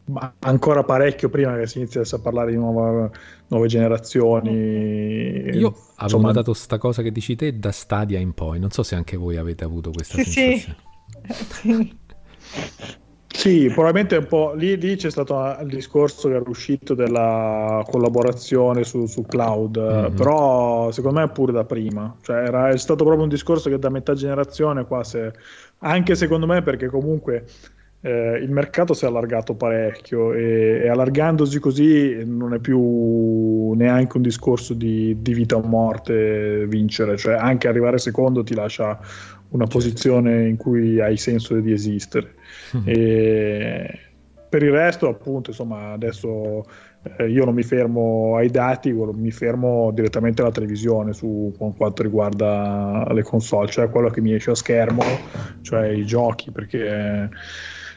ma 0.08 0.34
ancora 0.40 0.84
parecchio 0.84 1.30
prima 1.30 1.56
che 1.56 1.66
si 1.66 1.78
iniziasse 1.78 2.16
a 2.16 2.18
parlare 2.18 2.50
di 2.50 2.58
nuova, 2.58 3.10
nuove 3.46 3.66
generazioni. 3.66 4.50
Io 4.50 5.68
avevo 5.68 5.92
insomma, 6.02 6.26
notato 6.26 6.50
questa 6.50 6.76
cosa 6.76 7.00
che 7.00 7.12
dici 7.12 7.36
te 7.36 7.58
da 7.58 7.72
Stadia 7.72 8.18
in 8.18 8.34
poi, 8.34 8.58
non 8.58 8.70
so 8.70 8.82
se 8.82 8.94
anche 8.94 9.16
voi 9.16 9.38
avete 9.38 9.64
avuto 9.64 9.90
questa 9.90 10.22
sì, 10.22 10.30
sensazione. 10.30 10.76
Sì. 11.48 13.02
Sì, 13.44 13.66
probabilmente 13.66 14.16
un 14.16 14.26
po' 14.26 14.54
lì, 14.54 14.74
lì, 14.78 14.96
c'è 14.96 15.10
stato 15.10 15.34
il 15.60 15.68
discorso 15.68 16.28
che 16.28 16.36
era 16.36 16.48
uscito 16.48 16.94
della 16.94 17.84
collaborazione 17.86 18.84
su, 18.84 19.04
su 19.04 19.26
cloud, 19.26 19.78
mm-hmm. 19.78 20.14
però 20.14 20.90
secondo 20.92 21.18
me 21.18 21.26
è 21.26 21.28
pure 21.28 21.52
da 21.52 21.66
prima, 21.66 22.16
cioè 22.22 22.36
era, 22.36 22.70
è 22.70 22.78
stato 22.78 23.04
proprio 23.04 23.24
un 23.24 23.28
discorso 23.28 23.68
che 23.68 23.78
da 23.78 23.90
metà 23.90 24.14
generazione 24.14 24.86
qua 24.86 25.04
se, 25.04 25.30
anche 25.80 26.14
secondo 26.14 26.46
me 26.46 26.62
perché 26.62 26.86
comunque 26.86 27.44
eh, 28.00 28.38
il 28.40 28.50
mercato 28.50 28.94
si 28.94 29.04
è 29.04 29.08
allargato 29.08 29.52
parecchio 29.52 30.32
e, 30.32 30.80
e, 30.82 30.88
allargandosi 30.88 31.58
così 31.58 32.22
non 32.24 32.54
è 32.54 32.60
più 32.60 33.72
neanche 33.72 34.16
un 34.16 34.22
discorso 34.22 34.72
di, 34.72 35.20
di 35.20 35.34
vita 35.34 35.56
o 35.56 35.60
morte 35.60 36.64
vincere, 36.66 37.18
cioè 37.18 37.34
anche 37.34 37.68
arrivare 37.68 37.98
secondo 37.98 38.42
ti 38.42 38.54
lascia 38.54 38.98
una 39.50 39.64
certo. 39.64 39.78
posizione 39.78 40.48
in 40.48 40.56
cui 40.56 40.98
hai 40.98 41.18
senso 41.18 41.54
di 41.60 41.72
esistere. 41.72 42.36
Mm-hmm. 42.76 42.84
E 42.86 43.98
per 44.48 44.62
il 44.62 44.70
resto, 44.70 45.08
appunto, 45.08 45.50
insomma, 45.50 45.92
adesso 45.92 46.64
eh, 47.18 47.28
io 47.28 47.44
non 47.44 47.54
mi 47.54 47.62
fermo 47.62 48.36
ai 48.36 48.50
dati, 48.50 48.92
mi 48.92 49.30
fermo 49.30 49.90
direttamente 49.92 50.42
alla 50.42 50.52
televisione 50.52 51.12
su 51.12 51.52
quanto 51.76 52.02
riguarda 52.02 53.06
le 53.10 53.22
console, 53.22 53.68
cioè 53.68 53.90
quello 53.90 54.10
che 54.10 54.20
mi 54.20 54.32
esce 54.32 54.52
a 54.52 54.54
schermo, 54.54 55.02
cioè 55.62 55.88
i 55.88 56.06
giochi, 56.06 56.50
perché 56.50 57.28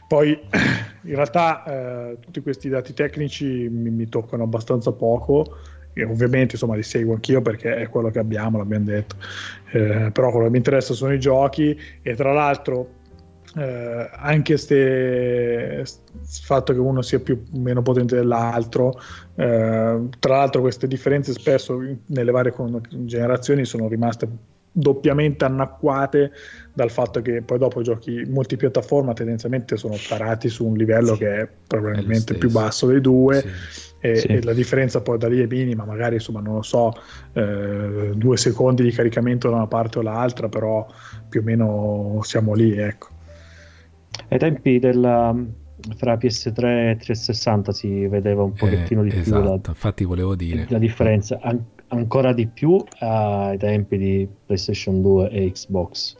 poi 0.08 0.30
in 0.30 1.14
realtà 1.14 1.64
eh, 1.64 2.18
tutti 2.18 2.40
questi 2.40 2.68
dati 2.68 2.92
tecnici 2.92 3.68
mi, 3.70 3.90
mi 3.90 4.08
toccano 4.08 4.42
abbastanza 4.42 4.90
poco 4.92 5.58
e 5.92 6.04
ovviamente 6.04 6.54
insomma 6.54 6.74
li 6.76 6.82
seguo 6.82 7.14
anch'io 7.14 7.42
perché 7.42 7.76
è 7.76 7.88
quello 7.88 8.10
che 8.10 8.18
abbiamo, 8.18 8.58
l'abbiamo 8.58 8.84
detto, 8.84 9.16
eh, 9.72 10.10
però 10.12 10.30
quello 10.30 10.46
che 10.46 10.50
mi 10.50 10.58
interessa 10.58 10.92
sono 10.92 11.12
i 11.12 11.20
giochi 11.20 11.78
e 12.02 12.14
tra 12.14 12.32
l'altro 12.32 12.96
eh, 13.58 14.10
anche 14.12 14.52
il 14.52 15.84
fatto 16.22 16.72
che 16.72 16.78
uno 16.78 17.02
sia 17.02 17.18
più 17.18 17.42
meno 17.54 17.82
potente 17.82 18.14
dell'altro, 18.14 19.00
eh, 19.34 20.08
tra 20.20 20.36
l'altro 20.36 20.60
queste 20.60 20.86
differenze 20.86 21.32
spesso 21.32 21.80
nelle 22.06 22.30
varie 22.30 22.54
generazioni 23.04 23.64
sono 23.64 23.88
rimaste 23.88 24.28
doppiamente 24.70 25.44
annacquate 25.44 26.30
dal 26.72 26.90
fatto 26.90 27.20
che 27.20 27.42
poi 27.42 27.58
dopo 27.58 27.80
i 27.80 27.82
giochi 27.82 28.22
multipiattaforma 28.28 29.12
tendenzialmente 29.12 29.76
sono 29.76 29.96
tarati 30.08 30.48
su 30.48 30.64
un 30.64 30.76
livello 30.76 31.14
sì, 31.14 31.18
che 31.18 31.40
è 31.40 31.48
probabilmente 31.66 32.34
è 32.34 32.38
più 32.38 32.50
basso 32.50 32.86
dei 32.86 33.00
due 33.00 33.40
sì. 33.40 33.48
E, 34.00 34.16
sì. 34.16 34.26
e, 34.28 34.42
la 34.44 34.52
differenza 34.52 35.00
poi 35.00 35.18
da 35.18 35.26
lì 35.26 35.40
è 35.40 35.46
minima, 35.46 35.84
magari 35.84 36.14
insomma 36.14 36.40
non 36.40 36.54
lo 36.54 36.62
so, 36.62 36.92
eh, 37.32 38.12
due 38.14 38.36
secondi 38.36 38.84
di 38.84 38.92
caricamento 38.92 39.50
da 39.50 39.56
una 39.56 39.66
parte 39.66 39.98
o 39.98 40.02
l'altra, 40.02 40.48
però 40.48 40.86
più 41.28 41.40
o 41.40 41.42
meno 41.42 42.20
siamo 42.22 42.54
lì, 42.54 42.78
ecco. 42.78 43.16
Ai 44.28 44.38
tempi 44.38 44.78
della, 44.78 45.34
fra 45.96 46.14
PS3 46.14 46.90
e 46.90 46.96
360 46.96 47.72
si 47.72 48.06
vedeva 48.06 48.42
un 48.42 48.52
pochettino 48.52 49.02
eh, 49.02 49.08
di 49.08 49.18
esatto, 49.18 49.40
più 49.40 49.48
la, 49.48 49.60
infatti 49.66 50.04
volevo 50.04 50.34
dire 50.34 50.66
la 50.68 50.78
differenza, 50.78 51.38
An- 51.40 51.64
ancora 51.88 52.32
di 52.32 52.46
più 52.46 52.82
ai 53.00 53.56
tempi 53.58 53.96
di 53.96 54.28
PlayStation 54.46 55.00
2 55.00 55.30
e 55.30 55.52
Xbox. 55.52 56.16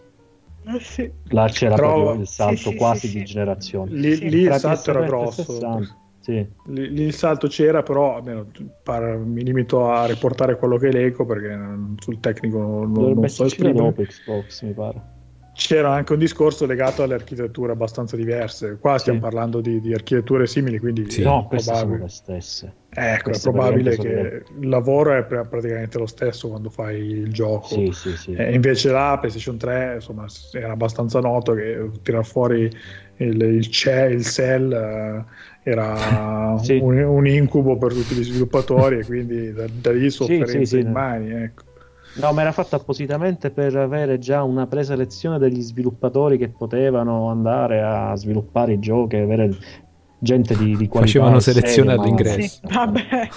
Eh 0.67 0.81
sì. 0.81 1.11
Là 1.29 1.49
c'era 1.49 1.75
Però, 1.75 1.95
proprio 1.95 2.21
il 2.21 2.27
salto 2.27 2.71
sì, 2.71 2.77
quasi 2.77 3.11
di 3.11 3.25
generazione. 3.25 3.91
Lì, 3.91 4.17
lì 4.29 4.43
il 4.43 4.53
salto 4.55 4.91
era 4.91 5.03
grosso. 5.05 5.43
360, 5.45 5.97
sì. 6.21 6.47
Lì, 6.67 6.91
lì, 6.91 7.03
il 7.05 7.15
salto 7.15 7.49
c'era, 7.49 7.83
però 7.83 8.17
almeno, 8.17 8.47
par, 8.83 9.17
mi 9.17 9.43
limito 9.43 9.91
a 9.91 10.07
riportare 10.07 10.57
quello 10.57 10.77
che 10.77 10.93
leggo 10.93 11.25
perché 11.25 11.59
sul 11.99 12.21
tecnico 12.21 12.59
non, 12.59 12.93
non 12.93 13.29
so 13.29 13.45
esprimere. 13.45 13.93
Xbox, 13.93 14.63
mi 14.63 14.73
pare 14.73 15.17
c'era 15.59 15.93
anche 15.93 16.13
un 16.13 16.21
discorso 16.21 16.67
legato 16.67 17.03
alle 17.03 17.15
architetture 17.15 17.73
abbastanza 17.73 18.15
diverse. 18.15 18.79
Qua 18.81 18.97
stiamo 18.97 19.19
sì. 19.19 19.25
parlando 19.25 19.61
di, 19.61 19.81
di, 19.81 19.93
architetture 19.93 20.47
simili, 20.47 20.79
quindi 20.79 21.11
sì, 21.11 21.23
no, 21.23 21.51
sono 21.57 21.97
le 21.97 22.09
stesse. 22.09 22.73
Ecco, 22.91 23.31
queste 23.31 23.49
è 23.49 23.53
probabile 23.53 23.97
che 23.97 24.09
le... 24.09 24.45
il 24.61 24.69
lavoro 24.69 25.15
è 25.15 25.25
praticamente 25.25 25.99
lo 25.99 26.07
stesso 26.07 26.49
quando 26.49 26.71
fai 26.71 27.01
il 27.01 27.33
gioco. 27.33 27.67
Sì, 27.67 27.91
sì, 27.93 28.17
sì. 28.17 28.35
E 28.35 28.55
invece 28.55 28.93
là, 28.93 29.17
PlayStation 29.19 29.59
3, 29.59 29.95
insomma, 29.97 30.27
era 30.53 30.71
abbastanza 30.71 31.19
noto 31.19 31.55
che 31.55 31.91
tirar 32.03 32.25
fuori 32.25 32.71
il, 33.17 33.43
il 33.43 33.69
CE, 33.69 34.11
il 34.11 34.25
CEL 34.25 34.73
eh, 34.73 35.71
era 35.71 36.57
un, 36.69 36.99
un, 37.03 37.27
incubo 37.27 37.77
per 37.77 37.93
tutti 37.93 38.15
gli 38.15 38.23
sviluppatori 38.23 39.01
e 39.01 39.05
quindi 39.05 39.53
da, 39.53 39.67
da 39.69 39.91
lì 39.91 40.09
sofferenze 40.09 40.79
in 40.79 40.93
mani, 40.93 41.33
ecco. 41.33 41.65
No, 42.21 42.33
ma 42.33 42.41
era 42.41 42.53
fatto 42.53 42.77
appositamente 42.77 43.51
per 43.51 43.77
avere 43.77 44.19
già 44.19 44.43
una 44.43 44.67
preselezione 44.67 45.39
degli 45.39 45.61
sviluppatori 45.61 46.37
che 46.37 46.49
potevano 46.49 47.29
andare 47.29 47.83
a 47.83 48.15
sviluppare 48.17 48.73
i 48.73 48.79
giochi, 48.81 49.17
avere 49.17 49.57
gente 50.19 50.57
di, 50.57 50.77
di 50.77 50.89
qualità. 50.89 50.99
Facevano 50.99 51.39
selezione 51.39 51.91
serie, 51.91 52.03
all'ingresso. 52.03 52.61
Sì, 52.67 52.75
vabbè. 52.75 53.29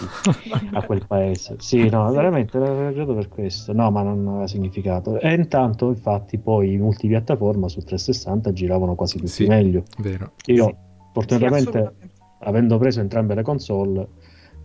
a 0.74 0.84
quel 0.84 1.06
paese. 1.06 1.56
Sì, 1.60 1.88
no, 1.90 2.12
veramente 2.12 2.58
era 2.58 2.92
credo 2.92 3.14
per 3.14 3.30
questo. 3.30 3.74
No, 3.74 3.92
ma 3.92 4.02
non 4.02 4.28
aveva 4.28 4.48
significato. 4.48 5.20
E 5.20 5.34
intanto, 5.34 5.90
infatti, 5.90 6.40
poi 6.40 6.74
i 6.74 6.78
multipiattaforma 6.78 7.68
su 7.68 7.82
360 7.82 8.52
giravano 8.52 8.96
quasi 8.96 9.18
tutti 9.18 9.30
sì, 9.30 9.46
meglio. 9.46 9.84
Vero. 10.00 10.34
Io, 10.46 10.66
sì. 10.66 10.76
fortunatamente, 11.14 11.94
avendo 12.40 12.78
preso 12.80 13.00
entrambe 13.00 13.36
le 13.36 13.44
console 13.44 14.08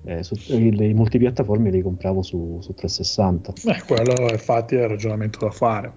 eh, 0.07 0.23
su, 0.23 0.35
i, 0.53 0.69
i 0.69 0.95
multipiattaforme 0.95 1.71
li 1.71 1.83
compravo 1.83 2.23
su, 2.23 2.59
su 2.61 2.73
360. 2.73 3.53
Eh, 3.65 3.83
quello 3.87 4.31
infatti 4.31 4.77
è 4.77 4.83
il 4.83 4.89
ragionamento 4.89 5.41
da 5.41 5.51
fare. 5.51 5.93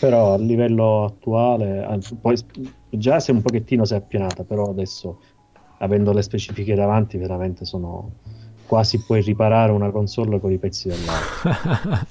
Però 0.00 0.32
a 0.32 0.38
livello 0.38 1.04
attuale, 1.04 1.86
poi 2.20 2.36
già 2.90 3.20
si 3.20 3.30
è 3.30 3.34
un 3.34 3.42
pochettino 3.42 3.84
si 3.84 3.92
è 3.92 3.96
appianata, 3.96 4.44
però 4.44 4.70
adesso 4.70 5.20
avendo 5.78 6.12
le 6.12 6.22
specifiche 6.22 6.74
davanti 6.74 7.18
veramente 7.18 7.64
sono 7.64 8.12
quasi 8.66 9.02
puoi 9.02 9.22
riparare 9.22 9.72
una 9.72 9.90
console 9.90 10.40
con 10.40 10.52
i 10.52 10.58
pezzi 10.58 10.88
dell'altro. 10.88 12.06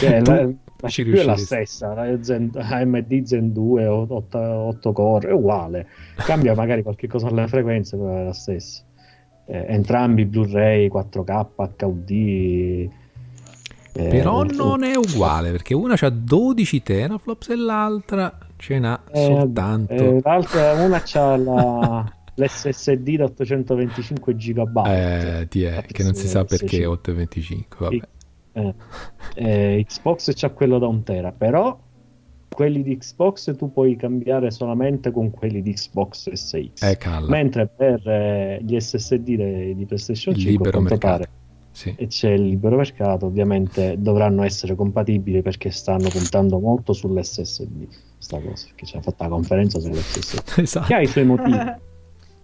cioè, 0.00 0.20
la, 0.24 0.42
la 0.44 0.88
CPU 0.88 1.10
è 1.10 1.22
la 1.22 1.36
stessa, 1.36 1.92
la 1.92 2.22
Zen, 2.22 2.50
AMD 2.54 3.22
Zen 3.24 3.52
2 3.52 3.86
8, 3.86 4.38
8 4.38 4.92
core 4.92 5.28
è 5.28 5.32
uguale, 5.32 5.86
cambia 6.16 6.54
magari 6.54 6.82
qualche 6.82 7.06
cosa 7.06 7.28
alle 7.28 7.46
frequenze, 7.46 7.96
però 7.96 8.16
è 8.16 8.24
la 8.24 8.32
stessa 8.32 8.86
eh, 9.48 9.64
entrambi 9.68 10.26
Blu-ray 10.26 10.88
4K 10.88 11.84
HUD 11.84 12.10
eh, 12.10 14.08
però 14.08 14.44
non 14.44 14.84
è 14.84 14.94
uguale 14.94 15.50
perché 15.50 15.74
una 15.74 15.96
ha 15.98 16.10
12 16.10 16.82
teraflops 16.82 17.48
e 17.48 17.56
l'altra 17.56 18.38
ce 18.56 18.78
n'ha 18.78 19.02
eh, 19.10 19.24
soltanto. 19.24 19.92
eh, 19.92 20.20
l'altra 20.22 20.72
una 20.74 21.00
c'ha 21.02 21.36
la, 21.36 22.12
l'SSD 22.36 23.16
da 23.16 23.24
825 23.24 24.36
GB 24.36 24.86
eh, 24.86 25.48
è, 25.48 25.84
che 25.86 26.02
non 26.02 26.14
si 26.14 26.28
sa 26.28 26.44
perché 26.44 26.84
825 26.84 27.76
vabbè. 27.78 28.08
Eh, 28.52 28.74
eh, 29.34 29.84
Xbox 29.86 30.32
c'ha 30.34 30.50
quello 30.50 30.78
da 30.78 30.86
1 30.86 31.02
tera 31.02 31.32
però 31.32 31.76
quelli 32.48 32.82
di 32.82 32.96
Xbox 32.96 33.56
tu 33.56 33.72
puoi 33.72 33.96
cambiare 33.96 34.50
solamente 34.50 35.10
con 35.10 35.30
quelli 35.30 35.62
di 35.62 35.72
Xbox 35.72 36.30
SX. 36.30 36.82
Eh, 36.82 36.98
mentre 37.26 37.66
per 37.68 38.06
eh, 38.08 38.60
gli 38.62 38.78
SSD 38.78 39.34
de, 39.36 39.74
di 39.74 39.84
PlayStation 39.86 40.34
5 40.34 40.50
libero 40.50 40.80
mercato. 40.80 41.24
Sì. 41.70 41.94
e 41.96 42.08
c'è 42.08 42.30
il 42.30 42.42
libero 42.42 42.76
mercato, 42.76 43.26
ovviamente 43.26 43.94
dovranno 43.98 44.42
essere 44.42 44.74
compatibili 44.74 45.42
perché 45.42 45.70
stanno 45.70 46.08
puntando 46.08 46.58
molto 46.58 46.92
sull'SSD. 46.92 47.86
Sta 48.18 48.40
cosa, 48.40 48.66
perché 48.66 48.86
ci 48.86 48.96
ha 48.96 49.00
fatto 49.00 49.22
la 49.22 49.28
conferenza 49.28 49.78
sull'SSD. 49.78 50.58
Esatto. 50.58 50.86
Che 50.86 50.94
ha 50.94 51.00
i 51.00 51.06
suoi 51.06 51.24
motivi. 51.24 51.56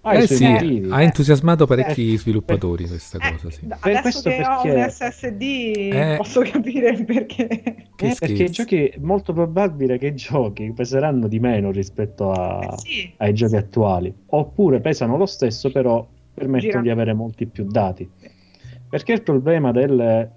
Ah, 0.06 0.18
eh 0.18 0.26
sì, 0.26 0.44
ha 0.44 1.02
entusiasmato 1.02 1.66
parecchi 1.66 2.12
eh, 2.12 2.18
sviluppatori 2.18 2.86
questa 2.86 3.16
eh, 3.18 3.32
cosa. 3.32 3.50
Sì. 3.50 3.66
Adesso 3.66 4.00
questo 4.02 4.28
che 4.28 4.36
perché... 4.36 4.70
ho 4.70 4.74
un 4.74 4.90
SSD 4.90 5.42
eh, 5.42 6.14
posso 6.18 6.40
capire 6.42 6.90
il 6.90 7.04
perché. 7.06 7.48
Eh, 7.96 8.16
perché 8.18 8.50
giochi, 8.50 8.88
è 8.88 8.98
molto 8.98 9.32
probabile 9.32 9.96
che 9.96 10.08
i 10.08 10.14
giochi 10.14 10.70
peseranno 10.72 11.26
di 11.26 11.38
meno 11.38 11.70
rispetto 11.70 12.32
a, 12.32 12.62
eh, 12.62 12.76
sì. 12.76 13.14
ai 13.16 13.32
giochi 13.32 13.56
attuali. 13.56 14.14
Oppure 14.26 14.80
pesano 14.80 15.16
lo 15.16 15.26
stesso, 15.26 15.72
però 15.72 16.06
permettono 16.34 16.70
Gira. 16.70 16.82
di 16.82 16.90
avere 16.90 17.14
molti 17.14 17.46
più 17.46 17.64
dati. 17.64 18.06
Perché 18.86 19.12
il 19.12 19.22
problema 19.22 19.72
del, 19.72 20.30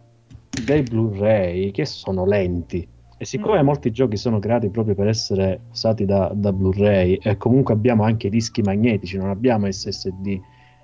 dei 0.63 0.82
Blu-ray 0.82 1.72
che 1.72 1.84
sono 1.86 2.26
lenti 2.26 2.88
e 3.18 3.26
siccome 3.26 3.61
mm. 3.61 3.65
molti 3.65 3.91
giochi 3.91 4.15
sono 4.15 4.39
creati 4.39 4.70
proprio 4.70 4.93
per 4.93 5.07
essere 5.07 5.61
usati 5.72 6.05
da, 6.05 6.32
da, 6.34 6.53
Blu-ray 6.53 7.15
e 7.15 7.36
comunque 7.38 7.74
abbiamo 7.74 8.03
anche 8.03 8.30
dischi 8.30 8.61
magnetici, 8.61 9.18
non 9.18 9.30
abbiamo 9.30 9.70
SSD 9.70 10.39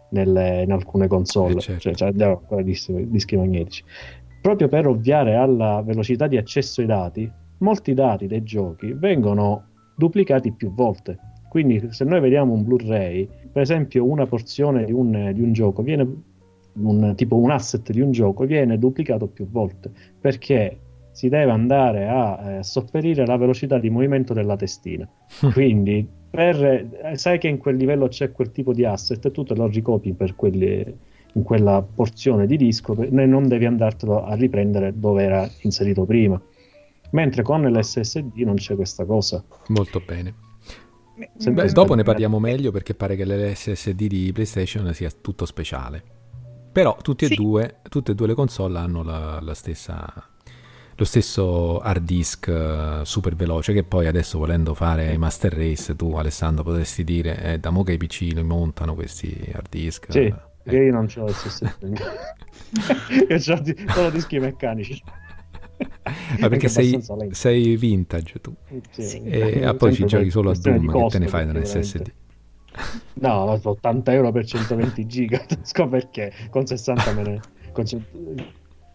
nelle, 0.09 0.63
in 0.63 0.71
alcune 0.71 1.07
console, 1.07 1.55
eh 1.55 1.59
certo. 1.59 1.81
cioè, 1.81 1.93
cioè 1.93 2.07
abbiamo 2.09 2.39
ancora 2.39 2.63
dischi, 2.63 3.07
dischi 3.09 3.37
magnetici. 3.37 3.83
Proprio 4.41 4.67
per 4.67 4.87
ovviare 4.87 5.35
alla 5.35 5.81
velocità 5.85 6.27
di 6.27 6.37
accesso 6.37 6.81
ai 6.81 6.87
dati, 6.87 7.31
molti 7.59 7.93
dati 7.93 8.27
dei 8.27 8.43
giochi 8.43 8.93
vengono 8.93 9.67
duplicati 9.95 10.51
più 10.51 10.73
volte. 10.73 11.17
Quindi 11.49 11.87
se 11.91 12.03
noi 12.03 12.19
vediamo 12.19 12.53
un 12.53 12.63
Blu-ray, 12.63 13.29
per 13.51 13.61
esempio 13.61 14.05
una 14.05 14.25
porzione 14.25 14.85
di 14.85 14.91
un, 14.91 15.31
di 15.33 15.41
un 15.41 15.53
gioco 15.53 15.83
viene 15.83 16.31
un, 16.75 17.13
tipo 17.15 17.35
un 17.37 17.51
asset 17.51 17.91
di 17.91 18.01
un 18.01 18.11
gioco 18.11 18.45
viene 18.45 18.79
duplicato 18.79 19.27
più 19.27 19.47
volte 19.47 19.91
perché 20.19 20.79
si 21.13 21.29
deve 21.29 21.51
andare 21.51 22.07
a 22.09 22.57
eh, 22.57 22.63
sopperire 22.63 23.25
la 23.25 23.37
velocità 23.37 23.77
di 23.77 23.89
movimento 23.89 24.33
della 24.33 24.55
testina. 24.55 25.07
Quindi, 25.53 26.05
per, 26.29 26.63
eh, 26.65 27.15
sai 27.15 27.37
che 27.37 27.47
in 27.47 27.59
quel 27.59 27.77
livello 27.77 28.07
c'è 28.07 28.31
quel 28.31 28.51
tipo 28.51 28.73
di 28.73 28.83
asset, 28.83 29.31
tu 29.31 29.43
te 29.43 29.53
lo 29.53 29.67
ricopi 29.67 30.13
per 30.13 30.35
quelli, 30.35 30.83
in 31.33 31.43
quella 31.43 31.83
porzione 31.83 32.47
di 32.47 32.57
disco 32.57 32.99
e 32.99 33.09
non 33.09 33.47
devi 33.47 33.65
andartelo 33.65 34.25
a 34.25 34.33
riprendere 34.33 34.97
dove 34.97 35.23
era 35.23 35.47
inserito 35.61 36.03
prima. 36.03 36.41
Mentre 37.11 37.43
con 37.43 37.61
l'SSD 37.61 38.37
non 38.37 38.55
c'è 38.55 38.73
questa 38.73 39.05
cosa. 39.05 39.43
Molto 39.67 40.01
bene. 40.03 40.33
Beh, 41.15 41.71
dopo 41.71 41.93
ne 41.93 42.01
parliamo 42.01 42.39
meglio 42.39 42.71
perché 42.71 42.95
pare 42.95 43.15
che 43.15 43.23
l'SSD 43.23 44.07
di 44.07 44.31
PlayStation 44.33 44.91
sia 44.95 45.11
tutto 45.11 45.45
speciale. 45.45 46.03
Però 46.71 46.97
tutte, 46.99 47.27
sì. 47.27 47.33
e, 47.33 47.35
due, 47.35 47.75
tutte 47.87 48.13
e 48.13 48.15
due 48.15 48.25
le 48.25 48.33
console 48.33 48.79
hanno 48.79 49.03
la, 49.03 49.39
la 49.39 49.53
stessa 49.53 50.32
lo 50.95 51.05
stesso 51.05 51.79
hard 51.79 52.03
disk 52.03 52.47
uh, 52.47 53.03
super 53.03 53.35
veloce 53.35 53.73
che 53.73 53.83
poi 53.83 54.07
adesso 54.07 54.37
volendo 54.37 54.73
fare 54.73 55.11
i 55.11 55.17
master 55.17 55.53
race 55.53 55.95
tu 55.95 56.13
Alessandro 56.13 56.63
potresti 56.63 57.03
dire 57.03 57.41
eh, 57.41 57.59
da 57.59 57.69
mo 57.69 57.83
che 57.83 57.93
i 57.93 57.97
PC 57.97 58.31
li 58.33 58.43
montano 58.43 58.95
questi 58.95 59.51
hard 59.53 59.67
disk? 59.69 60.07
Sì, 60.09 60.33
eh. 60.63 60.75
io 60.75 60.91
non 60.91 61.07
ho 61.15 61.25
il 61.25 61.33
stesso 61.33 61.65
io 63.27 63.35
ho 63.35 63.93
solo 63.93 64.09
dischi 64.09 64.39
meccanici. 64.39 65.01
Ma 66.39 66.49
perché 66.49 66.69
sei, 66.69 67.03
sei, 67.31 67.75
vintage 67.75 68.39
tu. 68.39 68.53
Sì, 68.91 69.21
e 69.23 69.65
ah, 69.65 69.73
poi 69.73 69.93
ci 69.93 70.05
giochi 70.05 70.29
solo 70.29 70.51
a 70.51 70.55
Doom 70.55 70.91
che 70.91 71.07
te 71.09 71.19
ne 71.19 71.27
fai 71.27 71.45
da 71.45 71.57
un 71.57 71.65
SSD 71.65 72.11
no 73.15 73.59
80 73.61 74.13
euro 74.13 74.31
per 74.31 74.45
120 74.45 75.05
giga 75.05 75.45
non 75.49 75.63
so 75.63 75.87
perché 75.87 76.33
con 76.49 76.65
60 76.65 77.13
me 77.13 77.21
ne 77.21 77.39
con 77.71 77.85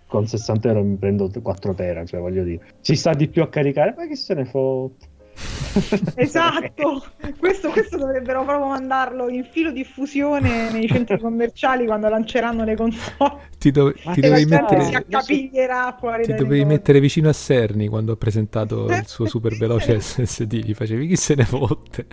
con 0.09 0.27
60 0.27 0.69
euro 0.69 0.83
mi 0.83 0.97
prendo 0.97 1.31
4 1.31 1.75
tera, 1.75 2.05
cioè 2.05 2.19
voglio 2.19 2.43
dire, 2.43 2.65
ci 2.81 2.97
sta 2.97 3.13
di 3.13 3.29
più 3.29 3.43
a 3.43 3.49
caricare, 3.49 3.95
ma 3.97 4.07
chi 4.07 4.17
se 4.17 4.35
ne 4.35 4.45
fotte? 4.47 5.17
esatto, 6.17 7.05
questo, 7.39 7.71
questo, 7.71 7.97
dovrebbero 7.97 8.43
proprio 8.43 8.67
mandarlo 8.69 9.29
in 9.29 9.45
filo 9.45 9.71
diffusione 9.71 10.71
nei 10.73 10.89
centri 10.89 11.21
commerciali 11.21 11.87
quando 11.87 12.09
lanceranno 12.09 12.65
le 12.65 12.75
console. 12.75 13.49
Ti, 13.57 13.71
do- 13.71 13.93
ti 13.93 14.21
dovevi 14.21 14.47
mettere, 14.47 14.83
si 14.83 14.95
accapiglierà 14.95 15.97
fuori 15.99 16.25
ti 16.25 16.35
dovevi 16.35 16.65
mettere 16.65 16.99
vicino 16.99 17.29
a 17.29 17.33
Serni 17.33 17.87
quando 17.87 18.13
ha 18.13 18.17
presentato 18.17 18.87
il 18.87 19.07
suo 19.07 19.27
super 19.27 19.57
veloce 19.57 19.99
SSD, 20.01 20.55
gli 20.55 20.75
facevi 20.75 21.07
chi 21.07 21.17
se 21.17 21.35
ne 21.37 21.45
fotte. 21.45 22.07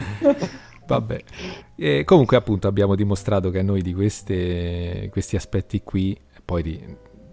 Vabbè, 0.86 1.24
e 1.76 2.04
comunque 2.04 2.38
appunto 2.38 2.68
abbiamo 2.68 2.94
dimostrato 2.94 3.50
che 3.50 3.60
a 3.60 3.64
noi 3.64 3.82
di 3.82 3.94
queste, 3.94 5.10
questi 5.12 5.36
aspetti 5.36 5.82
qui, 5.82 6.16
poi 6.44 6.62
di, 6.62 6.80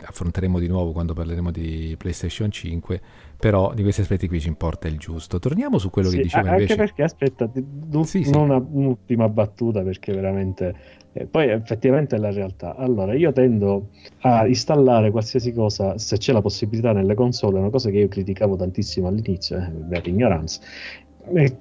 affronteremo 0.05 0.59
di 0.59 0.67
nuovo 0.69 0.93
quando 0.93 1.15
parleremo 1.15 1.51
di 1.51 1.95
PlayStation 1.99 2.51
5, 2.51 3.01
però 3.39 3.75
di 3.75 3.83
questi 3.83 4.03
aspetti 4.03 4.29
qui 4.29 4.41
ci 4.41 4.49
importa 4.49 4.89
il 4.89 4.99
giusto. 4.99 5.39
Torniamo 5.39 5.79
su 5.79 5.91
quello 5.91 6.09
sì, 6.09 6.17
che 6.17 6.23
diceva 6.23 6.51
anche 6.51 6.63
invece... 6.63 6.77
perché 6.77 7.03
aspetta, 7.03 7.51
non 7.91 8.05
sì, 8.05 8.25
sì. 8.25 8.35
Una, 8.35 8.57
un'ultima 8.57 9.29
battuta 9.29 9.83
perché 9.83 10.13
veramente... 10.13 11.01
Eh, 11.15 11.27
poi 11.27 11.51
effettivamente 11.51 12.17
è 12.17 12.19
la 12.19 12.31
realtà. 12.31 12.77
Allora, 12.77 13.15
io 13.15 13.33
tendo 13.33 13.89
a 14.21 14.47
installare 14.47 15.11
qualsiasi 15.11 15.53
cosa, 15.53 15.99
se 15.99 16.17
c'è 16.17 16.33
la 16.33 16.41
possibilità 16.41 16.93
nelle 16.93 17.15
console, 17.15 17.57
è 17.57 17.61
una 17.61 17.71
cosa 17.71 17.91
che 17.91 17.99
io 17.99 18.09
criticavo 18.09 18.57
tantissimo 18.57 19.09
all'inizio, 19.09 19.59
eh, 19.59 19.71
per 19.89 20.07
ignoranza, 20.07 20.61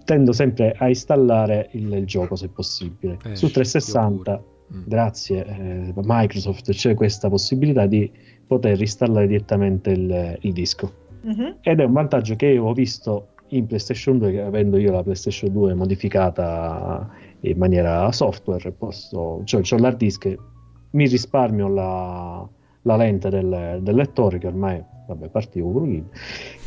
tendo 0.06 0.32
sempre 0.34 0.74
a 0.78 0.88
installare 0.88 1.70
il, 1.72 1.92
il 1.94 2.06
gioco 2.06 2.36
se 2.36 2.48
possibile. 2.48 3.18
Eh, 3.26 3.36
Su 3.36 3.52
360, 3.52 4.44
mm. 4.74 4.82
grazie 4.86 5.46
eh, 5.46 5.94
Microsoft, 5.96 6.72
c'è 6.72 6.94
questa 6.94 7.30
possibilità 7.30 7.86
di 7.86 8.10
poter 8.52 8.82
installare 8.82 9.28
direttamente 9.28 9.92
il, 9.92 10.38
il 10.42 10.52
disco. 10.52 10.92
Mm-hmm. 11.26 11.52
Ed 11.62 11.80
è 11.80 11.86
un 11.86 11.94
vantaggio 11.94 12.36
che 12.36 12.58
ho 12.58 12.74
visto 12.74 13.28
in 13.50 13.66
PlayStation 13.66 14.18
2, 14.18 14.42
avendo 14.42 14.78
io 14.78 14.92
la 14.92 15.02
PlayStation 15.02 15.54
2 15.54 15.74
modificata 15.74 17.10
in 17.40 17.58
maniera 17.58 18.12
software, 18.12 18.70
posso, 18.74 19.40
cioè 19.46 19.62
ho 19.62 19.78
l'hard 19.78 19.96
disk, 19.96 20.36
mi 20.92 21.08
risparmio 21.08 21.70
la, 21.70 22.46
la 22.82 22.96
lente 22.98 23.30
del, 23.30 23.80
del, 23.82 23.96
lettore 23.96 24.38
che 24.38 24.48
ormai, 24.48 24.84
vabbè, 25.08 25.30
partivo 25.30 25.70
pure 25.70 26.04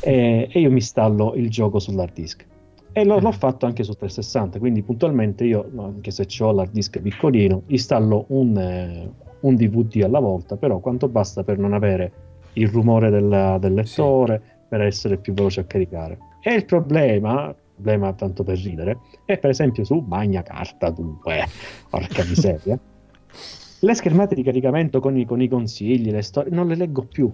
e, 0.01 0.48
e 0.51 0.61
io 0.61 0.69
mi 0.70 0.77
installo 0.77 1.35
il 1.35 1.51
gioco 1.51 1.78
sull'hard 1.78 2.15
disk 2.15 2.47
e 2.93 3.05
lo, 3.05 3.19
l'ho 3.19 3.32
fatto 3.32 3.66
anche 3.66 3.82
su 3.82 3.93
360, 3.93 4.59
quindi 4.59 4.82
puntualmente 4.82 5.44
io, 5.44 5.70
anche 5.77 6.11
se 6.11 6.27
ho 6.40 6.52
l'hard 6.52 6.73
disk 6.73 6.98
piccolino, 7.01 7.65
installo 7.66 8.24
un, 8.28 9.12
un, 9.45 9.57
DVD 9.57 10.03
alla 10.03 10.21
volta, 10.21 10.57
però 10.57 10.79
quanto 10.79 11.09
basta 11.09 11.43
per 11.43 11.59
non 11.59 11.73
avere 11.73 12.12
il 12.55 12.69
rumore 12.69 13.11
della, 13.11 13.59
del 13.59 13.75
lettore, 13.75 14.43
sì. 14.45 14.55
per 14.69 14.81
essere 14.83 15.16
più 15.19 15.33
veloce 15.33 15.61
a 15.61 15.65
caricare. 15.65 16.19
E 16.41 16.55
il 16.55 16.65
problema, 16.65 17.55
problema 17.75 18.12
tanto 18.12 18.43
per 18.43 18.59
ridere, 18.59 18.99
è 19.25 19.39
per 19.39 19.51
esempio 19.51 19.85
su 19.85 20.05
Magna 20.07 20.43
Carta 20.43 20.91
2, 20.91 21.45
porca 21.89 22.25
miseria, 22.25 22.79
le 23.81 23.95
schermate 23.95 24.35
di 24.35 24.43
caricamento 24.43 25.01
con 25.01 25.16
i, 25.16 25.25
con 25.25 25.41
i 25.41 25.49
consigli, 25.49 26.11
le 26.11 26.23
storie, 26.23 26.55
non 26.55 26.69
le 26.69 26.77
leggo 26.77 27.03
più, 27.05 27.33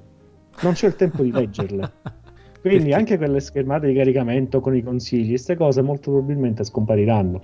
non 0.63 0.73
c'è 0.73 0.87
il 0.87 0.97
tempo 0.97 1.23
di 1.23 1.31
leggerle. 1.31 1.93
Quindi 2.61 2.79
Perché? 2.79 2.95
anche 2.95 3.17
quelle 3.17 3.41
schermate 3.41 3.87
di 3.87 3.95
caricamento 3.95 4.61
con 4.61 4.77
i 4.77 4.83
consigli, 4.83 5.29
queste 5.29 5.57
cose 5.57 5.81
molto 5.81 6.11
probabilmente 6.11 6.63
scompariranno. 6.63 7.41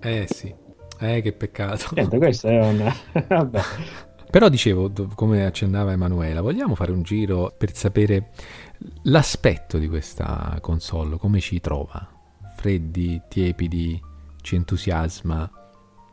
Eh 0.00 0.26
sì, 0.28 0.54
eh 0.98 1.20
che 1.20 1.32
peccato. 1.32 1.90
Niente, 1.94 2.18
questo 2.18 2.48
è 2.48 2.60
un... 2.60 2.92
Vabbè. 3.28 3.60
Però 4.30 4.48
dicevo, 4.48 4.90
come 5.14 5.46
accennava 5.46 5.92
Emanuela, 5.92 6.40
vogliamo 6.40 6.74
fare 6.74 6.90
un 6.90 7.02
giro 7.02 7.54
per 7.56 7.74
sapere 7.74 8.30
l'aspetto 9.02 9.78
di 9.78 9.88
questa 9.88 10.58
console, 10.60 11.18
come 11.18 11.38
ci 11.38 11.60
trova? 11.60 12.08
Freddi, 12.56 13.20
tiepidi, 13.28 14.00
ci 14.40 14.56
entusiasma? 14.56 15.48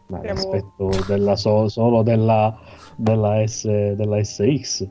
Ma 0.08 0.24
l'aspetto 0.24 0.91
della 1.08 1.36
so- 1.36 1.68
solo 1.68 2.03
della, 2.03 2.56
della, 2.95 3.45
S, 3.48 3.66
della 3.66 4.24
SX 4.24 4.88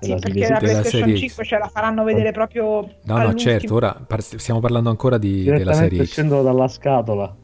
sì, 0.00 0.14
perché 0.14 0.48
la 0.48 0.58
PlayStation 0.58 1.16
5 1.16 1.44
ce 1.44 1.58
la 1.58 1.68
faranno 1.68 2.04
vedere 2.04 2.30
proprio 2.30 2.88
No, 3.02 3.18
no, 3.18 3.34
certo, 3.34 3.74
ora 3.74 3.92
par- 3.94 4.22
stiamo 4.22 4.60
parlando 4.60 4.90
ancora 4.90 5.18
di, 5.18 5.42
della 5.42 5.72
serie 5.72 6.04
X. 6.04 6.10
scendo 6.10 6.42
dalla 6.42 6.68
scatola. 6.68 7.34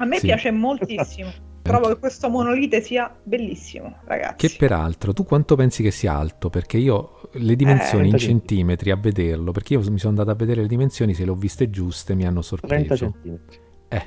A 0.00 0.06
me 0.06 0.18
sì. 0.18 0.26
piace 0.26 0.50
moltissimo. 0.50 1.30
Trovo 1.62 1.88
che 1.88 1.98
questo 1.98 2.30
monolite 2.30 2.80
sia 2.80 3.14
bellissimo, 3.22 3.96
ragazzi. 4.06 4.48
Che 4.48 4.56
peraltro, 4.56 5.12
tu 5.12 5.24
quanto 5.24 5.56
pensi 5.56 5.82
che 5.82 5.90
sia 5.90 6.14
alto? 6.14 6.48
Perché 6.48 6.78
io 6.78 7.28
le 7.32 7.54
dimensioni 7.54 8.08
eh, 8.08 8.12
in 8.12 8.18
centimetri 8.18 8.90
a 8.90 8.96
vederlo, 8.96 9.52
perché 9.52 9.74
io 9.74 9.80
mi 9.90 9.98
sono 9.98 10.10
andato 10.10 10.30
a 10.30 10.34
vedere 10.34 10.62
le 10.62 10.68
dimensioni, 10.68 11.12
se 11.12 11.24
le 11.24 11.30
ho 11.30 11.34
viste 11.34 11.68
giuste 11.68 12.14
mi 12.14 12.24
hanno 12.24 12.40
sorpreso. 12.40 12.94
30 12.94 12.96
centimetri. 12.96 13.58
Eh, 13.88 14.04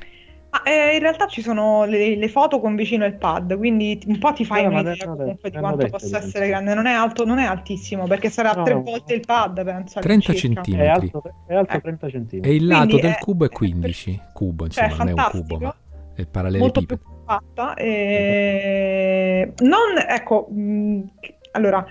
ma 0.54 0.62
eh, 0.62 0.94
in 0.94 1.00
realtà 1.00 1.26
ci 1.26 1.42
sono 1.42 1.84
le, 1.84 2.14
le, 2.14 2.28
foto 2.28 2.60
con 2.60 2.76
vicino 2.76 3.04
il 3.04 3.16
pad, 3.16 3.56
quindi 3.56 4.00
un 4.06 4.18
po' 4.18 4.32
ti 4.32 4.44
fai 4.44 4.62
no, 4.62 4.68
un'idea 4.68 5.06
comunque 5.06 5.50
di 5.50 5.58
quanto 5.58 5.88
possa 5.88 6.18
essere 6.18 6.46
grande. 6.46 6.74
Non 6.74 6.86
è, 6.86 6.92
alto, 6.92 7.24
non 7.24 7.38
è 7.38 7.44
altissimo 7.44 8.06
perché 8.06 8.30
sarà 8.30 8.52
no, 8.52 8.62
tre 8.62 8.74
volte 8.74 9.14
il 9.14 9.22
pad, 9.26 9.64
penso. 9.64 9.98
30 9.98 10.34
centimetri. 10.34 10.86
È 10.86 10.88
alto, 10.88 11.22
è 11.48 11.54
alto 11.54 11.76
eh. 11.76 11.80
30 11.80 12.08
centimetri. 12.08 12.50
E 12.50 12.54
il 12.54 12.66
lato 12.66 12.86
quindi 12.86 13.02
del 13.02 13.14
è, 13.14 13.18
cubo 13.18 13.44
è 13.46 13.48
15. 13.48 14.12
È, 14.12 14.32
cubo, 14.32 14.64
insomma, 14.66 14.88
cioè, 14.88 14.98
non 14.98 15.08
è 15.08 15.12
un 15.12 15.26
cubo, 15.30 15.58
ma 15.58 15.74
è. 16.14 16.58
Molto 16.58 16.82
più 16.82 16.98
fatta. 17.26 17.74
E... 17.74 19.52
Non, 19.58 19.98
ecco, 20.06 20.48
mh, 20.50 21.02
allora 21.52 21.86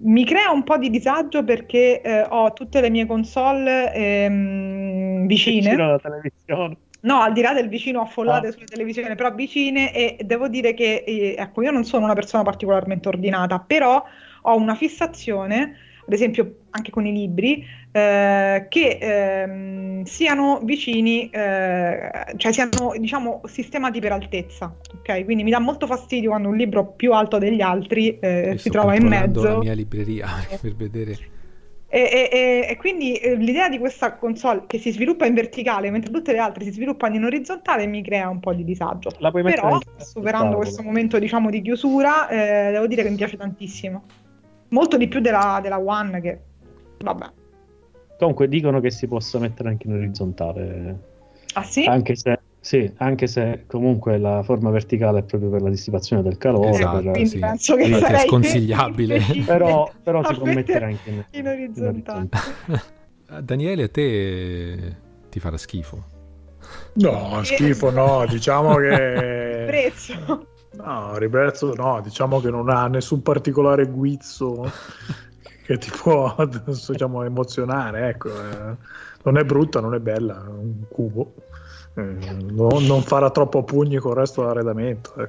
mi 0.00 0.24
crea 0.24 0.50
un 0.50 0.62
po' 0.62 0.76
di 0.78 0.90
disagio 0.90 1.42
perché 1.42 2.00
eh, 2.00 2.22
ho 2.22 2.52
tutte 2.52 2.80
le 2.80 2.90
mie 2.90 3.06
console 3.06 3.92
ehm, 3.92 5.26
vicine. 5.26 5.70
Vicino 5.70 5.84
alla 5.84 5.98
televisione. 5.98 6.76
No, 7.00 7.20
al 7.20 7.32
di 7.32 7.42
là 7.42 7.52
del 7.52 7.68
vicino 7.68 8.00
affollate 8.00 8.48
ah. 8.48 8.52
sulle 8.52 8.64
televisioni, 8.64 9.14
però 9.14 9.32
vicine 9.32 9.94
e 9.94 10.18
devo 10.24 10.48
dire 10.48 10.74
che, 10.74 11.04
eh, 11.06 11.36
ecco, 11.38 11.62
io 11.62 11.70
non 11.70 11.84
sono 11.84 12.04
una 12.04 12.14
persona 12.14 12.42
particolarmente 12.42 13.08
ordinata, 13.08 13.60
però 13.60 14.02
ho 14.42 14.56
una 14.56 14.74
fissazione, 14.74 15.76
ad 16.08 16.14
esempio 16.14 16.60
anche 16.70 16.90
con 16.90 17.04
i 17.04 17.12
libri, 17.12 17.62
eh, 17.92 18.66
che 18.70 18.98
ehm, 18.98 20.04
siano 20.04 20.60
vicini, 20.64 21.28
eh, 21.28 22.10
cioè 22.38 22.50
siano, 22.50 22.94
diciamo, 22.98 23.42
sistemati 23.44 24.00
per 24.00 24.12
altezza, 24.12 24.74
ok? 25.00 25.26
Quindi 25.26 25.42
mi 25.42 25.50
dà 25.50 25.58
molto 25.58 25.86
fastidio 25.86 26.30
quando 26.30 26.48
un 26.48 26.56
libro 26.56 26.86
più 26.86 27.12
alto 27.12 27.36
degli 27.36 27.60
altri 27.60 28.18
eh, 28.20 28.54
si 28.56 28.70
trova 28.70 28.94
in 28.94 29.06
mezzo. 29.06 29.42
la 29.42 29.58
mia 29.58 29.74
libreria 29.74 30.26
per 30.58 30.74
vedere 30.74 31.36
e, 31.90 32.28
e, 32.30 32.66
e, 32.68 32.76
quindi 32.76 33.14
eh, 33.14 33.34
l'idea 33.36 33.70
di 33.70 33.78
questa 33.78 34.14
console 34.16 34.64
che 34.66 34.78
si 34.78 34.92
sviluppa 34.92 35.24
in 35.24 35.32
verticale 35.32 35.90
mentre 35.90 36.12
tutte 36.12 36.32
le 36.32 36.38
altre 36.38 36.64
si 36.64 36.70
sviluppano 36.70 37.14
in 37.14 37.24
orizzontale 37.24 37.86
mi 37.86 38.02
crea 38.02 38.28
un 38.28 38.40
po' 38.40 38.52
di 38.52 38.62
disagio. 38.62 39.10
Però, 39.54 39.78
superando 39.96 40.56
questo 40.56 40.82
momento 40.82 41.18
diciamo 41.18 41.48
di 41.48 41.62
chiusura, 41.62 42.28
eh, 42.28 42.72
devo 42.72 42.86
dire 42.86 43.02
che 43.02 43.08
mi 43.08 43.16
piace 43.16 43.38
tantissimo. 43.38 44.04
Molto 44.68 44.96
di 44.96 45.08
più 45.08 45.20
della, 45.20 45.60
della 45.62 45.78
One 45.78 46.20
che... 46.20 46.40
vabbè. 47.02 47.26
Comunque 48.18 48.48
dicono 48.48 48.80
che 48.80 48.90
si 48.90 49.06
possa 49.06 49.38
mettere 49.38 49.68
anche 49.68 49.86
in 49.86 49.94
orizzontale. 49.94 50.98
Ah 51.54 51.62
sì? 51.62 51.84
Anche 51.84 52.16
se 52.16 52.38
sì, 52.60 52.92
anche 52.96 53.26
se 53.28 53.64
comunque 53.66 54.18
la 54.18 54.42
forma 54.42 54.70
verticale 54.70 55.20
è 55.20 55.22
proprio 55.22 55.48
per 55.48 55.62
la 55.62 55.70
dissipazione 55.70 56.22
del 56.22 56.36
calore. 56.38 56.70
Esatto, 56.70 57.10
per, 57.12 57.26
sì. 57.26 57.38
penso 57.38 57.76
che 57.76 57.82
Quindi 57.82 58.04
è 58.04 58.18
sconsigliabile. 58.26 59.20
però, 59.46 59.90
però 60.02 60.24
si 60.24 60.34
può 60.34 60.44
mettere 60.44 60.84
anche 60.84 61.10
in, 61.10 61.24
in 61.30 61.46
orizzontale. 61.46 62.18
In 62.18 62.28
orizzontale. 62.30 63.42
Daniele, 63.42 63.84
a 63.84 63.88
te 63.88 64.96
ti 65.30 65.40
farà 65.40 65.56
schifo? 65.56 66.04
No, 66.94 67.40
schifo 67.44 67.90
no, 67.90 68.26
diciamo 68.28 68.74
che... 68.76 69.64
Prezzo. 69.66 70.46
No, 70.82 71.18
ribrezzo 71.18 71.74
no, 71.74 72.00
diciamo 72.00 72.40
che 72.40 72.50
non 72.50 72.70
ha 72.70 72.86
nessun 72.86 73.20
particolare 73.20 73.86
guizzo 73.86 74.70
che 75.66 75.76
ti 75.76 75.90
può 75.90 76.34
diciamo, 76.64 77.24
emozionare, 77.24 78.08
ecco. 78.08 78.28
Eh. 78.28 78.76
Non 79.24 79.36
è 79.36 79.44
brutta, 79.44 79.80
non 79.80 79.94
è 79.94 79.98
bella, 79.98 80.42
è 80.44 80.48
un 80.48 80.84
cubo. 80.88 81.34
Eh, 81.94 82.02
non, 82.02 82.84
non, 82.84 83.02
farà 83.02 83.30
troppo 83.30 83.64
pugni 83.64 83.96
con 83.96 84.12
il 84.12 84.18
resto 84.18 84.42
dell'arredamento. 84.42 85.14
Eh. 85.16 85.28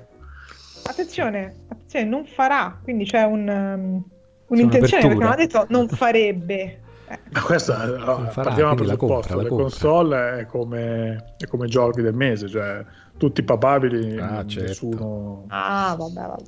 Attenzione, 0.84 1.56
attenzione, 1.68 2.06
non 2.06 2.26
farà, 2.26 2.80
quindi 2.82 3.06
c'è 3.06 3.24
un, 3.24 3.48
um, 3.48 4.04
un'intenzione 4.48 5.08
perché 5.08 5.24
non 5.24 5.32
ha 5.32 5.36
detto 5.36 5.66
non 5.70 5.88
farebbe. 5.88 6.82
Eh. 7.08 7.20
Questa 7.44 7.80
allora, 7.80 8.30
farà, 8.30 8.50
partiamo 8.50 8.76
dal 8.76 8.86
presupposto, 8.86 9.36
la, 9.36 9.42
la 9.42 9.50
console 9.50 10.40
è 10.40 10.46
come, 10.46 11.34
è 11.38 11.48
come 11.48 11.68
giochi 11.68 12.02
del 12.02 12.14
mese, 12.14 12.48
cioè 12.48 12.86
tutti 13.20 13.44
papabili, 13.44 14.18
ah, 14.18 14.46
certo. 14.46 14.68
nessuno... 14.68 15.44
Ah, 15.50 15.94
vabbè, 15.98 16.22
vabbè. 16.22 16.44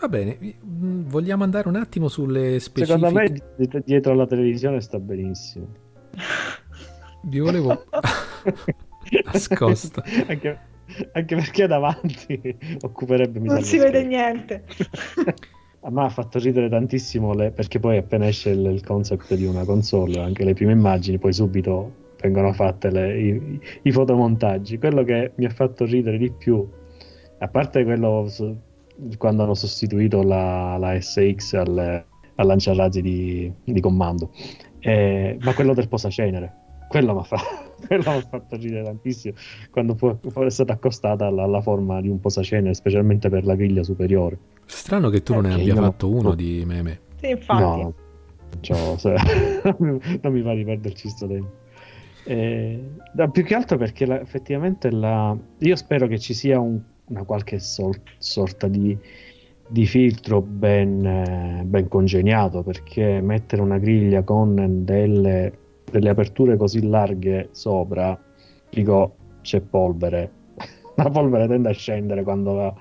Va 0.00 0.08
bene, 0.08 0.38
mm, 0.40 1.02
vogliamo 1.06 1.44
andare 1.44 1.68
un 1.68 1.76
attimo 1.76 2.08
sulle 2.08 2.58
specifiche... 2.58 2.98
Secondo 2.98 3.20
me 3.20 3.82
dietro 3.84 4.12
alla 4.12 4.26
televisione 4.26 4.80
sta 4.80 4.98
benissimo. 4.98 5.68
Vi 7.22 7.38
volevo... 7.38 7.84
nascosta. 9.32 10.02
anche, 10.26 10.58
anche, 11.12 11.36
perché 11.36 11.66
davanti 11.66 12.56
occuperebbe 12.80 13.38
Non 13.40 13.62
si 13.62 13.78
vede 13.78 14.04
niente. 14.04 14.64
A 15.80 15.90
me 15.90 16.04
ha 16.04 16.08
fatto 16.08 16.38
ridere 16.38 16.70
tantissimo 16.70 17.34
le, 17.34 17.50
perché 17.50 17.78
poi 17.78 17.98
appena 17.98 18.26
esce 18.26 18.50
il, 18.50 18.64
il, 18.64 18.82
concept 18.82 19.34
di 19.34 19.44
una 19.44 19.64
console, 19.64 20.20
anche 20.20 20.42
le 20.44 20.54
prime 20.54 20.72
immagini, 20.72 21.18
poi 21.18 21.34
subito 21.34 22.03
vengono 22.24 22.54
fatte 22.54 22.90
le, 22.90 23.20
i, 23.20 23.60
i, 23.82 23.92
fotomontaggi. 23.92 24.78
Quello 24.78 25.04
che 25.04 25.32
mi 25.36 25.44
ha 25.44 25.50
fatto 25.50 25.84
ridere 25.84 26.16
di 26.16 26.32
più, 26.32 26.66
a 27.38 27.48
parte 27.48 27.84
quello 27.84 28.26
quando 29.18 29.42
hanno 29.42 29.54
sostituito 29.54 30.22
la, 30.22 30.76
la 30.78 30.98
SX 30.98 31.52
al, 31.54 32.04
al 32.34 32.46
lanciarazzi 32.46 33.02
di, 33.02 33.52
di 33.62 33.80
comando, 33.80 34.30
eh, 34.80 35.36
ma 35.40 35.52
quello 35.52 35.74
del 35.74 35.88
posacenere. 35.88 36.62
Quello 36.88 37.12
mi 37.12 37.20
ha 37.20 37.24
fatto 37.24 37.72
quello 37.86 38.10
mi 38.10 38.16
ha 38.16 38.20
fatto 38.20 38.56
ridere 38.56 38.84
tantissimo 38.84 39.34
quando 39.70 39.94
fu, 39.96 40.16
fu 40.28 40.42
è 40.42 40.50
stata 40.50 40.74
accostata 40.74 41.26
alla, 41.26 41.42
alla, 41.42 41.60
forma 41.60 42.00
di 42.00 42.08
un 42.08 42.20
posacenere, 42.20 42.72
specialmente 42.72 43.28
per 43.28 43.44
la 43.44 43.54
griglia 43.54 43.82
superiore. 43.82 44.38
Strano 44.64 45.10
che 45.10 45.22
tu 45.22 45.34
non 45.34 45.42
ne 45.42 45.54
abbia 45.54 45.74
fatto 45.74 46.08
uno 46.08 46.30
no. 46.30 46.34
di 46.34 46.62
meme. 46.64 47.00
Sì, 47.20 47.30
infatti. 47.30 47.82
No, 47.82 47.94
cioè, 48.60 48.96
non 49.78 50.32
mi 50.32 50.42
fa 50.42 50.54
di 50.54 50.64
perderci 50.64 51.08
sto 51.08 51.26
tempo. 51.26 51.62
Eh, 52.26 52.82
più 53.32 53.44
che 53.44 53.54
altro 53.54 53.76
perché 53.76 54.06
la, 54.06 54.20
effettivamente 54.20 54.90
la, 54.90 55.36
io 55.58 55.76
spero 55.76 56.06
che 56.06 56.18
ci 56.18 56.32
sia 56.32 56.58
un, 56.58 56.80
una 57.06 57.24
qualche 57.24 57.58
sol, 57.58 57.94
sorta 58.18 58.66
di, 58.66 58.96
di 59.68 59.86
filtro 59.86 60.40
ben, 60.40 61.04
eh, 61.04 61.62
ben, 61.64 61.88
congegnato 61.88 62.62
perché 62.62 63.20
mettere 63.20 63.62
una 63.62 63.78
griglia 63.78 64.22
con 64.22 64.84
delle, 64.84 65.52
delle 65.90 66.08
aperture 66.08 66.56
così 66.56 66.86
larghe 66.86 67.48
sopra 67.52 68.18
dico 68.70 69.16
c'è 69.42 69.60
polvere. 69.60 70.30
La 70.96 71.10
polvere 71.10 71.46
tende 71.48 71.68
a 71.70 71.72
scendere 71.72 72.22
quando 72.22 72.54
la, 72.54 72.74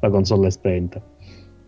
la 0.00 0.08
console 0.10 0.46
è 0.46 0.50
spenta 0.50 1.02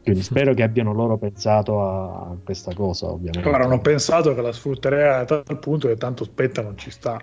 quindi 0.08 0.22
spero 0.22 0.54
che 0.54 0.62
abbiano 0.62 0.92
loro 0.92 1.16
pensato 1.18 1.82
a 1.82 2.36
questa 2.42 2.74
cosa, 2.74 3.06
ovviamente. 3.06 3.46
Avranno 3.48 3.80
pensato 3.80 4.34
che 4.34 4.40
la 4.40 4.52
sfrutterei 4.52 5.20
a 5.20 5.24
tal 5.24 5.58
punto 5.60 5.88
che 5.88 5.96
tanto 5.96 6.24
spetta 6.24 6.62
non 6.62 6.76
ci 6.78 6.90
sta. 6.90 7.22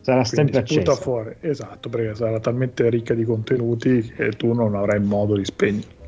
Sarà 0.00 0.22
Quindi 0.22 0.52
sempre 0.52 0.58
accesa. 0.58 0.94
fuori, 1.00 1.36
esatto, 1.40 1.88
perché 1.88 2.14
sarà 2.14 2.40
talmente 2.40 2.88
ricca 2.90 3.14
di 3.14 3.24
contenuti 3.24 4.02
che 4.02 4.30
tu 4.30 4.52
non 4.52 4.74
avrai 4.74 5.00
modo 5.00 5.36
di 5.36 5.44
spegnere. 5.44 6.00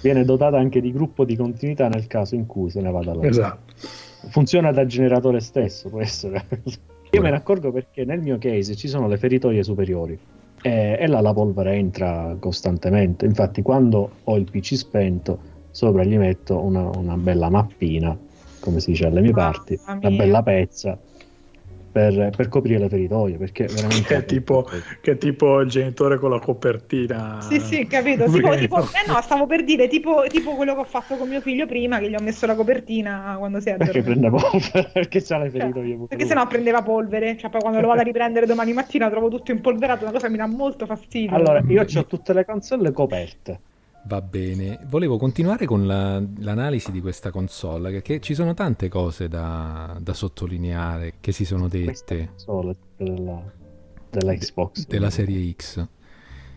Viene 0.00 0.24
dotata 0.24 0.58
anche 0.58 0.80
di 0.80 0.90
gruppo 0.90 1.24
di 1.24 1.36
continuità 1.36 1.88
nel 1.88 2.06
caso 2.06 2.34
in 2.34 2.46
cui 2.46 2.70
se 2.70 2.80
ne 2.80 2.90
vada 2.90 3.14
là. 3.14 3.22
Esatto. 3.26 3.74
Funziona 4.30 4.72
da 4.72 4.86
generatore 4.86 5.40
stesso, 5.40 5.88
può 5.90 6.00
essere. 6.00 6.44
Io 7.10 7.20
me 7.20 7.30
ne 7.30 7.36
accorgo 7.36 7.70
perché 7.72 8.04
nel 8.04 8.20
mio 8.20 8.38
case 8.38 8.74
ci 8.74 8.88
sono 8.88 9.06
le 9.06 9.18
feritoie 9.18 9.62
superiori 9.62 10.18
e, 10.62 10.96
e 10.98 11.06
là 11.06 11.20
la 11.20 11.34
polvere 11.34 11.74
entra 11.74 12.34
costantemente. 12.38 13.26
Infatti, 13.26 13.60
quando 13.60 14.10
ho 14.24 14.36
il 14.36 14.48
PC 14.50 14.76
spento, 14.76 15.38
sopra 15.72 16.04
gli 16.04 16.16
metto 16.16 16.62
una, 16.62 16.88
una 16.96 17.16
bella 17.16 17.50
mappina, 17.50 18.16
come 18.60 18.78
si 18.78 18.92
dice 18.92 19.06
alle 19.06 19.22
mie 19.22 19.32
parti, 19.32 19.78
una 19.86 20.10
bella 20.10 20.42
pezza 20.42 20.96
per, 21.92 22.30
per, 22.34 22.48
coprire 22.48 22.78
le 22.78 22.88
feritoie 22.88 23.36
perché 23.36 23.66
veramente 23.66 24.08
che 24.08 24.16
è, 24.16 24.24
tipo, 24.24 24.66
che 25.00 25.12
è 25.12 25.18
tipo 25.18 25.60
il 25.60 25.68
genitore 25.68 26.18
con 26.18 26.30
la 26.30 26.38
copertina. 26.38 27.40
Sì 27.42 27.60
sì 27.60 27.86
capito. 27.86 28.24
Tipo, 28.24 28.56
tipo, 28.56 28.78
eh 28.80 29.06
no 29.06 29.20
stavo 29.20 29.46
per 29.46 29.62
dire 29.62 29.88
tipo, 29.88 30.24
tipo, 30.26 30.54
quello 30.54 30.74
che 30.74 30.80
ho 30.80 30.84
fatto 30.84 31.16
con 31.16 31.28
mio 31.28 31.42
figlio 31.42 31.66
prima 31.66 31.98
che 31.98 32.08
gli 32.08 32.14
ho 32.14 32.22
messo 32.22 32.46
la 32.46 32.54
copertina 32.54 33.34
quando 33.38 33.60
si 33.60 33.68
è 33.68 33.76
perché 33.76 34.02
prende 34.02 34.30
polvere 34.30 34.90
perché 34.92 35.22
c'ha 35.22 35.38
le 35.38 35.50
feritoie 35.50 35.96
cioè, 35.96 36.06
perché 36.08 36.26
sennò 36.26 36.46
prendeva 36.46 36.82
polvere. 36.82 37.36
Cioè 37.36 37.50
poi 37.50 37.60
quando 37.60 37.80
lo 37.80 37.88
vado 37.88 38.00
a 38.00 38.04
riprendere 38.04 38.46
domani 38.46 38.72
mattina 38.72 39.10
trovo 39.10 39.28
tutto 39.28 39.52
impolverato 39.52 40.04
una 40.04 40.12
cosa 40.12 40.26
che 40.26 40.32
mi 40.32 40.38
dà 40.38 40.46
molto 40.46 40.86
fastidio. 40.86 41.36
Allora 41.36 41.62
io 41.66 41.82
ho 41.82 42.06
tutte 42.06 42.32
le 42.32 42.44
console 42.46 42.90
coperte 42.90 43.60
Va 44.04 44.20
bene, 44.20 44.80
volevo 44.86 45.16
continuare 45.16 45.64
con 45.64 45.86
la, 45.86 46.20
l'analisi 46.38 46.90
di 46.90 47.00
questa 47.00 47.30
console, 47.30 47.92
perché 47.92 48.20
ci 48.20 48.34
sono 48.34 48.52
tante 48.52 48.88
cose 48.88 49.28
da, 49.28 49.96
da 50.00 50.12
sottolineare 50.12 51.14
che 51.20 51.30
si 51.30 51.44
sono 51.44 51.68
dette. 51.68 52.30
Console 52.30 52.76
della, 52.96 53.42
della 54.10 54.34
Xbox. 54.34 54.80
De, 54.80 54.86
della 54.88 55.10
serie 55.10 55.52
X. 55.52 55.86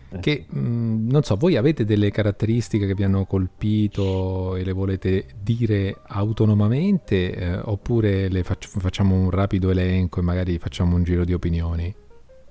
Eh. 0.08 0.18
Che 0.18 0.46
mh, 0.48 0.58
mm, 0.58 1.08
non 1.08 1.22
so, 1.22 1.36
voi 1.36 1.56
avete 1.56 1.84
delle 1.84 2.10
caratteristiche 2.10 2.86
che 2.86 2.94
vi 2.94 3.04
hanno 3.04 3.26
colpito 3.26 4.56
e 4.56 4.64
le 4.64 4.72
volete 4.72 5.26
dire 5.40 5.98
autonomamente 6.02 7.32
eh, 7.32 7.56
oppure 7.56 8.28
le 8.28 8.42
faccio, 8.42 8.68
facciamo 8.80 9.14
un 9.14 9.30
rapido 9.30 9.70
elenco 9.70 10.18
e 10.18 10.22
magari 10.22 10.58
facciamo 10.58 10.96
un 10.96 11.04
giro 11.04 11.24
di 11.24 11.32
opinioni? 11.32 11.94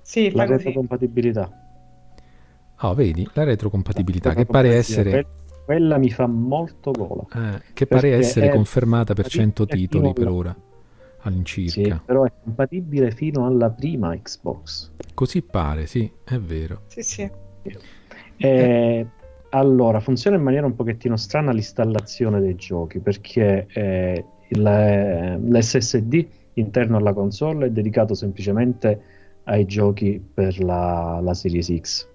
Sì, 0.00 0.30
la 0.30 0.46
retrocompatibilità. 0.46 1.65
Oh, 2.80 2.94
vedi, 2.94 3.26
la 3.32 3.44
retrocompatibilità 3.44 4.34
che 4.34 4.44
pare 4.44 4.74
essere... 4.74 5.26
Quella 5.64 5.96
mi 5.98 6.10
fa 6.10 6.26
molto 6.26 6.92
gola. 6.92 7.24
Eh, 7.34 7.62
che 7.72 7.86
pare 7.86 8.14
essere 8.14 8.50
confermata 8.50 9.14
per 9.14 9.26
100 9.26 9.66
titoli 9.66 10.12
per 10.12 10.28
ora, 10.28 10.56
all'incirca. 11.22 11.96
Sì, 11.96 12.00
però 12.04 12.22
è 12.24 12.32
compatibile 12.44 13.10
fino 13.10 13.46
alla 13.46 13.70
prima 13.70 14.16
Xbox. 14.16 14.92
Così 15.14 15.42
pare, 15.42 15.86
sì, 15.86 16.08
è 16.22 16.38
vero. 16.38 16.82
Sì, 16.86 17.02
sì. 17.02 17.28
Eh, 18.36 19.06
allora, 19.50 19.98
funziona 19.98 20.36
in 20.36 20.42
maniera 20.42 20.66
un 20.66 20.76
pochettino 20.76 21.16
strana 21.16 21.50
l'installazione 21.50 22.40
dei 22.40 22.54
giochi, 22.54 23.00
perché 23.00 23.66
eh, 23.72 24.24
il, 24.48 25.40
l'SSD 25.48 26.26
interno 26.52 26.98
alla 26.98 27.12
console 27.12 27.66
è 27.66 27.70
dedicato 27.70 28.14
semplicemente 28.14 29.00
ai 29.44 29.64
giochi 29.64 30.22
per 30.32 30.62
la, 30.62 31.18
la 31.20 31.34
Series 31.34 31.74
X 31.80 32.14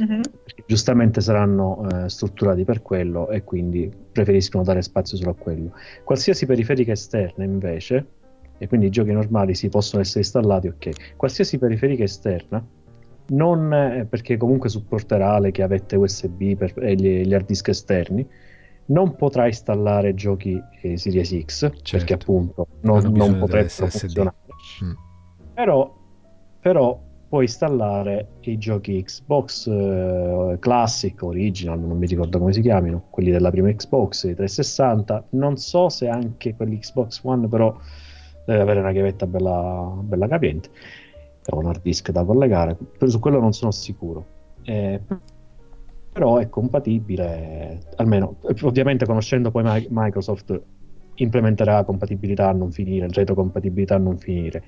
Mm-hmm. 0.00 0.20
Giustamente 0.66 1.20
saranno 1.20 1.86
eh, 1.88 2.08
strutturati 2.08 2.64
per 2.64 2.82
quello 2.82 3.28
e 3.28 3.44
quindi 3.44 3.92
preferiscono 4.12 4.62
dare 4.62 4.80
spazio 4.82 5.16
solo 5.16 5.30
a 5.30 5.34
quello. 5.34 5.72
Qualsiasi 6.04 6.46
periferica 6.46 6.92
esterna 6.92 7.44
invece, 7.44 8.06
e 8.58 8.68
quindi 8.68 8.86
i 8.86 8.90
giochi 8.90 9.12
normali 9.12 9.54
si 9.54 9.68
possono 9.68 10.02
essere 10.02 10.20
installati, 10.20 10.68
ok. 10.68 11.16
Qualsiasi 11.16 11.58
periferica 11.58 12.04
esterna, 12.04 12.64
non 13.28 13.72
eh, 13.72 14.06
perché 14.08 14.36
comunque 14.36 14.68
supporterà 14.68 15.38
le 15.38 15.50
chiavette 15.50 15.96
USB 15.96 16.54
per, 16.56 16.72
e 16.78 16.94
gli, 16.94 17.26
gli 17.26 17.34
hard 17.34 17.46
disk 17.46 17.68
esterni, 17.68 18.26
non 18.86 19.16
potrà 19.16 19.46
installare 19.46 20.14
giochi 20.14 20.60
eh, 20.80 20.96
Series 20.96 21.44
X 21.44 21.60
certo. 21.60 21.96
perché 21.96 22.14
appunto 22.14 22.66
non, 22.80 23.02
non 23.12 23.38
potrebbero 23.38 23.86
funzionare. 23.88 24.36
Mm. 24.84 24.92
Però, 25.54 25.96
però 26.60 27.00
puoi 27.32 27.44
installare 27.44 28.26
i 28.40 28.58
giochi 28.58 29.02
Xbox 29.02 29.66
eh, 29.66 30.58
Classic, 30.60 31.22
Original, 31.22 31.80
non 31.80 31.96
mi 31.96 32.04
ricordo 32.06 32.38
come 32.38 32.52
si 32.52 32.60
chiamino, 32.60 33.04
quelli 33.08 33.30
della 33.30 33.50
prima 33.50 33.72
Xbox, 33.72 34.24
i 34.24 34.34
360. 34.34 35.28
Non 35.30 35.56
so 35.56 35.88
se 35.88 36.08
anche 36.08 36.54
quelli 36.54 36.76
Xbox 36.76 37.20
One, 37.22 37.48
però 37.48 37.74
deve 38.44 38.60
avere 38.60 38.80
una 38.80 38.92
chiavetta 38.92 39.26
bella, 39.26 39.94
bella 40.02 40.28
capiente 40.28 40.68
o 41.46 41.56
un 41.56 41.68
hard 41.68 41.80
disk 41.80 42.10
da 42.10 42.22
collegare. 42.22 42.76
Però 42.98 43.10
su 43.10 43.18
quello 43.18 43.40
non 43.40 43.54
sono 43.54 43.70
sicuro. 43.70 44.26
Eh, 44.64 45.00
però 46.12 46.36
è 46.36 46.50
compatibile, 46.50 47.78
almeno 47.96 48.36
ovviamente 48.60 49.06
conoscendo 49.06 49.50
poi 49.50 49.86
Microsoft 49.88 50.60
implementerà 51.14 51.82
compatibilità 51.84 52.50
a 52.50 52.52
non 52.52 52.70
finire, 52.72 53.06
retrocompatibilità 53.08 53.94
a 53.94 53.98
non 53.98 54.18
finire 54.18 54.62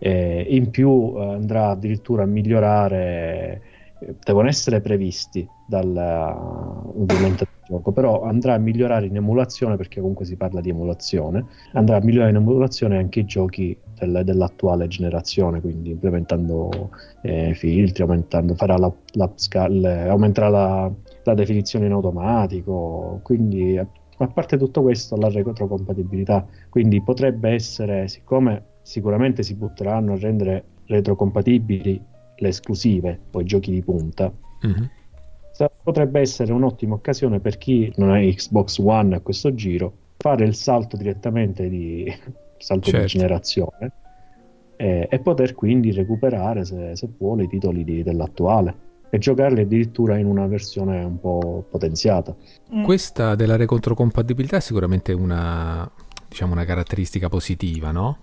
eh, 0.00 0.46
in 0.48 0.70
più 0.70 1.14
eh, 1.14 1.24
andrà 1.34 1.68
addirittura 1.68 2.22
a 2.22 2.26
migliorare, 2.26 3.62
eh, 4.00 4.14
devono 4.24 4.48
essere 4.48 4.80
previsti 4.80 5.46
dal, 5.66 5.86
uh, 5.86 7.00
ovviamente 7.00 7.44
dal 7.44 7.68
gioco, 7.68 7.92
però 7.92 8.22
andrà 8.22 8.54
a 8.54 8.58
migliorare 8.58 9.06
in 9.06 9.16
emulazione, 9.16 9.76
perché 9.76 10.00
comunque 10.00 10.24
si 10.24 10.36
parla 10.36 10.62
di 10.62 10.70
emulazione, 10.70 11.44
andrà 11.74 11.96
a 11.96 12.00
migliorare 12.00 12.30
in 12.30 12.36
emulazione 12.36 12.96
anche 12.96 13.20
i 13.20 13.24
giochi 13.26 13.76
del, 13.98 14.22
dell'attuale 14.24 14.88
generazione, 14.88 15.60
quindi 15.60 15.90
implementando 15.90 16.90
eh, 17.22 17.52
filtri, 17.54 18.02
aumentando, 18.02 18.54
farà 18.54 18.78
la, 18.78 18.90
la, 19.12 19.30
aumenterà 20.08 20.48
la, 20.48 20.90
la 21.24 21.34
definizione 21.34 21.86
in 21.86 21.92
automatico, 21.92 23.20
quindi 23.22 23.76
a 23.76 24.26
parte 24.26 24.56
tutto 24.56 24.82
questo 24.82 25.16
la 25.16 25.28
retrocompatibilità, 25.28 26.46
quindi 26.68 27.02
potrebbe 27.02 27.50
essere, 27.50 28.08
siccome 28.08 28.69
sicuramente 28.90 29.44
si 29.44 29.54
butteranno 29.54 30.14
a 30.14 30.18
rendere 30.18 30.64
retrocompatibili 30.86 32.02
le 32.34 32.48
esclusive 32.48 33.20
o 33.30 33.40
i 33.40 33.44
giochi 33.44 33.70
di 33.70 33.82
punta. 33.82 34.32
Mm-hmm. 34.66 34.84
Potrebbe 35.82 36.20
essere 36.20 36.52
un'ottima 36.52 36.94
occasione 36.94 37.38
per 37.38 37.56
chi 37.56 37.92
non 37.96 38.10
ha 38.10 38.18
Xbox 38.18 38.78
One 38.78 39.14
a 39.14 39.20
questo 39.20 39.54
giro 39.54 39.92
fare 40.16 40.44
il 40.44 40.54
salto 40.54 40.96
direttamente 40.96 41.68
di 41.68 42.12
salto 42.58 42.90
certo. 42.90 43.06
di 43.06 43.12
generazione 43.12 43.92
e, 44.74 45.06
e, 45.08 45.18
poter 45.20 45.54
quindi 45.54 45.92
recuperare 45.92 46.64
se, 46.64 46.96
se 46.96 47.08
vuole 47.16 47.44
i 47.44 47.48
titoli 47.48 47.84
di, 47.84 48.02
dell'attuale 48.02 48.88
e 49.10 49.18
giocarli 49.18 49.60
addirittura 49.60 50.16
in 50.18 50.26
una 50.26 50.46
versione 50.46 51.04
un 51.04 51.20
po' 51.20 51.64
potenziata. 51.70 52.34
Mm. 52.74 52.82
Questa 52.82 53.36
della 53.36 53.56
retrocompatibilità 53.56 54.56
è 54.56 54.60
sicuramente 54.60 55.12
una, 55.12 55.88
diciamo, 56.28 56.52
una 56.52 56.64
caratteristica 56.64 57.28
positiva, 57.28 57.92
no? 57.92 58.18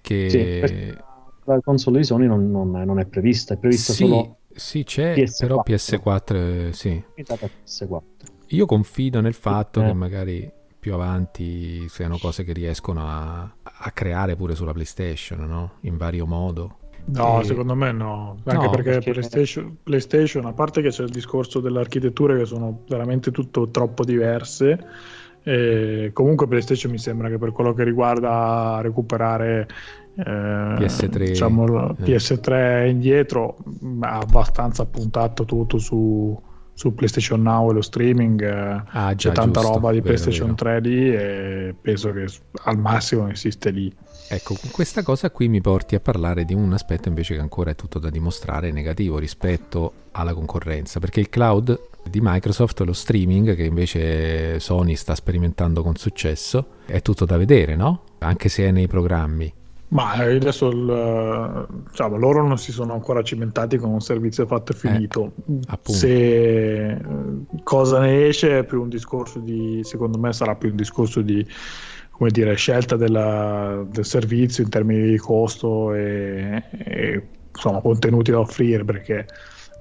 Che... 0.00 0.28
Sì, 0.30 0.98
la 1.44 1.60
console 1.60 1.98
di 1.98 2.04
Sony 2.04 2.26
non, 2.26 2.50
non, 2.50 2.70
non 2.70 2.98
è 2.98 3.06
prevista, 3.06 3.54
è 3.54 3.56
prevista 3.56 3.92
sì, 3.92 4.04
solo 4.06 4.36
sì, 4.52 4.84
c'è, 4.84 5.14
PS4. 5.14 5.36
però 5.38 5.62
PS4 5.66 6.34
eh, 6.34 6.72
sì. 6.72 7.02
PS4. 7.16 8.02
Io 8.48 8.66
confido 8.66 9.20
nel 9.20 9.34
fatto 9.34 9.82
eh. 9.82 9.86
che 9.86 9.92
magari 9.92 10.52
più 10.78 10.94
avanti 10.94 11.88
siano 11.88 12.18
cose 12.18 12.42
che 12.42 12.52
riescono 12.52 13.06
a, 13.06 13.42
a, 13.62 13.90
creare 13.92 14.34
pure 14.34 14.54
sulla 14.54 14.72
PlayStation, 14.72 15.46
no? 15.46 15.72
In 15.80 15.96
vario 15.96 16.26
modo. 16.26 16.78
No, 17.06 17.40
e... 17.40 17.44
secondo 17.44 17.74
me 17.74 17.92
no, 17.92 18.38
anche 18.44 18.64
no, 18.64 18.70
perché, 18.70 18.90
perché... 18.90 19.10
PlayStation, 19.12 19.76
PlayStation, 19.82 20.46
a 20.46 20.52
parte 20.52 20.80
che 20.80 20.88
c'è 20.88 21.02
il 21.02 21.10
discorso 21.10 21.60
delle 21.60 21.78
architetture 21.78 22.38
che 22.38 22.46
sono 22.46 22.82
veramente 22.88 23.30
tutto 23.30 23.68
troppo 23.68 24.04
diverse, 24.04 24.86
e 25.42 26.10
comunque 26.12 26.46
PlayStation 26.46 26.92
mi 26.92 26.98
sembra 26.98 27.28
che 27.28 27.38
per 27.38 27.52
quello 27.52 27.72
che 27.72 27.84
riguarda 27.84 28.80
recuperare 28.82 29.66
eh, 30.16 30.22
PS3, 30.22 31.24
diciamo, 31.24 31.96
eh. 31.96 32.04
PS3 32.04 32.88
indietro 32.88 33.56
ha 34.00 34.18
abbastanza 34.18 34.84
puntato 34.84 35.44
tutto 35.44 35.78
su, 35.78 36.38
su 36.72 36.94
PlayStation 36.94 37.40
Now 37.42 37.70
e 37.70 37.74
lo 37.74 37.82
streaming 37.82 38.42
eh, 38.42 38.82
ah, 38.86 39.14
già, 39.14 39.30
c'è 39.30 39.34
tanta 39.34 39.60
giusto, 39.60 39.74
roba 39.74 39.90
di 39.92 40.00
vero, 40.00 40.08
PlayStation 40.08 40.54
vero. 40.54 40.78
3 40.78 40.80
lì 40.80 41.14
e 41.14 41.74
penso 41.80 42.12
che 42.12 42.26
al 42.64 42.78
massimo 42.78 43.28
esiste 43.28 43.70
lì 43.70 43.92
Ecco, 44.32 44.54
questa 44.70 45.02
cosa 45.02 45.28
qui 45.32 45.48
mi 45.48 45.60
porti 45.60 45.96
a 45.96 46.00
parlare 46.00 46.44
di 46.44 46.54
un 46.54 46.72
aspetto 46.72 47.08
invece 47.08 47.34
che 47.34 47.40
ancora 47.40 47.72
è 47.72 47.74
tutto 47.74 47.98
da 47.98 48.10
dimostrare 48.10 48.70
negativo 48.70 49.18
rispetto 49.18 49.92
alla 50.12 50.34
concorrenza, 50.34 51.00
perché 51.00 51.18
il 51.18 51.28
cloud 51.28 51.88
di 52.08 52.20
Microsoft, 52.22 52.80
lo 52.80 52.92
streaming 52.92 53.54
che 53.54 53.64
invece 53.64 54.58
Sony 54.60 54.94
sta 54.96 55.14
sperimentando 55.14 55.82
con 55.82 55.96
successo, 55.96 56.66
è 56.86 57.02
tutto 57.02 57.24
da 57.24 57.36
vedere, 57.36 57.76
no? 57.76 58.02
Anche 58.18 58.48
se 58.48 58.66
è 58.66 58.70
nei 58.70 58.86
programmi. 58.86 59.52
Ma 59.88 60.12
adesso 60.12 60.68
il, 60.68 61.66
diciamo, 61.88 62.16
loro 62.16 62.46
non 62.46 62.58
si 62.58 62.70
sono 62.70 62.92
ancora 62.92 63.22
cimentati 63.22 63.76
con 63.76 63.90
un 63.90 64.00
servizio 64.00 64.46
fatto 64.46 64.70
e 64.70 64.74
finito. 64.76 65.32
Eh, 65.48 65.92
se 65.92 67.00
cosa 67.64 67.98
ne 67.98 68.28
esce 68.28 68.60
è 68.60 68.64
più 68.64 68.82
un 68.82 68.88
discorso 68.88 69.40
di, 69.40 69.80
secondo 69.82 70.16
me 70.16 70.32
sarà 70.32 70.54
più 70.54 70.70
un 70.70 70.76
discorso 70.76 71.22
di 71.22 71.44
come 72.20 72.30
dire, 72.30 72.54
scelta 72.54 72.96
della, 72.96 73.82
del 73.90 74.04
servizio 74.04 74.62
in 74.62 74.68
termini 74.68 75.08
di 75.08 75.16
costo 75.16 75.94
e, 75.94 76.62
e 76.70 77.26
insomma, 77.50 77.80
contenuti 77.80 78.30
da 78.30 78.40
offrire 78.40 78.84
perché 78.84 79.26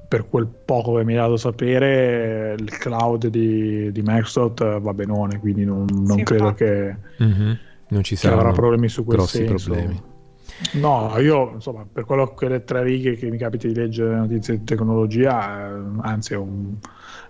per 0.09 0.27
quel 0.27 0.47
poco 0.47 0.95
che 0.95 1.05
mi 1.05 1.15
ha 1.15 1.21
dato 1.21 1.37
sapere 1.37 2.55
il 2.57 2.69
cloud 2.77 3.27
di, 3.27 3.91
di 3.91 4.01
Microsoft 4.03 4.79
va 4.79 4.93
benone 4.93 5.39
quindi 5.39 5.63
non, 5.63 5.85
non 5.87 6.17
sì, 6.17 6.23
credo 6.23 6.53
che, 6.53 6.95
mm-hmm. 7.23 7.53
non 7.89 8.03
ci 8.03 8.15
saranno 8.17 8.51
problemi 8.51 8.89
su 8.89 9.05
quel 9.05 9.17
grossi 9.17 9.45
senso. 9.45 9.71
problemi 9.71 10.01
No, 10.73 11.17
io 11.19 11.51
insomma, 11.53 11.85
per 11.91 12.05
quello 12.05 12.33
che 12.33 12.47
le 12.49 12.63
tre 12.63 12.83
righe 12.83 13.15
che 13.15 13.29
mi 13.29 13.37
capita 13.37 13.67
di 13.67 13.73
leggere 13.73 14.15
notizie 14.15 14.57
di 14.57 14.63
tecnologia, 14.65 15.69
eh, 15.69 15.81
anzi 16.01 16.33
è 16.33 16.37
un, 16.37 16.75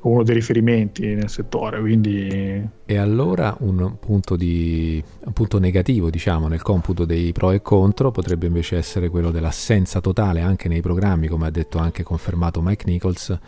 uno 0.02 0.24
dei 0.24 0.36
riferimenti 0.36 1.14
nel 1.16 1.30
settore. 1.30 1.80
Quindi... 1.80 2.68
E 2.86 2.98
allora 2.98 3.56
un 3.60 3.98
punto, 4.00 4.36
di, 4.36 5.04
un 5.26 5.34
punto 5.34 5.60
negativo, 5.60 6.10
diciamo, 6.10 6.48
nel 6.48 6.62
computo 6.62 7.06
dei 7.06 7.32
pro 7.32 7.52
e 7.52 7.62
contro 7.62 8.12
potrebbe 8.12 8.48
invece 8.48 8.78
essere 8.78 9.10
quello 9.10 9.32
dell'assenza 9.32 10.02
totale 10.02 10.42
anche 10.42 10.68
nei 10.68 10.82
programmi, 10.82 11.28
come 11.28 11.48
ha 11.48 11.52
detto 11.52 11.78
anche 11.78 12.04
confermato 12.04 12.62
Mike 12.62 12.86
Nichols 12.90 13.40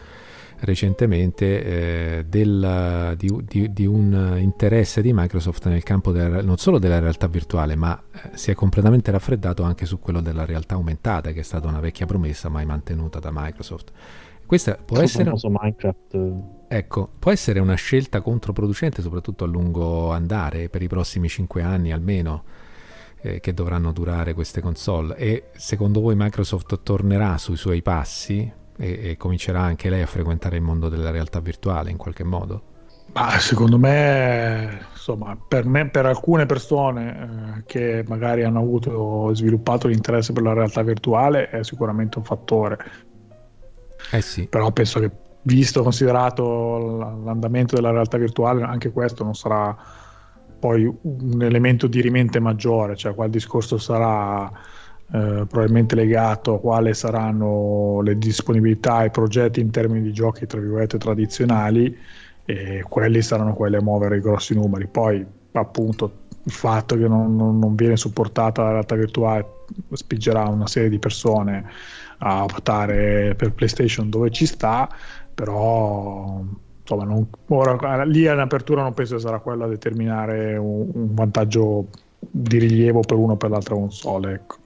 recentemente 0.61 1.63
eh, 1.63 2.25
del, 2.27 3.15
di, 3.17 3.35
di, 3.47 3.73
di, 3.73 3.85
un 3.85 4.37
interesse 4.39 5.01
di 5.01 5.11
Microsoft 5.13 5.65
nel 5.67 5.83
campo 5.83 6.11
della, 6.11 6.41
non 6.41 6.57
solo 6.57 6.77
della 6.77 6.99
realtà 6.99 7.27
virtuale, 7.27 7.75
ma 7.75 7.99
eh, 8.11 8.29
si 8.33 8.51
è 8.51 8.53
completamente 8.53 9.11
raffreddato 9.11 9.63
anche 9.63 9.85
su 9.85 9.99
quello 9.99 10.21
della 10.21 10.45
realtà 10.45 10.75
aumentata, 10.75 11.31
che 11.31 11.39
è 11.39 11.43
stata 11.43 11.67
una 11.67 11.79
vecchia 11.79 12.05
promessa 12.05 12.49
mai 12.49 12.65
mantenuta 12.65 13.19
da 13.19 13.29
Microsoft. 13.33 13.91
Questa 14.51 14.77
può 14.83 14.99
essere, 14.99 15.31
ecco, 16.67 17.09
può 17.19 17.31
essere 17.31 17.61
una 17.61 17.75
scelta 17.75 18.19
controproducente, 18.19 19.01
soprattutto 19.01 19.45
a 19.45 19.47
lungo 19.47 20.11
andare, 20.11 20.67
per 20.67 20.81
i 20.81 20.89
prossimi 20.89 21.29
5 21.29 21.61
anni 21.61 21.93
almeno, 21.93 22.43
eh, 23.21 23.39
che 23.39 23.53
dovranno 23.53 23.93
durare 23.93 24.33
queste 24.33 24.59
console. 24.59 25.15
E 25.15 25.51
secondo 25.53 26.01
voi 26.01 26.15
Microsoft 26.17 26.83
tornerà 26.83 27.37
sui 27.37 27.55
suoi 27.55 27.81
passi 27.81 28.51
e, 28.77 28.99
e 29.01 29.15
comincerà 29.15 29.61
anche 29.61 29.89
lei 29.89 30.01
a 30.01 30.05
frequentare 30.05 30.57
il 30.57 30.63
mondo 30.63 30.89
della 30.89 31.11
realtà 31.11 31.39
virtuale 31.39 31.89
in 31.89 31.95
qualche 31.95 32.25
modo? 32.25 32.63
Ma 33.13 33.39
secondo 33.39 33.77
me, 33.77 34.85
insomma, 34.91 35.37
per, 35.47 35.65
me, 35.65 35.87
per 35.87 36.05
alcune 36.07 36.45
persone 36.45 37.55
eh, 37.59 37.63
che 37.65 38.03
magari 38.05 38.43
hanno 38.43 38.59
avuto 38.59 39.33
sviluppato 39.33 39.87
l'interesse 39.87 40.33
per 40.33 40.43
la 40.43 40.51
realtà 40.51 40.81
virtuale 40.81 41.49
è 41.49 41.63
sicuramente 41.63 42.17
un 42.17 42.25
fattore. 42.25 42.77
Eh 44.11 44.21
sì. 44.21 44.47
Però 44.47 44.71
penso 44.71 44.99
che, 44.99 45.11
visto 45.43 45.81
considerato 45.83 46.97
l'andamento 47.23 47.75
della 47.75 47.91
realtà 47.91 48.17
virtuale, 48.17 48.63
anche 48.63 48.91
questo 48.91 49.23
non 49.23 49.33
sarà 49.33 49.75
poi 50.59 50.85
un 50.85 51.41
elemento 51.41 51.87
di 51.87 52.01
rimente 52.01 52.39
maggiore, 52.39 52.95
cioè 52.95 53.15
qua 53.15 53.25
il 53.25 53.31
discorso 53.31 53.79
sarà 53.79 54.51
eh, 55.13 55.45
probabilmente 55.45 55.95
legato 55.95 56.53
a 56.53 56.59
quali 56.59 56.93
saranno 56.93 57.99
le 58.01 58.17
disponibilità 58.17 59.03
e 59.03 59.07
i 59.07 59.11
progetti 59.11 59.59
in 59.59 59.69
termini 59.69 60.03
di 60.03 60.13
giochi 60.13 60.45
tra 60.45 60.59
virgolette 60.59 60.97
tradizionali 60.97 61.97
e 62.45 62.85
quelli 62.87 63.21
saranno 63.21 63.53
quelli 63.53 63.75
a 63.75 63.81
muovere 63.81 64.17
i 64.17 64.21
grossi 64.21 64.53
numeri 64.53 64.87
poi 64.87 65.25
appunto 65.51 66.19
il 66.43 66.51
fatto 66.51 66.95
che 66.95 67.09
non, 67.09 67.35
non, 67.35 67.59
non 67.59 67.75
viene 67.75 67.97
supportata 67.97 68.63
la 68.63 68.71
realtà 68.71 68.95
virtuale 68.95 69.45
spingerà 69.91 70.47
una 70.47 70.67
serie 70.67 70.89
di 70.89 70.97
persone 70.97 71.65
a 72.23 72.43
optare 72.43 73.35
per 73.35 73.53
PlayStation 73.53 74.09
dove 74.09 74.31
ci 74.31 74.45
sta 74.45 74.89
però 75.33 76.41
insomma 76.81 77.03
non, 77.03 77.27
ora, 77.47 78.03
lì 78.03 78.27
all'apertura 78.27 78.81
non 78.81 78.93
penso 78.93 79.15
che 79.15 79.21
sarà 79.21 79.39
quello 79.39 79.65
a 79.65 79.67
determinare 79.67 80.57
un, 80.57 80.89
un 80.93 81.13
vantaggio 81.13 81.87
di 82.19 82.59
rilievo 82.59 82.99
per 82.99 83.17
uno 83.17 83.33
o 83.33 83.37
per 83.37 83.49
l'altra 83.49 83.73
console 83.73 84.33
ecco 84.33 84.57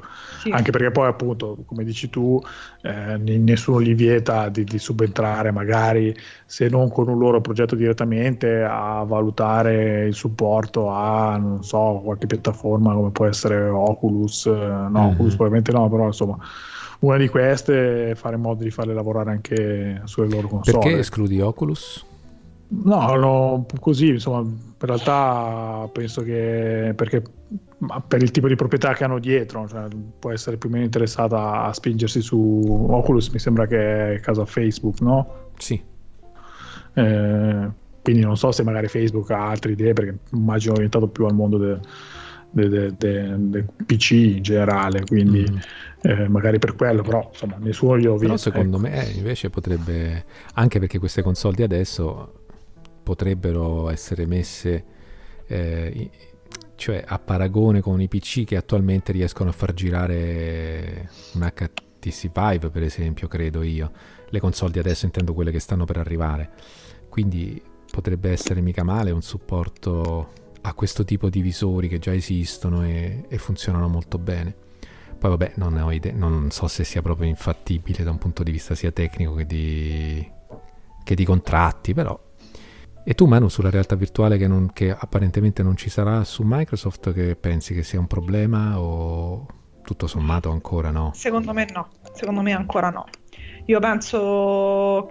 sì. 0.42 0.50
anche 0.50 0.72
perché 0.72 0.92
poi 0.92 1.08
appunto 1.08 1.58
come 1.66 1.86
dici 1.86 2.10
tu 2.10 2.42
eh, 2.82 3.18
nessuno 3.18 3.82
gli 3.82 3.96
vieta 3.96 4.50
di, 4.50 4.66
di, 4.66 4.78
subentrare 4.78 5.52
magari 5.52 6.14
se 6.46 6.68
non 6.68 6.90
con 6.90 7.08
un 7.08 7.18
loro 7.18 7.40
progetto 7.40 7.76
direttamente 7.76 8.62
a 8.62 9.04
valutare 9.04 10.06
il 10.06 10.14
supporto 10.14 10.90
a 10.90 11.38
non 11.38 11.64
so 11.64 12.02
qualche 12.04 12.28
piattaforma 12.28 12.94
come 12.94 13.12
può 13.12 13.26
essere 13.26 13.68
Oculus 13.70 14.46
eh, 14.48 14.50
no 14.50 14.90
mm-hmm. 14.90 15.14
Oculus 15.14 15.36
probabilmente 15.36 15.72
no 15.72 15.90
però 15.90 16.08
insomma 16.08 16.38
una 17.00 17.18
di 17.18 17.28
queste 17.28 18.14
fare 18.16 18.36
in 18.36 18.42
modo 18.42 18.64
di 18.64 18.72
farle 18.72 18.94
lavorare 18.94 19.32
anche 19.32 20.02
sulle 20.06 20.30
loro 20.30 20.48
console 20.48 20.80
perché 20.80 21.00
escludi 21.00 21.40
Oculus? 21.42 22.06
No, 22.68 23.16
no, 23.16 23.66
così, 23.80 24.10
insomma, 24.10 24.40
in 24.40 24.58
realtà 24.80 25.88
penso 25.92 26.24
che 26.24 26.94
perché 26.96 27.22
per 28.08 28.22
il 28.22 28.32
tipo 28.32 28.48
di 28.48 28.56
proprietà 28.56 28.94
che 28.94 29.04
hanno 29.04 29.20
dietro, 29.20 29.68
cioè, 29.68 29.88
può 30.20 30.32
essere 30.32 30.58
più 30.58 30.70
o 30.70 30.72
meno 30.72 30.84
interessata 30.84 31.64
a 31.64 31.74
spingersi 31.74 32.22
su 32.22 32.88
Oculus, 32.90 33.30
mi 33.30 33.40
sembra 33.40 33.68
che 33.68 34.16
è 34.16 34.20
casa 34.20 34.46
Facebook, 34.46 35.02
no? 35.02 35.52
Sì. 35.58 35.82
Eh, 36.94 37.70
quindi 38.02 38.22
non 38.22 38.38
so 38.38 38.52
se 38.52 38.64
magari 38.64 38.88
Facebook 38.88 39.30
ha 39.32 39.48
altre 39.48 39.74
idee, 39.74 39.94
perché 39.94 40.18
immagino 40.34 40.74
orientato 40.74 41.08
più 41.08 41.26
al 41.26 41.36
mondo 41.36 41.58
del 41.58 41.80
de, 41.80 41.88
de, 42.56 42.96
de, 42.98 43.66
PC 43.86 44.12
in 44.12 44.42
generale, 44.42 45.04
quindi 45.06 45.46
mm. 45.50 45.58
eh, 46.02 46.28
magari 46.30 46.58
per 46.58 46.76
quello, 46.76 47.02
però 47.02 47.30
insomma 47.32 47.58
nessuno 47.60 47.98
glielo 47.98 48.16
Però 48.16 48.38
secondo 48.38 48.78
ecco. 48.78 48.88
me 48.88 49.12
invece 49.14 49.50
potrebbe, 49.50 50.26
anche 50.54 50.80
perché 50.80 50.98
queste 50.98 51.22
console 51.22 51.56
di 51.56 51.64
adesso 51.64 52.44
potrebbero 53.04 53.90
essere 53.90 54.26
messe 54.26 54.84
eh, 55.48 56.10
cioè 56.76 57.04
a 57.06 57.20
paragone 57.20 57.82
con 57.82 58.02
i 58.02 58.08
PC 58.08 58.46
che 58.46 58.58
attualmente 58.58 59.12
riescono 59.12 59.50
a 59.50 59.54
far 59.54 59.74
girare 59.74 61.10
un 61.34 61.42
HTC 61.54 62.32
Vive 62.32 62.70
per 62.70 62.82
esempio 62.82 63.28
credo 63.28 63.62
io 63.62 63.92
le 64.28 64.40
console 64.40 64.72
di 64.72 64.80
adesso 64.80 65.06
intendo 65.06 65.34
quelle 65.34 65.52
che 65.52 65.60
stanno 65.60 65.86
per 65.86 65.98
arrivare 65.98 66.50
quindi 67.10 67.62
potrebbe 67.92 68.32
essere 68.32 68.60
mica 68.60 68.84
male 68.84 69.12
un 69.12 69.22
supporto 69.22 70.45
a 70.66 70.74
questo 70.74 71.04
tipo 71.04 71.30
di 71.30 71.42
visori 71.42 71.88
che 71.88 72.00
già 72.00 72.14
esistono 72.14 72.84
e, 72.84 73.26
e 73.28 73.38
funzionano 73.38 73.88
molto 73.88 74.18
bene 74.18 74.56
poi 75.18 75.30
vabbè 75.30 75.54
non, 75.56 75.92
idea, 75.92 76.14
non 76.14 76.52
so 76.52 76.68
se 76.68 76.84
sia 76.84 77.02
proprio 77.02 77.28
infattibile 77.28 78.04
da 78.04 78.12
un 78.12 78.18
punto 78.18 78.44
di 78.44 78.52
vista 78.52 78.76
sia 78.76 78.92
tecnico 78.92 79.34
che 79.36 79.46
di, 79.46 80.32
che 81.04 81.16
di 81.16 81.26
contratti 81.26 81.94
però 81.94 82.20
e 83.08 83.14
tu 83.14 83.28
Manu 83.28 83.50
sulla 83.50 83.70
realtà 83.70 83.96
virtuale 83.96 84.36
che, 84.36 84.48
non, 84.48 84.72
che, 84.74 84.90
apparentemente 84.90 85.62
non 85.62 85.78
ci 85.78 85.92
sarà 85.92 86.24
su 86.24 86.42
Microsoft, 86.44 87.14
che 87.14 87.36
pensi 87.36 87.76
che 87.76 87.84
sia 87.84 88.00
un 88.00 88.08
problema 88.08 88.80
o 88.80 89.46
tutto 89.84 90.08
sommato 90.08 90.50
ancora 90.50 90.90
no? 90.90 91.12
Secondo 91.14 91.54
me 91.54 91.68
no, 91.72 91.90
secondo 92.14 92.42
me 92.42 92.54
ancora 92.54 92.90
no. 92.90 93.06
Io 93.66 93.80
penso 93.80 95.10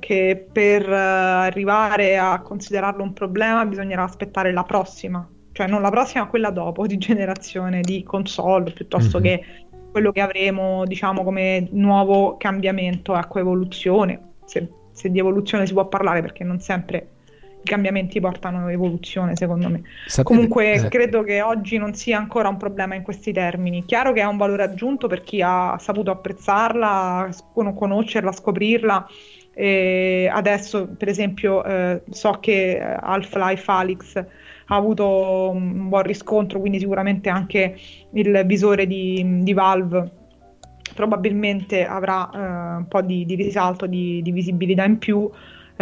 che 0.00 0.48
per 0.50 0.88
arrivare 0.88 2.18
a 2.18 2.40
considerarlo 2.40 3.02
un 3.02 3.12
problema 3.12 3.64
bisognerà 3.64 4.02
aspettare 4.02 4.52
la 4.52 4.64
prossima, 4.64 5.26
cioè 5.52 5.68
non 5.68 5.80
la 5.80 5.90
prossima, 5.90 6.24
ma 6.24 6.30
quella 6.30 6.50
dopo 6.50 6.86
di 6.86 6.98
generazione 6.98 7.80
di 7.80 8.02
console 8.02 8.72
piuttosto 8.72 9.20
mm-hmm. 9.20 9.36
che 9.36 9.44
quello 9.92 10.10
che 10.10 10.20
avremo, 10.20 10.84
diciamo, 10.86 11.22
come 11.22 11.68
nuovo 11.70 12.36
cambiamento, 12.36 13.16
ecco, 13.16 13.38
evoluzione. 13.38 14.32
Se, 14.44 14.68
se 14.90 15.10
di 15.10 15.20
evoluzione 15.20 15.64
si 15.64 15.72
può 15.72 15.86
parlare 15.86 16.20
perché 16.20 16.42
non 16.42 16.58
sempre 16.58 17.13
i 17.64 17.68
cambiamenti 17.68 18.20
portano 18.20 18.68
evoluzione, 18.68 19.34
secondo 19.36 19.68
me. 19.68 19.82
Sapete, 20.06 20.34
Comunque, 20.34 20.74
eh. 20.74 20.88
credo 20.88 21.22
che 21.22 21.42
oggi 21.42 21.78
non 21.78 21.94
sia 21.94 22.18
ancora 22.18 22.48
un 22.48 22.56
problema 22.56 22.94
in 22.94 23.02
questi 23.02 23.32
termini. 23.32 23.84
Chiaro 23.84 24.12
che 24.12 24.20
ha 24.20 24.28
un 24.28 24.36
valore 24.36 24.62
aggiunto 24.62 25.08
per 25.08 25.22
chi 25.22 25.40
ha 25.42 25.76
saputo 25.78 26.10
apprezzarla, 26.10 27.30
conoscerla, 27.52 28.32
scoprirla. 28.32 29.06
E 29.54 30.28
adesso, 30.32 30.88
per 30.96 31.08
esempio, 31.08 31.64
eh, 31.64 32.02
so 32.10 32.38
che 32.40 32.72
eh, 32.72 32.96
Half-Life 33.00 33.70
Alyx 33.70 34.16
ha 34.66 34.76
avuto 34.76 35.50
un 35.50 35.88
buon 35.88 36.02
riscontro, 36.02 36.58
quindi 36.58 36.78
sicuramente 36.78 37.28
anche 37.28 37.76
il 38.12 38.42
visore 38.46 38.86
di, 38.86 39.40
di 39.42 39.52
Valve 39.52 40.22
probabilmente 40.94 41.84
avrà 41.86 42.30
eh, 42.30 42.76
un 42.78 42.86
po' 42.88 43.02
di, 43.02 43.24
di 43.24 43.34
risalto, 43.34 43.86
di, 43.86 44.22
di 44.22 44.32
visibilità 44.32 44.84
in 44.84 44.98
più. 44.98 45.30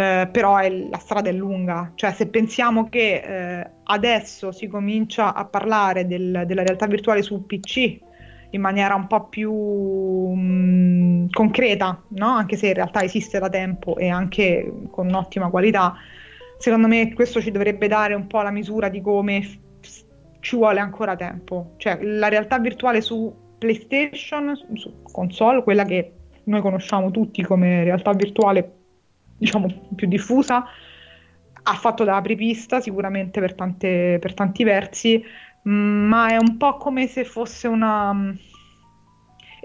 Eh, 0.03 0.27
però 0.27 0.57
è, 0.57 0.69
la 0.69 0.97
strada 0.97 1.29
è 1.29 1.31
lunga, 1.31 1.93
cioè 1.95 2.11
se 2.11 2.27
pensiamo 2.27 2.89
che 2.89 3.21
eh, 3.61 3.69
adesso 3.83 4.51
si 4.51 4.67
comincia 4.67 5.33
a 5.33 5.45
parlare 5.45 6.05
del, 6.05 6.43
della 6.45 6.63
realtà 6.63 6.87
virtuale 6.87 7.21
su 7.21 7.45
PC 7.45 7.99
in 8.49 8.61
maniera 8.61 8.95
un 8.95 9.07
po' 9.07 9.29
più 9.29 9.53
mh, 9.53 10.35
mm, 10.35 11.25
concreta, 11.31 12.03
no? 12.09 12.27
anche 12.27 12.57
se 12.57 12.67
in 12.67 12.73
realtà 12.73 13.01
esiste 13.01 13.39
da 13.39 13.47
tempo 13.47 13.95
e 13.95 14.09
anche 14.09 14.69
con 14.91 15.07
un'ottima 15.07 15.49
qualità, 15.49 15.95
secondo 16.57 16.87
me 16.87 17.13
questo 17.13 17.39
ci 17.39 17.51
dovrebbe 17.51 17.87
dare 17.87 18.13
un 18.13 18.27
po' 18.27 18.41
la 18.41 18.51
misura 18.51 18.89
di 18.89 18.99
come 18.99 19.41
f- 19.41 19.57
ci 20.41 20.55
vuole 20.57 20.81
ancora 20.81 21.15
tempo, 21.15 21.75
cioè 21.77 21.97
la 22.01 22.27
realtà 22.27 22.59
virtuale 22.59 22.99
su 22.99 23.33
PlayStation, 23.57 24.53
su 24.73 25.01
console, 25.03 25.63
quella 25.63 25.85
che 25.85 26.13
noi 26.45 26.59
conosciamo 26.59 27.09
tutti 27.09 27.41
come 27.41 27.85
realtà 27.85 28.11
virtuale 28.11 28.82
diciamo, 29.43 29.67
più 29.95 30.07
diffusa, 30.07 30.65
ha 31.65 31.73
fatto 31.73 32.03
da 32.03 32.15
apripista 32.15 32.79
sicuramente 32.79 33.39
per, 33.39 33.53
tante, 33.55 34.17
per 34.19 34.33
tanti 34.33 34.63
versi, 34.63 35.23
ma 35.63 36.29
è 36.29 36.37
un 36.37 36.57
po' 36.57 36.77
come 36.77 37.07
se 37.07 37.25
fosse 37.25 37.67
una 37.67 38.33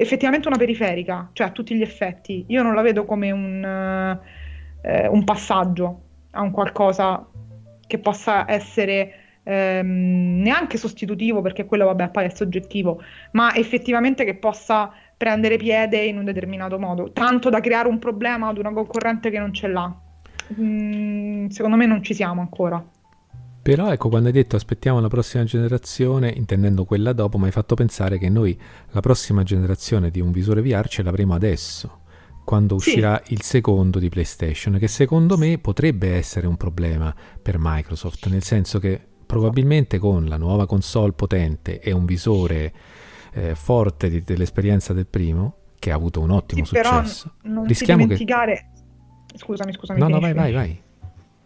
effettivamente 0.00 0.46
una 0.46 0.56
periferica, 0.56 1.30
cioè 1.32 1.48
a 1.48 1.50
tutti 1.50 1.74
gli 1.74 1.82
effetti. 1.82 2.44
Io 2.48 2.62
non 2.62 2.74
la 2.74 2.82
vedo 2.82 3.04
come 3.04 3.32
un, 3.32 4.18
eh, 4.82 5.08
un 5.08 5.24
passaggio 5.24 6.02
a 6.30 6.40
un 6.40 6.52
qualcosa 6.52 7.26
che 7.84 7.98
possa 7.98 8.48
essere 8.48 9.40
ehm, 9.42 10.40
neanche 10.40 10.76
sostitutivo, 10.76 11.40
perché 11.40 11.64
quello 11.64 11.86
vabbè 11.86 12.10
poi 12.10 12.26
è 12.26 12.28
soggettivo, 12.28 13.02
ma 13.32 13.52
effettivamente 13.56 14.24
che 14.24 14.36
possa 14.36 14.92
prendere 15.18 15.56
piede 15.56 15.98
in 16.04 16.16
un 16.16 16.24
determinato 16.24 16.78
modo, 16.78 17.10
tanto 17.12 17.50
da 17.50 17.60
creare 17.60 17.88
un 17.88 17.98
problema 17.98 18.48
ad 18.48 18.56
una 18.56 18.72
concorrente 18.72 19.30
che 19.30 19.38
non 19.38 19.52
ce 19.52 19.66
l'ha. 19.66 19.94
Mm, 20.58 21.48
secondo 21.48 21.76
me 21.76 21.84
non 21.84 22.02
ci 22.02 22.14
siamo 22.14 22.40
ancora. 22.40 22.82
Però 23.60 23.90
ecco, 23.92 24.08
quando 24.08 24.28
hai 24.28 24.32
detto 24.32 24.56
aspettiamo 24.56 25.00
la 25.00 25.08
prossima 25.08 25.44
generazione, 25.44 26.32
intendendo 26.34 26.84
quella 26.84 27.12
dopo, 27.12 27.36
mi 27.36 27.46
hai 27.46 27.50
fatto 27.50 27.74
pensare 27.74 28.16
che 28.16 28.30
noi 28.30 28.58
la 28.92 29.00
prossima 29.00 29.42
generazione 29.42 30.10
di 30.10 30.20
un 30.20 30.30
visore 30.30 30.62
VR 30.62 30.86
ce 30.88 31.02
l'avremo 31.02 31.34
adesso, 31.34 32.02
quando 32.44 32.76
uscirà 32.76 33.20
sì. 33.24 33.34
il 33.34 33.42
secondo 33.42 33.98
di 33.98 34.08
PlayStation, 34.08 34.78
che 34.78 34.88
secondo 34.88 35.36
me 35.36 35.58
potrebbe 35.58 36.14
essere 36.14 36.46
un 36.46 36.56
problema 36.56 37.14
per 37.42 37.56
Microsoft, 37.58 38.28
nel 38.28 38.44
senso 38.44 38.78
che 38.78 38.98
probabilmente 39.26 39.98
con 39.98 40.24
la 40.24 40.38
nuova 40.38 40.66
console 40.66 41.12
potente 41.12 41.80
e 41.80 41.92
un 41.92 42.06
visore 42.06 42.72
eh, 43.38 43.54
forte 43.54 44.10
di, 44.10 44.22
dell'esperienza 44.22 44.92
del 44.92 45.06
primo, 45.06 45.54
che 45.78 45.92
ha 45.92 45.94
avuto 45.94 46.20
un 46.20 46.30
ottimo 46.30 46.64
sì, 46.64 46.74
successo. 46.74 47.34
Però 47.40 47.54
non 47.54 47.66
Rischiamo 47.66 48.02
ti 48.02 48.08
dimenticare... 48.08 48.54
Che... 48.54 49.38
Scusami, 49.38 49.72
scusami. 49.72 50.00
No, 50.00 50.08
no, 50.08 50.18
vai, 50.18 50.32
vai, 50.32 50.52
vai. 50.52 50.80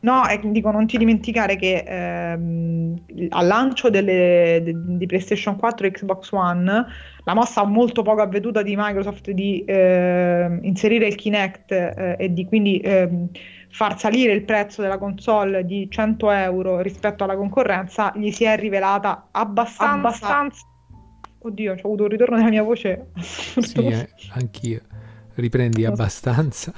No, 0.00 0.26
eh, 0.26 0.40
dico, 0.42 0.70
non 0.72 0.86
ti 0.86 0.98
dimenticare 0.98 1.54
che 1.56 1.84
ehm, 1.86 3.02
al 3.28 3.46
lancio 3.46 3.88
delle, 3.88 4.60
de, 4.64 4.74
di 4.74 5.06
PlayStation 5.06 5.56
4 5.56 5.86
e 5.86 5.90
Xbox 5.92 6.32
One, 6.32 6.86
la 7.22 7.34
mossa 7.34 7.64
molto 7.64 8.02
poco 8.02 8.20
avveduta 8.20 8.62
di 8.62 8.74
Microsoft 8.76 9.30
di 9.30 9.62
eh, 9.64 10.58
inserire 10.62 11.06
il 11.06 11.14
Kinect 11.14 11.70
eh, 11.70 12.16
e 12.18 12.32
di 12.32 12.46
quindi 12.46 12.78
ehm, 12.78 13.28
far 13.70 13.96
salire 13.96 14.32
il 14.32 14.42
prezzo 14.42 14.82
della 14.82 14.98
console 14.98 15.64
di 15.64 15.88
100 15.88 16.30
euro 16.30 16.80
rispetto 16.80 17.22
alla 17.22 17.36
concorrenza, 17.36 18.12
gli 18.16 18.32
si 18.32 18.42
è 18.42 18.56
rivelata 18.56 19.28
abbastanza, 19.30 19.92
abbastanza 19.94 20.66
Oddio, 21.44 21.72
ho 21.72 21.86
avuto 21.86 22.04
un 22.04 22.08
ritorno 22.08 22.36
della 22.36 22.48
mia 22.48 22.62
voce. 22.62 23.08
sì, 23.18 23.86
eh, 23.86 24.08
anch'io. 24.34 24.80
Riprendi 25.34 25.84
abbastanza. 25.84 26.72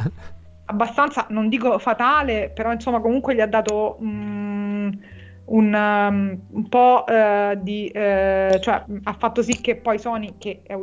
Abbastanza, 0.67 1.27
non 1.31 1.49
dico 1.49 1.79
fatale, 1.79 2.51
però 2.55 2.73
insomma 2.73 3.01
comunque 3.01 3.35
gli 3.35 3.41
ha 3.41 3.47
dato 3.47 3.97
um, 4.01 4.99
un, 5.47 5.75
um, 5.75 6.41
un, 6.51 6.69
po' 6.69 7.05
uh, 7.07 7.61
di... 7.61 7.91
Uh, 7.95 8.59
cioè 8.61 8.85
ha 9.03 9.13
fatto 9.13 9.43
sì 9.43 9.61
che 9.61 9.77
poi 9.77 9.99
Sony, 9.99 10.35
che 10.39 10.63
è 10.63 10.75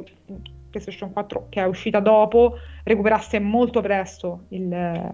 PlayStation 0.69 1.11
4 1.11 1.47
che 1.49 1.61
è 1.61 1.65
uscita 1.65 1.99
dopo, 1.99 2.57
recuperasse 2.83 3.39
molto 3.39 3.81
presto 3.81 4.45
il, 4.49 4.71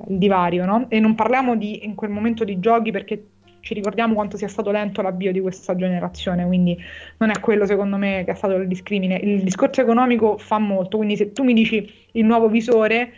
il 0.07 0.17
divario, 0.17 0.65
no? 0.65 0.87
E 0.89 0.99
non 0.99 1.15
parliamo 1.15 1.55
di, 1.55 1.85
in 1.85 1.95
quel 1.95 2.09
momento 2.11 2.43
di 2.43 2.59
giochi 2.59 2.91
perché 2.91 3.27
ci 3.67 3.73
ricordiamo 3.73 4.13
quanto 4.13 4.37
sia 4.37 4.47
stato 4.47 4.71
lento 4.71 5.01
l'avvio 5.01 5.33
di 5.33 5.41
questa 5.41 5.75
generazione, 5.75 6.45
quindi 6.45 6.81
non 7.17 7.31
è 7.31 7.39
quello 7.41 7.65
secondo 7.65 7.97
me 7.97 8.23
che 8.23 8.31
è 8.31 8.33
stato 8.33 8.55
il 8.55 8.65
discrimine. 8.65 9.17
Il 9.17 9.43
discorso 9.43 9.81
economico 9.81 10.37
fa 10.37 10.57
molto, 10.57 10.95
quindi 10.95 11.17
se 11.17 11.33
tu 11.33 11.43
mi 11.43 11.51
dici 11.51 11.85
il 12.13 12.23
nuovo 12.23 12.47
visore, 12.47 13.11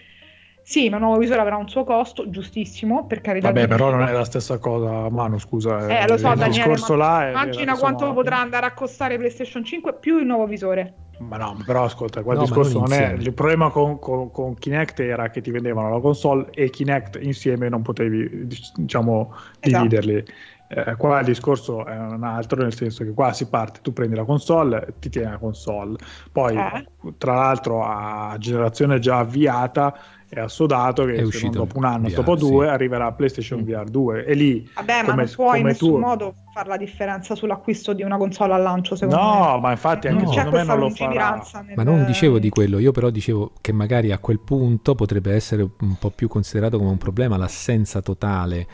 sì, 0.63 0.89
ma 0.89 0.95
il 0.95 1.03
nuovo 1.03 1.19
visore 1.19 1.41
avrà 1.41 1.55
un 1.55 1.69
suo 1.69 1.84
costo, 1.84 2.31
giustissimo, 2.31 3.05
per 3.05 3.21
carità. 3.21 3.51
Vabbè, 3.51 3.67
però 3.67 3.91
non 3.91 4.07
è 4.07 4.11
la 4.11 4.26
stessa 4.26 4.57
cosa, 4.57 5.07
Manu, 5.09 5.38
scusa. 5.38 5.88
Eh, 5.88 6.07
lo 6.07 6.17
so, 6.17 6.34
Daniele, 6.34 6.76
ma 6.95 7.27
immagina 7.30 7.77
quanto 7.77 8.05
mano. 8.05 8.15
potrà 8.15 8.39
andare 8.39 8.65
a 8.65 8.73
costare 8.73 9.17
PlayStation 9.17 9.63
5 9.63 9.97
più 9.99 10.17
il 10.17 10.26
nuovo 10.26 10.47
visore. 10.47 10.93
Ma 11.20 11.38
no, 11.38 11.58
però 11.66 11.84
ascolta, 11.84 12.24
quel 12.24 12.38
no, 12.38 12.44
discorso 12.44 12.80
non, 12.80 12.90
non 12.90 12.98
è. 12.98 13.14
Il 13.14 13.34
problema 13.34 13.70
con, 13.70 14.00
con, 14.00 14.32
con, 14.32 14.56
Kinect 14.56 15.00
era 15.02 15.30
che 15.30 15.41
ti 15.41 15.52
vendevano 15.52 15.90
la 15.90 16.00
console 16.00 16.48
e 16.52 16.70
Kinect 16.70 17.20
insieme 17.22 17.68
non 17.68 17.82
potevi, 17.82 18.48
diciamo, 18.76 19.34
esatto. 19.60 19.84
dividerli. 19.84 20.26
Eh, 20.72 20.96
qua 20.98 21.20
il 21.20 21.26
discorso 21.26 21.84
è 21.86 21.98
un 21.98 22.24
altro, 22.24 22.62
nel 22.62 22.76
senso 22.76 23.04
che 23.04 23.12
qua 23.12 23.34
si 23.34 23.50
parte, 23.50 23.80
tu 23.82 23.91
prendi 23.91 24.16
la 24.16 24.24
console, 24.24 24.94
ti 25.00 25.10
tieni 25.10 25.32
la 25.32 25.38
console, 25.38 25.98
poi 26.32 26.56
eh. 26.56 26.86
tra 27.18 27.34
l'altro 27.34 27.84
a 27.84 28.36
generazione 28.38 29.00
già 29.00 29.18
avviata 29.18 29.98
è 30.30 30.39
assodato 30.39 31.06
che 31.06 31.27
dopo 31.49 31.77
un 31.77 31.85
anno, 31.85 32.07
VR, 32.07 32.14
dopo 32.14 32.35
due, 32.35 32.68
sì. 32.68 32.72
arriverà 32.72 33.11
PlayStation 33.11 33.64
VR 33.64 33.89
2 33.89 34.26
e 34.26 34.34
lì... 34.35 34.69
Vabbè, 34.76 35.01
come, 35.01 35.15
ma 35.15 35.15
non 35.15 35.31
puoi 35.34 35.60
in 35.60 35.65
nessun 35.65 35.89
tu... 35.89 35.97
modo 35.97 36.35
fare 36.53 36.69
la 36.69 36.77
differenza 36.77 37.34
sull'acquisto 37.34 37.93
di 37.93 38.03
una 38.03 38.18
console 38.18 38.53
al 38.53 38.61
lancio, 38.61 38.95
secondo 38.95 39.19
no, 39.19 39.31
me. 39.31 39.39
No, 39.39 39.60
ma 39.60 39.72
infatti 39.72 40.07
anche 40.07 40.26
no. 40.26 40.31
secondo 40.31 40.57
me 40.57 40.64
non 40.64 40.80
lo 40.80 40.89
farà. 40.91 41.43
Nel... 41.65 41.73
Ma 41.76 41.84
non 41.84 42.06
dicevo 42.06 42.38
di 42.38 42.49
quello, 42.49 42.77
io 42.77 42.91
però 42.91 43.10
dicevo 43.10 43.53
che 43.60 43.72
magari 43.72 44.11
a 44.11 44.19
quel 44.19 44.39
punto 44.39 44.93
potrebbe 44.93 45.34
essere 45.34 45.64
un 45.64 45.97
po' 45.97 46.11
più 46.11 46.27
considerato 46.27 46.77
come 46.77 46.91
un 46.91 46.97
problema 46.97 47.35
l'assenza 47.35 48.01
totale 48.01 48.68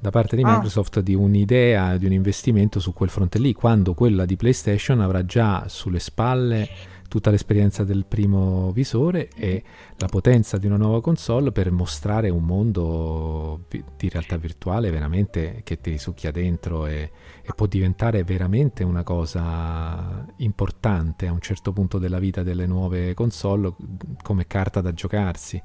da 0.00 0.10
parte 0.10 0.36
di 0.36 0.42
ah. 0.42 0.50
Microsoft 0.52 0.98
ah. 0.98 1.00
di 1.00 1.14
un'idea, 1.14 1.96
di 1.96 2.04
un 2.04 2.12
investimento 2.12 2.80
su 2.80 2.92
quel 2.92 3.08
fronte 3.08 3.38
lì, 3.38 3.54
quando 3.54 3.94
quella 3.94 4.24
di 4.26 4.36
PlayStation 4.36 5.00
avrà 5.00 5.24
già 5.24 5.64
sulle 5.68 6.00
spalle 6.00 6.68
tutta 7.08 7.30
l'esperienza 7.30 7.84
del 7.84 8.04
primo 8.06 8.70
visore 8.72 9.30
e 9.34 9.62
la 9.96 10.06
potenza 10.06 10.58
di 10.58 10.66
una 10.66 10.76
nuova 10.76 11.00
console 11.00 11.52
per 11.52 11.70
mostrare 11.70 12.28
un 12.28 12.44
mondo 12.44 13.64
di 13.96 14.08
realtà 14.08 14.36
virtuale 14.36 14.90
veramente 14.90 15.62
che 15.64 15.80
ti 15.80 15.90
risucchia 15.90 16.30
dentro 16.30 16.86
e, 16.86 17.10
e 17.42 17.52
può 17.56 17.66
diventare 17.66 18.22
veramente 18.24 18.84
una 18.84 19.02
cosa 19.02 20.26
importante 20.36 21.26
a 21.26 21.32
un 21.32 21.40
certo 21.40 21.72
punto 21.72 21.98
della 21.98 22.18
vita 22.18 22.42
delle 22.42 22.66
nuove 22.66 23.14
console 23.14 23.74
come 24.22 24.46
carta 24.46 24.82
da 24.82 24.92
giocarsi. 24.92 25.60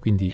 Quindi 0.00 0.32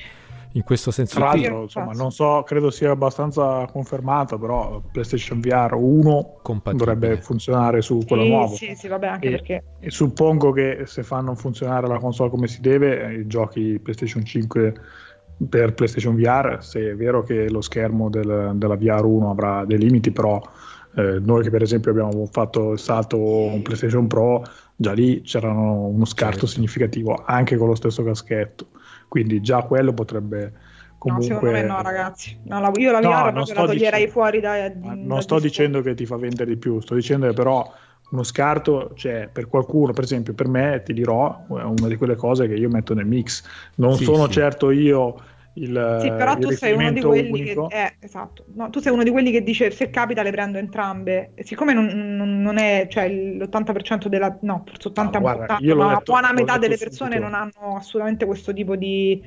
in 0.52 0.62
questo 0.62 0.90
senso 0.90 1.18
tra 1.18 1.26
l'altro 1.26 1.62
insomma 1.62 1.92
non 1.92 2.12
so 2.12 2.42
credo 2.44 2.70
sia 2.70 2.90
abbastanza 2.90 3.66
confermato 3.70 4.38
però 4.38 4.82
PlayStation 4.92 5.40
VR 5.40 5.74
1 5.74 6.40
dovrebbe 6.74 7.16
funzionare 7.18 7.80
su 7.80 8.00
quello 8.06 8.22
sì, 8.22 8.28
nuovo. 8.28 8.54
sì 8.54 8.74
sì 8.74 8.88
vabbè 8.88 9.06
anche 9.06 9.28
e, 9.28 9.30
perché 9.30 9.64
e 9.78 9.90
suppongo 9.90 10.52
che 10.52 10.82
se 10.84 11.02
fanno 11.02 11.34
funzionare 11.34 11.86
la 11.86 11.98
console 11.98 12.30
come 12.30 12.48
si 12.48 12.60
deve 12.60 13.14
i 13.14 13.26
giochi 13.26 13.78
PlayStation 13.82 14.24
5 14.24 14.74
per 15.48 15.74
PlayStation 15.74 16.14
VR 16.14 16.58
se 16.60 16.90
è 16.90 16.96
vero 16.96 17.22
che 17.22 17.48
lo 17.48 17.62
schermo 17.62 18.10
del, 18.10 18.52
della 18.54 18.76
VR 18.76 19.04
1 19.04 19.30
avrà 19.30 19.64
dei 19.64 19.78
limiti 19.78 20.10
però 20.10 20.40
eh, 20.94 21.18
noi 21.20 21.42
che 21.42 21.50
per 21.50 21.62
esempio 21.62 21.90
abbiamo 21.90 22.26
fatto 22.30 22.72
il 22.72 22.78
salto 22.78 23.16
un 23.18 23.62
PlayStation 23.62 24.06
Pro 24.06 24.44
già 24.76 24.92
lì 24.92 25.22
c'era 25.22 25.50
uno 25.50 26.04
scarto 26.04 26.40
certo. 26.40 26.46
significativo 26.46 27.22
anche 27.24 27.56
con 27.56 27.68
lo 27.68 27.74
stesso 27.74 28.04
caschetto 28.04 28.66
quindi 29.12 29.42
già 29.42 29.60
quello 29.60 29.92
potrebbe 29.92 30.54
comunque... 30.96 31.28
No, 31.28 31.34
secondo 31.34 31.54
me 31.54 31.62
no, 31.64 31.82
ragazzi. 31.82 32.40
No, 32.44 32.60
la, 32.60 32.72
io 32.76 32.90
la 32.92 33.00
VR 33.00 33.26
no, 33.26 33.42
proprio 33.42 33.54
la 33.54 33.64
toglierei 33.66 34.00
dic- 34.04 34.10
fuori 34.10 34.40
da... 34.40 34.72
non 34.74 35.06
da 35.06 35.20
sto 35.20 35.38
dicendo 35.38 35.82
che 35.82 35.92
ti 35.92 36.06
fa 36.06 36.16
vendere 36.16 36.52
di 36.52 36.56
più, 36.56 36.80
sto 36.80 36.94
dicendo 36.94 37.26
che 37.26 37.34
però 37.34 37.70
uno 38.08 38.22
scarto 38.22 38.92
c'è 38.94 39.28
per 39.30 39.48
qualcuno, 39.48 39.92
per 39.92 40.04
esempio 40.04 40.32
per 40.32 40.48
me, 40.48 40.80
ti 40.82 40.94
dirò, 40.94 41.44
è 41.46 41.62
una 41.62 41.88
di 41.88 41.96
quelle 41.96 42.16
cose 42.16 42.48
che 42.48 42.54
io 42.54 42.70
metto 42.70 42.94
nel 42.94 43.04
mix. 43.04 43.44
Non 43.74 43.96
sì, 43.98 44.04
sono 44.04 44.24
sì. 44.24 44.32
certo 44.32 44.70
io 44.70 45.14
il 45.54 45.98
Sì, 46.00 46.08
però 46.08 46.36
tu 46.36 46.50
sei 46.50 46.72
uno 46.72 46.90
di 46.92 47.00
quelli 47.00 47.30
unico. 47.30 47.66
che 47.66 47.82
eh, 47.82 47.94
esatto. 48.00 48.44
No, 48.54 48.70
tu 48.70 48.80
sei 48.80 48.92
uno 48.92 49.02
di 49.02 49.10
quelli 49.10 49.30
che 49.30 49.42
dice 49.42 49.70
se 49.70 49.90
capita 49.90 50.22
le 50.22 50.30
prendo 50.30 50.58
entrambe. 50.58 51.32
E 51.34 51.44
siccome 51.44 51.72
non, 51.72 51.86
non, 51.86 52.40
non, 52.40 52.58
è 52.58 52.86
cioè 52.90 53.08
l'80% 53.08 54.06
della 54.06 54.36
no, 54.42 54.64
forse 54.66 54.88
80, 54.88 55.18
no, 55.18 55.20
guarda, 55.20 55.44
80 55.56 55.74
ma 55.74 55.92
la 55.92 56.02
buona 56.04 56.32
metà 56.32 56.58
delle 56.58 56.76
persone 56.76 57.18
non 57.18 57.34
hanno 57.34 57.76
assolutamente 57.76 58.24
questo 58.24 58.52
tipo 58.52 58.76
di 58.76 59.20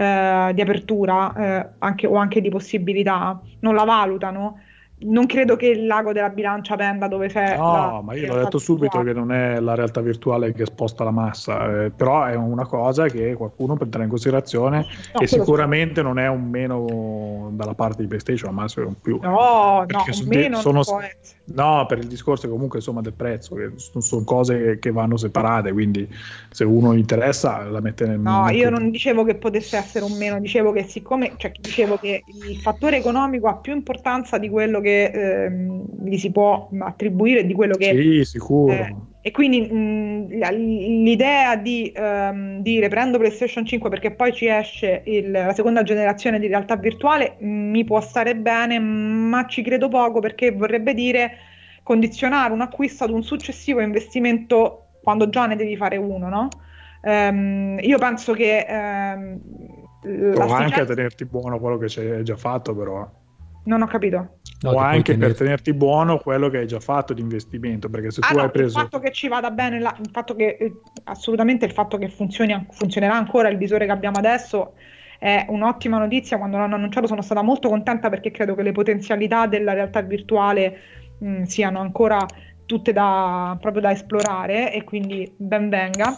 eh, 0.00 0.52
di 0.54 0.60
apertura 0.62 1.34
eh, 1.34 1.68
anche, 1.78 2.06
o 2.06 2.14
anche 2.16 2.40
di 2.40 2.48
possibilità, 2.48 3.38
non 3.60 3.74
la 3.74 3.84
valutano 3.84 4.60
non 5.02 5.26
credo 5.26 5.56
che 5.56 5.66
il 5.66 5.86
lago 5.86 6.12
della 6.12 6.28
bilancia 6.28 6.76
penda 6.76 7.08
dove 7.08 7.28
c'è. 7.28 7.56
No, 7.56 7.72
la, 7.72 8.00
ma 8.02 8.14
io 8.14 8.26
l'ho 8.26 8.42
detto 8.42 8.58
subito 8.58 9.00
che 9.02 9.12
non 9.12 9.32
è 9.32 9.58
la 9.58 9.74
realtà 9.74 10.00
virtuale 10.00 10.52
che 10.52 10.66
sposta 10.66 11.04
la 11.04 11.10
massa, 11.10 11.84
eh, 11.84 11.90
però 11.90 12.24
è 12.24 12.34
una 12.34 12.66
cosa 12.66 13.08
che 13.08 13.32
qualcuno 13.34 13.76
prenderà 13.76 14.02
in 14.02 14.10
considerazione 14.10 14.86
no, 15.14 15.20
e 15.20 15.26
sicuramente 15.26 16.00
sì. 16.00 16.02
non 16.02 16.18
è 16.18 16.28
un 16.28 16.48
meno 16.48 17.50
dalla 17.52 17.74
parte 17.74 18.02
di 18.02 18.08
PlayStation, 18.08 18.52
ma 18.54 18.66
è 18.66 18.80
un 18.80 19.00
più. 19.00 19.18
No, 19.22 19.84
no, 19.86 20.04
sono, 20.10 20.28
meno 20.28 20.60
sono, 20.60 20.82
no, 21.44 21.86
per 21.86 21.98
il 21.98 22.06
discorso 22.06 22.48
comunque 22.48 22.78
insomma 22.78 23.00
del 23.00 23.14
prezzo, 23.14 23.54
che 23.54 23.72
sono 23.76 24.24
cose 24.24 24.78
che 24.78 24.90
vanno 24.90 25.16
separate, 25.16 25.72
quindi 25.72 26.06
se 26.50 26.64
uno 26.64 26.92
interessa 26.92 27.62
la 27.64 27.80
mette 27.80 28.06
nel... 28.06 28.18
No, 28.18 28.44
nel 28.44 28.54
io 28.54 28.70
non 28.70 28.90
dicevo 28.90 29.24
che 29.24 29.36
potesse 29.36 29.78
essere 29.78 30.04
un 30.04 30.12
meno, 30.12 30.38
dicevo 30.40 30.72
che 30.72 30.84
siccome, 30.84 31.34
cioè 31.38 31.52
dicevo 31.58 31.96
che 31.96 32.22
il 32.48 32.56
fattore 32.58 32.98
economico 32.98 33.48
ha 33.48 33.56
più 33.56 33.72
importanza 33.72 34.36
di 34.36 34.50
quello 34.50 34.80
che 34.80 34.89
che 34.90 35.44
ehm, 35.44 36.04
gli 36.04 36.18
si 36.18 36.30
può 36.30 36.68
attribuire 36.80 37.46
di 37.46 37.54
quello 37.54 37.76
che... 37.76 37.94
Sì, 37.94 38.24
sicuro. 38.24 38.72
Eh, 38.72 38.94
e 39.22 39.30
quindi 39.30 39.60
mh, 39.60 40.28
l'idea 41.02 41.56
di 41.56 41.92
um, 41.94 42.62
dire 42.62 42.88
prendo 42.88 43.18
PlayStation 43.18 43.66
5 43.66 43.90
perché 43.90 44.12
poi 44.12 44.32
ci 44.32 44.46
esce 44.46 45.02
il, 45.04 45.30
la 45.30 45.52
seconda 45.52 45.82
generazione 45.82 46.38
di 46.38 46.46
realtà 46.46 46.76
virtuale 46.76 47.36
mi 47.40 47.84
può 47.84 48.00
stare 48.00 48.34
bene, 48.34 48.78
ma 48.78 49.46
ci 49.46 49.62
credo 49.62 49.88
poco 49.88 50.20
perché 50.20 50.52
vorrebbe 50.52 50.94
dire 50.94 51.32
condizionare 51.82 52.52
un 52.52 52.62
acquisto 52.62 53.04
ad 53.04 53.10
un 53.10 53.22
successivo 53.22 53.80
investimento 53.80 54.86
quando 55.02 55.28
già 55.28 55.46
ne 55.46 55.56
devi 55.56 55.76
fare 55.76 55.96
uno, 55.96 56.28
no? 56.28 56.48
Um, 57.02 57.78
io 57.80 57.98
penso 57.98 58.34
che 58.34 58.66
um, 58.68 59.40
Prova 60.00 60.58
anche 60.58 60.80
a 60.80 60.86
tenerti 60.86 61.26
buono 61.26 61.58
quello 61.58 61.76
che 61.76 61.86
c'è 61.86 62.22
già 62.22 62.36
fatto, 62.36 62.74
però. 62.74 63.06
Non 63.64 63.82
ho 63.82 63.86
capito. 63.86 64.38
No, 64.62 64.72
o 64.72 64.78
anche 64.78 65.12
tener... 65.12 65.28
per 65.28 65.36
tenerti 65.36 65.72
buono 65.72 66.18
quello 66.18 66.50
che 66.50 66.58
hai 66.58 66.66
già 66.66 66.80
fatto 66.80 67.14
di 67.14 67.22
investimento, 67.22 67.88
perché 67.88 68.10
se 68.10 68.20
ah, 68.22 68.28
tu 68.28 68.36
no, 68.36 68.42
hai 68.42 68.50
preso... 68.50 68.78
Il 68.78 68.84
fatto 68.84 68.98
che 68.98 69.10
ci 69.10 69.28
vada 69.28 69.50
bene, 69.50 69.80
la... 69.80 69.96
il 69.98 70.10
fatto 70.12 70.34
che 70.34 70.56
eh, 70.60 70.72
assolutamente 71.04 71.64
il 71.64 71.72
fatto 71.72 71.96
che 71.96 72.08
funzioni, 72.08 72.66
funzionerà 72.70 73.14
ancora 73.14 73.48
il 73.48 73.56
visore 73.56 73.86
che 73.86 73.92
abbiamo 73.92 74.18
adesso 74.18 74.74
è 75.18 75.46
un'ottima 75.48 75.98
notizia. 75.98 76.36
Quando 76.38 76.58
l'hanno 76.58 76.74
annunciato 76.74 77.06
sono 77.06 77.22
stata 77.22 77.42
molto 77.42 77.68
contenta 77.68 78.10
perché 78.10 78.30
credo 78.30 78.54
che 78.54 78.62
le 78.62 78.72
potenzialità 78.72 79.46
della 79.46 79.72
realtà 79.72 80.02
virtuale 80.02 80.78
mh, 81.18 81.42
siano 81.44 81.80
ancora 81.80 82.18
tutte 82.66 82.92
da, 82.92 83.56
proprio 83.60 83.82
da 83.82 83.90
esplorare 83.92 84.72
e 84.72 84.84
quindi 84.84 85.30
ben 85.36 85.68
venga. 85.70 86.16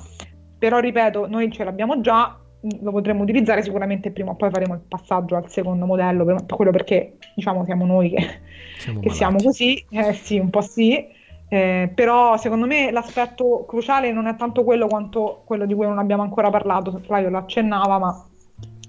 Però 0.58 0.78
ripeto, 0.78 1.26
noi 1.26 1.50
ce 1.50 1.64
l'abbiamo 1.64 2.00
già, 2.00 2.38
lo 2.80 2.92
potremmo 2.92 3.22
utilizzare 3.22 3.62
sicuramente 3.62 4.10
prima 4.12 4.30
o 4.30 4.36
poi 4.36 4.50
faremo 4.50 4.74
il 4.74 4.80
passaggio 4.86 5.36
al 5.36 5.50
secondo 5.50 5.84
modello, 5.84 6.24
per, 6.24 6.46
quello 6.46 6.70
perché 6.70 7.16
diciamo 7.34 7.64
siamo 7.64 7.84
noi 7.84 8.10
che 8.10 8.40
siamo, 8.78 9.00
che 9.00 9.10
siamo 9.10 9.38
così, 9.42 9.84
eh, 9.90 10.12
sì, 10.12 10.38
un 10.38 10.50
po' 10.50 10.60
sì, 10.60 11.04
eh, 11.48 11.90
però 11.94 12.36
secondo 12.36 12.66
me 12.66 12.90
l'aspetto 12.90 13.64
cruciale 13.66 14.12
non 14.12 14.26
è 14.26 14.36
tanto 14.36 14.62
quello 14.64 14.86
quanto 14.86 15.42
quello 15.44 15.66
di 15.66 15.74
cui 15.74 15.86
non 15.86 15.98
abbiamo 15.98 16.22
ancora 16.22 16.50
parlato, 16.50 17.00
Flavio 17.04 17.30
lo 17.30 17.38
accennava, 17.38 17.98
ma 17.98 18.26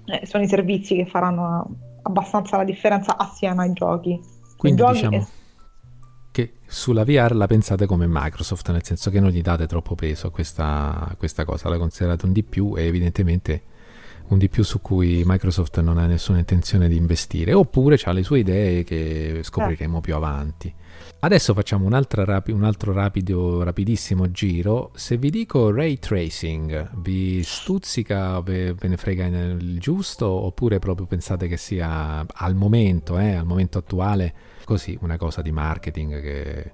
eh, 0.06 0.24
sono 0.24 0.44
i 0.44 0.48
servizi 0.48 0.94
che 0.94 1.06
faranno 1.06 1.66
abbastanza 2.02 2.56
la 2.56 2.64
differenza 2.64 3.16
assieme 3.16 3.64
ai 3.64 3.72
giochi. 3.72 4.20
Quindi 4.56 4.80
giochi 4.80 5.08
diciamo... 5.08 5.26
Che 6.34 6.54
sulla 6.66 7.04
VR 7.04 7.32
la 7.36 7.46
pensate 7.46 7.86
come 7.86 8.06
Microsoft, 8.08 8.68
nel 8.72 8.82
senso 8.82 9.08
che 9.08 9.20
non 9.20 9.30
gli 9.30 9.40
date 9.40 9.68
troppo 9.68 9.94
peso 9.94 10.26
a 10.26 10.30
questa, 10.32 11.14
questa 11.16 11.44
cosa, 11.44 11.68
la 11.68 11.78
considerate 11.78 12.26
un 12.26 12.32
di 12.32 12.42
più 12.42 12.74
e 12.76 12.86
evidentemente 12.86 13.62
un 14.26 14.38
di 14.38 14.48
più 14.48 14.64
su 14.64 14.80
cui 14.80 15.22
Microsoft 15.24 15.80
non 15.80 15.96
ha 15.96 16.06
nessuna 16.06 16.38
intenzione 16.38 16.88
di 16.88 16.96
investire, 16.96 17.52
oppure 17.52 18.00
ha 18.02 18.10
le 18.10 18.24
sue 18.24 18.40
idee 18.40 18.82
che 18.82 19.42
scopriremo 19.44 20.00
più 20.00 20.16
avanti. 20.16 20.74
Adesso 21.20 21.54
facciamo 21.54 21.86
un, 21.86 22.02
rapi- 22.08 22.50
un 22.50 22.64
altro 22.64 22.92
rapido, 22.92 23.62
rapidissimo 23.62 24.32
giro. 24.32 24.90
Se 24.96 25.16
vi 25.16 25.30
dico 25.30 25.70
ray 25.70 26.00
tracing, 26.00 26.96
vi 26.96 27.44
stuzzica, 27.44 28.40
ve, 28.40 28.74
ve 28.74 28.88
ne 28.88 28.96
frega 28.96 29.26
il 29.26 29.78
giusto, 29.78 30.26
oppure 30.26 30.80
proprio 30.80 31.06
pensate 31.06 31.46
che 31.46 31.58
sia 31.58 32.26
al 32.26 32.56
momento, 32.56 33.20
eh, 33.20 33.34
al 33.34 33.46
momento 33.46 33.78
attuale, 33.78 34.34
così 34.64 34.98
una 35.02 35.16
cosa 35.16 35.42
di 35.42 35.52
marketing 35.52 36.20
che... 36.20 36.72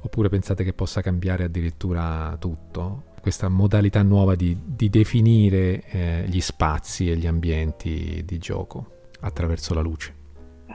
oppure 0.00 0.28
pensate 0.28 0.64
che 0.64 0.72
possa 0.72 1.00
cambiare 1.00 1.44
addirittura 1.44 2.36
tutto? 2.38 3.04
Questa 3.20 3.48
modalità 3.48 4.02
nuova 4.02 4.34
di, 4.34 4.56
di 4.64 4.88
definire 4.88 5.82
eh, 5.90 6.24
gli 6.26 6.40
spazi 6.40 7.10
e 7.10 7.16
gli 7.16 7.26
ambienti 7.26 8.22
di 8.24 8.38
gioco 8.38 8.98
attraverso 9.20 9.74
la 9.74 9.80
luce. 9.80 10.14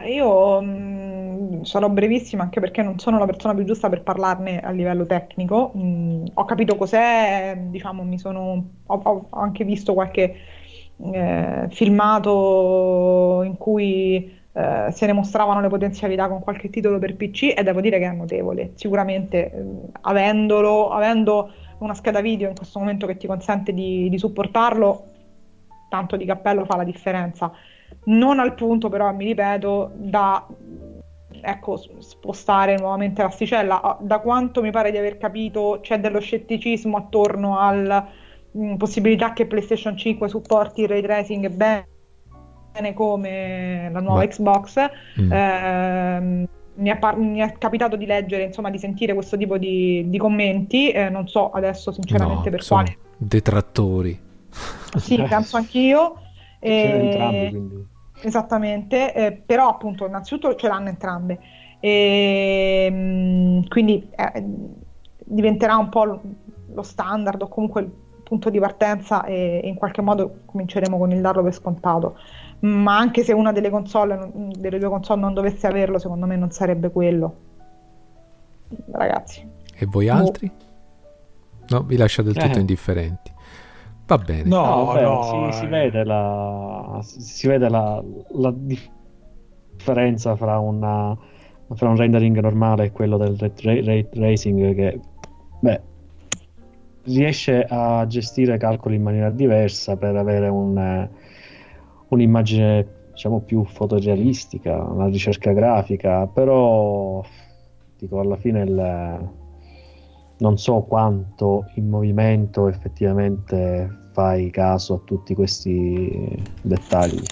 Io 0.03 0.61
mh, 0.61 0.65
mm, 0.68 1.61
sarò 1.64 1.89
brevissima 1.89 2.43
anche 2.43 2.60
perché 2.60 2.81
non 2.84 2.99
sono 2.99 3.18
la 3.18 3.26
persona 3.26 3.56
più 3.56 3.64
giusta 3.64 3.89
per 3.89 4.03
parlarne 4.03 4.60
a 4.60 4.72
livello 4.72 5.06
tecnico. 5.06 5.72
Mh, 5.73 5.81
mm, 5.81 6.26
ho 6.34 6.45
capito 6.45 6.76
cos'è, 6.76 7.57
diciamo, 7.69 8.18
sono, 8.18 8.69
ho, 8.85 9.02
ho 9.03 9.27
anche 9.39 9.64
visto 9.64 9.93
qualche 9.93 10.35
eh, 10.97 11.68
filmato 11.69 13.41
in 13.43 13.57
cui 13.57 14.43
eh, 14.57 14.90
se 14.94 15.06
ne 15.06 15.11
mostravano 15.11 15.60
le 15.60 15.68
potenzialità 15.68 16.30
con 16.30 16.40
qualche 16.40 16.69
titolo 16.69 16.98
per 16.98 17.18
PC 17.18 17.53
e 17.57 17.61
devo 17.61 17.82
dire 17.82 17.99
che 17.99 18.06
è 18.06 18.11
notevole. 18.14 18.72
Sicuramente 18.76 19.52
eh, 19.52 19.64
avendolo, 20.02 20.91
avendo 20.91 21.52
una 21.80 21.94
scheda 21.94 22.22
video 22.22 22.48
in 22.48 22.56
questo 22.56 22.80
momento 22.80 23.06
che 23.06 23.18
ti 23.18 23.27
consente 23.27 23.73
di, 23.73 24.07
di 24.10 24.18
supportarlo, 24.18 25.03
tanto 25.90 26.15
di 26.15 26.23
cappello 26.23 26.64
fa 26.64 26.77
la 26.77 26.86
differenza. 26.86 27.52
Non 28.06 28.40
al 28.40 28.56
punto 28.56 28.88
però, 28.88 29.11
mi 29.11 29.26
ripeto, 29.26 29.91
da 29.95 30.48
ecco, 31.41 31.77
spostare 31.99 32.77
nuovamente 32.77 33.22
l'asticella. 33.23 33.82
Ah, 33.82 33.98
da 33.99 34.19
quanto 34.19 34.61
mi 34.61 34.72
pare 34.72 34.90
di 34.90 34.98
aver 34.98 35.18
capito 35.18 35.80
c'è 35.82 35.99
dello 35.99 36.19
scetticismo 36.19 36.95
attorno 36.95 37.60
alla 37.60 38.07
mm, 38.57 38.76
possibilità 38.76 39.34
che 39.34 39.48
PlayStation 39.48 39.98
5 39.98 40.30
supporti 40.30 40.84
il 40.84 40.88
ray 40.88 41.02
tracing 41.02 41.49
bene 41.49 41.88
come 42.93 43.89
la 43.91 43.99
nuova 43.99 44.19
Beh. 44.19 44.27
Xbox. 44.27 44.89
Mm. 45.19 45.31
Eh, 45.31 46.47
mi, 46.76 46.89
è 46.89 46.97
par- 46.97 47.18
mi, 47.18 47.39
è 47.39 47.53
capitato 47.57 47.95
di 47.95 48.06
leggere, 48.06 48.43
insomma, 48.43 48.69
di 48.69 48.77
sentire 48.77 49.14
questo 49.14 49.38
tipo 49.38 49.57
di, 49.57 50.06
di 50.07 50.18
commenti. 50.18 50.91
Eh, 50.91 51.10
non 51.10 51.27
so 51.27 51.52
adesso, 51.52 51.91
sinceramente, 51.91 52.49
no, 52.49 52.56
per 52.56 52.65
quale. 52.65 52.97
Detrattori. 53.18 54.19
Sì, 54.97 55.22
penso 55.27 55.57
anch'io. 55.57 56.15
E... 56.60 56.72
Entrambi, 56.72 57.49
quindi. 57.49 57.88
Esattamente, 58.22 59.14
eh, 59.14 59.31
però 59.34 59.69
appunto 59.69 60.06
innanzitutto 60.07 60.56
ce 60.56 60.68
l'hanno 60.68 60.89
entrambe. 60.89 61.39
E, 61.80 62.89
mh, 62.89 62.95
mm, 62.95 63.61
quindi 63.68 64.10
eh, 64.15 64.43
diventerà 65.26 65.76
un 65.76 65.89
po' 65.89 66.22
lo 66.73 66.81
standard 66.81 67.41
o 67.41 67.47
comunque 67.47 67.81
il 67.81 67.91
punto 68.23 68.49
di 68.49 68.60
partenza 68.60 69.23
e, 69.26 69.61
e 69.64 69.68
in 69.68 69.76
qualche 69.76 70.02
modo 70.02 70.39
cominceremo 70.45 70.97
con 70.97 71.11
il 71.11 71.22
darlo 71.22 71.43
per 71.43 71.53
scontato 71.53 72.18
ma 72.66 72.98
anche 72.98 73.24
se 73.24 73.34
una 73.34 73.52
delle 73.52 73.70
console, 73.70 74.32
delle 74.58 74.80
due 74.80 74.90
console 74.90 75.22
non 75.22 75.34
dovesse 75.34 75.68
averlo, 75.68 76.00
secondo 76.00 76.26
me 76.26 76.36
non 76.36 76.52
sarebbe 76.52 76.90
quello. 76.90 77.36
Ragazzi. 78.92 79.48
E 79.76 79.86
voi 79.86 80.10
altri? 80.10 80.52
No, 81.68 81.84
vi 81.84 81.98
lascio 81.98 82.22
del 82.22 82.34
tutto 82.34 82.58
eh. 82.58 82.60
indifferenti. 82.60 83.32
Va 84.08 84.18
bene. 84.18 84.44
No, 84.44 84.66
no, 84.66 84.86
vabbè, 84.86 85.02
no 85.02 85.52
si, 85.52 85.60
si, 85.60 85.66
vede 85.68 86.04
la, 86.04 87.00
si 87.02 87.48
vede 87.48 87.70
la, 87.70 88.04
la 88.34 88.54
differenza 88.56 90.36
fra, 90.36 90.60
una, 90.60 91.18
fra, 91.74 91.90
un 91.90 91.96
rendering 91.96 92.40
normale 92.40 92.86
e 92.86 92.92
quello 92.92 93.18
del 93.18 93.36
ray, 93.62 93.84
ray 93.84 94.08
tracing 94.10 94.76
che 94.76 95.00
beh, 95.60 95.82
riesce 97.06 97.66
a 97.68 98.06
gestire 98.06 98.58
calcoli 98.58 98.96
in 98.96 99.02
maniera 99.02 99.32
diversa 99.32 99.98
per 99.98 100.16
avere 100.16 100.50
un 100.50 101.10
un'immagine 102.16 102.88
diciamo 103.12 103.40
più 103.40 103.64
fotorealistica, 103.64 104.84
una 104.84 105.08
ricerca 105.08 105.54
grafica, 105.54 106.28
però 106.28 107.24
dico 107.98 108.20
alla 108.20 108.36
fine 108.36 108.64
il, 108.64 109.30
non 110.38 110.58
so 110.58 110.82
quanto 110.82 111.70
in 111.76 111.88
movimento 111.88 112.68
effettivamente 112.68 113.90
fai 114.12 114.50
caso 114.50 114.96
a 114.96 115.02
tutti 115.06 115.34
questi 115.34 116.44
dettagli. 116.62 117.24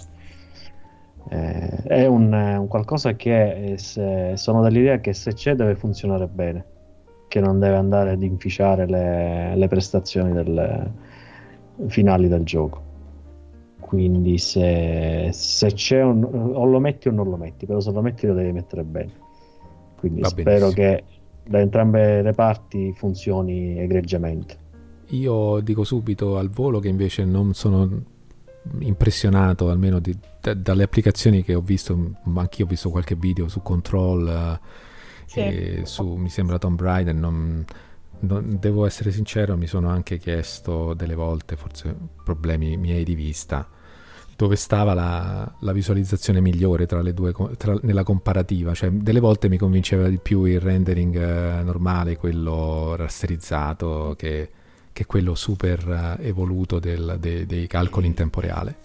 Eh, 1.30 1.84
è 1.84 2.06
un, 2.06 2.32
un, 2.32 2.68
qualcosa 2.68 3.16
che 3.16 3.76
se, 3.78 4.34
sono 4.36 4.62
dell'idea 4.62 5.00
che 5.00 5.14
se 5.14 5.34
c'è 5.34 5.56
deve 5.56 5.76
funzionare 5.76 6.28
bene, 6.28 6.66
che 7.28 7.40
non 7.40 7.60
deve 7.60 7.76
andare 7.76 8.12
ad 8.12 8.22
inficiare 8.22 8.86
le, 8.86 9.56
le 9.56 9.68
prestazioni 9.68 10.32
del, 10.32 10.92
finali 11.88 12.28
del 12.28 12.44
gioco. 12.44 12.83
Quindi 13.86 14.38
se, 14.38 15.30
se 15.32 15.74
c'è 15.74 16.02
un, 16.02 16.24
o 16.24 16.66
lo 16.66 16.80
metti 16.80 17.10
o 17.10 17.12
non 17.12 17.30
lo 17.30 17.36
metti, 17.36 17.66
però 17.66 17.80
se 17.80 17.92
lo 17.92 18.02
metti 18.02 18.26
lo 18.26 18.34
devi 18.34 18.52
mettere 18.52 18.84
bene. 18.84 19.12
Quindi 20.00 20.22
Va 20.22 20.30
spero 20.30 20.70
benissimo. 20.70 20.72
che 20.72 21.04
da 21.46 21.60
entrambe 21.60 22.22
le 22.22 22.32
parti 22.32 22.94
funzioni 22.96 23.78
egregiamente. 23.78 24.58
Io 25.10 25.60
dico 25.60 25.84
subito 25.84 26.38
al 26.38 26.50
volo 26.50 26.80
che 26.80 26.88
invece 26.88 27.24
non 27.26 27.54
sono 27.54 27.88
impressionato 28.80 29.70
almeno 29.70 30.00
di, 30.00 30.18
d- 30.42 30.54
dalle 30.54 30.84
applicazioni 30.84 31.44
che 31.44 31.54
ho 31.54 31.62
visto, 31.62 32.16
ma 32.24 32.42
anch'io 32.42 32.66
ho 32.66 32.68
visto 32.68 32.90
qualche 32.90 33.16
video 33.16 33.48
su 33.48 33.62
Control 33.62 34.60
sì. 35.26 35.40
e 35.40 35.82
su, 35.84 36.16
mi 36.16 36.30
sembra 36.30 36.58
Tomb 36.58 36.82
Raider, 36.82 37.14
non, 37.14 37.64
non, 38.28 38.58
devo 38.60 38.86
essere 38.86 39.12
sincero, 39.12 39.56
mi 39.58 39.68
sono 39.68 39.90
anche 39.90 40.18
chiesto 40.18 40.94
delle 40.94 41.16
volte, 41.16 41.56
forse 41.56 41.96
problemi 42.24 42.78
miei 42.78 43.04
di 43.04 43.16
vista, 43.16 43.68
dove 44.36 44.56
stava 44.56 44.94
la, 44.94 45.56
la 45.60 45.72
visualizzazione 45.72 46.42
migliore 46.42 46.86
tra 46.86 47.02
le 47.02 47.14
due, 47.14 47.34
tra, 47.58 47.78
nella 47.82 48.04
comparativa, 48.04 48.74
cioè 48.74 48.90
delle 48.90 49.20
volte 49.20 49.48
mi 49.50 49.58
convinceva 49.58 50.08
di 50.10 50.18
più 50.18 50.44
il 50.46 50.60
rendering 50.60 51.16
eh, 51.16 51.64
normale, 51.64 52.18
quello 52.18 52.96
rasterizzato, 52.96 54.16
che 54.18 54.50
che 54.94 55.06
quello 55.08 55.36
super 55.36 56.18
eh, 56.20 56.28
evoluto 56.28 56.80
del, 56.80 57.18
de, 57.20 57.46
dei 57.46 57.68
calcoli 57.68 58.08
in 58.08 58.14
tempo 58.14 58.40
reale. 58.40 58.76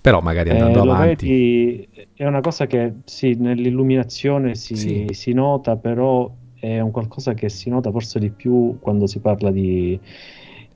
Però 0.00 0.20
magari 0.20 0.48
eh, 0.48 0.52
andando 0.54 0.78
eh, 0.78 0.82
avanti... 0.82 1.26
Vedi, 1.28 2.08
è 2.14 2.26
una 2.26 2.40
cosa 2.40 2.66
che 2.66 2.94
sì, 3.04 3.34
nell'illuminazione 3.34 4.56
si, 4.56 4.74
sì. 4.74 5.06
si, 5.10 5.32
nota, 5.32 5.76
però 5.76 6.28
è 6.62 6.78
un 6.78 6.92
qualcosa 6.92 7.34
che 7.34 7.48
si 7.48 7.68
nota 7.68 7.90
forse 7.90 8.20
di 8.20 8.30
più 8.30 8.78
quando 8.78 9.08
si 9.08 9.18
parla 9.18 9.50
di, 9.50 9.98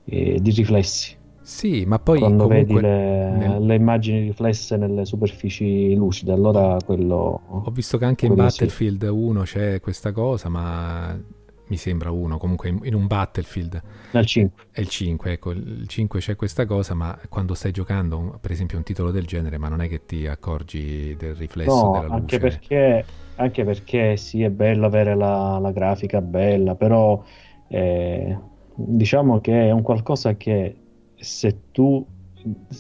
eh, 0.04 0.38
di 0.40 0.50
riflessi. 0.50 1.14
Sì, 1.40 1.84
ma 1.86 2.00
poi 2.00 2.18
quando 2.18 2.48
vedi 2.48 2.74
le, 2.74 3.30
nel... 3.30 3.64
le, 3.64 3.74
immagini 3.76 4.18
riflesse 4.18 4.76
nelle 4.76 5.04
superfici 5.04 5.94
lucide, 5.94 6.32
allora 6.32 6.76
quello. 6.84 7.40
Ho 7.46 7.70
visto 7.70 7.98
che 7.98 8.04
anche 8.04 8.26
in 8.26 8.34
Battlefield 8.34 9.04
sì. 9.04 9.08
1 9.10 9.42
c'è 9.42 9.80
questa 9.80 10.10
cosa, 10.10 10.48
ma 10.48 11.16
mi 11.68 11.76
sembra 11.76 12.10
uno, 12.10 12.38
comunque 12.38 12.68
in, 12.68 12.80
in 12.84 12.94
un 12.94 13.06
Battlefield. 13.06 13.82
Nel 14.12 14.26
5. 14.26 14.64
È 14.70 14.80
il 14.80 14.88
5, 14.88 15.32
ecco, 15.32 15.50
il 15.50 15.86
5 15.86 16.20
c'è 16.20 16.36
questa 16.36 16.64
cosa, 16.66 16.94
ma 16.94 17.18
quando 17.28 17.54
stai 17.54 17.72
giocando, 17.72 18.38
per 18.40 18.50
esempio, 18.50 18.76
un 18.78 18.84
titolo 18.84 19.10
del 19.10 19.26
genere, 19.26 19.58
ma 19.58 19.68
non 19.68 19.80
è 19.80 19.88
che 19.88 20.04
ti 20.04 20.26
accorgi 20.26 21.16
del 21.16 21.34
riflesso 21.34 21.84
no, 21.84 21.90
della 21.92 22.06
luce. 22.06 22.16
Anche 22.16 22.38
perché, 22.38 23.04
anche 23.36 23.64
perché 23.64 24.16
sì, 24.16 24.42
è 24.42 24.50
bello 24.50 24.86
avere 24.86 25.14
la, 25.14 25.58
la 25.58 25.72
grafica 25.72 26.20
bella, 26.20 26.74
però 26.74 27.22
eh, 27.68 28.38
diciamo 28.74 29.40
che 29.40 29.66
è 29.66 29.70
un 29.70 29.82
qualcosa 29.82 30.36
che 30.36 30.76
se 31.16 31.70
tu... 31.72 32.06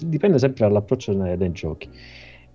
dipende 0.00 0.38
sempre 0.38 0.66
dall'approccio 0.66 1.12
dei 1.12 1.52
giochi 1.52 1.90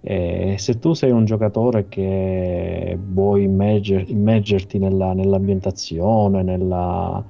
eh, 0.03 0.56
se 0.57 0.80
tu 0.80 0.94
sei 0.94 1.11
un 1.11 1.26
giocatore 1.26 1.88
che 1.88 2.98
vuoi 2.99 3.44
immerger, 3.44 4.10
immergerti 4.10 4.80
nella, 4.80 5.14
nell'ambientazione, 5.14 6.41
nella, 6.41 7.23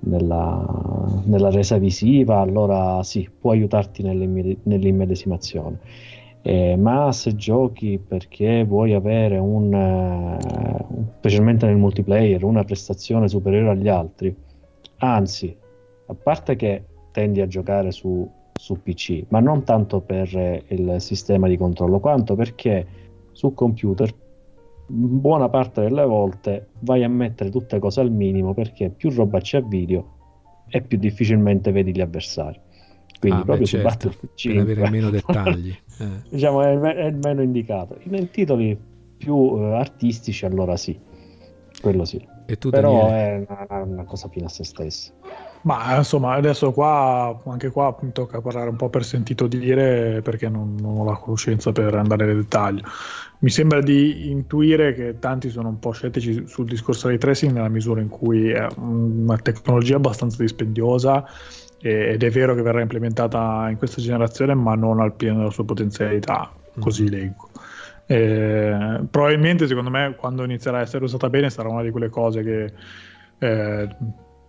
nella, 0.00 1.22
nella, 1.24 1.50
resa 1.50 1.78
visiva, 1.78 2.38
allora 2.38 3.02
sì, 3.02 3.28
può 3.40 3.50
aiutarti 3.50 4.02
nell'immedesimazione. 4.02 5.80
Eh, 6.44 6.76
ma 6.76 7.12
se 7.12 7.34
giochi 7.36 8.00
perché 8.04 8.64
vuoi 8.64 8.94
avere 8.94 9.38
un, 9.38 10.36
specialmente 11.18 11.66
nel 11.66 11.76
multiplayer, 11.76 12.44
una 12.44 12.64
prestazione 12.64 13.28
superiore 13.28 13.70
agli 13.70 13.88
altri, 13.88 14.34
anzi, 14.98 15.56
a 16.06 16.14
parte 16.14 16.56
che 16.56 16.84
tendi 17.10 17.40
a 17.40 17.46
giocare 17.46 17.90
su 17.90 18.28
su 18.52 18.80
PC, 18.82 19.24
ma 19.28 19.40
non 19.40 19.64
tanto 19.64 20.00
per 20.00 20.64
il 20.68 20.96
sistema 20.98 21.48
di 21.48 21.56
controllo, 21.56 22.00
quanto 22.00 22.34
perché 22.34 22.86
su 23.32 23.54
computer 23.54 24.14
buona 24.86 25.48
parte 25.48 25.80
delle 25.80 26.04
volte 26.04 26.68
vai 26.80 27.02
a 27.02 27.08
mettere 27.08 27.50
tutte 27.50 27.78
cose 27.78 28.00
al 28.00 28.10
minimo 28.10 28.52
perché 28.52 28.90
più 28.90 29.10
roba 29.10 29.40
c'è 29.40 29.58
a 29.58 29.62
video 29.62 30.20
e 30.68 30.82
più 30.82 30.98
difficilmente 30.98 31.72
vedi 31.72 31.94
gli 31.94 32.00
avversari. 32.00 32.60
Quindi 33.18 33.40
ah, 33.40 33.44
proprio 33.44 33.64
beh, 33.64 33.70
certo, 33.70 33.88
Battlefield 33.88 34.34
5 34.34 34.64
per 34.64 34.78
avere 34.78 34.90
meno 34.90 35.10
dettagli. 35.10 35.74
Eh. 35.98 36.06
diciamo 36.30 36.62
è, 36.62 36.76
è, 36.78 37.10
meno 37.12 37.42
indicato. 37.42 37.96
In 38.02 38.30
titoli 38.30 38.76
più 39.16 39.34
uh, 39.34 39.74
artistici 39.74 40.44
allora 40.44 40.76
sì, 40.76 40.98
quello 41.80 42.04
sì. 42.04 42.26
Tu, 42.58 42.68
Però 42.68 43.08
Daniele? 43.08 43.46
è 43.46 43.66
una, 43.68 43.82
una 43.82 44.04
cosa 44.04 44.28
fine 44.28 44.46
a 44.46 44.48
se 44.48 44.64
stessa. 44.64 45.12
Ma 45.62 45.96
insomma, 45.96 46.34
adesso 46.34 46.72
qua, 46.72 47.40
anche 47.46 47.70
qua 47.70 47.96
mi 48.00 48.10
tocca 48.12 48.40
parlare 48.40 48.68
un 48.68 48.76
po' 48.76 48.88
per 48.88 49.04
sentito 49.04 49.46
dire 49.46 50.20
perché 50.22 50.48
non, 50.48 50.74
non, 50.80 50.98
ho 50.98 51.04
la 51.04 51.16
conoscenza 51.16 51.70
per 51.70 51.94
andare 51.94 52.26
nel 52.26 52.36
dettaglio. 52.36 52.82
Mi 53.38 53.50
sembra 53.50 53.80
di 53.80 54.30
intuire 54.30 54.92
che 54.94 55.18
tanti 55.18 55.50
sono 55.50 55.68
un 55.68 55.78
po' 55.78 55.92
scettici 55.92 56.46
sul 56.46 56.66
discorso 56.66 57.08
dei 57.08 57.18
tracing 57.18 57.52
nella 57.52 57.68
misura 57.68 58.00
in 58.00 58.08
cui 58.08 58.50
è 58.50 58.66
una 58.76 59.36
tecnologia 59.36 59.96
abbastanza 59.96 60.42
dispendiosa 60.42 61.24
ed 61.80 62.22
è 62.22 62.30
vero 62.30 62.54
che 62.54 62.62
verrà 62.62 62.80
implementata 62.80 63.68
in 63.68 63.76
questa 63.76 64.00
generazione 64.00 64.54
ma 64.54 64.74
non 64.74 65.00
al 65.00 65.14
pieno 65.14 65.38
della 65.38 65.50
sua 65.50 65.64
potenzialità, 65.64 66.52
così 66.78 67.04
mm. 67.04 67.08
leggo. 67.08 67.50
Eh, 68.06 69.00
probabilmente 69.10 69.66
secondo 69.68 69.90
me 69.90 70.14
quando 70.16 70.42
inizierà 70.44 70.78
a 70.78 70.80
essere 70.82 71.04
usata 71.04 71.30
bene 71.30 71.50
sarà 71.50 71.68
una 71.68 71.82
di 71.82 71.90
quelle 71.90 72.08
cose 72.08 72.42
che 72.42 72.72
eh, 73.38 73.88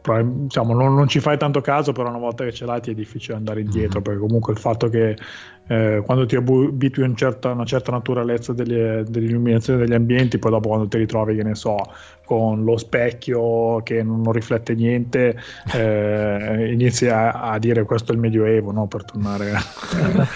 diciamo, 0.04 0.74
non, 0.74 0.94
non, 0.96 1.08
ci 1.08 1.20
fai 1.20 1.38
tanto 1.38 1.62
caso, 1.62 1.94
però 1.94 2.10
una 2.10 2.18
volta 2.18 2.44
che 2.44 2.52
ce 2.52 2.66
l'hai 2.66 2.82
ti 2.82 2.92
è 2.92 2.94
difficile 2.94 3.38
andare 3.38 3.62
indietro, 3.62 4.00
mm-hmm. 4.00 4.04
perché 4.04 4.20
comunque 4.20 4.54
il 4.54 4.60
fatto 4.60 4.90
che 4.90 5.16
eh, 5.68 6.02
quando 6.06 6.26
ti 6.26 6.36
abitui 6.36 7.04
a 7.04 7.08
un 7.08 7.16
certa, 7.16 7.52
una 7.52 7.64
certa 7.64 7.92
naturalezza 7.92 8.52
delle, 8.52 9.06
dell'illuminazione 9.08 9.80
degli 9.80 9.94
ambienti, 9.94 10.38
poi 10.38 10.52
dopo 10.52 10.68
quando 10.68 10.88
ti 10.88 10.98
ritrovi, 10.98 11.36
che 11.36 11.44
ne 11.44 11.56
so, 11.56 11.78
con 12.26 12.64
lo 12.64 12.78
specchio 12.78 13.82
che 13.84 14.04
non, 14.04 14.22
non 14.22 14.34
riflette 14.34 14.76
niente, 14.76 15.38
eh, 15.74 16.70
inizi 16.72 17.08
a, 17.08 17.32
a, 17.32 17.60
dire 17.60 17.84
questo 17.84 18.12
è 18.12 18.16
il 18.16 18.22
Medioevo, 18.22 18.72
no? 18.72 18.88
per 18.88 19.06
tornare 19.06 19.52
a, 19.52 19.64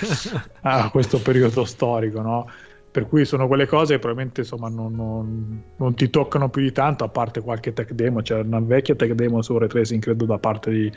a 0.85 0.89
questo 0.89 1.19
periodo 1.19 1.65
storico, 1.65 2.21
no? 2.21 2.47
Per 2.97 3.07
cui 3.07 3.25
sono 3.25 3.45
quelle 3.45 3.67
cose 3.67 3.93
che 3.93 3.99
probabilmente 3.99 4.41
insomma, 4.41 4.69
non, 4.69 4.95
non, 4.95 5.63
non, 5.75 5.93
ti 5.93 6.09
toccano 6.09 6.49
più 6.49 6.63
di 6.63 6.71
tanto 6.71 7.03
a 7.03 7.07
parte 7.07 7.41
qualche 7.41 7.71
tech 7.71 7.91
demo 7.91 8.23
c'era 8.23 8.41
una 8.41 8.59
vecchia 8.59 8.95
tech 8.95 9.11
demo 9.11 9.43
su 9.43 9.55
ray 9.55 9.67
tracing 9.67 10.01
credo 10.01 10.25
da 10.25 10.39
parte 10.39 10.71
di, 10.71 10.91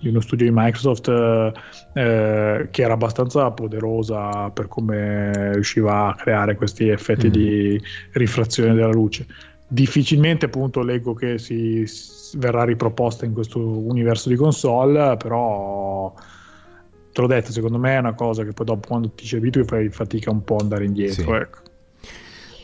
di 0.00 0.08
uno 0.08 0.18
studio 0.18 0.44
di 0.44 0.52
Microsoft 0.52 1.06
eh, 1.06 1.52
eh, 1.92 2.68
che 2.68 2.82
era 2.82 2.94
abbastanza 2.94 3.48
poderosa 3.52 4.50
per 4.50 4.66
come 4.66 5.52
riusciva 5.52 6.08
a 6.08 6.14
creare 6.16 6.56
questi 6.56 6.88
effetti 6.88 7.28
mm. 7.28 7.30
di 7.30 7.80
rifrazione 8.14 8.74
della 8.74 8.90
luce 8.90 9.24
difficilmente 9.68 10.46
appunto 10.46 10.82
leggo 10.82 11.14
che 11.14 11.38
si, 11.38 11.86
si 11.86 12.38
verrà 12.38 12.64
riproposta 12.64 13.24
in 13.24 13.32
questo 13.32 13.60
universo 13.60 14.28
di 14.28 14.34
console 14.34 15.16
però 15.16 16.12
te 17.16 17.22
l'ho 17.22 17.28
detto, 17.28 17.50
secondo 17.50 17.78
me 17.78 17.94
è 17.94 17.98
una 17.98 18.12
cosa 18.12 18.44
che 18.44 18.52
poi 18.52 18.66
dopo 18.66 18.86
quando 18.86 19.10
ti 19.10 19.24
ci 19.24 19.36
abitui 19.36 19.64
fai 19.64 19.88
fatica 19.88 20.30
un 20.30 20.44
po' 20.44 20.56
ad 20.56 20.62
andare 20.62 20.84
indietro. 20.84 21.22
Sì. 21.22 21.30
Ecco. 21.30 21.58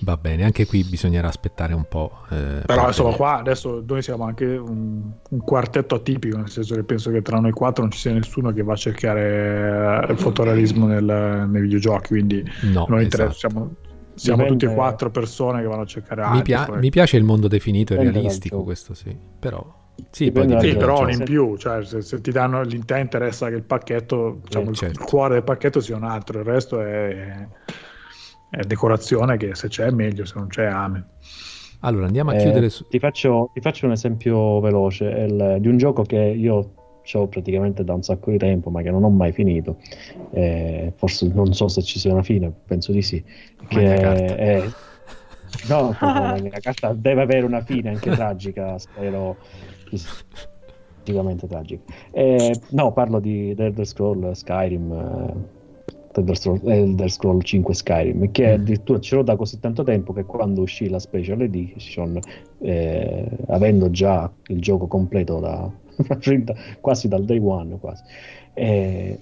Va 0.01 0.17
bene, 0.19 0.45
anche 0.45 0.67
qui 0.67 0.85
bisognerà 0.85 1.29
aspettare 1.29 1.73
un 1.73 1.87
po'. 1.89 2.19
Eh, 2.29 2.63
Però 2.67 2.87
insomma, 2.87 3.15
qua 3.15 3.39
adesso 3.39 3.83
noi 3.87 4.03
siamo 4.03 4.25
anche 4.25 4.45
un, 4.45 5.11
un, 5.31 5.39
quartetto 5.39 5.95
atipico, 5.95 6.37
nel 6.37 6.51
senso 6.51 6.75
che 6.75 6.83
penso 6.83 7.11
che 7.11 7.23
tra 7.23 7.39
noi 7.39 7.53
quattro 7.53 7.83
non 7.83 7.93
ci 7.93 8.01
sia 8.01 8.13
nessuno 8.13 8.53
che 8.53 8.63
va 8.63 8.73
a 8.73 8.77
cercare 8.77 10.07
il 10.11 10.19
fotorealismo 10.19 10.87
nel, 10.87 11.47
nei 11.49 11.63
videogiochi. 11.63 12.09
Quindi 12.09 12.45
no, 12.73 12.85
noi 12.89 13.07
esatto. 13.07 13.25
tre 13.25 13.33
siamo, 13.33 13.75
siamo 14.15 14.45
tutti 14.45 14.67
e 14.67 14.75
quattro 14.75 15.11
persone 15.11 15.63
che 15.63 15.69
vanno 15.69 15.83
a 15.83 15.87
cercare 15.87 16.29
mi, 16.29 16.43
pia- 16.43 16.69
mi 16.73 16.91
piace 16.91 17.17
il 17.17 17.25
mondo 17.25 17.49
definito 17.49 17.95
e 17.95 18.03
realistico, 18.03 18.65
questo 18.65 18.93
sì. 18.93 19.17
Però 19.39 19.82
sì, 20.11 20.31
poi 20.31 20.49
sì 20.61 20.77
però 20.77 21.09
in 21.09 21.23
più, 21.25 21.57
cioè, 21.57 21.85
se, 21.85 22.03
se, 22.03 22.21
ti 22.21 22.31
danno 22.31 22.63
l'intento 22.63 23.17
interessa 23.17 23.49
che 23.49 23.55
il 23.55 23.63
pacchetto, 23.63 24.41
diciamo, 24.43 24.71
eh, 24.71 24.75
certo. 24.75 25.01
il 25.01 25.07
cuore 25.07 25.35
del 25.35 25.43
pacchetto 25.43 25.81
sia 25.81 25.97
un 25.97 26.05
altro, 26.05 26.39
il 26.39 26.45
resto 26.45 26.81
è, 26.81 27.47
è, 28.51 28.61
decorazione 28.63 29.37
che 29.37 29.55
se 29.55 29.69
c'è 29.69 29.87
è 29.87 29.91
meglio, 29.91 30.25
se 30.25 30.35
non 30.37 30.49
c'è 30.49 30.65
ame. 30.65 31.07
Allora 31.81 32.07
andiamo 32.07 32.31
a 32.31 32.37
eh, 32.37 32.39
chiudere. 32.39 32.69
Su... 32.69 32.87
Ti, 32.89 32.99
faccio, 32.99 33.51
ti, 33.53 33.61
faccio, 33.61 33.87
un 33.87 33.93
esempio 33.93 34.61
veloce 34.61 35.05
il, 35.05 35.57
di 35.61 35.69
un 35.69 35.77
gioco 35.79 36.03
che 36.03 36.19
io 36.19 36.75
ho 37.15 37.27
praticamente 37.27 37.83
da 37.83 37.95
un 37.95 38.03
sacco 38.03 38.31
di 38.31 38.39
tempo, 38.39 38.71
ma 38.71 38.83
che 38.83 38.91
non 38.91 39.03
ho 39.05 39.11
mai 39.11 39.33
finito. 39.33 39.79
Eh, 40.31 40.93
forse 40.97 41.31
non 41.33 41.53
so 41.55 41.69
se 41.69 41.83
ci 41.83 41.99
sia 41.99 42.13
una 42.13 42.23
fine, 42.23 42.53
penso 42.67 42.93
di 42.93 43.03
sì. 43.03 43.23
Che 43.67 43.95
è, 43.95 44.63
no, 45.69 45.97
la 46.01 46.39
mia 46.41 46.51
carta 46.61 46.93
deve 46.93 47.23
avere 47.23 47.47
una 47.47 47.63
fine 47.63 47.91
anche 47.91 48.11
tragica, 48.15 48.79
spero 48.79 49.37
sicuramente 49.97 51.47
tragico. 51.47 51.85
Eh, 52.11 52.55
no, 52.71 52.93
parlo 52.93 53.21
di 53.21 53.55
Elder 53.57 53.87
Scroll 53.87 54.33
Skyrim. 54.33 54.93
Eh, 54.93 55.61
Elder, 56.15 56.37
Scroll, 56.37 56.61
Elder 56.65 57.11
Scroll 57.11 57.41
5 57.41 57.75
Skyrim 57.75 58.31
che 58.31 58.51
mm. 58.51 58.61
addirittura 58.61 59.01
ce 59.01 59.15
l'ho 59.15 59.23
da 59.23 59.35
così 59.35 59.59
tanto 59.59 59.83
tempo 59.83 60.13
che 60.13 60.25
quando 60.25 60.61
uscì 60.61 60.91
la 60.91 60.99
special 60.99 61.41
edition 61.41 62.21
eh, 62.59 63.27
avendo 63.47 63.91
già 63.91 64.31
il 64.49 64.61
gioco 64.61 64.87
completo 64.87 65.41
da, 65.41 65.71
quasi 66.83 67.09
dal 67.09 67.25
day 67.25 67.39
one 67.43 67.79
quasi 67.79 68.03
eh, 68.53 69.19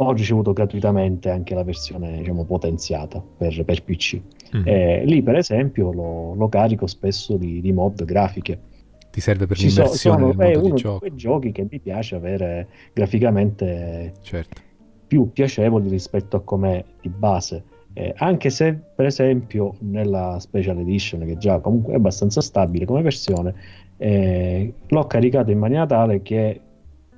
ho 0.00 0.12
ricevuto 0.12 0.52
gratuitamente 0.52 1.28
anche 1.28 1.54
la 1.54 1.64
versione 1.64 2.18
diciamo, 2.18 2.44
potenziata 2.44 3.20
per, 3.36 3.64
per 3.64 3.82
PC. 3.82 4.20
Mm. 4.56 4.62
Eh, 4.64 5.04
lì, 5.04 5.22
per 5.22 5.36
esempio, 5.36 5.92
lo, 5.92 6.34
lo 6.34 6.48
carico 6.48 6.86
spesso 6.86 7.36
di, 7.36 7.60
di, 7.60 7.72
mod 7.72 8.04
grafiche. 8.04 8.60
Ti 9.10 9.20
serve 9.20 9.46
per 9.46 9.56
Ci 9.56 9.68
l'immersione 9.68 10.32
sono, 10.32 10.42
è 10.42 10.54
uno 10.54 10.74
di, 10.74 10.80
gioco. 10.80 10.98
quei 10.98 11.14
giochi 11.14 11.52
che 11.52 11.66
mi 11.68 11.78
piace 11.80 12.14
avere 12.14 12.68
graficamente 12.92 14.14
certo. 14.22 14.60
più 15.06 15.32
piacevoli 15.32 15.88
rispetto 15.88 16.36
a 16.36 16.40
com'è 16.42 16.84
di 17.00 17.08
base. 17.08 17.62
Eh, 17.94 18.14
anche 18.16 18.50
se, 18.50 18.74
per 18.74 19.06
esempio, 19.06 19.74
nella 19.80 20.38
Special 20.38 20.78
Edition, 20.78 21.24
che 21.24 21.36
già 21.36 21.58
comunque 21.58 21.94
è 21.94 21.96
abbastanza 21.96 22.40
stabile 22.40 22.84
come 22.84 23.02
versione, 23.02 23.54
eh, 23.96 24.72
l'ho 24.86 25.06
caricato 25.06 25.50
in 25.50 25.58
maniera 25.58 25.86
tale 25.86 26.22
che 26.22 26.60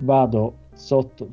vado 0.02 0.54
sotto 0.72 1.28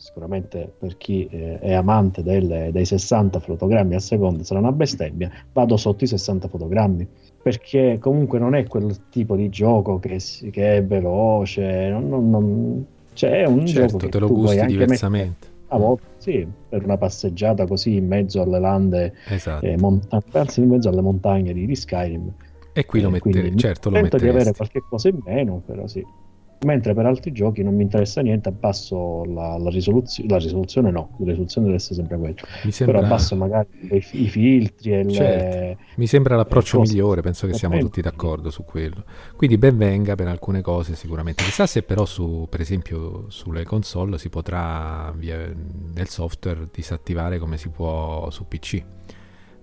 sicuramente 0.00 0.72
per 0.78 0.96
chi 0.96 1.28
eh, 1.30 1.58
è 1.58 1.74
amante 1.74 2.22
delle, 2.22 2.70
dei 2.72 2.86
60 2.86 3.38
fotogrammi 3.38 3.94
al 3.94 4.00
secondo 4.00 4.42
sarà 4.42 4.58
una 4.60 4.72
bestemmia, 4.72 5.30
vado 5.52 5.76
sotto 5.76 6.04
i 6.04 6.06
60 6.06 6.48
fotogrammi 6.48 7.06
perché 7.42 7.98
comunque 8.00 8.38
non 8.38 8.54
è 8.54 8.66
quel 8.66 9.08
tipo 9.08 9.34
di 9.34 9.48
gioco 9.48 9.98
che, 9.98 10.18
che 10.50 10.76
è 10.76 10.84
veloce, 10.84 11.88
non, 11.88 12.08
non, 12.08 12.30
non, 12.30 12.86
cioè 13.14 13.42
è 13.42 13.46
un 13.46 13.66
certo, 13.66 13.96
gioco 13.96 14.08
te 14.08 14.18
lo 14.18 14.28
gusti 14.28 14.66
diversamente. 14.66 15.48
A 15.68 15.78
volte 15.78 16.02
sì, 16.18 16.46
per 16.68 16.84
una 16.84 16.98
passeggiata 16.98 17.66
così 17.66 17.94
in 17.94 18.06
mezzo 18.06 18.42
alle 18.42 18.58
lande, 18.58 19.14
esatto. 19.28 19.64
eh, 19.64 19.76
monta- 19.78 20.22
in 20.56 20.68
mezzo 20.68 20.88
alle 20.88 21.00
montagne 21.00 21.52
di, 21.52 21.64
di 21.64 21.76
Skyrim. 21.76 22.32
E 22.72 22.86
qui 22.86 23.00
lo 23.00 23.08
eh, 23.08 23.12
metterei, 23.12 23.56
certo 23.56 23.88
lo 23.88 24.00
metteresti. 24.00 24.24
di 24.24 24.28
avere 24.28 24.52
qualche 24.52 24.82
cosa 24.88 25.08
in 25.08 25.18
meno, 25.24 25.62
però 25.64 25.86
sì 25.86 26.04
mentre 26.64 26.94
per 26.94 27.06
altri 27.06 27.32
giochi 27.32 27.62
non 27.62 27.74
mi 27.74 27.82
interessa 27.82 28.20
niente, 28.20 28.48
abbasso 28.48 29.24
la, 29.24 29.56
la, 29.56 29.70
risoluzio- 29.70 30.24
la 30.28 30.36
risoluzione, 30.36 30.90
no, 30.90 31.16
la 31.18 31.26
risoluzione 31.26 31.66
deve 31.66 31.78
essere 31.78 31.94
sempre 31.94 32.18
quella, 32.18 32.34
sembra... 32.70 32.96
però 32.96 33.06
abbasso 33.06 33.36
magari 33.36 33.68
i, 33.90 34.04
i 34.12 34.28
filtri 34.28 34.92
e 34.92 35.08
certo. 35.10 35.44
le... 35.44 35.78
Mi 35.96 36.06
sembra 36.06 36.36
l'approccio 36.36 36.80
migliore, 36.80 37.22
penso 37.22 37.46
che 37.46 37.54
siamo 37.54 37.78
tutti 37.78 38.00
d'accordo 38.00 38.50
su 38.50 38.64
quello. 38.64 39.04
Quindi 39.36 39.56
ben 39.56 39.76
venga 39.76 40.14
per 40.14 40.28
alcune 40.28 40.60
cose 40.60 40.94
sicuramente. 40.94 41.42
Chissà 41.44 41.66
se 41.66 41.82
però 41.82 42.04
su, 42.04 42.46
per 42.48 42.60
esempio 42.60 43.24
sulle 43.28 43.64
console 43.64 44.18
si 44.18 44.28
potrà 44.28 45.12
via 45.16 45.50
nel 45.94 46.08
software 46.08 46.68
disattivare 46.72 47.38
come 47.38 47.56
si 47.56 47.68
può 47.68 48.28
su 48.30 48.46
PC. 48.46 48.82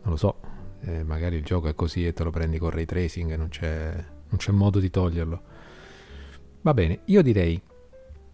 Non 0.02 0.12
lo 0.12 0.16
so, 0.16 0.36
eh, 0.82 1.04
magari 1.04 1.36
il 1.36 1.44
gioco 1.44 1.68
è 1.68 1.76
così 1.76 2.06
e 2.06 2.14
te 2.14 2.24
lo 2.24 2.32
prendi 2.32 2.58
con 2.58 2.70
ray 2.70 2.86
tracing 2.86 3.32
e 3.32 3.38
non 3.38 3.50
c'è, 3.50 3.94
non 3.94 4.38
c'è 4.38 4.52
modo 4.52 4.80
di 4.80 4.90
toglierlo. 4.90 5.47
Va 6.68 6.74
bene, 6.74 7.00
io 7.06 7.22
direi 7.22 7.62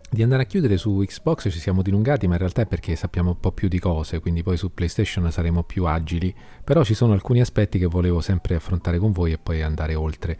di 0.09 0.23
andare 0.23 0.41
a 0.41 0.45
chiudere 0.47 0.75
su 0.77 1.03
Xbox 1.05 1.51
ci 1.51 1.59
siamo 1.59 1.83
dilungati, 1.83 2.25
ma 2.25 2.33
in 2.33 2.39
realtà 2.39 2.63
è 2.63 2.65
perché 2.65 2.95
sappiamo 2.95 3.29
un 3.29 3.39
po' 3.39 3.51
più 3.51 3.67
di 3.67 3.77
cose, 3.77 4.21
quindi 4.21 4.41
poi 4.41 4.57
su 4.57 4.73
PlayStation 4.73 5.31
saremo 5.31 5.61
più 5.61 5.85
agili, 5.85 6.33
però 6.63 6.83
ci 6.83 6.95
sono 6.95 7.13
alcuni 7.13 7.41
aspetti 7.41 7.77
che 7.77 7.85
volevo 7.85 8.21
sempre 8.21 8.55
affrontare 8.55 8.97
con 8.97 9.11
voi 9.11 9.33
e 9.33 9.37
poi 9.37 9.61
andare 9.61 9.93
oltre. 9.93 10.39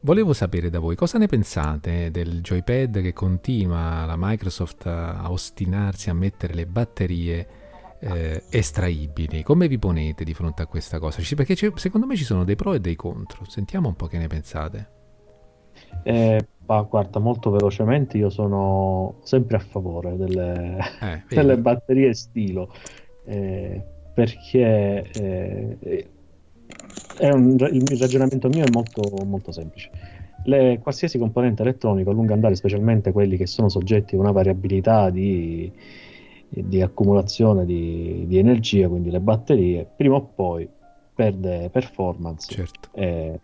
Volevo 0.00 0.32
sapere 0.32 0.68
da 0.68 0.80
voi 0.80 0.96
cosa 0.96 1.16
ne 1.16 1.28
pensate 1.28 2.10
del 2.10 2.40
joypad 2.40 3.00
che 3.00 3.12
continua 3.12 4.04
la 4.04 4.16
Microsoft 4.18 4.86
a 4.86 5.30
ostinarsi 5.30 6.10
a 6.10 6.14
mettere 6.14 6.54
le 6.54 6.66
batterie 6.66 7.48
eh, 8.00 8.42
estraibili. 8.50 9.44
Come 9.44 9.68
vi 9.68 9.78
ponete 9.78 10.24
di 10.24 10.34
fronte 10.34 10.62
a 10.62 10.66
questa 10.66 10.98
cosa? 10.98 11.22
Perché 11.36 11.54
secondo 11.54 12.04
me 12.04 12.16
ci 12.16 12.24
sono 12.24 12.42
dei 12.42 12.56
pro 12.56 12.74
e 12.74 12.80
dei 12.80 12.96
contro. 12.96 13.44
Sentiamo 13.48 13.86
un 13.86 13.94
po' 13.94 14.08
che 14.08 14.18
ne 14.18 14.26
pensate. 14.26 15.01
Eh, 16.02 16.46
ma 16.66 16.82
guarda, 16.82 17.18
molto 17.18 17.50
velocemente 17.50 18.16
io 18.16 18.30
sono 18.30 19.16
sempre 19.22 19.56
a 19.56 19.60
favore 19.60 20.16
delle, 20.16 20.78
eh, 21.00 21.22
delle 21.34 21.58
batterie 21.58 22.14
stilo, 22.14 22.72
eh, 23.24 23.82
perché 24.14 25.10
un, 27.20 27.56
il 27.70 27.98
ragionamento 27.98 28.48
mio 28.48 28.64
è 28.64 28.70
molto, 28.72 29.02
molto 29.24 29.52
semplice. 29.52 29.90
Le, 30.44 30.80
qualsiasi 30.80 31.18
componente 31.18 31.62
elettronico 31.62 32.10
a 32.10 32.12
lungo 32.12 32.32
andare, 32.32 32.54
specialmente 32.54 33.12
quelli 33.12 33.36
che 33.36 33.46
sono 33.46 33.68
soggetti 33.68 34.16
a 34.16 34.18
una 34.18 34.32
variabilità 34.32 35.10
di, 35.10 35.70
di 36.48 36.82
accumulazione 36.82 37.64
di, 37.64 38.24
di, 38.26 38.38
energia, 38.38 38.88
quindi 38.88 39.10
le 39.10 39.20
batterie, 39.20 39.86
prima 39.96 40.16
o 40.16 40.30
poi 40.34 40.68
perde 41.14 41.68
performance 41.70 42.52
certo. 42.52 42.88
e, 42.92 43.40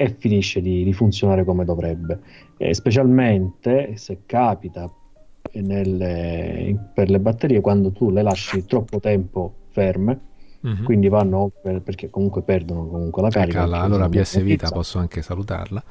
e, 0.00 0.14
finisce 0.16 0.60
di, 0.60 0.84
di 0.84 0.92
funzionare 0.92 1.44
come 1.44 1.64
dovrebbe. 1.64 2.20
Eh, 2.56 2.72
specialmente 2.72 3.96
se 3.96 4.20
capita 4.26 4.88
nelle, 5.54 6.90
per 6.94 7.10
le 7.10 7.18
batterie 7.18 7.60
quando 7.60 7.90
tu 7.90 8.10
le 8.10 8.22
lasci 8.22 8.64
troppo 8.64 9.00
tempo 9.00 9.54
ferme 9.70 10.20
mm-hmm. 10.66 10.84
quindi 10.84 11.08
vanno 11.08 11.50
per, 11.62 11.80
perché 11.80 12.10
comunque 12.10 12.42
perdono 12.42 12.86
comunque 12.86 13.22
la 13.22 13.30
carica 13.30 13.64
ecco, 13.64 13.74
allora 13.74 14.08
PS 14.08 14.42
Vita 14.42 14.68
posso 14.70 14.98
anche 14.98 15.22
salutarla. 15.22 15.82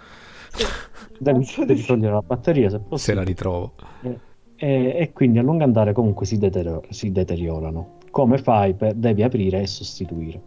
Devi, 1.19 1.45
devi, 1.65 1.83
togliere 1.83 2.13
la 2.13 2.21
batteria 2.21 2.69
se 2.69 2.77
possibile. 2.77 2.99
Se 2.99 3.13
la 3.15 3.23
ritrovo. 3.23 3.73
E, 4.03 4.19
e, 4.55 4.95
e 4.99 5.11
quindi 5.13 5.39
a 5.39 5.41
lungo 5.41 5.63
andare 5.63 5.91
comunque 5.91 6.25
si, 6.25 6.37
deterior- 6.37 6.85
si 6.89 7.11
deteriorano. 7.11 7.97
Come 8.11 8.37
fai? 8.37 8.73
Per, 8.75 8.93
devi 8.93 9.23
aprire 9.23 9.61
e 9.61 9.67
sostituire 9.67 10.41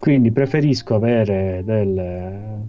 quindi 0.00 0.32
preferisco 0.32 0.94
avere 0.94 1.62
del 1.64 2.68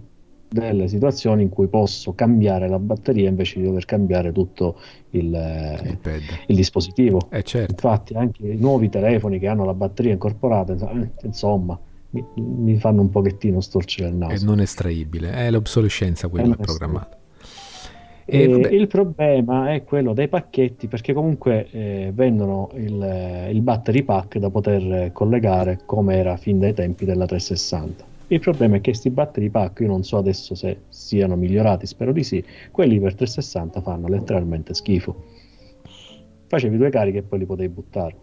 delle 0.52 0.86
situazioni 0.86 1.42
in 1.42 1.48
cui 1.48 1.66
posso 1.66 2.12
cambiare 2.14 2.68
la 2.68 2.78
batteria 2.78 3.28
invece 3.28 3.58
di 3.58 3.64
dover 3.64 3.86
cambiare 3.86 4.32
tutto 4.32 4.78
il, 5.10 5.32
il, 5.32 5.98
il 6.46 6.54
dispositivo. 6.54 7.28
Eh 7.30 7.42
certo. 7.42 7.72
Infatti 7.72 8.14
anche 8.14 8.46
i 8.46 8.58
nuovi 8.58 8.88
telefoni 8.90 9.38
che 9.38 9.48
hanno 9.48 9.64
la 9.64 9.74
batteria 9.74 10.12
incorporata, 10.12 10.76
insomma, 11.22 11.78
mi, 12.10 12.24
mi 12.34 12.76
fanno 12.76 13.00
un 13.00 13.08
pochettino 13.08 13.60
storcere 13.60 14.10
il 14.10 14.16
naso. 14.16 14.44
È 14.44 14.46
non 14.46 14.60
estraibile, 14.60 15.32
è 15.32 15.50
l'obsolescenza 15.50 16.28
quella 16.28 16.54
programmata. 16.54 17.18
E 18.34 18.44
il 18.44 18.86
problema 18.86 19.72
è 19.72 19.84
quello 19.84 20.14
dei 20.14 20.28
pacchetti 20.28 20.86
perché 20.86 21.12
comunque 21.12 21.68
eh, 21.70 22.12
vendono 22.14 22.70
il, 22.74 23.48
il 23.50 23.60
battery 23.60 24.02
pack 24.02 24.38
da 24.38 24.48
poter 24.48 25.12
collegare 25.12 25.80
come 25.84 26.16
era 26.16 26.36
fin 26.36 26.58
dai 26.58 26.72
tempi 26.72 27.04
della 27.04 27.26
360 27.26 28.10
il 28.32 28.40
problema 28.40 28.76
è 28.76 28.80
che 28.80 28.90
questi 28.92 29.10
battery 29.10 29.50
pack, 29.50 29.80
io 29.80 29.88
non 29.88 30.04
so 30.04 30.16
adesso 30.16 30.54
se 30.54 30.84
siano 30.88 31.36
migliorati, 31.36 31.86
spero 31.86 32.12
di 32.12 32.24
sì, 32.24 32.42
quelli 32.70 32.98
per 32.98 33.14
360 33.14 33.82
fanno 33.82 34.08
letteralmente 34.08 34.72
schifo. 34.72 35.24
Facevi 36.46 36.78
due 36.78 36.88
cariche 36.88 37.18
e 37.18 37.22
poi 37.22 37.40
li 37.40 37.44
potevi 37.44 37.68
buttare. 37.68 38.16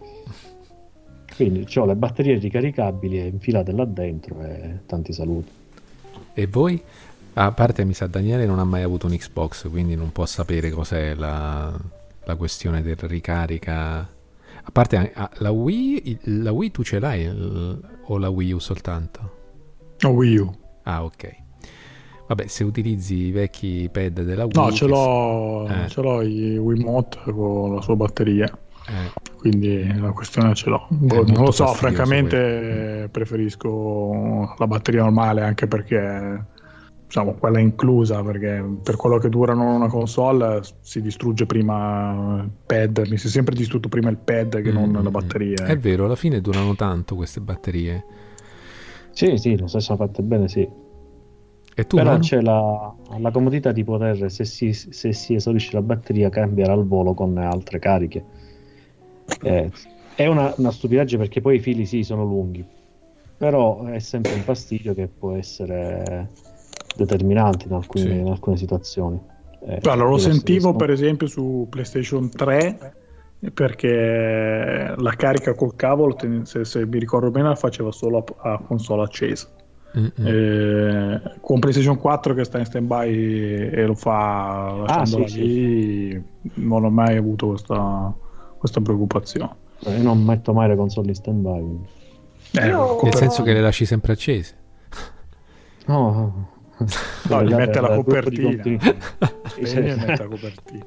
Quindi 1.36 1.66
ho 1.76 1.86
le 1.86 1.96
batterie 1.96 2.40
ricaricabili 2.40 3.20
infilate 3.28 3.72
là 3.72 3.86
dentro 3.86 4.42
e 4.42 4.80
tanti 4.88 5.14
saluti. 5.14 5.52
E 6.34 6.48
voi? 6.48 6.82
A 7.42 7.54
parte 7.54 7.86
mi 7.86 7.94
sa 7.94 8.06
Daniele 8.06 8.46
non 8.46 8.60
ha 8.60 8.66
mai 8.66 8.82
avuto 8.82 9.08
un 9.08 9.14
Xbox, 9.16 9.70
quindi 9.70 9.96
non 9.96 10.12
può 10.12 10.26
sapere 10.26 10.72
cos'è 10.72 11.16
la, 11.16 11.74
la 12.26 12.36
questione 12.36 12.82
del 12.82 12.98
ricarica. 12.98 14.00
A 14.00 14.72
parte 14.74 15.14
la 15.38 15.50
Wii, 15.50 16.20
la 16.24 16.52
Wii 16.52 16.72
tu 16.72 16.84
ce 16.84 17.00
l'hai 17.00 17.26
o 18.08 18.18
la 18.18 18.28
Wii 18.28 18.52
U 18.52 18.60
soltanto? 18.60 19.38
O 20.04 20.10
Wii 20.10 20.38
U. 20.38 20.54
Ah, 20.84 21.06
ok. 21.06 21.36
Vabbè, 22.28 22.48
se 22.48 22.66
utilizzi 22.66 23.28
i 23.28 23.32
vecchi 23.32 23.88
pad 23.90 24.22
della 24.22 24.44
Wii... 24.44 24.54
No, 24.56 24.72
ce 24.74 24.86
l'ho, 24.86 25.66
eh. 25.70 25.88
ce 25.88 26.02
l'ho 26.02 26.22
i 26.22 26.58
Wiimote 26.58 27.20
con 27.32 27.76
la 27.76 27.82
sua 27.82 27.96
batteria. 27.96 28.52
Eh. 28.86 29.38
Quindi 29.38 29.98
la 29.98 30.12
questione 30.12 30.54
ce 30.56 30.70
l'ho. 30.70 30.88
Boh, 30.90 31.24
non 31.26 31.46
lo 31.46 31.52
so, 31.52 31.68
francamente 31.68 32.36
quello. 32.36 33.10
preferisco 33.12 34.56
la 34.58 34.68
batteria 34.68 35.04
normale 35.04 35.42
anche 35.42 35.68
perché 35.68 36.58
diciamo 37.10 37.34
quella 37.34 37.60
inclusa 37.60 38.22
perché 38.22 38.64
per 38.84 38.96
quello 38.96 39.18
che 39.18 39.30
durano 39.30 39.74
una 39.74 39.88
console 39.88 40.62
si 40.82 41.02
distrugge 41.02 41.48
prima 41.48 42.44
il 42.44 42.52
pad, 42.68 43.04
mi 43.10 43.18
si 43.18 43.26
è 43.26 43.30
sempre 43.32 43.56
distrutto 43.56 43.90
prima 43.90 44.12
il 44.12 44.18
pad 44.18 44.62
che 44.62 44.72
mm. 44.72 44.76
non 44.76 45.04
la 45.04 45.10
batteria. 45.10 45.66
È 45.66 45.76
vero, 45.76 46.06
alla 46.06 46.16
fine 46.16 46.40
durano 46.40 46.76
tanto 46.76 47.16
queste 47.16 47.42
batterie. 47.42 48.06
Sì, 49.10 49.38
sì, 49.38 49.58
lo 49.58 49.66
so, 49.66 49.80
fatte 49.80 50.22
bene, 50.22 50.48
sì. 50.48 50.70
E 51.74 51.88
tu, 51.88 51.96
Però 51.96 52.12
Manu? 52.12 52.22
c'è 52.22 52.42
la, 52.42 52.94
la, 53.18 53.32
comodità 53.32 53.72
di 53.72 53.84
poter, 53.84 54.30
se 54.30 54.46
si, 54.46 54.72
se 54.72 55.12
si, 55.12 55.34
esaurisce 55.34 55.74
la 55.74 55.82
batteria, 55.82 56.30
cambiare 56.30 56.74
al 56.74 56.86
volo 56.86 57.16
con 57.16 57.36
altre 57.40 57.80
cariche. 57.80 58.24
Eh, 59.42 59.72
è 60.14 60.28
una, 60.28 60.54
una 60.58 60.72
stupidaggine 60.72 61.24
perché 61.24 61.42
poi 61.42 61.56
i 61.56 61.60
fili 61.60 61.88
sì 61.88 62.04
sono 62.04 62.24
lunghi, 62.24 62.64
però 63.36 63.86
è 63.86 64.00
sempre 64.00 64.34
un 64.34 64.42
fastidio 64.42 64.94
che 64.94 65.08
può 65.08 65.34
essere 65.34 66.30
determinante 66.96 67.66
in 67.68 67.74
alcune, 67.74 68.04
sì. 68.04 68.12
in 68.12 68.28
alcune 68.28 68.58
situazioni. 68.58 69.20
Eh, 69.62 69.80
allora, 69.84 70.10
lo 70.10 70.18
sentivo 70.18 70.76
per 70.76 70.90
esempio 70.90 71.28
su 71.28 71.68
PlayStation 71.70 72.30
3 72.30 72.94
perché 73.54 74.94
la 74.98 75.14
carica 75.16 75.54
col 75.54 75.76
cavolo, 75.76 76.18
se, 76.44 76.66
se 76.66 76.86
mi 76.86 77.00
ricordo 77.00 77.32
bene, 77.32 77.50
la 77.50 77.56
faceva 77.56 77.92
solo 77.92 78.24
a, 78.42 78.54
a 78.54 78.60
console 78.60 79.04
accesa. 79.04 79.48
Eh, 79.92 81.22
con 81.42 81.60
PlayStation 81.60 81.98
4 81.98 82.34
che 82.36 82.44
sta 82.44 82.60
in 82.60 82.66
stand 82.66 82.86
by 82.86 83.12
e 83.12 83.86
lo 83.86 83.96
fa 83.96 84.84
lasciandola 84.86 85.26
ah, 85.26 85.28
sì, 85.28 85.42
lì, 85.42 86.12
sì. 86.12 86.62
non 86.62 86.84
ho 86.84 86.92
mai 86.92 87.18
avuto 87.18 87.48
questa, 87.48 88.14
questa 88.58 88.82
preoccupazione. 88.82 89.56
Io 89.86 90.02
non 90.02 90.24
metto 90.24 90.54
mai 90.54 90.68
le 90.68 90.76
console 90.76 91.08
in 91.08 91.16
stand 91.16 91.42
by. 91.42 91.80
Eh. 92.52 93.04
Nel 93.04 93.16
senso 93.16 93.42
che 93.44 93.54
le 93.54 93.62
lasci 93.62 93.86
sempre 93.86 94.14
accese. 94.14 94.56
No, 95.86 96.59
no, 97.30 97.44
gli 97.44 97.54
mette 97.54 97.82
la 97.82 97.96
copertina. 97.96 98.62
Spegni 98.62 99.90
e 99.90 99.96
mette 99.96 100.24
la 100.24 100.28
copertina. 100.28 100.86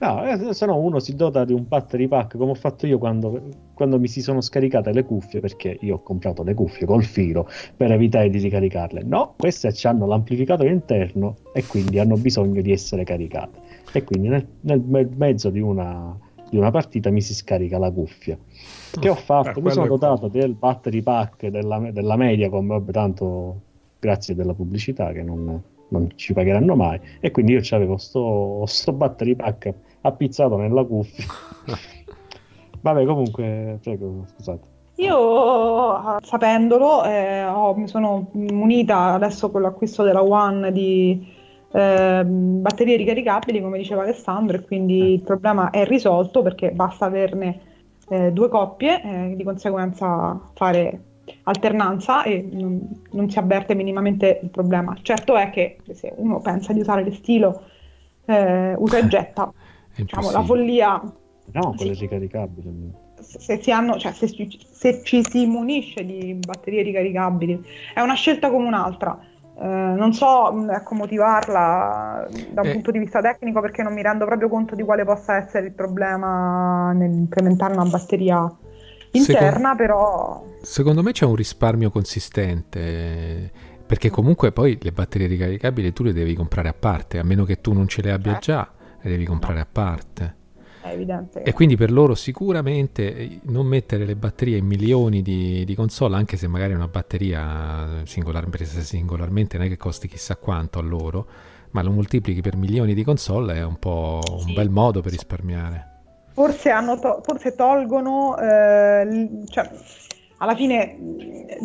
No, 0.00 0.24
eh, 0.24 0.54
se 0.54 0.64
no 0.64 0.78
uno 0.78 0.98
si 0.98 1.14
dota 1.14 1.44
di 1.44 1.52
un 1.52 1.66
battery 1.68 2.08
pack 2.08 2.38
come 2.38 2.52
ho 2.52 2.54
fatto 2.54 2.86
io 2.86 2.96
quando, 2.96 3.42
quando, 3.74 3.98
mi 3.98 4.08
si 4.08 4.22
sono 4.22 4.40
scaricate 4.40 4.92
le 4.92 5.04
cuffie, 5.04 5.40
perché 5.40 5.76
io 5.80 5.96
ho 5.96 6.02
comprato 6.02 6.42
le 6.42 6.54
cuffie 6.54 6.86
col 6.86 7.04
filo 7.04 7.46
per 7.76 7.92
evitare 7.92 8.30
di 8.30 8.38
ricaricarle. 8.38 9.02
No, 9.02 9.34
queste 9.36 9.74
hanno 9.86 10.06
l'amplificatore 10.06 10.70
interno 10.70 11.36
e 11.52 11.66
quindi 11.66 11.98
hanno 11.98 12.16
bisogno 12.16 12.62
di 12.62 12.72
essere 12.72 13.04
caricate. 13.04 13.60
E 13.92 14.02
quindi 14.02 14.28
nel, 14.28 14.46
nel 14.62 15.10
mezzo 15.14 15.50
di 15.50 15.60
una, 15.60 16.16
di 16.48 16.56
una, 16.56 16.70
partita 16.70 17.10
mi 17.10 17.20
si 17.20 17.34
scarica 17.34 17.76
la 17.76 17.90
cuffia. 17.90 18.38
Che 18.98 19.08
ho 19.08 19.14
fatto? 19.14 19.58
Eh, 19.58 19.62
mi 19.62 19.70
sono 19.70 19.86
dotato 19.86 20.28
del 20.28 20.54
battery 20.54 21.02
pack 21.02 21.48
della, 21.48 21.78
della 21.92 22.16
Mediacom, 22.16 22.68
vabbè, 22.68 22.90
tanto 22.90 23.60
grazie 24.00 24.34
della 24.34 24.54
pubblicità 24.54 25.12
che 25.12 25.22
non, 25.22 25.62
non 25.88 26.08
ci 26.16 26.32
pagheranno 26.32 26.74
mai. 26.74 26.98
E 27.20 27.30
quindi 27.30 27.52
io 27.52 27.62
avevo 27.70 27.96
sto, 27.98 28.64
sto 28.66 28.92
battery 28.92 29.36
pack 29.36 29.72
appizzato 30.00 30.56
nella 30.56 30.84
cuffia. 30.84 31.24
Vabbè, 32.80 33.04
comunque, 33.04 33.78
prego, 33.82 34.24
scusate. 34.34 34.68
Io, 34.96 36.18
sapendolo, 36.20 37.04
eh, 37.04 37.44
ho, 37.44 37.74
mi 37.74 37.88
sono 37.88 38.28
munita 38.32 39.12
adesso 39.12 39.50
con 39.50 39.62
l'acquisto 39.62 40.02
della 40.02 40.22
One 40.22 40.72
di 40.72 41.26
eh, 41.72 42.24
batterie 42.24 42.96
ricaricabili, 42.96 43.60
come 43.60 43.78
diceva 43.78 44.02
Alessandro, 44.02 44.56
e 44.56 44.64
quindi 44.64 45.00
eh. 45.00 45.12
il 45.12 45.22
problema 45.22 45.70
è 45.70 45.84
risolto 45.84 46.42
perché 46.42 46.72
basta 46.72 47.06
averne 47.06 47.60
eh, 48.08 48.32
due 48.32 48.48
coppie, 48.48 49.02
eh, 49.02 49.36
di 49.36 49.44
conseguenza 49.44 50.38
fare 50.54 51.04
alternanza 51.44 52.22
e 52.22 52.46
non, 52.50 53.02
non, 53.10 53.30
si 53.30 53.38
avverte 53.38 53.74
minimamente 53.74 54.40
il 54.42 54.50
problema. 54.50 54.96
Certo 55.02 55.36
è 55.36 55.50
che 55.50 55.78
se 55.92 56.12
uno 56.16 56.40
pensa 56.40 56.72
di 56.72 56.80
usare 56.80 57.02
le 57.02 57.12
stilo 57.12 57.62
eh, 58.24 58.74
usa 58.76 58.98
e 58.98 59.06
getta 59.06 59.52
diciamo, 59.94 60.30
la 60.30 60.42
follia... 60.42 61.02
No, 61.52 61.74
quelle 61.76 61.94
sì. 61.94 62.02
ricaricabili. 62.02 62.92
Se, 63.20 63.60
si 63.60 63.70
hanno, 63.72 63.98
cioè, 63.98 64.12
se, 64.12 64.28
se, 64.28 65.02
ci 65.02 65.24
si 65.24 65.46
munisce 65.46 66.04
di 66.04 66.34
batterie 66.34 66.82
ricaricabili, 66.82 67.62
è 67.92 68.00
una 68.00 68.14
scelta 68.14 68.50
come 68.50 68.66
un'altra. 68.66 69.18
Eh, 69.60 69.66
non 69.66 70.14
so 70.14 70.70
ecco, 70.70 70.94
motivarla 70.94 72.28
da 72.50 72.60
un 72.62 72.68
eh. 72.68 72.72
punto 72.72 72.90
di 72.92 72.98
vista 72.98 73.20
tecnico 73.20 73.60
perché 73.60 73.82
non 73.82 73.92
mi 73.92 74.00
rendo 74.00 74.24
proprio 74.24 74.48
conto 74.48 74.74
di 74.74 74.82
quale 74.82 75.04
possa 75.04 75.36
essere 75.36 75.66
il 75.66 75.72
problema 75.72 76.92
nell'implementare 76.92 77.74
una 77.74 77.84
batteria 77.84 78.50
interna, 79.12 79.50
secondo, 79.50 79.76
però... 79.76 80.44
Secondo 80.62 81.02
me 81.02 81.12
c'è 81.12 81.24
un 81.24 81.34
risparmio 81.34 81.90
consistente 81.90 83.68
perché 83.90 84.08
comunque 84.08 84.52
poi 84.52 84.78
le 84.80 84.92
batterie 84.92 85.26
ricaricabili 85.26 85.92
tu 85.92 86.04
le 86.04 86.12
devi 86.12 86.34
comprare 86.34 86.68
a 86.68 86.74
parte, 86.74 87.18
a 87.18 87.24
meno 87.24 87.44
che 87.44 87.60
tu 87.60 87.72
non 87.72 87.88
ce 87.88 88.02
le 88.02 88.12
abbia 88.12 88.36
eh. 88.36 88.40
già 88.40 88.70
le 89.02 89.10
devi 89.10 89.24
comprare 89.24 89.54
no. 89.54 89.60
a 89.62 89.66
parte. 89.70 90.34
E 91.42 91.52
quindi 91.52 91.76
per 91.76 91.90
loro 91.92 92.14
sicuramente 92.14 93.40
non 93.42 93.66
mettere 93.66 94.06
le 94.06 94.16
batterie 94.16 94.56
in 94.56 94.66
milioni 94.66 95.22
di, 95.22 95.64
di 95.64 95.74
console, 95.74 96.16
anche 96.16 96.36
se 96.36 96.46
magari 96.46 96.72
una 96.72 96.88
batteria 96.88 98.02
singolar, 98.04 98.48
presa 98.48 98.80
singolarmente 98.80 99.58
non 99.58 99.66
è 99.66 99.68
che 99.68 99.76
costi 99.76 100.08
chissà 100.08 100.36
quanto 100.36 100.78
a 100.78 100.82
loro, 100.82 101.26
ma 101.72 101.82
lo 101.82 101.90
moltiplichi 101.90 102.40
per 102.40 102.56
milioni 102.56 102.94
di 102.94 103.04
console 103.04 103.56
è 103.56 103.64
un 103.64 103.78
po' 103.78 104.20
un 104.24 104.40
sì. 104.40 104.52
bel 104.54 104.70
modo 104.70 105.02
per 105.02 105.12
risparmiare. 105.12 105.89
Forse, 106.40 106.72
to- 107.02 107.20
forse 107.22 107.54
tolgono, 107.54 108.38
eh, 108.38 109.28
cioè, 109.46 109.70
alla 110.38 110.54
fine 110.54 110.96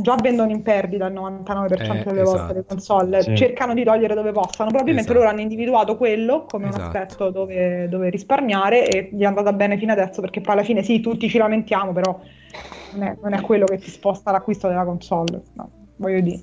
già 0.02 0.16
vendono 0.22 0.52
in 0.52 0.64
perdita 0.64 1.06
il 1.06 1.14
99% 1.14 2.02
eh, 2.02 2.04
delle 2.04 2.22
esatto. 2.22 2.24
volte 2.24 2.54
le 2.56 2.66
console, 2.68 3.22
sì. 3.22 3.38
cercano 3.38 3.74
di 3.74 3.86
togliere 3.86 4.14
dove 4.16 4.34
possano, 4.34 4.68
probabilmente 4.68 5.12
esatto. 5.12 5.24
loro 5.24 5.30
hanno 5.32 5.40
individuato 5.40 5.96
quello 5.96 6.44
come 6.44 6.68
esatto. 6.68 6.82
un 6.82 6.88
aspetto 6.88 7.30
dove, 7.30 7.88
dove, 7.88 8.10
risparmiare 8.10 8.90
e 8.90 9.10
gli 9.14 9.22
è 9.22 9.26
andata 9.26 9.54
bene 9.54 9.78
fino 9.78 9.94
adesso 9.94 10.20
perché 10.20 10.42
poi 10.42 10.56
alla 10.56 10.64
fine 10.64 10.84
sì, 10.84 11.00
tutti 11.00 11.30
ci 11.30 11.38
lamentiamo, 11.38 11.94
però 11.94 12.20
non 12.96 13.04
è, 13.04 13.18
non 13.22 13.32
è 13.32 13.40
quello 13.40 13.64
che 13.64 13.78
ti 13.78 13.90
sposta 13.90 14.32
l'acquisto 14.32 14.68
della 14.68 14.84
console, 14.84 15.42
no, 15.54 15.70
voglio 15.96 16.20
dire. 16.20 16.42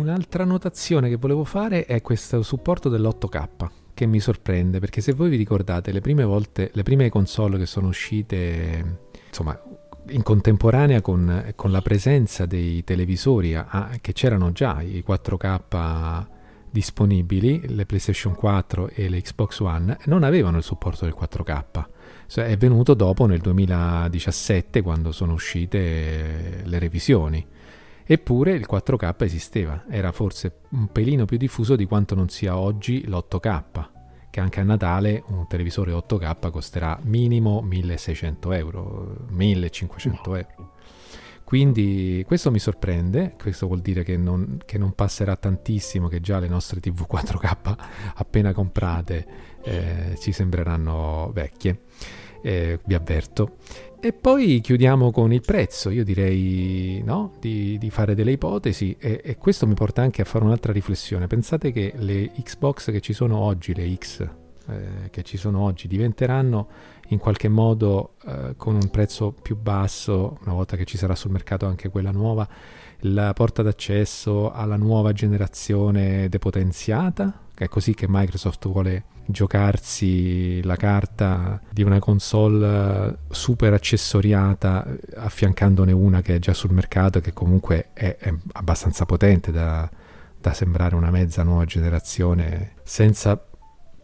Un'altra 0.00 0.44
notazione 0.44 1.08
che 1.08 1.16
volevo 1.16 1.44
fare 1.44 1.84
è 1.84 2.02
questo 2.02 2.42
supporto 2.42 2.88
dell'8K 2.88 3.78
che 4.00 4.06
mi 4.06 4.18
sorprende 4.18 4.78
perché 4.78 5.02
se 5.02 5.12
voi 5.12 5.28
vi 5.28 5.36
ricordate 5.36 5.92
le 5.92 6.00
prime 6.00 6.24
volte, 6.24 6.70
le 6.72 6.82
prime 6.82 7.10
console 7.10 7.58
che 7.58 7.66
sono 7.66 7.88
uscite, 7.88 8.98
insomma 9.28 9.62
in 10.08 10.22
contemporanea 10.22 11.02
con, 11.02 11.52
con, 11.54 11.70
la 11.70 11.82
presenza 11.82 12.46
dei 12.46 12.82
televisori 12.82 13.54
a, 13.54 13.90
che 14.00 14.14
c'erano 14.14 14.52
già 14.52 14.80
i 14.80 15.04
4K 15.06 16.26
disponibili, 16.70 17.74
le 17.74 17.84
PlayStation 17.84 18.34
4 18.34 18.88
e 18.88 19.10
le 19.10 19.20
Xbox 19.20 19.58
One, 19.58 19.98
non 20.06 20.22
avevano 20.22 20.56
il 20.56 20.62
supporto 20.62 21.04
del 21.04 21.14
4K. 21.14 21.84
Cioè, 22.26 22.46
è 22.46 22.56
venuto 22.56 22.94
dopo 22.94 23.26
nel 23.26 23.40
2017 23.40 24.80
quando 24.80 25.12
sono 25.12 25.34
uscite 25.34 26.62
le 26.64 26.78
revisioni. 26.78 27.46
Eppure 28.04 28.52
il 28.52 28.66
4K 28.70 29.14
esisteva, 29.24 29.84
era 29.88 30.12
forse 30.12 30.60
un 30.70 30.88
pelino 30.88 31.24
più 31.24 31.36
diffuso 31.36 31.76
di 31.76 31.86
quanto 31.86 32.14
non 32.14 32.28
sia 32.28 32.58
oggi 32.58 33.06
l'8K 33.06 33.98
che 34.30 34.38
anche 34.38 34.60
a 34.60 34.62
Natale 34.62 35.24
un 35.26 35.46
televisore 35.48 35.92
8K 35.92 36.50
costerà 36.50 36.98
minimo 37.02 37.60
1600 37.62 38.52
euro, 38.52 39.26
1500 39.28 40.34
euro. 40.36 40.72
Quindi 41.42 42.22
questo 42.28 42.52
mi 42.52 42.60
sorprende, 42.60 43.34
questo 43.36 43.66
vuol 43.66 43.80
dire 43.80 44.04
che 44.04 44.16
non, 44.16 44.60
che 44.64 44.78
non 44.78 44.92
passerà 44.92 45.34
tantissimo, 45.34 46.06
che 46.06 46.20
già 46.20 46.38
le 46.38 46.46
nostre 46.46 46.78
TV 46.78 47.04
4K 47.10 47.76
appena 48.14 48.52
comprate 48.52 49.26
eh, 49.64 50.16
ci 50.20 50.30
sembreranno 50.30 51.32
vecchie, 51.34 51.80
eh, 52.40 52.78
vi 52.84 52.94
avverto. 52.94 53.56
E 54.02 54.14
poi 54.14 54.62
chiudiamo 54.62 55.10
con 55.10 55.30
il 55.30 55.42
prezzo, 55.42 55.90
io 55.90 56.04
direi 56.04 57.02
no? 57.04 57.34
di, 57.38 57.76
di, 57.76 57.90
fare 57.90 58.14
delle 58.14 58.32
ipotesi 58.32 58.96
e, 58.98 59.20
e, 59.22 59.36
questo 59.36 59.66
mi 59.66 59.74
porta 59.74 60.00
anche 60.00 60.22
a 60.22 60.24
fare 60.24 60.42
un'altra 60.42 60.72
riflessione. 60.72 61.26
Pensate 61.26 61.70
che 61.70 61.92
le 61.96 62.30
Xbox 62.30 62.90
che 62.92 63.02
ci 63.02 63.12
sono 63.12 63.36
oggi, 63.36 63.74
le 63.74 63.94
X 63.94 64.26
eh, 64.68 65.10
che 65.10 65.22
ci 65.22 65.36
sono 65.36 65.60
oggi, 65.60 65.86
diventeranno 65.86 66.68
in 67.10 67.18
qualche 67.18 67.48
modo 67.48 68.14
eh, 68.26 68.54
con 68.56 68.74
un 68.74 68.88
prezzo 68.90 69.32
più 69.32 69.56
basso, 69.56 70.38
una 70.44 70.54
volta 70.54 70.76
che 70.76 70.84
ci 70.84 70.96
sarà 70.96 71.14
sul 71.14 71.30
mercato 71.30 71.66
anche 71.66 71.88
quella 71.88 72.10
nuova, 72.10 72.48
la 73.04 73.32
porta 73.32 73.62
d'accesso 73.62 74.52
alla 74.52 74.76
nuova 74.76 75.12
generazione 75.12 76.28
depotenziata? 76.28 77.46
È 77.54 77.68
così 77.68 77.94
che 77.94 78.06
Microsoft 78.08 78.68
vuole 78.68 79.04
giocarsi 79.26 80.62
la 80.64 80.76
carta 80.76 81.60
di 81.70 81.82
una 81.82 81.98
console 81.98 83.18
super 83.30 83.72
accessoriata 83.72 84.86
affiancandone 85.16 85.92
una 85.92 86.20
che 86.20 86.36
è 86.36 86.38
già 86.38 86.52
sul 86.52 86.72
mercato 86.72 87.18
e 87.18 87.20
che 87.20 87.32
comunque 87.32 87.88
è, 87.92 88.16
è 88.18 88.32
abbastanza 88.52 89.04
potente 89.04 89.52
da, 89.52 89.88
da, 90.38 90.52
sembrare 90.52 90.94
una 90.94 91.10
mezza 91.10 91.42
nuova 91.42 91.64
generazione 91.64 92.72
senza 92.82 93.40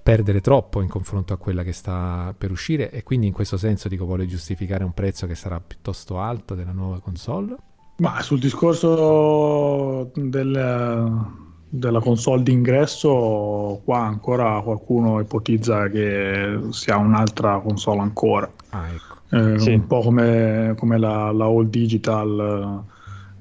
perdere 0.07 0.41
troppo 0.41 0.83
in 0.83 0.89
confronto 0.89 1.33
a 1.33 1.37
quella 1.37 1.65
che 1.65 1.73
sta 1.73 2.33
per 2.39 2.53
uscire 2.53 2.93
e 2.93 3.03
quindi 3.03 3.27
in 3.27 3.33
questo 3.33 3.57
senso 3.57 3.89
dico 3.89 4.05
vuole 4.05 4.25
giustificare 4.27 4.85
un 4.85 4.95
prezzo 4.95 5.27
che 5.27 5.35
sarà 5.35 5.59
piuttosto 5.59 6.21
alto 6.21 6.55
della 6.55 6.71
nuova 6.71 7.01
console? 7.01 7.57
Ma 7.97 8.23
sul 8.23 8.39
discorso 8.39 10.13
del 10.15 11.35
della 11.69 11.99
console 11.99 12.45
d'ingresso, 12.45 13.81
qua 13.85 13.99
ancora 13.99 14.61
qualcuno 14.63 15.19
ipotizza 15.19 15.89
che 15.89 16.61
sia 16.71 16.97
un'altra 16.99 17.59
console 17.59 18.01
ancora. 18.01 18.49
Ah, 18.71 18.87
ecco. 18.89 19.37
eh, 19.37 19.59
sì. 19.59 19.73
Un 19.73 19.89
po' 19.89 20.03
come, 20.03 20.75
come 20.79 20.99
la, 20.99 21.33
la 21.33 21.47
All 21.47 21.69
Digital 21.69 22.85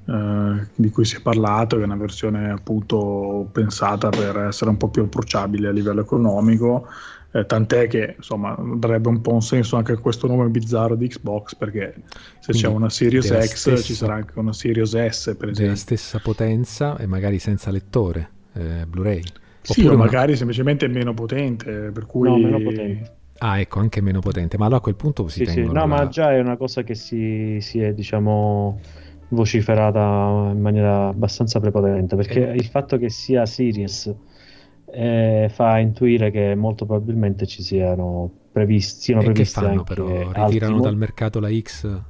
eh, 0.06 0.66
di 0.74 0.90
cui 0.90 1.04
si 1.04 1.16
è 1.16 1.20
parlato, 1.20 1.76
che 1.76 1.82
è 1.82 1.84
una 1.86 1.96
versione 1.96 2.50
appunto 2.50 3.48
pensata 3.52 4.08
per 4.08 4.38
essere 4.38 4.70
un 4.70 4.76
po' 4.76 4.88
più 4.88 5.02
approcciabile 5.02 5.68
a 5.68 5.72
livello 5.72 6.00
economico. 6.00 6.86
Eh, 7.32 7.44
tant'è 7.44 7.86
che 7.88 8.14
insomma 8.16 8.56
darebbe 8.76 9.08
un 9.08 9.20
po' 9.20 9.34
un 9.34 9.42
senso 9.42 9.76
anche 9.76 9.92
a 9.92 9.98
questo 9.98 10.26
nome 10.26 10.48
bizzarro 10.48 10.94
di 10.94 11.08
Xbox 11.08 11.54
perché 11.56 11.92
se 12.38 12.52
Quindi 12.52 12.62
c'è 12.62 12.68
una 12.68 12.88
Series 12.88 13.26
X 13.26 13.54
stessa, 13.54 13.82
ci 13.82 13.94
sarà 13.94 14.14
anche 14.14 14.38
una 14.38 14.52
Series 14.52 14.90
S 14.90 15.24
per 15.24 15.50
esempio. 15.50 15.64
Della 15.64 15.74
stessa 15.74 16.18
potenza 16.20 16.96
e 16.96 17.06
magari 17.06 17.38
senza 17.38 17.70
lettore 17.70 18.30
eh, 18.54 18.86
Blu-ray. 18.86 19.22
Sì, 19.60 19.84
o 19.86 19.96
magari 19.96 20.28
una... 20.28 20.36
semplicemente 20.36 20.86
meno 20.86 21.12
potente, 21.12 21.90
per 21.92 22.06
cui... 22.06 22.28
No, 22.28 22.38
meno 22.38 22.60
potente. 22.60 23.16
Ah, 23.38 23.58
ecco, 23.58 23.80
anche 23.80 24.00
meno 24.00 24.20
potente, 24.20 24.56
ma 24.56 24.64
allora 24.64 24.78
a 24.78 24.82
quel 24.82 24.94
punto 24.94 25.26
si 25.28 25.40
sì, 25.40 25.44
tengono... 25.44 25.66
Sì. 25.66 25.74
No, 25.74 25.80
la... 25.80 25.86
ma 25.86 26.08
già 26.08 26.32
è 26.32 26.40
una 26.40 26.56
cosa 26.56 26.84
che 26.84 26.94
si, 26.94 27.58
si 27.60 27.80
è, 27.80 27.92
diciamo, 27.92 28.80
vociferata 29.28 30.50
in 30.52 30.60
maniera 30.60 31.08
abbastanza 31.08 31.60
prepotente, 31.60 32.16
perché 32.16 32.50
eh. 32.50 32.54
il 32.54 32.66
fatto 32.66 32.98
che 32.98 33.10
sia 33.10 33.46
Sirius 33.46 34.12
eh, 34.86 35.50
fa 35.52 35.78
intuire 35.78 36.30
che 36.30 36.54
molto 36.54 36.86
probabilmente 36.86 37.46
ci 37.46 37.62
siano 37.62 38.30
previsti, 38.52 39.00
siano 39.00 39.20
e 39.22 39.24
previsti 39.24 39.60
che 39.60 39.66
fanno 39.66 39.82
però? 39.82 40.32
Ritirano 40.32 40.80
dal 40.80 40.96
mercato 40.96 41.40
la 41.40 41.50
X? 41.50 42.00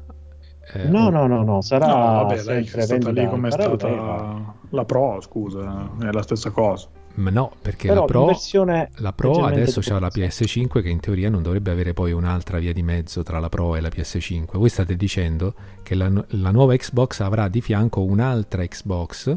Eh, 0.75 0.89
no, 0.89 1.11
no, 1.11 1.27
no, 1.27 1.43
no, 1.45 1.61
sarà 1.61 1.87
no, 1.87 1.95
vabbè, 1.95 2.43
la 2.43 2.63
X 2.63 2.77
è 2.77 2.81
stata 2.83 3.11
lì 3.11 3.27
come 3.29 3.49
è 3.49 3.51
stata 3.53 4.55
la 4.71 4.85
Pro, 4.85 5.21
scusa, 5.21 5.91
è 6.01 6.11
la 6.11 6.23
stessa 6.23 6.51
cosa. 6.51 6.89
Ma 7.17 7.31
no, 7.31 7.53
perché 7.63 7.89
Però 7.89 8.01
la 8.01 8.07
Pro, 8.07 8.31
la 8.97 9.13
Pro 9.13 9.45
adesso 9.45 9.81
c'ha 9.81 9.99
la 9.99 10.11
PS5 10.13 10.83
che 10.83 10.89
in 10.89 11.01
teoria 11.01 11.31
non 11.31 11.43
dovrebbe 11.43 11.71
avere 11.71 11.95
poi 11.95 12.13
un'altra 12.13 12.59
via 12.59 12.73
di 12.73 12.83
mezzo 12.83 13.23
tra 13.23 13.39
la 13.39 13.49
Pro 13.49 13.75
e 13.75 13.81
la 13.81 13.89
PS5. 13.89 14.57
Voi 14.57 14.69
state 14.69 14.97
dicendo 14.97 15.55
che 15.83 15.95
la, 15.95 16.11
la 16.29 16.51
nuova 16.51 16.77
Xbox 16.77 17.21
avrà 17.21 17.49
di 17.49 17.61
fianco 17.61 18.03
un'altra 18.03 18.65
Xbox 18.67 19.37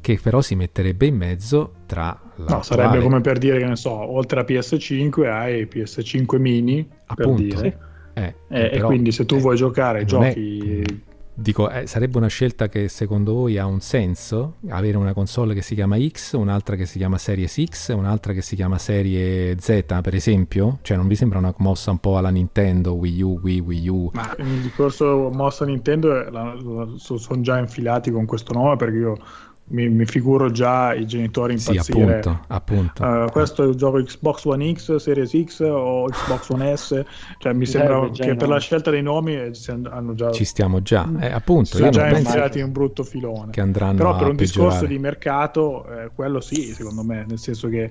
che 0.00 0.18
però 0.20 0.40
si 0.40 0.56
metterebbe 0.56 1.06
in 1.06 1.16
mezzo 1.16 1.74
tra 1.86 2.20
la 2.36 2.56
No, 2.56 2.62
sarebbe 2.62 3.00
come 3.00 3.20
per 3.20 3.38
dire 3.38 3.58
che 3.58 3.66
ne 3.66 3.76
so, 3.76 3.92
oltre 3.92 4.40
a 4.40 4.44
PS5 4.44 5.26
hai 5.30 5.68
PS5 5.72 6.40
mini, 6.40 6.86
Appunto. 7.06 7.42
per 7.42 7.60
dire. 7.60 7.78
Eh, 8.14 8.34
eh, 8.48 8.68
però, 8.68 8.74
e 8.74 8.80
quindi 8.80 9.12
se 9.12 9.24
tu 9.24 9.36
eh, 9.36 9.38
vuoi 9.38 9.56
giocare 9.56 10.04
giochi 10.04 10.80
è 10.80 10.82
Dico, 11.34 11.70
eh, 11.70 11.86
sarebbe 11.86 12.18
una 12.18 12.26
scelta 12.26 12.68
che 12.68 12.88
secondo 12.88 13.32
voi 13.32 13.56
ha 13.56 13.64
un 13.64 13.80
senso? 13.80 14.56
Avere 14.68 14.98
una 14.98 15.14
console 15.14 15.54
che 15.54 15.62
si 15.62 15.74
chiama 15.74 15.96
X, 15.98 16.34
un'altra 16.34 16.76
che 16.76 16.84
si 16.84 16.98
chiama 16.98 17.16
Series 17.16 17.64
X, 17.64 17.94
un'altra 17.94 18.34
che 18.34 18.42
si 18.42 18.54
chiama 18.54 18.76
Serie 18.76 19.58
Z, 19.58 19.84
per 20.02 20.14
esempio? 20.14 20.78
Cioè, 20.82 20.96
non 20.96 21.08
vi 21.08 21.16
sembra 21.16 21.38
una 21.38 21.54
mossa 21.58 21.90
un 21.90 21.98
po' 21.98 22.18
alla 22.18 22.28
Nintendo, 22.28 22.92
Wii 22.94 23.22
U, 23.22 23.40
Wii, 23.42 23.60
Wii 23.60 23.88
U? 23.88 24.10
Ma 24.12 24.34
il 24.38 24.60
discorso 24.60 25.30
mossa 25.32 25.64
Nintendo 25.64 26.98
sono 26.98 27.40
già 27.40 27.58
infilati 27.58 28.10
con 28.10 28.26
questo 28.26 28.52
nome 28.52 28.76
perché 28.76 28.96
io 28.98 29.16
mi, 29.64 29.88
mi, 29.88 30.04
figuro 30.04 30.50
già 30.50 30.92
i 30.92 31.06
genitori 31.06 31.52
impazzire. 31.52 31.82
Sì, 31.82 31.92
appunto, 31.92 32.40
appunto. 32.48 33.04
Uh, 33.04 33.30
questo 33.30 33.62
è 33.62 33.66
il 33.66 33.74
gioco 33.74 34.02
Xbox 34.02 34.44
One 34.44 34.74
X, 34.74 34.96
Series 34.96 35.44
X 35.44 35.60
o 35.60 36.06
Xbox 36.06 36.48
One 36.50 36.76
S. 36.76 37.04
Cioè, 37.38 37.52
mi 37.52 37.66
sembra 37.66 38.08
che 38.10 38.34
per 38.34 38.48
la 38.48 38.58
scelta 38.58 38.90
dei 38.90 39.02
nomi 39.02 39.34
eh, 39.34 39.52
hanno 39.90 40.14
già... 40.14 40.30
Ci 40.32 40.44
stiamo 40.44 40.82
già, 40.82 41.08
eh, 41.20 41.30
appunto. 41.30 41.76
Sono 41.76 41.90
già 41.90 42.08
infilati 42.08 42.58
in 42.58 42.64
un 42.64 42.72
brutto 42.72 43.02
filone. 43.02 43.52
Che 43.52 43.60
andranno 43.60 43.96
Però 43.96 44.16
per 44.16 44.28
un 44.28 44.36
peggiorare. 44.36 44.70
discorso 44.70 44.86
di 44.86 44.98
mercato, 44.98 45.86
eh, 45.88 46.10
quello 46.14 46.40
sì, 46.40 46.74
secondo 46.74 47.02
me, 47.02 47.24
nel 47.26 47.38
senso 47.38 47.68
che 47.68 47.90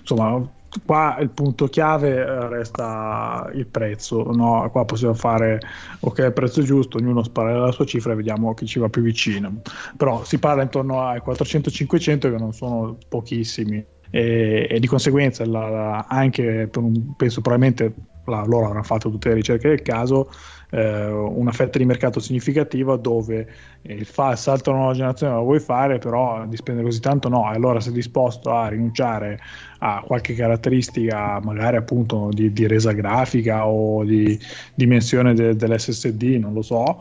insomma 0.00 0.40
qua 0.84 1.18
il 1.20 1.30
punto 1.30 1.66
chiave 1.66 2.16
eh, 2.16 2.48
resta 2.48 3.50
il 3.54 3.66
prezzo 3.66 4.30
no? 4.32 4.68
qua 4.70 4.84
possiamo 4.84 5.14
fare 5.14 5.60
ok 6.00 6.18
il 6.18 6.32
prezzo 6.32 6.62
giusto 6.62 6.98
ognuno 6.98 7.22
spara 7.22 7.58
la 7.58 7.72
sua 7.72 7.84
cifra 7.84 8.12
e 8.12 8.16
vediamo 8.16 8.54
chi 8.54 8.66
ci 8.66 8.78
va 8.78 8.88
più 8.88 9.02
vicino 9.02 9.60
però 9.96 10.24
si 10.24 10.38
parla 10.38 10.62
intorno 10.62 11.02
ai 11.02 11.20
400-500 11.24 12.18
che 12.18 12.28
non 12.38 12.52
sono 12.52 12.96
pochissimi 13.08 13.84
e, 14.10 14.66
e 14.68 14.80
di 14.80 14.86
conseguenza 14.86 15.44
la, 15.46 15.68
la, 15.68 16.06
anche 16.08 16.68
penso 17.16 17.40
probabilmente 17.40 17.94
la, 18.26 18.44
loro 18.44 18.66
avranno 18.66 18.82
fatto 18.82 19.10
tutte 19.10 19.28
le 19.28 19.34
ricerche 19.36 19.68
del 19.68 19.82
caso 19.82 20.30
eh, 20.70 21.06
una 21.10 21.52
fetta 21.52 21.78
di 21.78 21.84
mercato 21.84 22.20
significativa 22.20 22.96
dove 22.96 23.46
il, 23.82 24.06
fa, 24.06 24.36
salto 24.36 24.70
a 24.70 24.74
nuova 24.74 24.92
generazione 24.92 25.34
lo 25.34 25.42
vuoi 25.42 25.60
fare, 25.60 25.98
però 25.98 26.46
di 26.46 26.56
spendere 26.56 26.86
così 26.86 27.00
tanto 27.00 27.28
no, 27.28 27.46
allora 27.46 27.80
sei 27.80 27.92
disposto 27.92 28.50
a 28.50 28.68
rinunciare 28.68 29.38
a 29.80 30.02
qualche 30.06 30.34
caratteristica, 30.34 31.40
magari 31.42 31.76
appunto 31.76 32.28
di, 32.32 32.52
di 32.52 32.66
resa 32.66 32.92
grafica 32.92 33.66
o 33.66 34.04
di 34.04 34.38
dimensione 34.74 35.34
de, 35.34 35.56
dell'SSD, 35.56 36.22
non 36.40 36.52
lo 36.52 36.62
so, 36.62 36.98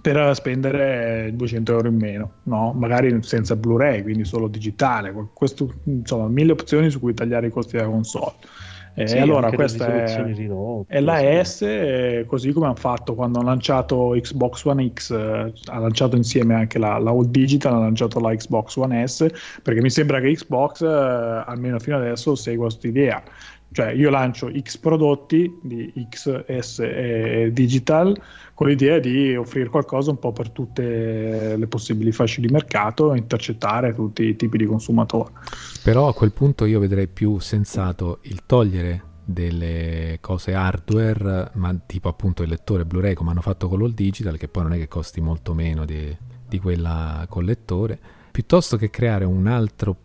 per 0.00 0.34
spendere 0.34 1.30
200 1.34 1.72
euro 1.72 1.88
in 1.88 1.96
meno, 1.96 2.32
no? 2.44 2.72
magari 2.72 3.22
senza 3.22 3.56
Blu-ray, 3.56 4.02
quindi 4.02 4.24
solo 4.24 4.46
digitale. 4.46 5.12
Questo, 5.34 5.74
insomma, 5.84 6.28
mille 6.28 6.52
opzioni 6.52 6.90
su 6.90 7.00
cui 7.00 7.12
tagliare 7.12 7.48
i 7.48 7.50
costi 7.50 7.76
della 7.76 7.88
console. 7.88 8.34
E 8.94 9.06
sì, 9.06 9.18
allora 9.18 9.50
questa 9.52 10.04
è, 10.04 10.24
ridotte, 10.24 10.92
è, 10.92 11.00
la 11.00 11.44
S, 11.44 12.24
così 12.26 12.52
come 12.52 12.66
hanno 12.66 12.74
fatto 12.74 13.14
quando 13.14 13.38
hanno 13.38 13.48
lanciato 13.48 14.16
Xbox 14.20 14.64
One 14.64 14.90
X, 14.92 15.10
eh, 15.12 15.52
ha 15.66 15.78
lanciato 15.78 16.16
insieme 16.16 16.54
anche 16.54 16.78
la, 16.78 16.98
la 16.98 17.10
All 17.10 17.26
Digital, 17.26 17.74
ha 17.74 17.78
lanciato 17.78 18.18
la 18.20 18.34
Xbox 18.34 18.76
One 18.76 19.06
S, 19.06 19.26
perché 19.62 19.80
mi 19.80 19.90
sembra 19.90 20.20
che 20.20 20.32
Xbox, 20.32 20.82
eh, 20.82 20.86
almeno 21.46 21.78
fino 21.78 21.96
adesso, 21.96 22.34
segua 22.34 22.64
questa 22.66 22.88
idea. 22.88 23.22
Cioè 23.72 23.92
io 23.92 24.10
lancio 24.10 24.50
X 24.52 24.78
prodotti 24.78 25.58
di 25.62 25.92
XS 26.08 26.80
e 26.80 27.50
Digital 27.52 28.20
con 28.52 28.66
l'idea 28.66 28.98
di 28.98 29.36
offrire 29.36 29.68
qualcosa 29.68 30.10
un 30.10 30.18
po' 30.18 30.32
per 30.32 30.50
tutte 30.50 31.56
le 31.56 31.66
possibili 31.68 32.10
fasce 32.10 32.40
di 32.40 32.48
mercato 32.48 33.14
intercettare 33.14 33.94
tutti 33.94 34.24
i 34.24 34.36
tipi 34.36 34.58
di 34.58 34.64
consumatori. 34.64 35.32
Però 35.84 36.08
a 36.08 36.14
quel 36.14 36.32
punto 36.32 36.64
io 36.64 36.80
vedrei 36.80 37.06
più 37.06 37.38
sensato 37.38 38.18
il 38.22 38.42
togliere 38.44 39.08
delle 39.24 40.18
cose 40.20 40.52
hardware, 40.52 41.52
ma 41.54 41.74
tipo 41.86 42.08
appunto 42.08 42.42
il 42.42 42.48
lettore 42.48 42.84
Blu-ray 42.84 43.14
come 43.14 43.30
hanno 43.30 43.40
fatto 43.40 43.68
con 43.68 43.78
l'All 43.78 43.94
Digital, 43.94 44.36
che 44.36 44.48
poi 44.48 44.64
non 44.64 44.72
è 44.72 44.78
che 44.78 44.88
costi 44.88 45.20
molto 45.20 45.54
meno 45.54 45.84
di, 45.84 46.14
di 46.48 46.58
quella 46.58 47.24
con 47.28 47.44
lettore, 47.44 47.98
piuttosto 48.32 48.76
che 48.76 48.90
creare 48.90 49.24
un 49.24 49.46
altro 49.46 49.96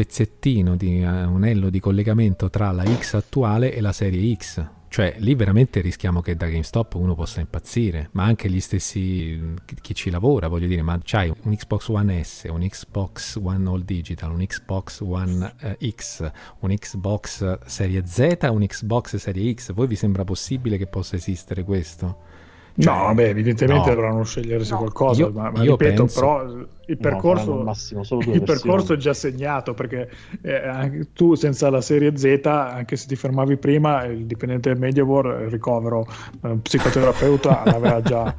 pezzettino 0.00 0.76
di 0.76 1.02
uh, 1.02 1.06
anello 1.06 1.68
di 1.68 1.78
collegamento 1.78 2.48
tra 2.48 2.70
la 2.70 2.84
X 2.86 3.12
attuale 3.12 3.74
e 3.74 3.82
la 3.82 3.92
serie 3.92 4.34
X. 4.34 4.66
Cioè, 4.88 5.16
lì 5.18 5.34
veramente 5.34 5.80
rischiamo 5.82 6.22
che 6.22 6.34
da 6.36 6.46
GameStop 6.46 6.94
uno 6.94 7.14
possa 7.14 7.40
impazzire, 7.40 8.08
ma 8.12 8.24
anche 8.24 8.50
gli 8.50 8.60
stessi, 8.60 9.54
chi 9.82 9.94
ci 9.94 10.08
lavora, 10.10 10.48
voglio 10.48 10.66
dire, 10.66 10.80
ma 10.82 10.98
c'hai 11.04 11.30
un 11.42 11.54
Xbox 11.54 11.88
One 11.88 12.24
S, 12.24 12.48
un 12.48 12.66
Xbox 12.66 13.38
One 13.40 13.68
All 13.68 13.84
Digital, 13.84 14.32
un 14.32 14.44
Xbox 14.44 15.00
One 15.00 15.54
eh, 15.60 15.92
X, 15.94 16.28
un 16.60 16.74
Xbox 16.74 17.58
Serie 17.66 18.04
Z, 18.06 18.48
un 18.50 18.66
Xbox 18.66 19.16
Serie 19.16 19.54
X, 19.54 19.72
voi 19.74 19.86
vi 19.86 19.96
sembra 19.96 20.24
possibile 20.24 20.78
che 20.78 20.86
possa 20.86 21.14
esistere 21.16 21.62
questo? 21.62 22.29
Cioè, 22.78 22.94
no, 22.94 23.02
vabbè, 23.04 23.28
evidentemente 23.28 23.88
no. 23.88 23.94
dovranno 23.94 24.22
scegliersi 24.22 24.70
no. 24.72 24.78
qualcosa, 24.78 25.20
io, 25.22 25.30
ma, 25.32 25.50
ma 25.50 25.62
io 25.62 25.72
ripeto, 25.72 26.04
penso... 26.04 26.20
però 26.20 26.68
il 26.86 26.98
percorso, 26.98 27.62
no, 27.62 27.72
il 28.32 28.42
percorso 28.42 28.94
è 28.94 28.96
già 28.96 29.14
segnato 29.14 29.74
perché 29.74 30.10
eh, 30.42 31.08
tu 31.12 31.34
senza 31.34 31.70
la 31.70 31.80
serie 31.80 32.16
Z, 32.16 32.40
anche 32.46 32.96
se 32.96 33.06
ti 33.06 33.16
fermavi 33.16 33.56
prima, 33.56 34.04
il 34.04 34.26
dipendente 34.26 34.70
del 34.70 34.78
Mediavor, 34.78 35.42
il 35.42 35.50
ricovero 35.50 36.06
eh, 36.42 36.56
psicoterapeuta 36.56 37.62
l'aveva 37.70 38.00
già, 38.00 38.34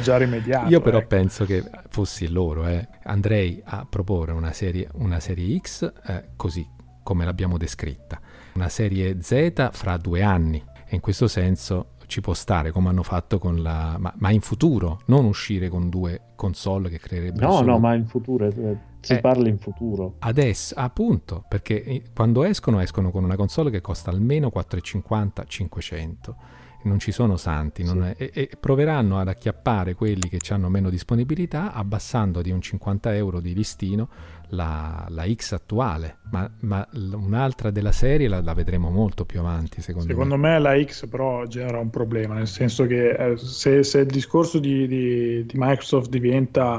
già, 0.00 0.16
rimediato. 0.16 0.68
Io 0.68 0.80
però 0.80 0.98
ecco. 0.98 1.08
penso 1.08 1.44
che 1.44 1.62
fossi 1.88 2.28
loro, 2.28 2.66
eh, 2.66 2.86
andrei 3.04 3.60
a 3.64 3.86
proporre 3.88 4.32
una 4.32 4.52
serie, 4.52 4.88
una 4.94 5.20
serie 5.20 5.58
X 5.58 5.92
eh, 6.06 6.24
così 6.36 6.80
come 7.02 7.24
l'abbiamo 7.24 7.58
descritta, 7.58 8.20
una 8.54 8.68
serie 8.68 9.20
Z 9.20 9.70
fra 9.72 9.96
due 9.96 10.22
anni 10.22 10.62
e 10.86 10.94
in 10.94 11.00
questo 11.00 11.26
senso 11.26 11.94
ci 12.12 12.20
può 12.20 12.34
stare 12.34 12.72
come 12.72 12.90
hanno 12.90 13.02
fatto 13.02 13.38
con 13.38 13.62
la... 13.62 13.96
Ma, 13.98 14.12
ma 14.18 14.30
in 14.30 14.42
futuro, 14.42 15.00
non 15.06 15.24
uscire 15.24 15.70
con 15.70 15.88
due 15.88 16.32
console 16.36 16.90
che 16.90 16.98
creerebbero... 16.98 17.46
No, 17.46 17.52
solo... 17.54 17.70
no, 17.70 17.78
ma 17.78 17.94
in 17.94 18.06
futuro, 18.06 18.46
eh, 18.46 18.76
si 19.00 19.14
eh, 19.14 19.20
parla 19.20 19.48
in 19.48 19.56
futuro. 19.56 20.16
Adesso, 20.18 20.74
appunto, 20.76 21.42
perché 21.48 22.02
quando 22.14 22.44
escono 22.44 22.80
escono 22.80 23.10
con 23.10 23.24
una 23.24 23.36
console 23.36 23.70
che 23.70 23.80
costa 23.80 24.10
almeno 24.10 24.52
450-500 24.54 26.34
non 26.84 26.98
ci 26.98 27.12
sono 27.12 27.36
santi 27.36 27.86
sì. 27.86 27.98
è, 27.98 28.14
e, 28.16 28.30
e, 28.32 28.50
proveranno 28.58 29.18
ad 29.18 29.28
acchiappare 29.28 29.94
quelli 29.94 30.28
che 30.28 30.38
hanno 30.52 30.68
meno 30.68 30.90
disponibilità 30.90 31.72
abbassando 31.72 32.42
di 32.42 32.50
un 32.50 32.60
50 32.60 33.14
euro 33.14 33.40
di 33.40 33.54
listino 33.54 34.08
la, 34.48 35.06
la 35.08 35.24
X 35.32 35.52
attuale, 35.52 36.18
ma, 36.30 36.50
ma, 36.60 36.86
un'altra 36.92 37.70
della 37.70 37.92
serie 37.92 38.28
la, 38.28 38.42
la, 38.42 38.52
vedremo 38.52 38.90
molto 38.90 39.24
più 39.24 39.40
avanti 39.40 39.80
secondo, 39.80 40.08
secondo 40.08 40.36
me. 40.36 40.50
me. 40.50 40.58
la 40.58 40.82
X 40.82 41.06
però 41.08 41.46
genera 41.46 41.78
un 41.78 41.90
problema, 41.90 42.34
nel 42.34 42.48
senso 42.48 42.86
che 42.86 43.10
eh, 43.10 43.36
se, 43.38 43.82
se, 43.82 44.00
il 44.00 44.06
discorso 44.06 44.58
di, 44.58 44.86
di, 44.86 45.46
di, 45.46 45.54
Microsoft 45.56 46.10
diventa 46.10 46.78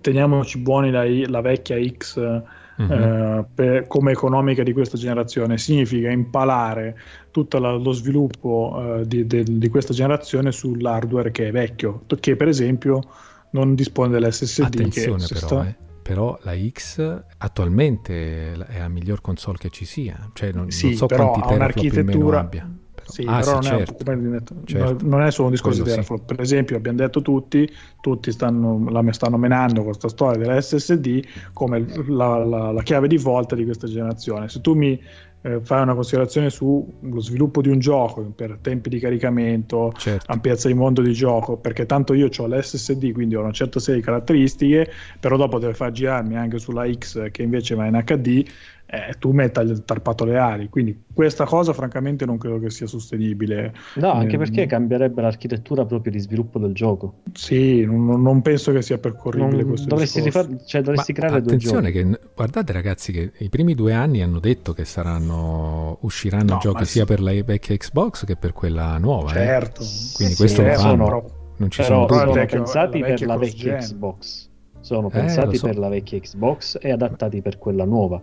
teniamoci 0.00 0.58
buoni 0.58 0.90
la, 0.90 1.04
la 1.28 1.40
vecchia 1.42 1.76
X 1.78 2.42
Uh-huh. 2.80 2.92
Eh, 2.92 3.44
per, 3.54 3.86
come 3.86 4.12
economica 4.12 4.62
di 4.62 4.72
questa 4.72 4.96
generazione 4.96 5.58
significa 5.58 6.08
impalare 6.08 6.96
tutto 7.30 7.58
la, 7.58 7.72
lo 7.72 7.92
sviluppo 7.92 9.00
eh, 9.00 9.06
di, 9.06 9.26
de, 9.26 9.44
di, 9.44 9.68
questa 9.68 9.92
generazione 9.92 10.50
sull'hardware 10.50 11.30
che 11.30 11.48
è 11.48 11.50
vecchio, 11.50 12.04
che 12.18 12.36
per 12.36 12.48
esempio 12.48 13.02
non 13.50 13.74
dispone 13.74 14.08
dell'SSD. 14.08 14.62
Attenzione 14.62 15.26
però, 15.28 15.46
sta... 15.46 15.66
eh, 15.66 15.74
però 16.02 16.38
la 16.42 16.54
X 16.56 17.22
attualmente 17.36 18.52
è 18.52 18.78
la 18.78 18.88
miglior 18.88 19.20
console 19.20 19.58
che 19.58 19.68
ci 19.68 19.84
sia, 19.84 20.30
cioè 20.32 20.52
non, 20.52 20.70
sì, 20.70 20.86
non 20.86 20.94
so 20.96 21.06
quanti 21.06 21.40
teraflop 21.46 21.92
in 21.92 22.06
meno 22.06 22.30
abbia. 22.30 22.70
Sì, 23.10 23.24
ah, 23.26 23.40
però 23.40 23.60
sì, 23.60 23.68
non, 23.68 23.78
certo. 23.78 24.10
è, 24.10 24.64
certo. 24.64 25.06
non, 25.06 25.22
è, 25.22 25.30
solo 25.30 25.48
un 25.48 25.52
discorso 25.52 25.82
Quello 25.82 25.84
di 25.84 25.90
teraflop. 25.90 26.20
Sì. 26.20 26.34
Per 26.34 26.40
esempio, 26.40 26.76
abbiamo 26.76 26.98
detto 26.98 27.22
tutti, 27.22 27.70
tutti 28.00 28.32
stanno, 28.32 28.88
la 28.88 29.04
stanno 29.12 29.36
menando 29.36 29.82
questa 29.82 30.08
storia 30.08 30.46
dell'SSD 30.46 31.24
come 31.52 31.84
la, 32.06 32.44
la, 32.44 32.72
la, 32.72 32.82
chiave 32.82 33.08
di 33.08 33.18
volta 33.18 33.54
di 33.54 33.64
questa 33.64 33.86
generazione. 33.86 34.48
Se 34.48 34.60
tu 34.60 34.74
mi 34.74 35.00
eh, 35.42 35.60
fare 35.62 35.82
una 35.82 35.94
considerazione 35.94 36.50
sullo 36.50 37.20
sviluppo 37.20 37.62
di 37.62 37.68
un 37.68 37.78
gioco 37.78 38.22
per 38.34 38.58
tempi 38.60 38.90
di 38.90 38.98
caricamento, 38.98 39.92
certo. 39.96 40.30
ampiezza 40.30 40.68
di 40.68 40.74
mondo 40.74 41.00
di 41.00 41.12
gioco, 41.12 41.56
perché 41.56 41.86
tanto 41.86 42.12
io 42.12 42.28
ho 42.36 42.46
l'SSD, 42.46 43.12
quindi 43.12 43.36
ho 43.36 43.40
una 43.40 43.52
certa 43.52 43.80
serie 43.80 44.00
di 44.00 44.06
caratteristiche, 44.06 44.90
però 45.18 45.36
dopo 45.36 45.58
deve 45.58 45.74
far 45.74 45.92
girarmi 45.92 46.36
anche 46.36 46.58
sulla 46.58 46.90
X 46.92 47.30
che 47.30 47.42
invece 47.42 47.74
va 47.74 47.86
in 47.86 48.02
HD. 48.04 48.44
Eh, 48.92 49.14
tu 49.20 49.30
metta 49.30 49.64
tarpato 49.84 50.24
le 50.24 50.36
ali. 50.36 50.68
Quindi 50.68 51.04
questa 51.14 51.44
cosa 51.44 51.72
francamente 51.72 52.26
non 52.26 52.38
credo 52.38 52.58
che 52.58 52.70
sia 52.70 52.88
sostenibile. 52.88 53.72
No, 53.94 54.10
anche 54.10 54.34
eh, 54.34 54.38
perché 54.38 54.66
cambierebbe 54.66 55.22
l'architettura 55.22 55.84
proprio 55.84 56.10
di 56.10 56.18
sviluppo 56.18 56.58
del 56.58 56.72
gioco. 56.74 57.20
Sì, 57.32 57.84
non, 57.84 58.20
non 58.20 58.42
penso 58.42 58.72
che 58.72 58.82
sia 58.82 58.98
percorribile 58.98 59.62
non, 59.62 59.68
questo 59.68 59.86
dovresti, 59.86 60.20
rifar- 60.20 60.64
cioè, 60.66 60.82
dovresti 60.82 61.12
creare 61.12 61.40
due 61.40 61.56
giochi. 61.56 61.76
Attenzione 61.76 61.92
che 61.92 62.20
guardate 62.34 62.72
ragazzi 62.72 63.12
che 63.12 63.30
i 63.38 63.48
primi 63.48 63.74
due 63.74 63.92
anni 63.92 64.22
hanno 64.22 64.40
detto 64.40 64.72
che 64.72 64.84
saranno 64.84 65.98
usciranno 66.00 66.54
no, 66.54 66.58
giochi 66.58 66.84
sia 66.84 67.02
sì. 67.02 67.06
per 67.06 67.20
la 67.20 67.32
vecchia 67.44 67.76
Xbox 67.76 68.24
che 68.24 68.34
per 68.34 68.52
quella 68.52 68.98
nuova. 68.98 69.30
Eh. 69.30 69.34
Certo. 69.34 69.82
Eh. 69.82 69.86
Quindi 70.16 70.34
sì, 70.34 70.40
questo 70.40 70.62
sì, 70.62 70.66
lo 70.66 70.74
fanno. 70.74 71.04
Sono, 71.04 71.24
non 71.58 71.70
ci 71.70 71.82
però 71.82 72.08
sono, 72.08 72.18
sono 72.18 72.46
pensati 72.46 72.98
la 72.98 73.06
per 73.06 73.26
la 73.26 73.36
vecchia 73.36 73.76
Xbox. 73.76 74.48
Sono 74.80 75.08
eh, 75.08 75.10
pensati 75.10 75.56
so. 75.58 75.66
per 75.66 75.78
la 75.78 75.88
vecchia 75.88 76.18
Xbox 76.18 76.78
e 76.80 76.90
adattati 76.90 77.40
per 77.40 77.58
quella 77.58 77.84
nuova 77.84 78.20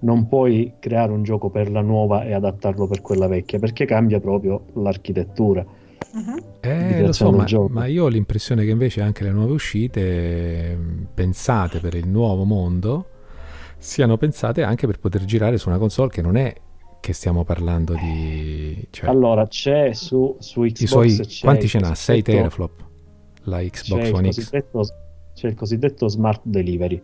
non 0.00 0.28
puoi 0.28 0.74
creare 0.78 1.12
un 1.12 1.22
gioco 1.22 1.50
per 1.50 1.70
la 1.70 1.80
nuova 1.80 2.24
e 2.24 2.32
adattarlo 2.32 2.86
per 2.86 3.00
quella 3.00 3.26
vecchia 3.26 3.58
perché 3.58 3.84
cambia 3.84 4.20
proprio 4.20 4.66
l'architettura. 4.74 5.64
Uh-huh. 6.12 6.42
Eh, 6.60 7.02
lo 7.02 7.12
so, 7.12 7.30
ma, 7.30 7.46
ma, 7.68 7.86
io 7.86 8.04
ho 8.04 8.08
l'impressione 8.08 8.64
che 8.64 8.70
invece 8.70 9.00
anche 9.02 9.22
le 9.24 9.30
nuove 9.30 9.52
uscite 9.52 10.78
pensate 11.12 11.78
per 11.80 11.94
il 11.94 12.08
nuovo 12.08 12.44
mondo 12.44 13.08
siano 13.78 14.16
pensate 14.16 14.62
anche 14.62 14.86
per 14.86 14.98
poter 14.98 15.24
girare 15.24 15.58
su 15.58 15.68
una 15.68 15.78
console 15.78 16.08
che 16.08 16.22
non 16.22 16.36
è 16.36 16.54
che 17.00 17.12
stiamo 17.12 17.44
parlando 17.44 17.94
di... 17.94 18.86
Cioè, 18.90 19.08
allora, 19.08 19.46
c'è 19.46 19.92
su, 19.92 20.36
su 20.40 20.62
Xbox... 20.62 20.86
Suoi, 20.86 21.26
quanti 21.40 21.68
ce 21.68 21.78
n'ha? 21.78 21.94
6 21.94 22.22
teraflop 22.22 22.84
la 23.46 23.60
Xbox 23.62 24.10
One 24.12 24.32
X. 24.32 24.50
C'è 25.34 25.48
il 25.48 25.54
cosiddetto 25.54 26.08
smart 26.08 26.40
delivery 26.44 27.00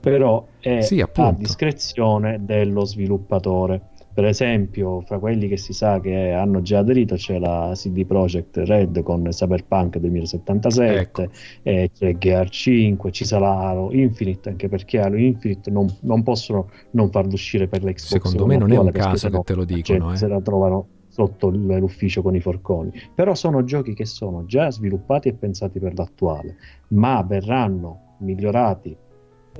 però 0.00 0.46
è 0.58 0.80
sì, 0.80 1.00
a 1.00 1.32
discrezione 1.32 2.40
dello 2.44 2.84
sviluppatore. 2.84 3.88
Per 4.12 4.24
esempio, 4.24 5.02
fra 5.02 5.18
quelli 5.18 5.46
che 5.46 5.56
si 5.56 5.72
sa 5.72 6.00
che 6.00 6.32
hanno 6.32 6.62
già 6.62 6.78
aderito 6.78 7.14
c'è 7.14 7.38
la 7.38 7.70
CD 7.74 8.04
Projekt 8.04 8.56
Red 8.56 9.02
con 9.02 9.22
Cyberpunk 9.22 9.98
2077, 9.98 11.22
ecco. 11.62 11.90
c'è 11.92 12.18
Gear 12.18 12.48
5, 12.48 13.12
ci 13.12 13.24
sarà 13.24 13.56
Halo 13.56 13.92
Infinite, 13.92 14.48
anche 14.48 14.68
perché 14.68 14.98
Halo 14.98 15.16
Infinite 15.16 15.70
non, 15.70 15.86
non 16.00 16.24
possono 16.24 16.70
non 16.92 17.10
farlo 17.10 17.34
uscire 17.34 17.68
per 17.68 17.84
l'Xbox. 17.84 18.08
Secondo 18.08 18.46
me 18.46 18.56
non 18.56 18.72
è 18.72 18.78
un 18.78 18.90
caso 18.90 19.30
che 19.30 19.40
te 19.44 19.54
lo 19.54 19.64
dicono. 19.64 20.12
Eh. 20.12 20.16
Se 20.16 20.26
la 20.26 20.40
trovano 20.40 20.86
sotto 21.08 21.48
l'ufficio 21.50 22.20
con 22.22 22.34
i 22.34 22.40
forconi. 22.40 22.90
Però 23.14 23.34
sono 23.34 23.62
giochi 23.64 23.94
che 23.94 24.06
sono 24.06 24.44
già 24.44 24.70
sviluppati 24.70 25.28
e 25.28 25.34
pensati 25.34 25.78
per 25.78 25.94
l'attuale, 25.94 26.56
ma 26.88 27.22
verranno 27.22 28.16
migliorati 28.18 28.96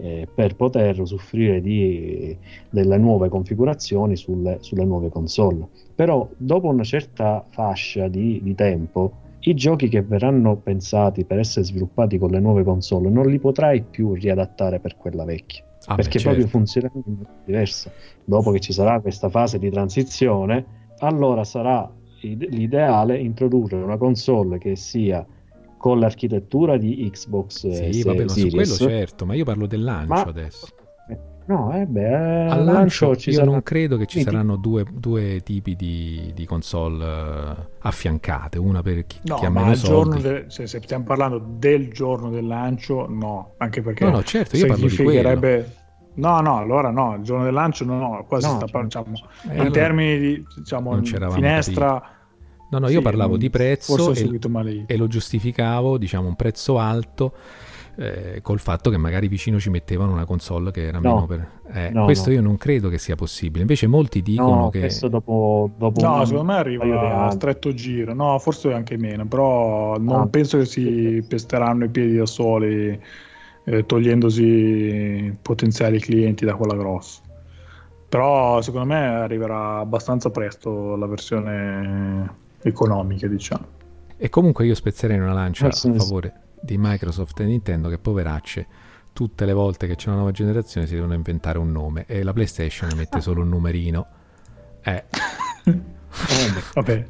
eh, 0.01 0.29
per 0.33 0.57
poter 0.57 1.01
usufruire 1.01 1.61
di, 1.61 2.37
delle 2.71 2.97
nuove 2.97 3.29
configurazioni 3.29 4.17
sulle, 4.17 4.59
sulle, 4.61 4.85
nuove 4.85 5.09
console. 5.09 5.69
Però 5.95 6.29
dopo 6.37 6.69
una 6.69 6.85
certa 6.85 7.45
fascia 7.51 8.09
di, 8.09 8.41
di, 8.43 8.55
tempo, 8.55 9.13
i 9.41 9.55
giochi 9.55 9.89
che 9.89 10.03
verranno 10.03 10.57
pensati 10.57 11.25
per 11.25 11.39
essere 11.39 11.65
sviluppati 11.65 12.19
con 12.19 12.31
le 12.31 12.41
nuove 12.41 12.63
console 12.63 13.09
non 13.11 13.27
li 13.27 13.39
potrai 13.39 13.83
più 13.83 14.15
riadattare 14.15 14.81
per 14.81 14.97
quella 14.97 15.25
vecchia. 15.25 15.65
Ah, 15.87 15.95
perché 15.95 16.19
beh, 16.19 16.25
proprio 16.25 16.43
certo. 16.45 16.59
funzioneranno 16.59 17.03
in 17.07 17.13
maniera 17.13 17.43
diversa. 17.45 17.91
Dopo 18.25 18.51
che 18.51 18.61
ci 18.61 18.73
sarà 18.73 19.01
questa 19.01 19.29
fase 19.29 19.59
di 19.59 19.71
transizione, 19.71 20.65
allora 20.99 21.45
sarà 21.45 21.91
l'ideale 22.23 23.19
introdurre 23.19 23.77
una 23.77 23.97
console 23.97 24.59
che 24.59 24.77
sia 24.77 25.25
con 25.81 25.99
l'architettura 25.99 26.77
di 26.77 27.11
Xbox 27.11 27.67
sì, 27.71 28.03
vabbè, 28.03 28.29
Series. 28.29 28.33
su 28.35 28.49
quello 28.51 28.75
certo, 28.75 29.25
ma 29.25 29.33
io 29.33 29.45
parlo 29.45 29.67
del 29.67 29.83
lancio 29.83 30.13
ma... 30.13 30.21
adesso. 30.21 30.67
No, 31.47 31.73
eh 31.73 31.87
beh, 31.87 32.49
al 32.49 32.65
lancio, 32.65 33.07
lancio 33.07 33.31
io 33.31 33.37
sarà... 33.37 33.51
non 33.51 33.63
credo 33.63 33.97
che 33.97 34.05
ci 34.05 34.21
saranno 34.21 34.57
due, 34.57 34.85
due 34.93 35.41
tipi 35.43 35.75
di, 35.77 36.33
di 36.35 36.45
console 36.45 37.05
uh, 37.05 37.55
affiancate, 37.79 38.59
una 38.59 38.83
per 38.83 39.07
chi, 39.07 39.21
no, 39.23 39.37
chi 39.37 39.47
ha 39.47 39.51
meno 39.51 39.75
soldi. 39.75 40.21
De, 40.21 40.45
se, 40.49 40.67
se, 40.67 40.81
stiamo 40.83 41.05
parlando 41.05 41.43
del 41.57 41.91
giorno 41.91 42.29
del 42.29 42.47
lancio, 42.47 43.09
no, 43.09 43.55
anche 43.57 43.81
perché 43.81 44.05
no, 44.05 44.11
no, 44.11 44.23
certo, 44.23 44.59
io 44.59 44.67
parlo 44.67 44.87
di 44.87 44.97
quello. 44.97 45.65
No, 46.17 46.41
no, 46.41 46.59
allora 46.59 46.91
no, 46.91 47.15
il 47.15 47.23
giorno 47.23 47.45
del 47.45 47.55
lancio 47.55 47.87
no, 47.87 47.97
no, 47.97 48.25
qua 48.29 48.39
no, 48.39 48.47
si 48.47 48.55
sta 48.57 48.67
cioè, 48.67 48.83
diciamo, 48.83 49.07
eh, 49.13 49.45
in 49.47 49.51
allora 49.53 49.71
termini 49.71 50.19
di 50.19 50.45
diciamo, 50.57 51.03
finestra... 51.03 52.01
Capito 52.01 52.19
No, 52.71 52.79
no, 52.79 52.89
io 52.89 52.99
sì, 52.99 53.03
parlavo 53.03 53.37
di 53.37 53.51
prezzo 53.51 54.13
e, 54.13 54.85
e, 54.87 54.97
lo 54.97 55.09
giustificavo, 55.09 55.99
diciamo, 55.99 56.29
un 56.29 56.37
prezzo 56.37 56.79
alto 56.79 57.33
eh, 57.97 58.41
col 58.43 58.61
fatto 58.61 58.91
che 58.91 58.97
magari 58.97 59.29
vicino 59.29 59.59
ci 59.59 59.71
mettevano 59.71 60.13
una 60.13 60.25
console 60.25 60.71
che 60.71 60.87
era 60.87 61.01
no, 61.01 61.15
meno 61.15 61.27
per... 61.27 61.49
Eh, 61.73 61.91
no, 61.91 62.05
questo 62.05 62.29
no. 62.31 62.37
io 62.37 62.43
non 62.43 62.57
credo 62.57 62.89
che 62.89 62.99
sia 62.99 63.17
possibile. 63.17 63.63
Invece 63.63 63.87
molti 63.89 64.23
dicono 64.23 64.71
che... 64.71 64.81
Questo 64.81 65.09
dopo, 65.09 65.71
dopo 65.77 66.01
no, 66.01 66.25
secondo 66.25 66.53
me 66.53 66.59
arriva 66.59 67.27
a 67.27 67.31
stretto 67.31 67.75
giro. 67.75 68.15
No, 68.15 68.39
forse 68.39 68.73
anche 68.73 68.97
meno, 68.97 69.27
però 69.27 69.99
non 69.99 70.21
ah. 70.21 70.27
penso 70.29 70.59
che 70.59 70.65
si 70.65 71.25
pesteranno 71.27 71.85
i 71.85 71.89
piedi 71.89 72.17
da 72.17 72.27
soli 72.27 72.99
eh, 73.65 73.85
togliendosi 73.85 75.37
potenziali 75.43 75.99
clienti 76.01 76.45
da 76.45 76.55
quella 76.55 76.77
grossa. 76.77 77.21
Però 78.09 78.61
secondo 78.63 78.87
me 78.87 79.07
arriverà 79.07 79.79
abbastanza 79.79 80.31
presto 80.31 80.97
la 80.97 81.07
versione 81.07 82.40
economiche, 82.63 83.29
diciamo. 83.29 83.67
E 84.17 84.29
comunque 84.29 84.67
io 84.67 84.75
spezzerei 84.75 85.19
una 85.19 85.33
lancia 85.33 85.67
a 85.67 85.71
favore 85.71 86.33
di 86.61 86.77
Microsoft 86.79 87.41
e 87.41 87.45
Nintendo 87.45 87.89
che 87.89 87.99
poveracce 87.99 88.67
tutte 89.13 89.45
le 89.45 89.53
volte 89.53 89.87
che 89.87 89.97
c'è 89.97 90.09
una 90.09 90.19
nuova 90.19 90.31
generazione 90.31 90.87
si 90.87 90.95
devono 90.95 91.15
inventare 91.15 91.59
un 91.59 91.73
nome 91.73 92.05
e 92.07 92.23
la 92.23 92.33
PlayStation 92.33 92.91
mette 92.97 93.21
solo 93.21 93.43
un 93.43 93.49
numerino. 93.49 94.07
Eh. 94.83 95.05
Vabbè. 96.75 97.07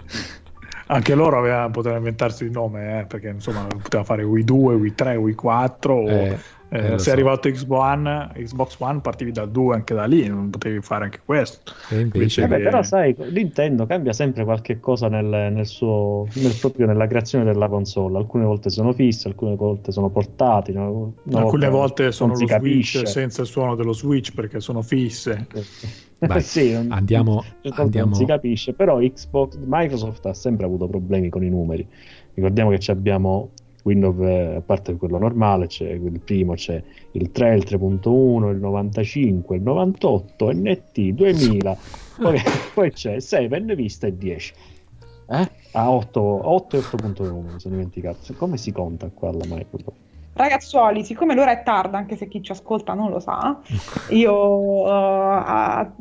Anche 0.87 1.15
loro 1.15 1.39
avevano, 1.39 1.71
potevano 1.71 1.99
inventarsi 1.99 2.45
il 2.45 2.51
nome, 2.51 3.01
eh, 3.01 3.05
perché 3.07 3.29
insomma 3.29 3.65
poteva 3.67 4.03
fare 4.03 4.25
Wii 4.25 4.43
2, 4.45 4.75
Wii 4.75 4.95
3, 4.95 5.17
Wii 5.17 5.35
4 5.35 5.95
o 5.95 6.09
eh. 6.09 6.39
Eh, 6.73 6.79
eh, 6.79 6.89
sei 6.91 6.99
so. 7.01 7.11
arrivato 7.11 7.51
Xbox 7.51 7.81
One, 7.81 8.31
Xbox 8.35 8.77
One, 8.79 9.01
partivi 9.01 9.33
da 9.33 9.45
2 9.45 9.75
anche 9.75 9.93
da 9.93 10.05
lì, 10.05 10.27
non 10.29 10.51
potevi 10.51 10.81
fare 10.81 11.05
anche 11.05 11.21
questo. 11.25 11.73
E 11.91 12.01
invece... 12.01 12.47
Vabbè, 12.47 12.63
però 12.63 12.83
sai, 12.85 13.15
Nintendo 13.33 13.87
cambia 13.87 14.13
sempre 14.13 14.45
qualche 14.45 14.79
cosa 14.79 15.09
nel, 15.09 15.53
nel 15.53 15.67
suo, 15.67 16.29
nel, 16.35 16.55
proprio 16.61 16.87
nella 16.87 17.09
creazione 17.09 17.45
della 17.45 17.69
console. 17.69 18.19
Alcune 18.19 18.45
volte 18.45 18.71
sono 18.71 18.93
fisse, 18.93 19.27
alcune 19.27 19.57
volte 19.57 19.91
sono 19.91 20.11
portati. 20.11 20.73
No? 20.73 21.15
Alcune 21.33 21.69
volte 21.69 22.13
sono 22.13 22.31
lo 22.31 22.37
Switch 22.37 22.51
capisce. 22.51 23.07
senza 23.07 23.41
il 23.41 23.49
suono 23.49 23.75
dello 23.75 23.93
Switch 23.93 24.33
perché 24.33 24.61
sono 24.61 24.81
fisse. 24.81 25.49
Vai, 26.21 26.43
sì, 26.43 26.73
non, 26.73 26.93
andiamo, 26.93 27.43
andiamo... 27.63 28.11
non 28.11 28.15
si 28.15 28.27
capisce, 28.27 28.75
però 28.75 28.99
Xbox, 28.99 29.59
Microsoft 29.65 30.27
ha 30.27 30.35
sempre 30.35 30.67
avuto 30.67 30.87
problemi 30.87 31.31
con 31.31 31.43
i 31.43 31.49
numeri. 31.49 31.87
Ricordiamo 32.35 32.71
che 32.71 32.91
abbiamo 32.91 33.51
Windows, 33.85 34.19
eh, 34.21 34.57
a 34.57 34.61
parte 34.61 34.97
quello 34.97 35.19
normale, 35.19 35.67
c'è 35.67 35.89
il 35.89 36.21
primo, 36.21 36.55
c'è 36.55 36.83
il 37.13 37.31
3, 37.31 37.57
il 37.57 37.65
3.1, 37.67 38.51
il 38.51 38.59
95, 38.59 39.57
il 39.57 39.63
98, 39.63 40.53
NT, 40.53 41.01
2000, 41.01 41.77
poi, 42.19 42.39
poi 42.75 42.93
c'è 42.93 43.21
7, 43.21 43.75
Vista 43.75 44.07
e 44.07 44.17
10. 44.17 44.53
Eh? 45.29 45.51
Ah, 45.73 45.91
8, 45.91 46.21
8 46.21 46.77
e 46.77 46.81
8.1, 46.81 47.53
mi 47.53 47.61
sono 47.61 47.75
dimenticato. 47.75 48.35
Come 48.37 48.57
si 48.57 48.73
conta 48.73 49.09
qua 49.15 49.29
alla 49.29 49.45
Microsoft? 49.47 50.09
Ragazzuoli, 50.33 51.05
siccome 51.05 51.35
l'ora 51.35 51.51
è 51.51 51.63
tarda, 51.63 51.99
anche 51.99 52.17
se 52.17 52.27
chi 52.27 52.43
ci 52.43 52.53
ascolta 52.53 52.95
non 52.95 53.11
lo 53.11 53.21
sa, 53.21 53.61
io 54.11 54.35
uh, 54.89 55.93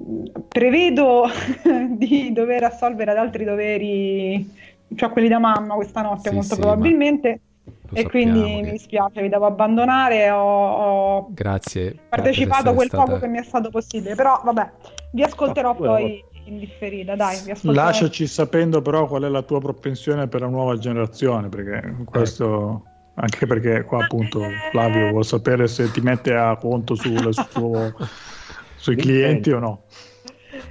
prevedo 0.47 1.25
di 1.97 2.31
dover 2.31 2.63
assolvere 2.63 3.11
ad 3.11 3.17
altri 3.17 3.43
doveri, 3.43 4.49
cioè 4.95 5.09
quelli 5.09 5.27
da 5.27 5.39
mamma 5.39 5.73
questa 5.75 6.01
notte, 6.01 6.29
sì, 6.29 6.35
molto 6.35 6.53
sì, 6.53 6.61
probabilmente. 6.61 7.29
Lo 7.29 7.48
e 7.93 8.03
quindi 8.03 8.41
che... 8.41 8.61
mi 8.61 8.71
dispiace, 8.71 9.21
vi 9.21 9.29
devo 9.29 9.45
abbandonare. 9.45 10.29
Ho, 10.29 10.37
ho 10.39 11.27
Grazie. 11.31 11.97
partecipato 12.09 12.73
quel 12.73 12.87
stata... 12.87 13.03
poco 13.03 13.19
che 13.19 13.27
mi 13.27 13.39
è 13.39 13.43
stato 13.43 13.69
possibile, 13.69 14.15
però 14.15 14.41
vabbè, 14.43 14.71
vi 15.11 15.23
ascolterò 15.23 15.71
oh, 15.71 15.75
poi 15.75 16.23
in 16.45 16.59
differita. 16.59 17.15
Dai, 17.15 17.39
vi 17.43 17.51
ascolterò. 17.51 17.85
Lasciaci 17.85 18.27
sapendo 18.27 18.81
però 18.81 19.07
qual 19.07 19.23
è 19.23 19.29
la 19.29 19.41
tua 19.41 19.59
propensione 19.59 20.27
per 20.27 20.41
la 20.41 20.47
nuova 20.47 20.77
generazione, 20.77 21.49
perché 21.49 21.95
questo. 22.05 22.83
Anche 23.21 23.45
perché 23.47 23.83
qua 23.83 24.05
appunto 24.05 24.41
Flavio 24.71 25.09
vuole 25.09 25.25
sapere 25.25 25.67
se 25.67 25.91
ti 25.91 25.99
mette 25.99 26.33
a 26.33 26.55
conto 26.55 26.95
sul 26.95 27.33
suo, 27.49 27.93
sui 28.77 28.95
clienti 28.95 29.51
o 29.51 29.59
no. 29.59 29.81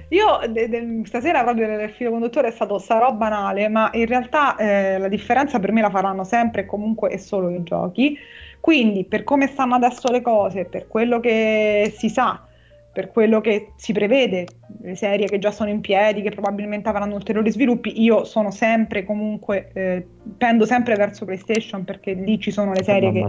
Io 0.09 0.39
de- 0.49 0.67
de- 0.67 1.01
stasera 1.05 1.43
proprio 1.43 1.81
il 1.81 1.89
filo 1.91 2.11
conduttore 2.11 2.49
è 2.49 2.51
stato 2.51 2.79
sarò 2.79 3.13
banale, 3.13 3.67
ma 3.69 3.89
in 3.93 4.05
realtà 4.05 4.55
eh, 4.55 4.97
la 4.97 5.07
differenza 5.07 5.59
per 5.59 5.71
me 5.71 5.81
la 5.81 5.89
faranno 5.89 6.23
sempre 6.23 6.61
e 6.61 6.65
comunque 6.65 7.09
e 7.11 7.17
solo 7.17 7.49
i 7.49 7.63
giochi. 7.63 8.17
Quindi 8.59 9.05
per 9.05 9.23
come 9.23 9.47
stanno 9.47 9.75
adesso 9.75 10.11
le 10.11 10.21
cose, 10.21 10.65
per 10.65 10.87
quello 10.87 11.19
che 11.19 11.93
si 11.95 12.09
sa, 12.09 12.43
per 12.91 13.11
quello 13.11 13.39
che 13.39 13.71
si 13.77 13.93
prevede, 13.93 14.45
le 14.81 14.95
serie 14.95 15.27
che 15.27 15.39
già 15.39 15.51
sono 15.51 15.69
in 15.69 15.79
piedi, 15.79 16.21
che 16.21 16.31
probabilmente 16.31 16.89
avranno 16.89 17.15
ulteriori 17.15 17.51
sviluppi, 17.51 18.01
io 18.01 18.25
sono 18.25 18.51
sempre 18.51 19.05
comunque, 19.05 19.69
eh, 19.73 20.05
pendo 20.37 20.65
sempre 20.65 20.95
verso 20.95 21.23
PlayStation 21.23 21.85
perché 21.85 22.13
lì 22.13 22.39
ci 22.39 22.51
sono 22.51 22.73
le 22.73 22.83
serie 22.83 23.11
che, 23.11 23.27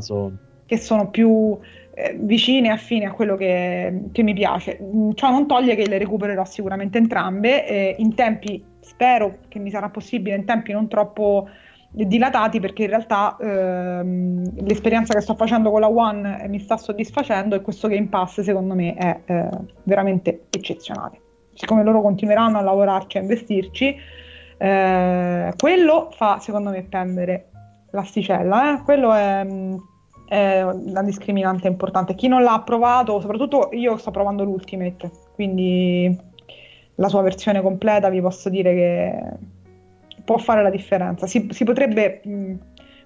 che 0.66 0.76
sono 0.78 1.10
più 1.10 1.56
eh, 2.02 2.16
vicine 2.18 2.68
e 2.68 2.70
affine 2.70 3.06
a 3.06 3.12
quello 3.12 3.36
che, 3.36 4.02
che, 4.12 4.22
mi 4.22 4.34
piace. 4.34 4.78
Mm, 4.82 5.10
ciò 5.14 5.30
non 5.30 5.46
toglie 5.46 5.74
che 5.74 5.86
le 5.86 5.98
recupererò 5.98 6.44
sicuramente 6.44 6.98
entrambe 6.98 7.66
eh, 7.66 7.94
in 7.98 8.14
tempi, 8.14 8.62
spero 8.80 9.38
che 9.48 9.58
mi 9.58 9.70
sarà 9.70 9.88
possibile, 9.90 10.36
in 10.36 10.44
tempi 10.44 10.72
non 10.72 10.88
troppo 10.88 11.48
dilatati 11.92 12.60
perché 12.60 12.84
in 12.84 12.88
realtà 12.88 13.36
ehm, 13.40 14.64
l'esperienza 14.64 15.12
che 15.12 15.20
sto 15.20 15.34
facendo 15.34 15.72
con 15.72 15.80
la 15.80 15.90
One 15.90 16.46
mi 16.48 16.60
sta 16.60 16.76
soddisfacendo 16.76 17.56
e 17.56 17.62
questo 17.62 17.88
Game 17.88 18.06
Pass 18.06 18.40
secondo 18.42 18.74
me 18.74 18.94
è 18.94 19.20
eh, 19.24 19.48
veramente 19.82 20.46
eccezionale. 20.50 21.20
Siccome 21.52 21.82
loro 21.82 22.00
continueranno 22.00 22.58
a 22.58 22.62
lavorarci, 22.62 23.18
a 23.18 23.22
investirci, 23.22 23.96
eh, 24.56 25.52
quello 25.58 26.10
fa 26.12 26.38
secondo 26.38 26.70
me 26.70 26.82
pendere 26.84 27.48
l'asticella, 27.90 28.74
eh? 28.74 28.82
quello 28.82 29.12
è, 29.12 29.44
è, 30.30 30.62
una 30.62 31.02
discriminante 31.02 31.66
importante. 31.66 32.14
Chi 32.14 32.28
non 32.28 32.42
l'ha 32.44 32.62
provato, 32.64 33.20
soprattutto 33.20 33.70
io 33.72 33.96
sto 33.96 34.12
provando 34.12 34.44
l'Ultimate, 34.44 35.10
quindi 35.34 36.16
la 36.94 37.08
sua 37.08 37.22
versione 37.22 37.60
completa 37.60 38.08
vi 38.08 38.20
posso 38.20 38.48
dire 38.48 38.74
che 38.74 40.22
può 40.24 40.38
fare 40.38 40.62
la 40.62 40.70
differenza. 40.70 41.26
Si, 41.26 41.48
si 41.50 41.64
potrebbe 41.64 42.20
mh, 42.22 42.54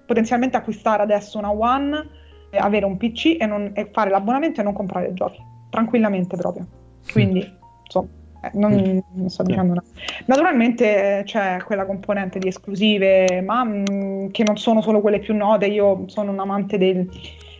potenzialmente 0.05 0.55
acquistare 0.55 1.01
adesso 1.01 1.39
una 1.39 1.51
One, 1.51 2.07
avere 2.51 2.85
un 2.85 2.95
PC 2.95 3.37
e, 3.39 3.45
non, 3.47 3.71
e, 3.73 3.89
fare 3.91 4.11
l'abbonamento 4.11 4.61
e 4.61 4.63
non 4.63 4.73
comprare 4.73 5.11
giochi, 5.13 5.39
tranquillamente 5.71 6.37
proprio. 6.37 6.67
Quindi, 7.11 7.51
insomma, 7.83 8.07
eh, 8.07 8.14
non, 8.53 9.03
non, 9.13 9.29
sto 9.29 9.43
dicendo 9.43 9.73
una... 9.73 9.83
Naturalmente 10.25 11.19
eh, 11.19 11.23
c'è 11.23 11.57
quella 11.65 11.85
componente 11.85 12.39
di 12.39 12.47
esclusive, 12.47 13.41
ma 13.41 13.63
mh, 13.63 14.31
che 14.31 14.43
non 14.43 14.57
sono 14.57 14.81
solo 14.81 15.01
quelle 15.01 15.19
più 15.19 15.35
note. 15.35 15.65
Io 15.67 16.03
sono 16.07 16.31
un 16.31 16.39
amante 16.39 16.77
del, 16.77 17.09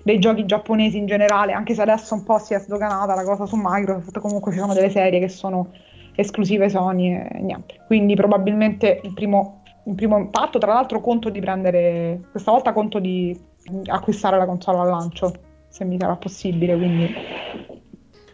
dei 0.03 0.19
giochi 0.19 0.45
giapponesi 0.45 0.97
in 0.97 1.07
generale, 1.07 1.53
anche 1.53 1.73
se 1.73 1.81
adesso 1.81 2.13
un 2.13 2.23
po' 2.23 2.37
si 2.37 2.53
è 2.53 2.59
sdoganata 2.59 3.15
la 3.15 3.23
cosa 3.23 3.45
su 3.45 3.55
Microsoft, 3.57 4.19
comunque 4.19 4.51
ci 4.51 4.59
sono 4.59 4.73
delle 4.73 4.91
serie 4.91 5.19
che 5.19 5.29
sono 5.29 5.71
esclusive 6.15 6.69
Sony 6.69 7.13
e 7.13 7.39
niente. 7.41 7.81
Quindi 7.87 8.15
probabilmente 8.15 9.01
il 9.03 9.13
primo, 9.13 9.63
il 9.85 9.95
primo 9.95 10.17
impatto, 10.17 10.59
tra 10.59 10.73
l'altro 10.73 11.01
conto 11.01 11.29
di 11.29 11.39
prendere, 11.39 12.21
questa 12.29 12.51
volta 12.51 12.71
conto 12.71 12.99
di 12.99 13.35
acquistare 13.85 14.37
la 14.37 14.45
console 14.45 14.79
al 14.79 14.89
lancio, 14.89 15.33
se 15.69 15.83
mi 15.85 15.97
sarà 15.99 16.15
possibile, 16.15 16.75
quindi... 16.77 17.13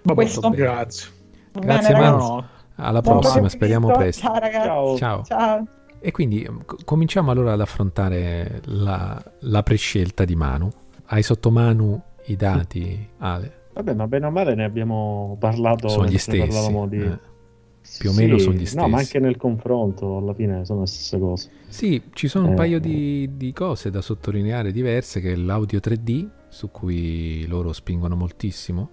Vabbè, 0.04 0.14
questo. 0.14 0.50
Grazie. 0.50 1.20
Grazie 1.52 1.94
bene, 1.94 2.10
Manu. 2.10 2.44
Alla 2.76 3.02
prossima, 3.02 3.50
speriamo 3.50 3.92
presto. 3.92 4.24
Ciao 4.24 4.40
ragazzi. 4.40 4.66
Ciao. 4.68 4.96
Ciao. 4.98 5.24
Ciao. 5.24 5.68
E 6.00 6.12
quindi 6.12 6.48
c- 6.66 6.84
cominciamo 6.84 7.32
allora 7.32 7.54
ad 7.54 7.62
affrontare 7.62 8.62
la, 8.66 9.22
la 9.42 9.64
prescelta 9.64 10.26
di 10.26 10.36
Manu. 10.36 10.70
Hai 11.06 11.22
sotto 11.24 11.52
mano 11.52 12.04
i 12.26 12.36
dati, 12.36 13.08
Ale? 13.20 13.60
Vabbè, 13.74 13.94
ma 13.94 14.08
bene 14.08 14.26
o 14.26 14.32
male 14.32 14.56
ne 14.56 14.64
abbiamo 14.64 15.38
parlato. 15.40 15.88
Sono 15.90 16.08
gli 16.08 16.18
stessi. 16.18 16.88
Di... 16.90 16.98
Eh 16.98 17.30
più 17.98 18.12
o 18.12 18.14
meno 18.14 18.38
sono 18.38 18.54
gli 18.54 18.66
stessi. 18.66 18.78
No, 18.78 18.88
ma 18.88 19.00
anche 19.00 19.20
nel 19.20 19.38
confronto 19.38 20.18
alla 20.18 20.34
fine 20.34 20.64
sono 20.66 20.82
le 20.82 20.88
stesse 20.88 21.20
cose. 21.20 21.50
Sì, 21.68 22.02
ci 22.14 22.28
sono 22.28 22.48
un 22.48 22.54
eh, 22.54 22.56
paio 22.56 22.80
di, 22.80 23.30
di, 23.36 23.52
cose 23.54 23.90
da 23.90 24.02
sottolineare 24.02 24.72
diverse, 24.72 25.20
che 25.20 25.34
è 25.34 25.36
l'audio 25.36 25.80
3D, 25.80 26.28
su 26.50 26.70
cui 26.70 27.46
loro 27.48 27.74
spingono 27.74 28.16
moltissimo. 28.16 28.90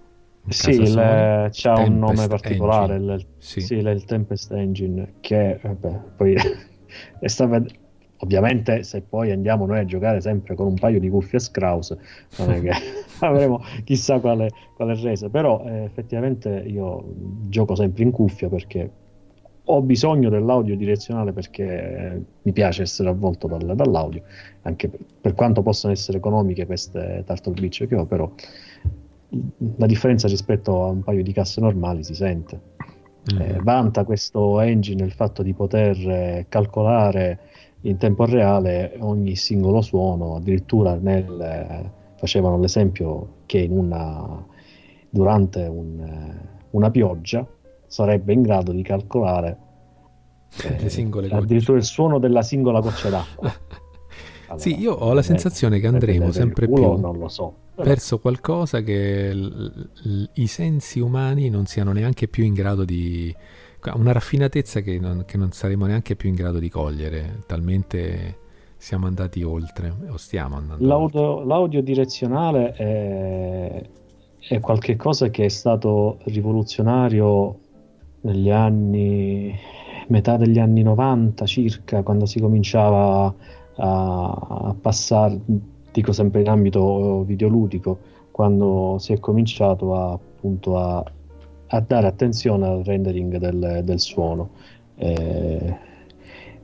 Sì, 0.47 0.71
il, 0.71 1.49
c'ha 1.51 1.79
un 1.79 1.99
nome 1.99 2.27
particolare, 2.27 2.95
il, 2.95 3.25
sì. 3.37 3.61
sì, 3.61 3.75
il 3.75 4.03
Tempest 4.05 4.51
Engine, 4.51 5.15
che 5.19 5.59
vabbè, 5.61 5.99
poi 6.15 6.35
è 7.19 7.27
stato 7.27 7.65
Ovviamente 8.21 8.83
se 8.83 9.01
poi 9.01 9.31
andiamo 9.31 9.65
noi 9.65 9.79
a 9.79 9.85
giocare 9.85 10.19
sempre 10.19 10.53
con 10.53 10.67
un 10.67 10.73
paio 10.73 10.99
di 10.99 11.09
cuffie 11.09 11.39
Scraus, 11.39 11.95
non 12.37 12.51
è 12.51 12.61
che 12.61 12.71
avremo 13.25 13.63
chissà 13.85 14.19
quale, 14.19 14.49
quale 14.75 14.93
resa, 15.01 15.29
però 15.29 15.63
eh, 15.65 15.83
effettivamente 15.83 16.49
io 16.67 17.05
gioco 17.47 17.75
sempre 17.75 18.03
in 18.03 18.11
cuffia 18.11 18.49
perché 18.49 18.91
ho 19.63 19.81
bisogno 19.81 20.29
dell'audio 20.29 20.75
direzionale 20.75 21.31
perché 21.31 21.63
eh, 21.63 22.21
mi 22.41 22.51
piace 22.51 22.81
essere 22.81 23.07
avvolto 23.07 23.47
dal, 23.47 23.73
dall'audio, 23.73 24.23
anche 24.63 24.89
per, 24.89 24.99
per, 25.21 25.33
quanto 25.33 25.61
possano 25.61 25.93
essere 25.93 26.17
economiche 26.17 26.65
queste 26.65 27.23
Turtle 27.25 27.53
Beach 27.53 27.87
che 27.87 27.95
ho, 27.95 28.05
però 28.05 28.29
la 29.77 29.85
differenza 29.85 30.27
rispetto 30.27 30.83
a 30.83 30.87
un 30.87 31.03
paio 31.03 31.23
di 31.23 31.31
casse 31.31 31.61
normali 31.61 32.03
si 32.03 32.15
sente. 32.15 32.59
Mm-hmm. 33.31 33.41
Eh, 33.41 33.59
vanta 33.61 34.03
questo 34.03 34.59
engine 34.59 35.03
il 35.03 35.11
fatto 35.11 35.43
di 35.43 35.53
poter 35.53 35.97
eh, 35.97 36.45
calcolare 36.49 37.39
in 37.81 37.97
tempo 37.97 38.25
reale 38.25 38.95
ogni 38.99 39.35
singolo 39.35 39.81
suono, 39.81 40.35
addirittura 40.35 40.95
nel, 40.95 41.91
facevano 42.15 42.59
l'esempio 42.59 43.35
che 43.45 43.67
una, 43.69 44.45
durante 45.09 45.61
un, 45.61 46.37
una 46.71 46.91
pioggia 46.91 47.45
sarebbe 47.87 48.33
in 48.33 48.41
grado 48.41 48.71
di 48.71 48.81
calcolare 48.81 49.57
eh, 50.63 51.09
addirittura 51.29 51.77
il 51.77 51.83
suono 51.83 52.19
della 52.19 52.41
singola 52.41 52.79
goccia 52.79 53.09
d'acqua. 53.09 53.53
Allora, 54.49 54.59
sì, 54.59 54.79
io 54.79 54.93
ho 54.93 55.13
la 55.13 55.21
sensazione 55.21 55.79
che 55.79 55.85
andremo 55.85 56.31
sempre 56.31 56.67
più 56.67 57.27
so, 57.27 57.53
verso 57.75 58.17
qualcosa 58.17 58.81
che 58.81 59.31
l- 59.31 59.87
l- 60.03 60.29
i 60.33 60.47
sensi 60.47 60.99
umani 60.99 61.49
non 61.49 61.67
siano 61.67 61.91
neanche 61.91 62.27
più 62.27 62.43
in 62.43 62.53
grado 62.53 62.83
di 62.83 63.33
una 63.93 64.11
raffinatezza 64.11 64.81
che 64.81 64.99
non, 64.99 65.23
che 65.25 65.37
non, 65.37 65.51
saremo 65.51 65.85
neanche 65.85 66.15
più 66.15 66.29
in 66.29 66.35
grado 66.35 66.57
di 66.57 66.67
cogliere, 66.67 67.43
talmente 67.45 68.37
siamo 68.75 69.05
andati 69.05 69.43
oltre, 69.43 69.93
o 70.09 70.17
stiamo 70.17 70.55
andando 70.57 70.85
l'audio, 70.85 71.21
oltre. 71.21 71.47
L'audio 71.47 71.81
direzionale 71.81 72.71
è, 72.73 73.89
è 74.39 74.59
qualcosa 74.59 75.29
che 75.29 75.45
è 75.45 75.49
stato 75.49 76.17
rivoluzionario 76.23 77.59
negli 78.21 78.49
anni, 78.49 79.55
metà 80.07 80.37
degli 80.37 80.57
anni 80.57 80.81
90 80.81 81.45
circa, 81.45 82.01
quando 82.01 82.25
si 82.25 82.39
cominciava 82.39 83.33
a, 83.79 84.75
passare, 84.79 85.39
dico 85.91 86.11
sempre 86.11 86.41
in 86.41 86.49
ambito 86.49 87.23
videoludico, 87.23 87.97
quando 88.31 88.97
si 88.99 89.13
è 89.13 89.19
cominciato 89.19 89.95
a, 89.95 90.11
appunto 90.13 90.77
a 90.77 91.03
a 91.69 91.79
dare 91.81 92.07
attenzione 92.07 92.67
al 92.67 92.83
rendering 92.83 93.37
del, 93.37 93.81
del 93.83 93.99
suono, 93.99 94.49
eh, 94.95 95.77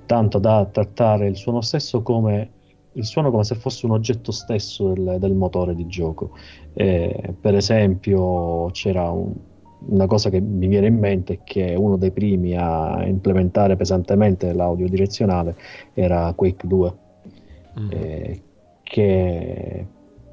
tanto 0.05 0.39
da 0.39 0.65
trattare 0.71 1.27
il 1.27 1.35
suono 1.35 1.61
stesso 1.61 2.01
come 2.01 2.51
il 2.95 3.03
suono 3.03 3.29
come 3.29 3.43
se 3.43 3.55
fosse 3.55 3.85
un 3.85 3.91
oggetto 3.91 4.31
stesso 4.31 4.93
del, 4.93 5.17
del 5.19 5.33
motore 5.33 5.75
di 5.75 5.85
gioco. 5.85 6.31
Eh, 6.73 7.33
per 7.39 7.53
esempio, 7.53 8.69
c'era 8.71 9.09
un, 9.09 9.33
una 9.87 10.05
cosa 10.05 10.29
che 10.29 10.39
mi 10.39 10.67
viene 10.67 10.87
in 10.87 10.97
mente 10.97 11.41
che 11.43 11.75
uno 11.77 11.97
dei 11.97 12.11
primi 12.11 12.55
a 12.55 13.03
implementare 13.05 13.75
pesantemente 13.75 14.53
l'audio 14.53 14.87
direzionale 14.87 15.57
era 15.93 16.31
Quake 16.33 16.65
2, 16.65 16.93
mm. 17.80 17.88
eh, 17.91 18.41
che 18.84 19.85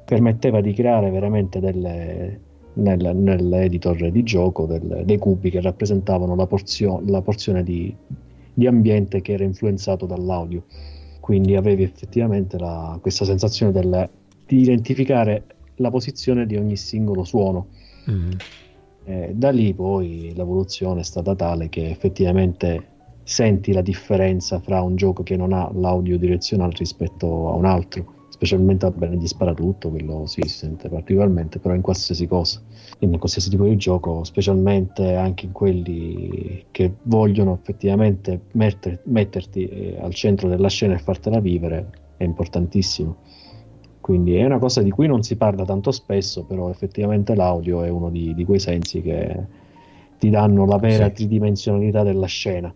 permetteva 0.05 0.61
di 0.61 0.73
creare 0.73 1.09
veramente 1.09 1.59
delle, 1.59 2.39
nel, 2.73 3.15
nell'editor 3.15 4.11
di 4.11 4.23
gioco 4.23 4.65
del, 4.65 5.03
dei 5.05 5.17
cubi 5.17 5.49
che 5.49 5.61
rappresentavano 5.61 6.35
la, 6.35 6.45
porzio, 6.45 7.01
la 7.05 7.21
porzione 7.21 7.63
di, 7.63 7.95
di, 8.53 8.67
ambiente 8.67 9.21
che 9.21 9.33
era 9.33 9.43
influenzato 9.43 10.05
dall'audio. 10.05 10.63
Quindi 11.19 11.55
avevi 11.55 11.83
effettivamente 11.83 12.57
la, 12.57 12.97
questa 13.01 13.25
sensazione 13.25 13.71
del, 13.71 14.09
di 14.45 14.59
identificare 14.59 15.43
la 15.77 15.89
posizione 15.89 16.45
di 16.45 16.55
ogni 16.55 16.75
singolo 16.75 17.23
suono. 17.23 17.67
Mm. 18.09 18.31
Eh, 19.05 19.31
da 19.33 19.49
lì 19.49 19.73
poi 19.73 20.31
l'evoluzione 20.35 21.01
è 21.01 21.03
stata 21.03 21.35
tale 21.35 21.67
che 21.69 21.89
effettivamente 21.89 22.91
senti 23.23 23.71
la 23.73 23.81
differenza 23.81 24.59
fra 24.59 24.81
un 24.81 24.95
gioco 24.95 25.23
che 25.23 25.35
non 25.35 25.53
ha 25.53 25.69
l'audio 25.73 26.17
direzionale 26.17 26.73
rispetto 26.77 27.49
a 27.49 27.55
un 27.55 27.65
altro 27.65 28.21
specialmente 28.33 28.89
bene 28.91 29.15
di 29.17 29.27
sparatutto, 29.27 29.89
quello 29.89 30.25
sì, 30.25 30.41
si 30.41 30.57
sente 30.57 30.89
particolarmente, 30.89 31.59
però 31.59 31.75
in 31.75 31.81
qualsiasi 31.81 32.27
cosa, 32.27 32.61
in 32.99 33.17
qualsiasi 33.17 33.49
tipo 33.49 33.63
di 33.63 33.77
gioco, 33.77 34.23
specialmente 34.23 35.15
anche 35.15 35.45
in 35.45 35.51
quelli 35.53 36.65
che 36.71 36.93
vogliono 37.03 37.53
effettivamente 37.53 38.41
metter, 38.53 38.99
metterti 39.05 39.67
eh, 39.67 39.97
al 40.01 40.13
centro 40.13 40.49
della 40.49 40.67
scena 40.67 40.95
e 40.95 40.97
fartela 40.97 41.39
vivere, 41.39 41.89
è 42.17 42.23
importantissimo. 42.23 43.17
Quindi 44.01 44.35
è 44.35 44.43
una 44.43 44.59
cosa 44.59 44.81
di 44.81 44.89
cui 44.89 45.07
non 45.07 45.23
si 45.23 45.37
parla 45.37 45.63
tanto 45.63 45.91
spesso, 45.91 46.43
però 46.43 46.69
effettivamente 46.69 47.35
l'audio 47.35 47.83
è 47.83 47.89
uno 47.89 48.09
di, 48.09 48.33
di 48.33 48.43
quei 48.43 48.59
sensi 48.59 49.01
che 49.01 49.45
ti 50.17 50.29
danno 50.29 50.65
la 50.65 50.77
vera 50.77 51.05
sì. 51.05 51.13
tridimensionalità 51.13 52.03
della 52.03 52.25
scena. 52.25 52.73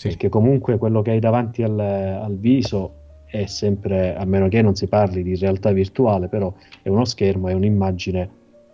Sì. 0.00 0.08
Perché 0.08 0.30
comunque 0.30 0.78
quello 0.78 1.02
che 1.02 1.10
hai 1.10 1.18
davanti 1.18 1.62
al, 1.62 1.78
al 1.78 2.38
viso 2.38 2.94
è 3.26 3.44
sempre, 3.44 4.16
a 4.16 4.24
meno 4.24 4.48
che 4.48 4.62
non 4.62 4.74
si 4.74 4.86
parli 4.86 5.22
di 5.22 5.36
realtà 5.36 5.72
virtuale, 5.72 6.26
però 6.28 6.50
è 6.80 6.88
uno 6.88 7.04
schermo, 7.04 7.48
è 7.48 7.52
un'immagine 7.52 8.30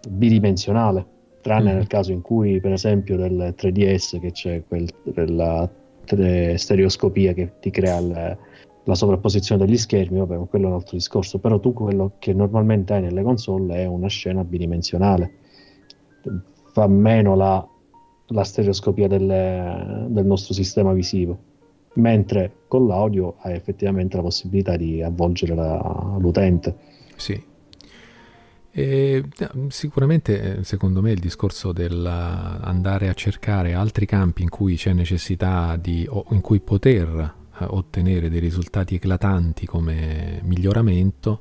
bidimensionale, 0.08 1.04
tranne 1.40 1.72
mm. 1.72 1.74
nel 1.74 1.88
caso 1.88 2.12
in 2.12 2.20
cui, 2.20 2.60
per 2.60 2.70
esempio, 2.70 3.16
del 3.16 3.56
3DS 3.58 4.20
che 4.20 4.30
c'è 4.30 4.62
quel, 4.68 4.88
quella 5.12 5.68
stereoscopia 6.04 7.32
che 7.32 7.54
ti 7.58 7.70
crea 7.70 7.98
il, 7.98 8.38
la 8.84 8.94
sovrapposizione 8.94 9.66
degli 9.66 9.76
schermi, 9.76 10.20
vabbè, 10.20 10.46
quello 10.46 10.66
è 10.66 10.68
un 10.68 10.74
altro 10.74 10.96
discorso, 10.96 11.40
però 11.40 11.58
tu 11.58 11.72
quello 11.72 12.12
che 12.20 12.32
normalmente 12.32 12.94
hai 12.94 13.02
nelle 13.02 13.24
console 13.24 13.78
è 13.78 13.84
una 13.84 14.06
scena 14.06 14.44
bidimensionale, 14.44 15.32
fa 16.72 16.86
meno 16.86 17.34
la, 17.34 17.68
la 18.28 18.44
stereoscopia 18.44 19.08
del, 19.08 20.06
del 20.08 20.26
nostro 20.26 20.54
sistema 20.54 20.92
visivo, 20.92 21.38
mentre 21.94 22.64
con 22.68 22.86
l'audio 22.86 23.36
hai 23.40 23.54
effettivamente 23.54 24.16
la 24.16 24.22
possibilità 24.22 24.76
di 24.76 25.02
avvolgere 25.02 25.54
la, 25.54 26.16
l'utente. 26.18 26.76
Sì. 27.16 27.54
E, 28.78 29.24
sicuramente, 29.68 30.62
secondo 30.64 31.00
me, 31.00 31.12
il 31.12 31.18
discorso 31.18 31.72
dell'andare 31.72 33.08
a 33.08 33.14
cercare 33.14 33.72
altri 33.72 34.04
campi 34.04 34.42
in 34.42 34.50
cui 34.50 34.76
c'è 34.76 34.92
necessità 34.92 35.76
di, 35.76 36.06
o 36.08 36.26
in 36.30 36.42
cui 36.42 36.60
poter 36.60 37.34
ottenere 37.58 38.28
dei 38.28 38.40
risultati 38.40 38.96
eclatanti 38.96 39.64
come 39.64 40.40
miglioramento 40.42 41.40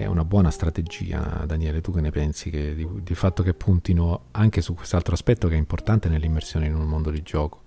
è 0.00 0.06
una 0.06 0.24
buona 0.24 0.50
strategia, 0.50 1.44
Daniele. 1.46 1.80
Tu 1.80 1.92
che 1.92 2.00
ne 2.00 2.10
pensi 2.10 2.50
che, 2.50 2.74
di, 2.74 2.88
di 3.02 3.14
fatto 3.14 3.42
che 3.42 3.54
puntino 3.54 4.22
anche 4.32 4.62
su 4.62 4.74
quest'altro 4.74 5.14
aspetto 5.14 5.48
che 5.48 5.54
è 5.54 5.58
importante 5.58 6.08
nell'immersione 6.08 6.66
in 6.66 6.74
un 6.74 6.86
mondo 6.86 7.10
di 7.10 7.22
gioco? 7.22 7.62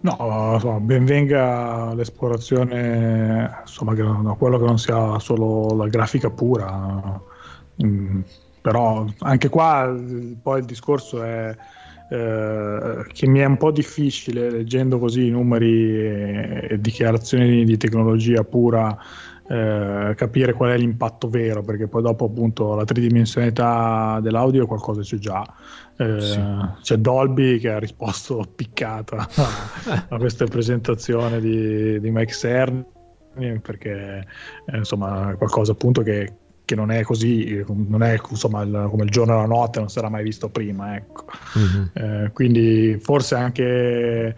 No, 0.00 0.52
insomma, 0.54 0.80
benvenga 0.80 1.94
l'esplorazione, 1.94 3.58
insomma, 3.60 3.94
che, 3.94 4.02
no, 4.02 4.36
quello 4.36 4.58
che 4.58 4.64
non 4.64 4.78
sia 4.78 5.18
solo 5.18 5.74
la 5.76 5.88
grafica 5.88 6.30
pura. 6.30 7.20
Mm, 7.84 8.20
però 8.60 9.06
anche 9.20 9.48
qua 9.48 9.96
poi 10.42 10.58
il 10.60 10.64
discorso 10.64 11.22
è 11.22 11.56
eh, 12.10 13.04
che 13.12 13.26
mi 13.26 13.40
è 13.40 13.44
un 13.44 13.56
po' 13.56 13.70
difficile 13.70 14.50
leggendo 14.50 14.98
così 14.98 15.26
i 15.26 15.30
numeri 15.30 16.00
e, 16.00 16.68
e 16.70 16.80
dichiarazioni 16.80 17.64
di 17.64 17.76
tecnologia 17.76 18.42
pura 18.44 18.96
eh, 19.48 20.14
capire 20.14 20.52
qual 20.52 20.72
è 20.72 20.76
l'impatto 20.76 21.28
vero 21.28 21.62
perché 21.62 21.88
poi 21.88 22.02
dopo 22.02 22.26
appunto 22.26 22.74
la 22.74 22.84
tridimensionalità 22.84 24.20
dell'audio 24.22 24.66
qualcosa 24.66 25.00
c'è 25.00 25.16
già 25.16 25.42
eh, 25.96 26.20
sì. 26.20 26.40
c'è 26.82 26.96
Dolby 26.96 27.58
che 27.58 27.70
ha 27.70 27.78
risposto 27.78 28.44
piccata 28.54 29.26
a, 30.08 30.18
questa 30.18 30.44
presentazione 30.44 31.40
di, 31.40 31.98
di 31.98 32.10
Mike 32.10 32.32
Cerny 32.32 32.84
perché 33.62 34.26
eh, 34.66 34.76
insomma 34.76 35.34
qualcosa 35.36 35.72
appunto 35.72 36.02
che 36.02 36.34
che 36.68 36.74
non 36.74 36.90
è 36.90 37.02
così, 37.02 37.64
non 37.66 38.02
è 38.02 38.20
insomma 38.28 38.60
il, 38.60 38.88
come 38.90 39.04
il 39.04 39.08
giorno 39.08 39.32
e 39.32 39.36
la 39.36 39.46
notte, 39.46 39.78
non 39.78 39.88
sarà 39.88 40.10
mai 40.10 40.22
visto 40.22 40.50
prima. 40.50 40.96
Ecco. 40.96 41.24
Mm-hmm. 41.56 41.84
Eh, 41.94 42.30
quindi 42.34 42.98
forse 43.00 43.36
anche. 43.36 44.36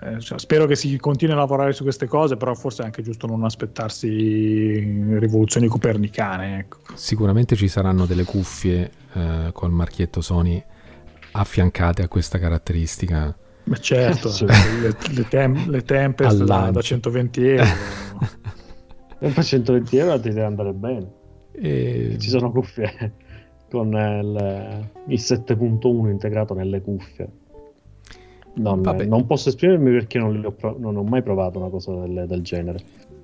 Eh, 0.00 0.20
cioè, 0.20 0.38
spero 0.38 0.66
che 0.66 0.74
si 0.74 0.96
continui 0.98 1.34
a 1.34 1.38
lavorare 1.38 1.72
su 1.72 1.82
queste 1.82 2.06
cose, 2.06 2.36
però 2.36 2.54
forse 2.54 2.82
è 2.82 2.84
anche 2.84 3.02
giusto 3.02 3.26
non 3.26 3.44
aspettarsi 3.44 4.08
rivoluzioni 5.18 5.68
copernicane. 5.68 6.58
Ecco. 6.58 6.78
Sicuramente 6.94 7.56
ci 7.56 7.68
saranno 7.68 8.06
delle 8.06 8.24
cuffie 8.24 8.90
eh, 9.12 9.50
col 9.52 9.70
marchietto 9.70 10.20
Sony 10.20 10.62
affiancate 11.32 12.02
a 12.02 12.08
questa 12.08 12.38
caratteristica. 12.38 13.36
Ma 13.64 13.76
certo, 13.76 14.30
le, 14.46 14.96
le, 15.14 15.28
tem- 15.28 15.68
le 15.68 15.82
Tempest 15.82 16.44
da, 16.44 16.70
da 16.70 16.80
120 16.80 17.46
euro. 17.48 17.64
Per 19.18 19.44
120 19.44 19.96
euro 19.96 20.20
ti 20.20 20.28
deve 20.28 20.44
andare 20.44 20.72
bene. 20.72 21.10
E... 21.52 22.16
Ci 22.18 22.28
sono 22.28 22.50
cuffie 22.50 23.14
con 23.70 23.88
il, 23.92 24.88
il 25.08 25.18
7.1 25.20 26.08
integrato 26.10 26.54
nelle 26.54 26.80
cuffie. 26.80 27.28
Non, 28.56 28.80
non, 28.80 29.26
posso 29.26 29.50
esprimermi 29.50 29.90
perché 29.90 30.18
non, 30.18 30.42
ho, 30.44 30.76
non, 30.78 30.96
ho, 30.96 31.02
mai 31.02 31.22
provato 31.22 31.58
una 31.58 31.68
cosa 31.68 31.92
del, 31.92 32.24
del 32.26 32.42
genere. 32.42 32.78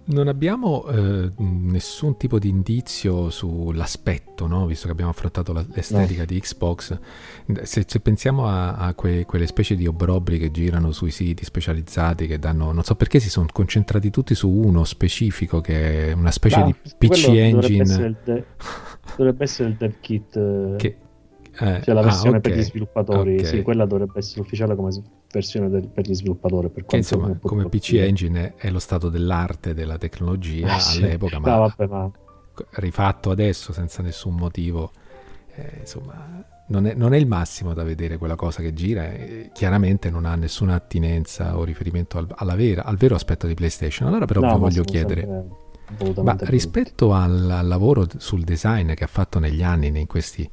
Non 0.04 0.26
abbiamo 0.26 0.84
eh, 0.88 1.30
nessun 1.38 2.16
tipo 2.16 2.40
di 2.40 2.48
indizio 2.48 3.30
sull'aspetto, 3.30 4.48
no? 4.48 4.66
visto 4.66 4.86
che 4.86 4.92
abbiamo 4.92 5.12
affrontato 5.12 5.52
l'estetica 5.72 6.20
no. 6.20 6.26
di 6.26 6.40
Xbox. 6.40 6.98
Se, 7.62 7.84
se 7.86 8.00
pensiamo 8.00 8.46
a, 8.46 8.74
a 8.74 8.94
que, 8.94 9.24
quelle 9.26 9.46
specie 9.46 9.76
di 9.76 9.86
obrobri 9.86 10.38
che 10.38 10.50
girano 10.50 10.90
sui 10.90 11.12
siti 11.12 11.44
specializzati, 11.44 12.26
che 12.26 12.40
danno, 12.40 12.72
non 12.72 12.82
so 12.82 12.96
perché 12.96 13.20
si 13.20 13.30
sono 13.30 13.46
concentrati 13.52 14.10
tutti 14.10 14.34
su 14.34 14.50
uno 14.50 14.82
specifico, 14.82 15.60
che 15.60 16.08
è 16.08 16.12
una 16.12 16.32
specie 16.32 16.58
no, 16.58 16.66
di 16.66 16.74
PC 16.98 17.28
engine. 17.28 17.84
Dovrebbe 17.84 17.84
essere 17.84 18.06
il, 18.06 18.16
de- 18.24 18.44
dovrebbe 19.16 19.44
essere 19.44 19.68
il 19.68 19.76
dev 19.76 19.94
kit. 20.00 20.36
Eh, 20.36 20.74
che, 20.78 20.96
eh, 21.60 21.80
cioè 21.82 21.94
la 21.94 22.02
versione 22.02 22.36
ah, 22.36 22.38
okay. 22.38 22.40
per 22.40 22.56
gli 22.56 22.62
sviluppatori, 22.62 23.34
okay. 23.34 23.46
sì, 23.46 23.62
quella 23.62 23.86
dovrebbe 23.86 24.18
essere 24.18 24.40
ufficiale 24.40 24.74
come 24.74 24.90
versione 25.32 25.68
del, 25.68 25.88
per 25.88 26.06
gli 26.06 26.14
sviluppatori. 26.14 26.68
Per 26.68 26.84
che 26.84 26.96
insomma, 26.96 27.36
come 27.40 27.68
PC. 27.68 27.94
Engine 27.94 28.54
è, 28.56 28.70
lo 28.70 28.78
stato 28.78 29.08
dell'arte 29.08 29.74
della 29.74 29.98
tecnologia 29.98 30.74
ah, 30.74 30.90
all'epoca, 30.94 31.36
sì. 31.36 31.40
ma, 31.40 31.50
no, 31.50 31.58
vabbè, 31.60 31.86
ma, 31.86 32.10
rifatto 32.72 33.30
adesso 33.30 33.72
senza 33.72 34.02
nessun 34.02 34.34
motivo, 34.34 34.92
eh, 35.54 35.78
insomma, 35.80 36.44
non 36.68 36.86
è, 36.86 36.94
non 36.94 37.14
è, 37.14 37.16
il 37.16 37.26
massimo 37.26 37.74
da 37.74 37.82
vedere 37.82 38.18
quella 38.18 38.36
cosa 38.36 38.62
che 38.62 38.72
gira. 38.72 39.10
E 39.10 39.50
chiaramente 39.52 40.10
non 40.10 40.24
ha 40.24 40.34
nessuna 40.34 40.74
attinenza 40.74 41.56
o 41.58 41.64
riferimento 41.64 42.18
al, 42.18 42.54
vera, 42.56 42.84
al 42.84 42.96
vero 42.96 43.14
aspetto 43.14 43.46
di 43.46 43.54
PlayStation. 43.54 44.08
Allora, 44.08 44.26
però, 44.26 44.40
no, 44.40 44.54
vi 44.54 44.60
voglio 44.60 44.84
chiedere. 44.84 45.60
Ma 46.22 46.36
rispetto 46.40 47.12
al, 47.12 47.50
al 47.50 47.66
lavoro 47.66 48.06
sul 48.16 48.44
design 48.44 48.92
che 48.92 49.04
ha 49.04 49.08
fatto 49.08 49.38
negli 49.38 49.62
anni, 49.62 49.88
in 49.88 50.06
questi 50.06 50.48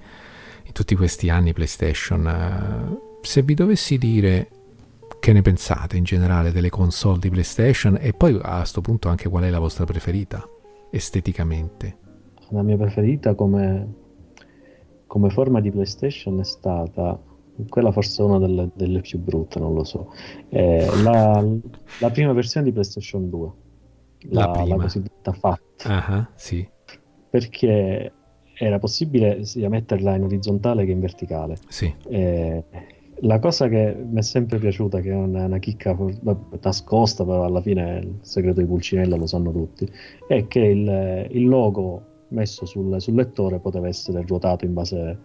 in 0.69 0.75
tutti 0.75 0.95
questi 0.95 1.29
anni 1.29 1.51
PlayStation, 1.51 2.27
eh, 2.27 3.17
se 3.21 3.41
vi 3.41 3.55
dovessi 3.55 3.97
dire 3.97 4.49
che 5.29 5.35
ne 5.35 5.41
pensate 5.43 5.95
in 5.95 6.03
generale 6.03 6.51
delle 6.51 6.71
console 6.71 7.19
di 7.19 7.29
PlayStation 7.29 7.99
e 8.01 8.13
poi 8.13 8.39
a 8.41 8.57
questo 8.57 8.81
punto 8.81 9.09
anche 9.09 9.29
qual 9.29 9.43
è 9.43 9.51
la 9.51 9.59
vostra 9.59 9.85
preferita 9.85 10.43
esteticamente? 10.89 11.97
La 12.49 12.63
mia 12.63 12.75
preferita 12.75 13.35
come, 13.35 13.93
come 15.05 15.29
forma 15.29 15.61
di 15.61 15.69
PlayStation 15.69 16.39
è 16.39 16.43
stata 16.43 17.21
quella 17.67 17.91
forse 17.91 18.23
è 18.23 18.25
una 18.25 18.39
delle, 18.39 18.71
delle, 18.73 19.01
più 19.01 19.19
brutte, 19.19 19.59
non 19.59 19.75
lo 19.75 19.83
so. 19.83 20.11
Eh, 20.47 20.87
la, 21.03 21.45
la, 21.99 22.09
prima 22.09 22.33
versione 22.33 22.65
di 22.65 22.71
PlayStation 22.71 23.29
2, 23.29 23.51
la, 24.29 24.47
la, 24.47 24.65
la 24.65 24.75
cosiddetta 24.77 25.31
FAT. 25.33 25.61
Uh-huh, 25.85 26.25
sì. 26.33 26.67
Perché 27.29 28.13
era 28.55 28.79
possibile 28.79 29.45
sia 29.45 29.69
metterla 29.69 30.15
in 30.15 30.23
orizzontale 30.23 30.85
che 30.85 30.91
in 30.91 31.01
verticale. 31.01 31.57
Sì. 31.67 31.93
Eh, 32.07 32.63
la 33.21 33.39
cosa 33.39 33.67
che 33.67 33.95
mi 33.95 34.19
è 34.19 34.21
sempre 34.21 34.59
piaciuta, 34.59 34.99
che 35.01 35.11
è 35.11 35.15
una, 35.15 35.45
una 35.45 35.57
chicca 35.57 35.97
nascosta, 36.61 37.25
però 37.25 37.45
alla 37.45 37.61
fine 37.61 37.99
il 37.99 38.17
segreto 38.21 38.59
di 38.61 38.67
Pulcinella 38.67 39.15
lo 39.15 39.27
sanno 39.27 39.51
tutti, 39.51 39.89
è 40.27 40.47
che 40.47 40.59
il, 40.59 41.27
il 41.31 41.47
logo 41.47 42.03
messo 42.29 42.65
sul, 42.65 43.01
sul, 43.01 43.15
lettore 43.15 43.59
poteva 43.59 43.87
essere 43.87 44.23
ruotato 44.25 44.65
in 44.65 44.73
base 44.73 45.17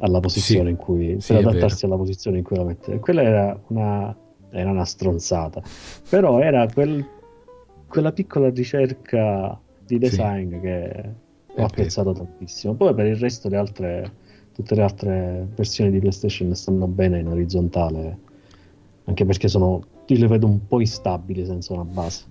alla 0.00 0.20
posizione 0.20 0.66
sì, 0.66 0.70
in 0.70 0.76
cui 0.76 1.20
sì, 1.20 1.32
per 1.32 1.46
adattarsi 1.46 1.84
alla 1.84 1.96
posizione 1.96 2.38
in 2.38 2.44
cui 2.44 2.56
la 2.56 2.64
metteva. 2.64 2.98
Quella 2.98 3.22
era 3.22 3.60
una, 3.68 4.16
era 4.50 4.70
una 4.70 4.84
stronzata, 4.84 5.62
però 6.08 6.40
era 6.40 6.66
quel, 6.72 7.04
quella 7.88 8.12
piccola 8.12 8.50
ricerca 8.50 9.60
di 9.84 9.98
design 9.98 10.54
sì. 10.54 10.60
che 10.60 11.14
ho 11.56 11.64
apprezzato 11.64 12.12
tantissimo. 12.12 12.74
Poi 12.74 12.94
per 12.94 13.06
il 13.06 13.16
resto 13.16 13.48
le 13.48 13.56
altre, 13.56 14.12
tutte 14.58 14.74
le 14.74 14.82
altre 14.82 15.46
versioni 15.54 15.92
di 15.92 16.00
PlayStation 16.00 16.52
stanno 16.52 16.88
bene 16.88 17.20
in 17.20 17.28
orizzontale, 17.28 18.18
anche 19.04 19.24
perché 19.24 19.46
sono, 19.46 19.80
io 20.06 20.18
le 20.18 20.26
vedo 20.26 20.46
un 20.46 20.66
po' 20.66 20.80
instabili 20.80 21.46
senza 21.46 21.74
una 21.74 21.84
base. 21.84 22.24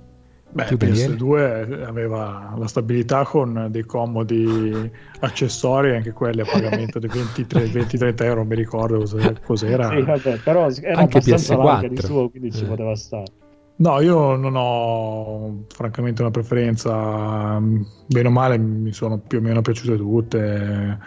Beh, 0.50 0.66
PS2 0.66 1.84
aveva 1.86 2.54
la 2.58 2.68
stabilità 2.68 3.24
con 3.24 3.68
dei 3.70 3.84
comodi 3.84 4.92
accessori, 5.22 5.96
anche 5.96 6.12
quelli 6.12 6.42
a 6.42 6.46
pagamento 6.46 7.00
di 7.00 7.08
20-30 7.08 8.24
euro, 8.24 8.44
mi 8.44 8.56
ricordo 8.56 9.06
cos'era. 9.46 9.90
Sì, 9.90 10.02
vabbè, 10.02 10.38
però 10.40 10.70
era 10.82 11.00
anche 11.00 11.20
abbastanza 11.20 11.56
larga 11.56 11.88
di 11.88 12.02
suo, 12.02 12.30
quindi 12.30 12.52
ci 12.52 12.66
poteva 12.66 12.94
stare. 12.94 13.32
No, 13.80 14.02
io 14.02 14.36
non 14.36 14.56
ho 14.56 15.66
francamente 15.68 16.22
una 16.24 16.32
preferenza, 16.32 17.62
bene 18.08 18.28
o 18.28 18.32
male 18.32 18.58
mi 18.58 18.92
sono 18.92 19.20
più 19.20 19.38
o 19.38 19.42
meno 19.42 19.62
piaciute 19.62 19.96
tutte, 19.98 20.98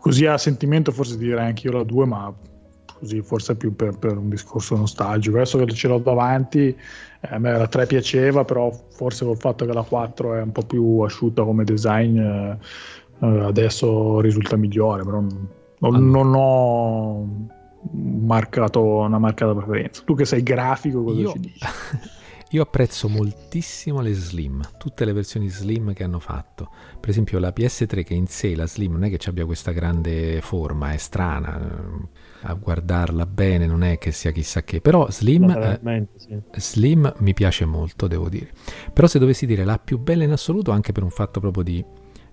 così 0.00 0.26
a 0.26 0.36
sentimento 0.38 0.90
forse 0.90 1.16
direi 1.16 1.46
anche 1.46 1.68
io 1.68 1.74
la 1.74 1.84
2, 1.84 2.06
ma 2.06 2.34
così 2.98 3.22
forse 3.22 3.56
più 3.56 3.74
per, 3.74 3.98
per, 3.98 4.16
un 4.16 4.28
discorso 4.28 4.76
nostalgico. 4.76 5.36
Adesso 5.36 5.58
che 5.58 5.72
ce 5.72 5.88
l'ho 5.88 5.98
davanti, 5.98 6.68
eh, 6.68 7.28
a 7.28 7.38
me 7.38 7.56
la 7.56 7.66
3 7.66 7.86
piaceva, 7.86 8.44
però 8.44 8.70
forse 8.90 9.24
col 9.24 9.38
fatto 9.38 9.64
che 9.64 9.72
la 9.72 9.82
4 9.82 10.34
è 10.34 10.42
un 10.42 10.52
po' 10.52 10.62
più 10.62 10.98
asciutta 11.00 11.44
come 11.44 11.64
design, 11.64 12.18
eh, 12.18 12.58
adesso 13.20 14.20
risulta 14.20 14.56
migliore, 14.56 15.04
però 15.04 15.20
non, 15.20 16.10
non 16.10 16.32
ho 16.34 17.48
marcato, 17.92 18.82
una 18.82 19.18
marcata 19.18 19.54
preferenza. 19.54 20.02
Tu 20.04 20.14
che 20.14 20.24
sei 20.24 20.42
grafico, 20.42 21.02
cosa 21.02 21.20
Io... 21.20 21.32
ci 21.32 21.40
dici? 21.40 21.58
Io 22.52 22.62
apprezzo 22.62 23.08
moltissimo 23.08 24.00
le 24.00 24.12
Slim, 24.12 24.60
tutte 24.76 25.04
le 25.04 25.12
versioni 25.12 25.48
Slim 25.48 25.92
che 25.92 26.02
hanno 26.02 26.18
fatto. 26.18 26.68
Per 26.98 27.08
esempio 27.08 27.38
la 27.38 27.52
PS3 27.54 28.02
che 28.02 28.14
in 28.14 28.26
sé, 28.26 28.56
la 28.56 28.66
Slim, 28.66 28.94
non 28.94 29.04
è 29.04 29.16
che 29.16 29.28
abbia 29.28 29.44
questa 29.44 29.70
grande 29.70 30.40
forma, 30.40 30.92
è 30.92 30.96
strana, 30.96 32.08
a 32.40 32.54
guardarla 32.54 33.24
bene 33.26 33.66
non 33.68 33.84
è 33.84 33.98
che 33.98 34.10
sia 34.10 34.32
chissà 34.32 34.64
che, 34.64 34.80
però 34.80 35.08
Slim, 35.08 35.48
eh, 35.48 36.08
sì. 36.16 36.40
Slim 36.56 37.14
mi 37.18 37.34
piace 37.34 37.66
molto, 37.66 38.08
devo 38.08 38.28
dire. 38.28 38.50
Però 38.92 39.06
se 39.06 39.20
dovessi 39.20 39.46
dire 39.46 39.64
la 39.64 39.78
più 39.78 39.98
bella 39.98 40.24
in 40.24 40.32
assoluto, 40.32 40.72
anche 40.72 40.90
per 40.90 41.04
un 41.04 41.10
fatto 41.10 41.38
proprio 41.38 41.62
di 41.62 41.84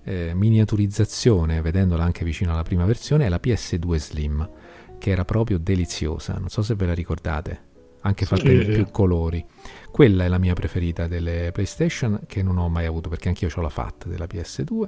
eh, 0.03 0.31
miniaturizzazione, 0.33 1.61
vedendola 1.61 2.03
anche 2.03 2.25
vicino 2.25 2.53
alla 2.53 2.63
prima 2.63 2.85
versione, 2.85 3.27
è 3.27 3.29
la 3.29 3.39
PS2 3.39 3.95
Slim, 3.97 4.49
che 4.97 5.11
era 5.11 5.25
proprio 5.25 5.59
deliziosa, 5.59 6.33
non 6.39 6.49
so 6.49 6.63
se 6.63 6.73
ve 6.73 6.87
la 6.87 6.95
ricordate 6.95 7.66
anche 8.07 8.25
fatta 8.25 8.41
sì, 8.41 8.53
in 8.53 8.65
più 8.73 8.87
colori. 8.91 9.45
Quella 9.91 10.25
è 10.25 10.27
la 10.27 10.37
mia 10.37 10.53
preferita 10.53 11.07
delle 11.07 11.51
PlayStation 11.51 12.21
che 12.27 12.43
non 12.43 12.57
ho 12.57 12.69
mai 12.69 12.85
avuto 12.85 13.09
perché 13.09 13.29
anch'io 13.29 13.49
ho 13.53 13.61
la 13.61 13.69
FAT 13.69 14.07
della 14.07 14.25
PS2 14.25 14.85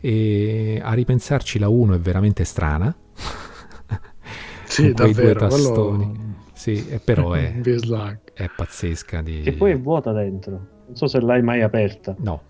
e 0.00 0.80
a 0.82 0.92
ripensarci 0.92 1.58
la 1.58 1.68
1 1.68 1.94
è 1.94 1.98
veramente 1.98 2.44
strana. 2.44 2.94
sì, 4.64 4.92
con 4.92 4.94
quei 4.94 5.12
davvero, 5.12 5.38
due 5.38 5.48
tastoni. 5.48 6.04
Quello... 6.04 6.32
Sì, 6.52 7.00
però 7.02 7.32
è, 7.32 7.54
è 8.32 8.50
pazzesca. 8.54 9.22
Di... 9.22 9.42
E 9.42 9.52
poi 9.52 9.72
è 9.72 9.78
vuota 9.78 10.12
dentro. 10.12 10.52
Non 10.86 10.96
so 10.96 11.06
se 11.06 11.20
l'hai 11.20 11.42
mai 11.42 11.62
aperta. 11.62 12.14
No. 12.18 12.40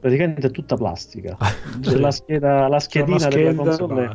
Praticamente 0.00 0.48
è 0.48 0.50
tutta 0.50 0.76
plastica. 0.76 1.36
C'è 1.80 1.96
la, 1.96 2.10
scheda, 2.10 2.68
la 2.68 2.80
schedina 2.80 3.28
della 3.28 3.54
console. 3.54 4.12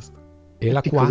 E 0.59 0.71
la, 0.71 0.81
qua, 0.81 1.09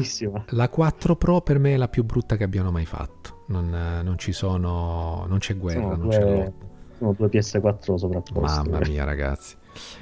la 0.50 0.68
4 0.68 1.16
Pro 1.16 1.40
per 1.40 1.58
me 1.58 1.74
è 1.74 1.76
la 1.76 1.88
più 1.88 2.04
brutta 2.04 2.36
che 2.36 2.44
abbiano 2.44 2.70
mai 2.70 2.86
fatto 2.86 3.39
non, 3.51 4.01
non 4.02 4.18
ci 4.18 4.32
sono, 4.32 5.24
non 5.28 5.39
c'è 5.39 5.56
guerra, 5.56 5.81
sono 5.81 5.97
non 5.97 6.01
due, 6.01 6.10
c'è 6.10 6.36
lotta. 6.36 6.66
Sono 6.98 7.14
due 7.16 7.28
PS4 7.28 7.94
sovrapposte. 7.97 8.70
Mamma 8.70 8.86
mia 8.86 9.05
ragazzi. 9.05 9.56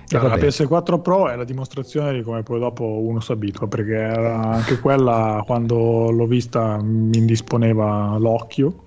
Cioè, 0.06 0.22
la 0.22 0.36
PS4 0.36 1.00
Pro 1.00 1.28
è 1.28 1.36
la 1.36 1.44
dimostrazione 1.44 2.12
di 2.12 2.22
come 2.22 2.42
poi 2.42 2.58
dopo 2.58 2.84
uno 2.84 3.20
si 3.20 3.32
abitua, 3.32 3.68
perché 3.68 3.96
anche 3.96 4.78
quella 4.80 5.42
quando 5.44 6.10
l'ho 6.10 6.26
vista 6.26 6.80
mi 6.82 7.18
indisponeva 7.18 8.16
l'occhio 8.18 8.84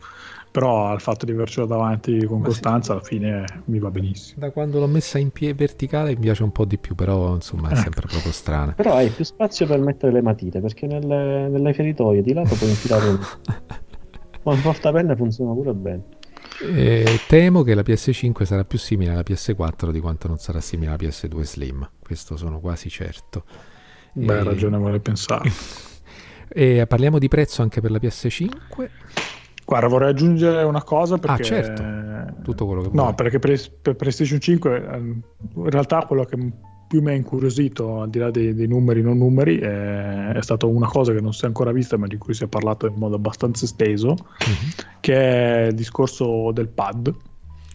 però 0.52 0.88
al 0.88 1.00
fatto 1.00 1.26
di 1.26 1.32
avercela 1.32 1.66
davanti 1.66 2.26
con 2.26 2.40
Ma 2.40 2.46
costanza 2.48 2.88
sì. 2.88 2.92
alla 2.92 3.02
fine 3.02 3.46
mi 3.66 3.80
va 3.80 3.90
benissimo. 3.90 4.42
Da 4.42 4.52
quando 4.52 4.80
l'ho 4.80 4.88
messa 4.88 5.18
in 5.18 5.32
piedi 5.32 5.58
verticale 5.58 6.10
mi 6.10 6.20
piace 6.20 6.44
un 6.44 6.52
po' 6.52 6.66
di 6.66 6.78
più, 6.78 6.94
però 6.94 7.36
insomma 7.36 7.70
è 7.70 7.72
ecco. 7.72 7.82
sempre 7.82 8.08
proprio 8.08 8.32
strana. 8.34 8.74
Però 8.74 8.96
hai 8.96 9.10
più 9.10 9.24
spazio 9.24 9.66
per 9.66 9.80
mettere 9.80 10.12
le 10.12 10.22
matite, 10.22 10.60
perché 10.60 10.88
nelle, 10.88 11.48
nelle 11.48 11.74
feritoie 11.74 12.22
di 12.22 12.34
lato 12.34 12.54
puoi 12.56 12.70
infilare 12.70 13.08
un... 13.08 13.20
Ma 14.44 14.54
il 14.54 14.62
portapenne 14.62 15.16
funziona 15.16 15.54
pure 15.54 15.74
bene. 15.74 16.04
Eh, 16.64 17.20
temo 17.28 17.64
che 17.64 17.74
la 17.74 17.82
PS5 17.82 18.44
sarà 18.44 18.64
più 18.64 18.78
simile 18.78 19.12
alla 19.12 19.22
PS4 19.22 19.90
di 19.90 20.00
quanto 20.00 20.28
non 20.28 20.38
sarà 20.38 20.60
simile 20.60 20.90
alla 20.90 20.98
PS2 21.00 21.42
Slim. 21.42 21.90
Questo 22.02 22.38
sono 22.38 22.60
quasi 22.60 22.90
certo. 22.90 23.44
Beh, 24.14 24.40
e... 24.40 24.44
ragionevole 24.44 25.00
pensare. 25.00 25.50
e 26.50 26.86
parliamo 26.88 27.20
di 27.20 27.28
prezzo 27.28 27.62
anche 27.62 27.82
per 27.82 27.92
la 27.92 27.98
PS5. 27.98 28.90
Guarda, 29.66 29.88
vorrei 29.88 30.10
aggiungere 30.10 30.64
una 30.64 30.84
cosa 30.84 31.18
perché... 31.18 31.42
Ah, 31.42 31.46
certo. 31.46 31.84
Tutto 32.44 32.66
quello 32.66 32.82
che 32.82 32.90
vuoi. 32.90 33.06
No, 33.06 33.16
perché 33.16 33.40
per, 33.40 33.58
per 33.82 33.96
PlayStation 33.96 34.40
5 34.40 34.86
ehm, 34.86 35.22
in 35.56 35.70
realtà 35.70 36.06
quello 36.06 36.26
che 36.26 36.36
più 36.92 37.02
mi 37.02 37.12
ha 37.12 37.14
incuriosito, 37.14 38.02
al 38.02 38.10
di 38.10 38.20
là 38.20 38.30
dei, 38.32 38.54
dei 38.54 38.68
numeri 38.68 39.02
non 39.02 39.18
numeri, 39.18 39.60
è, 39.60 40.32
è, 40.32 40.42
stata 40.42 40.66
una 40.66 40.88
cosa 40.88 41.14
che 41.14 41.22
non 41.22 41.32
si 41.32 41.46
è 41.46 41.48
ancora 41.48 41.72
vista, 41.72 41.96
ma 41.96 42.06
di 42.06 42.18
cui 42.18 42.34
si 42.34 42.44
è 42.44 42.48
parlato 42.48 42.86
in 42.86 42.96
modo 42.96 43.16
abbastanza 43.16 43.64
esteso, 43.64 44.10
uh-huh. 44.10 44.84
che 45.00 45.16
è 45.16 45.68
il 45.68 45.74
discorso 45.74 46.52
del 46.52 46.68
pad, 46.68 47.16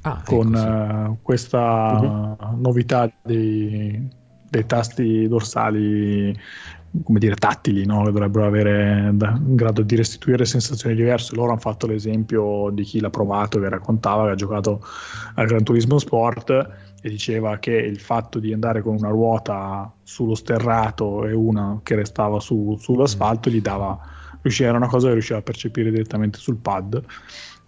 ah, 0.02 0.22
con 0.22 0.54
ecco, 0.54 1.10
uh, 1.12 1.18
questa 1.22 2.36
uh-huh. 2.38 2.60
novità 2.60 3.10
dei, 3.22 4.06
dei 4.50 4.66
tasti 4.66 5.26
dorsali 5.28 6.38
come 7.02 7.18
dire, 7.18 7.36
tattili, 7.36 7.86
no? 7.86 8.04
che 8.04 8.12
dovrebbero 8.12 8.44
avere 8.46 9.08
in 9.08 9.56
grado 9.56 9.80
di 9.80 9.96
restituire 9.96 10.44
sensazioni 10.44 10.94
diverse. 10.94 11.34
Loro 11.34 11.52
hanno 11.52 11.60
fatto 11.60 11.86
l'esempio 11.86 12.68
di 12.70 12.82
chi 12.84 13.00
l'ha 13.00 13.10
provato, 13.10 13.58
che 13.60 13.68
raccontava 13.68 14.26
che 14.26 14.30
ha 14.32 14.34
giocato 14.34 14.82
al 15.34 15.46
Gran 15.46 15.62
Turismo 15.62 15.98
Sport 15.98 16.85
e 17.00 17.08
diceva 17.08 17.58
che 17.58 17.72
il 17.72 18.00
fatto 18.00 18.38
di 18.38 18.52
andare 18.52 18.82
con 18.82 18.96
una 18.96 19.08
ruota 19.08 19.92
sullo 20.02 20.34
sterrato 20.34 21.26
e 21.26 21.32
una 21.32 21.80
che 21.82 21.94
restava 21.94 22.40
su, 22.40 22.76
sull'asfalto 22.78 23.50
gli 23.50 23.60
dava 23.60 24.14
era 24.60 24.76
una 24.76 24.86
cosa 24.86 25.08
che 25.08 25.14
riusciva 25.14 25.38
a 25.38 25.42
percepire 25.42 25.90
direttamente 25.90 26.38
sul 26.38 26.56
pad. 26.56 27.02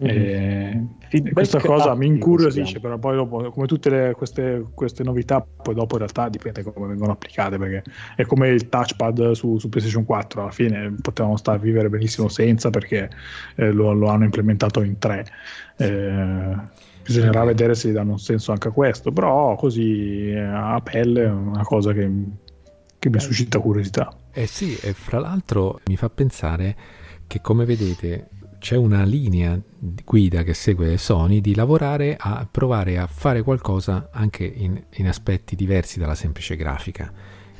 Mm-hmm. 0.01 0.85
e 1.11 1.33
questa 1.33 1.59
cosa 1.59 1.93
mi 1.97 2.07
incuriosisce 2.07 2.79
però 2.79 2.99
poi 2.99 3.17
dopo 3.17 3.51
come 3.51 3.67
tutte 3.67 3.91
le, 3.91 4.15
queste, 4.17 4.65
queste, 4.73 5.03
novità 5.03 5.45
poi 5.45 5.75
dopo 5.75 5.95
in 5.95 6.03
realtà 6.03 6.29
dipende 6.29 6.63
come 6.63 6.87
vengono 6.87 7.11
applicate 7.11 7.59
perché 7.59 7.83
è 8.15 8.25
come 8.25 8.47
il 8.51 8.69
touchpad 8.69 9.33
su, 9.33 9.59
su 9.59 9.69
PlayStation 9.69 10.05
4 10.05 10.41
alla 10.41 10.51
fine 10.53 10.95
potevamo 11.03 11.37
stare 11.37 11.59
a 11.59 11.61
vivere 11.61 11.89
benissimo 11.89 12.29
senza 12.29 12.71
perché 12.71 13.11
eh, 13.57 13.73
lo, 13.73 13.93
lo, 13.93 14.07
hanno 14.07 14.23
implementato 14.23 14.83
in 14.83 14.99
3 14.99 15.27
eh, 15.79 16.57
bisognerà 17.09 17.44
vedere 17.44 17.74
se 17.74 17.90
danno 17.90 18.12
un 18.12 18.18
senso 18.18 18.52
anche 18.52 18.68
a 18.68 18.70
questo, 18.70 19.10
però 19.10 19.56
così 19.56 20.30
eh, 20.30 20.39
a 20.39 20.80
pelle 20.82 21.24
è 21.24 21.30
una 21.30 21.64
cosa 21.64 21.93
che, 21.93 22.10
che 22.98 23.09
mi 23.09 23.18
suscita 23.18 23.59
curiosità. 23.59 24.14
Eh 24.30 24.47
sì, 24.47 24.76
e 24.76 24.93
fra 24.93 25.18
l'altro 25.18 25.80
mi 25.86 25.97
fa 25.97 26.10
pensare 26.10 26.76
che 27.26 27.40
come 27.40 27.64
vedete 27.64 28.28
c'è 28.59 28.76
una 28.76 29.05
linea 29.05 29.59
guida 30.05 30.43
che 30.43 30.52
segue 30.52 30.98
Sony 30.98 31.40
di 31.40 31.55
lavorare 31.55 32.16
a 32.18 32.47
provare 32.51 32.98
a 32.98 33.06
fare 33.06 33.43
qualcosa 33.43 34.09
anche 34.12 34.44
in, 34.44 34.82
in 34.94 35.09
aspetti 35.09 35.55
diversi 35.55 35.98
dalla 35.98 36.16
semplice 36.16 36.56
grafica, 36.56 37.10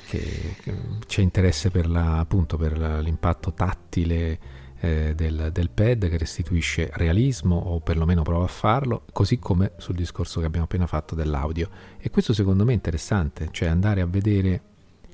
che, 0.08 0.56
che 0.60 0.74
c'è 1.06 1.22
interesse 1.22 1.70
per, 1.70 1.88
la, 1.88 2.18
appunto, 2.18 2.56
per 2.56 2.78
l'impatto 2.78 3.52
tattile 3.54 4.38
eh, 4.80 5.14
del, 5.14 5.50
del, 5.52 5.70
pad 5.70 6.09
che 6.09 6.16
restituisce 6.16 6.90
realismo 6.94 7.56
o 7.56 7.80
perlomeno 7.80 8.22
prova 8.22 8.44
a 8.44 8.48
farlo, 8.48 9.02
così 9.12 9.38
come 9.38 9.72
sul 9.78 9.94
discorso 9.94 10.40
che 10.40 10.46
abbiamo 10.46 10.64
appena 10.64 10.86
fatto 10.86 11.14
dell'audio. 11.14 11.68
E 11.98 12.10
questo 12.10 12.32
secondo 12.32 12.64
me 12.64 12.72
è 12.72 12.74
interessante, 12.74 13.48
cioè 13.50 13.68
andare 13.68 14.00
a 14.00 14.06
vedere 14.06 14.62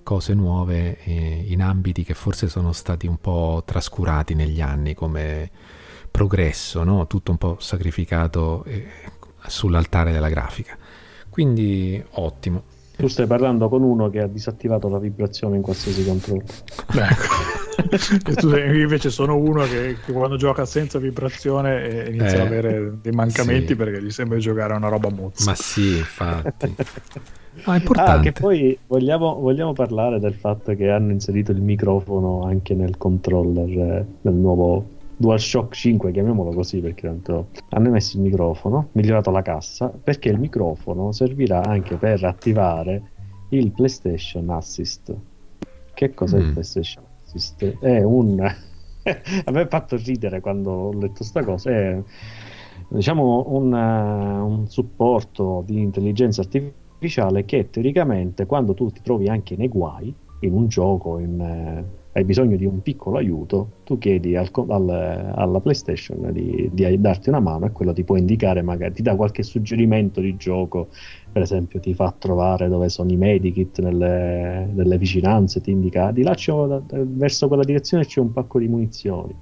cose 0.03 0.35
nuove 0.35 0.99
eh, 1.03 1.45
in 1.49 1.63
ambiti 1.63 2.05
che 2.05 2.15
forse 2.15 2.49
sono 2.49 2.73
stati 2.73 3.07
un 3.07 3.17
po' 3.17 3.63
trascurati 3.65 4.35
negli 4.35 4.61
anni 4.61 4.95
come 4.95 5.51
progresso, 6.11 6.85
no? 6.85 7.09
tutto 7.09 7.33
un 7.33 7.39
po' 7.39 7.57
sacrificato 7.59 8.63
eh, 8.65 8.87
sull'altare 9.47 10.13
della 10.13 10.29
grafica. 10.29 10.77
Quindi 11.29 12.01
ottimo. 12.13 12.63
Tu 12.97 13.09
stai 13.09 13.27
parlando 13.27 13.69
con 13.69 13.83
uno 13.83 14.09
che 14.09 14.21
ha 14.21 14.29
disattivato 14.29 14.89
la 14.89 14.99
vibrazione 14.99 15.57
in 15.57 15.63
qualsiasi 15.63 16.05
controllo. 16.05 16.45
Ecco. 16.93 17.64
Tu 18.37 18.55
invece 18.57 19.11
sono 19.11 19.37
uno 19.37 19.65
che, 19.65 19.97
che, 20.05 20.13
quando 20.13 20.37
gioca 20.37 20.65
senza 20.65 20.99
vibrazione 20.99 22.07
inizia 22.09 22.39
eh, 22.39 22.41
ad 22.41 22.47
avere 22.47 22.99
dei 23.01 23.13
mancamenti 23.13 23.69
sì. 23.69 23.77
perché 23.77 24.03
gli 24.03 24.11
sembra 24.11 24.39
giocare 24.39 24.75
a 24.75 24.77
una 24.77 24.89
roba 24.89 25.11
mozza. 25.11 25.51
Ma 25.51 25.55
sì, 25.55 25.99
infatti. 25.99 26.75
Ah, 27.63 27.75
è 27.75 27.79
importante. 27.79 28.11
Ah, 28.11 28.21
che 28.21 28.33
poi 28.33 28.77
vogliamo, 28.85 29.37
vogliamo, 29.37 29.73
parlare 29.73 30.19
del 30.19 30.35
fatto 30.35 30.75
che 30.75 30.91
hanno 30.91 31.13
inserito 31.13 31.53
il 31.53 31.61
microfono 31.61 32.43
anche 32.43 32.75
nel 32.75 32.97
controller, 32.97 33.69
eh, 33.69 34.07
nel 34.23 34.35
nuovo 34.35 34.85
DualShock 35.17 35.73
5, 35.73 36.11
chiamiamolo 36.11 36.51
così 36.51 36.81
perché 36.81 37.07
tanto 37.07 37.49
hanno 37.71 37.91
messo 37.91 38.17
il 38.17 38.25
microfono, 38.25 38.89
migliorato 38.93 39.31
la 39.31 39.43
cassa, 39.43 39.89
perché 39.89 40.31
il 40.31 40.39
microfono 40.39 41.13
servirà 41.13 41.63
anche 41.63 41.95
per 41.95 42.25
attivare 42.25 43.11
il 43.51 43.71
PlayStation 43.71 44.51
Assist. 44.51 45.15
Che 45.95 46.13
cos'è 46.13 46.39
mm. 46.39 46.41
il 46.41 46.51
PlayStation 46.51 47.04
Assist? 47.35 47.79
È 47.81 48.03
un... 48.03 48.41
a 48.45 49.51
me 49.51 49.61
ha 49.61 49.67
fatto 49.67 49.97
ridere 49.97 50.41
quando 50.41 50.71
ho 50.71 50.93
letto 50.93 51.17
questa 51.19 51.45
cosa, 51.45 51.71
è 51.71 52.03
diciamo 52.89 53.45
un, 53.49 53.73
uh, 53.73 54.47
un 54.47 54.69
supporto 54.69 55.63
di 55.67 55.81
intelligenza 55.81 56.43
artificiale 56.43 57.45
che 57.45 57.71
teoricamente 57.71 58.47
quando 58.47 58.75
tu 58.75 58.91
ti 58.91 59.01
trovi 59.03 59.29
anche 59.29 59.57
nei 59.57 59.69
guai 59.69 60.15
in 60.41 60.53
un 60.53 60.69
gioco, 60.69 61.19
in... 61.19 61.39
Uh, 61.41 62.03
hai 62.17 62.25
bisogno 62.25 62.57
di 62.57 62.65
un 62.65 62.81
piccolo 62.81 63.19
aiuto, 63.19 63.79
tu 63.83 63.99
chiedi 63.99 64.37
al, 64.37 64.49
al, 64.69 65.33
alla 65.35 65.61
PlayStation 65.61 66.33
di, 66.33 66.71
di, 66.73 67.01
darti 67.01 67.29
una 67.29 67.41
mano 67.41 67.67
e 67.67 67.73
quello 67.73 67.93
ti 67.93 68.05
può 68.05 68.15
indicare, 68.17 68.63
magari 68.63 68.95
ti 68.95 69.03
dà 69.03 69.17
qualche 69.17 69.43
suggerimento 69.43 70.21
di 70.21 70.37
gioco, 70.37 70.91
per 71.35 71.43
esempio 71.43 71.81
ti 71.81 71.95
fa 71.95 72.15
trovare 72.17 72.69
dove 72.69 72.89
sono 72.89 73.11
i 73.11 73.17
medikit 73.17 73.81
nelle, 73.81 74.71
nelle 74.73 74.97
vicinanze, 74.99 75.61
ti 75.61 75.73
indica 75.73 76.13
di 76.13 76.23
là 76.23 76.37
verso 76.87 77.49
quella 77.49 77.65
direzione 77.65 78.07
c'è 78.07 78.21
un 78.21 78.33
pacco 78.33 78.61
di 78.61 78.69
munizioni. 78.69 79.35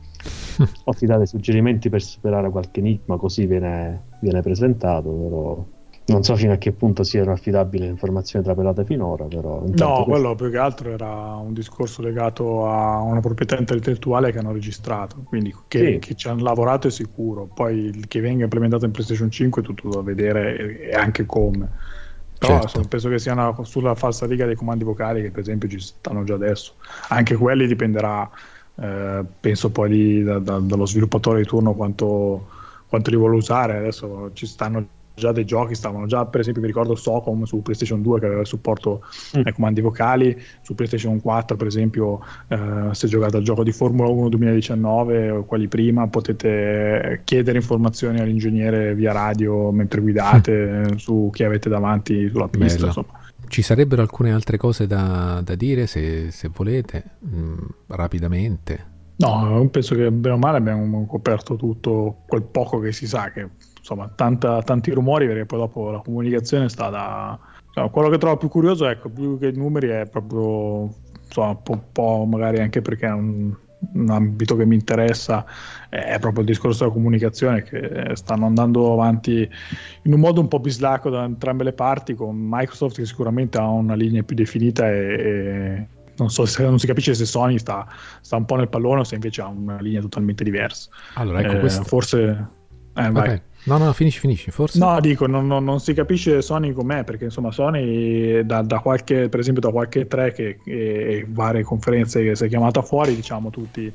o 0.84 0.92
ti 0.94 1.04
dà 1.04 1.18
dei 1.18 1.26
suggerimenti 1.26 1.90
per 1.90 2.00
superare 2.00 2.48
qualche 2.48 2.80
enigma, 2.80 3.18
così 3.18 3.44
viene, 3.44 4.04
viene 4.20 4.40
presentato, 4.40 5.10
però 5.10 5.64
Non 6.04 6.24
so 6.24 6.34
fino 6.34 6.52
a 6.52 6.56
che 6.56 6.72
punto 6.72 7.04
siano 7.04 7.30
affidabili 7.30 7.84
le 7.84 7.90
informazioni 7.90 8.44
trapelate 8.44 8.84
finora, 8.84 9.24
però... 9.24 9.62
No, 9.66 10.04
quello 10.04 10.34
più 10.34 10.50
che 10.50 10.58
altro 10.58 10.90
era 10.90 11.36
un 11.36 11.52
discorso 11.52 12.02
legato 12.02 12.66
a 12.68 13.00
una 13.00 13.20
proprietà 13.20 13.56
intellettuale 13.56 14.32
che 14.32 14.38
hanno 14.38 14.52
registrato, 14.52 15.22
quindi 15.24 15.54
che, 15.68 15.92
sì. 15.92 15.98
che 16.00 16.14
ci 16.16 16.26
hanno 16.26 16.42
lavorato 16.42 16.88
è 16.88 16.90
sicuro, 16.90 17.48
poi 17.54 18.04
che 18.08 18.20
venga 18.20 18.42
implementato 18.42 18.84
in 18.84 18.90
PlayStation 18.90 19.30
5 19.30 19.62
è 19.62 19.64
tutto 19.64 19.88
da 19.90 20.02
vedere 20.02 20.80
e 20.80 20.92
anche 20.92 21.24
come. 21.24 21.68
Però 22.36 22.58
certo. 22.58 22.88
penso 22.88 23.08
che 23.08 23.20
sia 23.20 23.34
una, 23.34 23.54
sulla 23.62 23.94
falsa 23.94 24.26
riga 24.26 24.46
dei 24.46 24.56
comandi 24.56 24.82
vocali 24.82 25.22
che 25.22 25.30
per 25.30 25.42
esempio 25.42 25.68
ci 25.68 25.78
stanno 25.78 26.24
già 26.24 26.34
adesso. 26.34 26.74
Anche 27.10 27.36
quelli 27.36 27.68
dipenderà, 27.68 28.28
eh, 28.74 29.24
penso 29.38 29.70
poi 29.70 29.88
di, 29.88 30.22
da, 30.24 30.40
da, 30.40 30.58
dallo 30.58 30.84
sviluppatore 30.84 31.38
di 31.38 31.46
turno 31.46 31.74
quanto, 31.74 32.48
quanto 32.88 33.10
li 33.10 33.16
vuole 33.16 33.36
usare. 33.36 33.76
Adesso 33.76 34.30
ci 34.32 34.46
stanno 34.46 34.84
già 35.14 35.32
dei 35.32 35.44
giochi 35.44 35.74
stavano 35.74 36.06
già, 36.06 36.24
per 36.26 36.40
esempio 36.40 36.62
mi 36.62 36.68
ricordo 36.68 36.94
Socom 36.94 37.44
su 37.44 37.62
PlayStation 37.62 38.02
2 38.02 38.20
che 38.20 38.26
aveva 38.26 38.40
il 38.40 38.46
supporto 38.46 39.04
mm. 39.36 39.42
ai 39.44 39.52
comandi 39.52 39.80
vocali, 39.80 40.40
su 40.62 40.74
PlayStation 40.74 41.20
4 41.20 41.56
per 41.56 41.66
esempio 41.66 42.20
eh, 42.48 42.88
se 42.92 43.06
giocate 43.08 43.36
al 43.36 43.42
gioco 43.42 43.62
di 43.62 43.72
Formula 43.72 44.08
1 44.08 44.28
2019 44.28 45.30
o 45.30 45.44
quelli 45.44 45.68
prima 45.68 46.06
potete 46.08 47.20
chiedere 47.24 47.58
informazioni 47.58 48.20
all'ingegnere 48.20 48.94
via 48.94 49.12
radio 49.12 49.70
mentre 49.70 50.00
guidate 50.00 50.92
mm. 50.92 50.96
su 50.96 51.30
chi 51.32 51.44
avete 51.44 51.68
davanti 51.68 52.28
sulla 52.28 52.48
pista. 52.48 52.86
Insomma. 52.86 53.20
Ci 53.48 53.60
sarebbero 53.60 54.00
alcune 54.00 54.32
altre 54.32 54.56
cose 54.56 54.86
da, 54.86 55.42
da 55.44 55.54
dire 55.54 55.86
se, 55.86 56.30
se 56.30 56.50
volete, 56.52 57.04
mm, 57.26 57.58
rapidamente. 57.88 58.90
No, 59.16 59.68
penso 59.70 59.94
che 59.94 60.10
bene 60.10 60.34
o 60.34 60.38
male 60.38 60.56
abbiamo 60.56 61.06
coperto 61.06 61.56
tutto 61.56 62.22
quel 62.26 62.42
poco 62.42 62.78
che 62.80 62.92
si 62.92 63.06
sa, 63.06 63.30
che 63.30 63.46
insomma 63.82 64.08
tanta, 64.14 64.62
tanti 64.62 64.92
rumori 64.92 65.26
perché 65.26 65.44
poi 65.44 65.58
dopo 65.58 65.90
la 65.90 65.98
comunicazione 65.98 66.66
è 66.66 66.68
stata... 66.68 67.38
Insomma, 67.66 67.88
quello 67.88 68.08
che 68.10 68.18
trovo 68.18 68.36
più 68.36 68.48
curioso, 68.48 68.86
ecco, 68.86 69.08
più 69.08 69.38
che 69.38 69.48
i 69.48 69.56
numeri 69.56 69.88
è 69.88 70.06
proprio, 70.06 70.94
insomma, 71.26 71.48
un 71.48 71.62
po', 71.62 71.82
po 71.90 72.24
magari 72.24 72.60
anche 72.60 72.80
perché 72.80 73.06
è 73.06 73.12
un, 73.12 73.52
un 73.94 74.10
ambito 74.10 74.56
che 74.56 74.64
mi 74.64 74.74
interessa 74.74 75.44
è 75.88 76.18
proprio 76.20 76.42
il 76.42 76.48
discorso 76.48 76.84
della 76.84 76.94
comunicazione 76.94 77.62
che 77.62 78.12
stanno 78.14 78.46
andando 78.46 78.92
avanti 78.92 79.48
in 80.02 80.12
un 80.12 80.20
modo 80.20 80.40
un 80.40 80.48
po' 80.48 80.60
bislacco 80.60 81.10
da 81.10 81.24
entrambe 81.24 81.64
le 81.64 81.72
parti 81.72 82.14
con 82.14 82.36
Microsoft 82.36 82.96
che 82.96 83.06
sicuramente 83.06 83.58
ha 83.58 83.68
una 83.68 83.94
linea 83.94 84.22
più 84.22 84.36
definita 84.36 84.88
e, 84.88 84.94
e 84.94 85.86
non 86.16 86.30
so 86.30 86.44
se 86.44 86.62
non 86.62 86.78
si 86.78 86.86
capisce 86.86 87.14
se 87.14 87.24
Sony 87.24 87.58
sta, 87.58 87.86
sta, 88.20 88.36
un 88.36 88.44
po' 88.44 88.56
nel 88.56 88.68
pallone 88.68 89.00
o 89.00 89.04
se 89.04 89.14
invece 89.14 89.40
ha 89.42 89.48
una 89.48 89.80
linea 89.80 90.00
totalmente 90.00 90.44
diversa 90.44 90.90
allora 91.14 91.40
ecco 91.40 91.56
eh, 91.56 91.60
questo... 91.60 91.82
forse 91.84 92.48
eh, 92.94 93.10
vai. 93.10 93.40
No, 93.64 93.78
no, 93.78 93.92
finisci, 93.92 94.18
finisci, 94.18 94.50
forse. 94.50 94.78
No, 94.78 94.98
dico, 95.00 95.26
non, 95.26 95.46
non, 95.46 95.62
non 95.62 95.78
si 95.78 95.94
capisce 95.94 96.42
Sony 96.42 96.72
com'è, 96.72 97.04
perché 97.04 97.24
insomma 97.24 97.52
Sony 97.52 98.44
da, 98.44 98.62
da, 98.62 98.80
qualche, 98.80 99.28
per 99.28 99.38
esempio 99.38 99.62
da 99.62 99.70
qualche 99.70 100.06
3 100.06 100.32
che, 100.32 100.58
e 100.64 101.24
varie 101.28 101.62
conferenze 101.62 102.24
che 102.24 102.34
si 102.34 102.44
è 102.44 102.48
chiamata 102.48 102.82
fuori, 102.82 103.14
diciamo 103.14 103.50
tutti, 103.50 103.92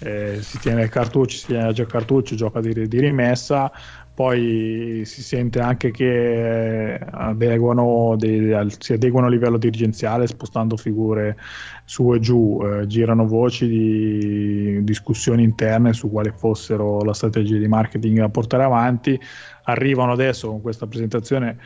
eh, 0.00 0.38
si 0.40 0.58
tiene 0.58 0.82
il 0.82 0.88
cartuccio, 0.88 1.36
si 1.36 1.46
tiene 1.46 1.72
già 1.72 1.82
il 1.82 1.88
cartuccio, 1.88 2.36
gioca 2.36 2.60
di, 2.60 2.86
di 2.86 3.00
rimessa, 3.00 3.72
poi 4.18 5.02
si 5.04 5.22
sente 5.22 5.60
anche 5.60 5.92
che 5.92 6.94
eh, 6.94 7.00
adeguano 7.08 8.16
dei, 8.18 8.68
si 8.80 8.94
adeguano 8.94 9.28
a 9.28 9.30
livello 9.30 9.58
dirigenziale 9.58 10.26
spostando 10.26 10.76
figure 10.76 11.36
su 11.84 12.12
e 12.12 12.18
giù, 12.18 12.60
eh, 12.60 12.88
girano 12.88 13.28
voci 13.28 13.68
di 13.68 14.82
discussioni 14.82 15.44
interne 15.44 15.92
su 15.92 16.10
quali 16.10 16.32
fossero 16.34 17.00
la 17.02 17.14
strategia 17.14 17.58
di 17.58 17.68
marketing 17.68 18.18
da 18.18 18.28
portare 18.28 18.64
avanti, 18.64 19.16
arrivano 19.62 20.10
adesso 20.10 20.48
con 20.48 20.62
questa 20.62 20.88
presentazione 20.88 21.56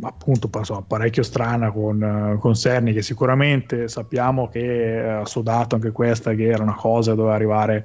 appunto 0.00 0.48
parecchio 0.48 1.22
strana 1.22 1.70
con, 1.70 2.36
con 2.40 2.54
Cerni 2.54 2.92
che 2.92 3.02
sicuramente 3.02 3.86
sappiamo 3.86 4.48
che 4.48 5.00
ha 5.00 5.24
sudato 5.24 5.76
anche 5.76 5.92
questa 5.92 6.34
che 6.34 6.48
era 6.48 6.64
una 6.64 6.74
cosa 6.74 7.14
doveva 7.14 7.36
arrivare 7.36 7.84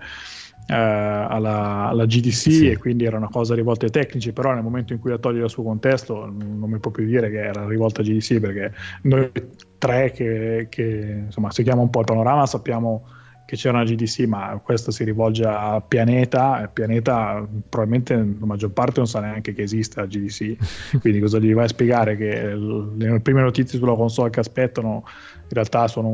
eh, 0.69 0.75
alla, 0.75 1.87
alla, 1.87 2.05
GDC 2.05 2.31
sì. 2.31 2.69
e 2.69 2.77
quindi 2.77 3.05
era 3.05 3.17
una 3.17 3.29
cosa 3.29 3.55
rivolta 3.55 3.85
ai 3.85 3.91
tecnici, 3.91 4.31
però 4.31 4.53
nel 4.53 4.63
momento 4.63 4.93
in 4.93 4.99
cui 4.99 5.09
la 5.09 5.17
toglie 5.17 5.39
dal 5.39 5.49
suo 5.49 5.63
contesto 5.63 6.25
non 6.25 6.69
mi 6.69 6.79
può 6.79 6.91
più 6.91 7.05
dire 7.05 7.29
che 7.29 7.43
era 7.43 7.67
rivolta 7.67 8.01
a 8.01 8.03
GDC 8.03 8.39
perché 8.39 8.73
noi 9.03 9.31
tre 9.77 10.11
che, 10.11 10.67
che 10.69 11.23
insomma 11.25 11.51
seguiamo 11.51 11.81
un 11.81 11.89
po' 11.89 11.99
il 11.99 12.05
panorama 12.05 12.45
sappiamo 12.45 13.05
che 13.49 13.55
c'è 13.55 13.69
una 13.69 13.83
GDC, 13.83 14.27
ma 14.27 14.61
questa 14.63 14.91
si 14.91 15.03
rivolge 15.03 15.43
a 15.43 15.81
Pianeta, 15.81 16.61
e 16.61 16.67
Pianeta 16.67 17.43
probabilmente 17.67 18.13
la 18.13 18.45
maggior 18.45 18.69
parte 18.69 18.97
non 18.97 19.07
sa 19.07 19.21
neanche 19.21 19.53
che 19.53 19.63
esiste 19.63 19.99
la 19.99 20.05
GDC, 20.05 20.99
quindi 21.01 21.19
cosa 21.19 21.39
gli 21.39 21.51
vai 21.51 21.63
a 21.63 21.67
spiegare? 21.67 22.15
Che 22.15 22.53
le 22.53 23.19
prime 23.21 23.41
notizie 23.41 23.79
sulla 23.79 23.95
console 23.95 24.29
che 24.29 24.39
aspettano 24.39 25.03
in 25.05 25.49
realtà 25.49 25.87
sono 25.87 26.09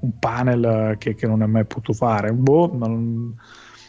un 0.00 0.18
panel 0.18 0.96
che, 0.96 1.14
che 1.14 1.26
non 1.26 1.42
è 1.42 1.46
mai 1.46 1.66
potuto 1.66 1.92
fare. 1.92 2.32
Boh, 2.32 2.74
non, 2.74 3.34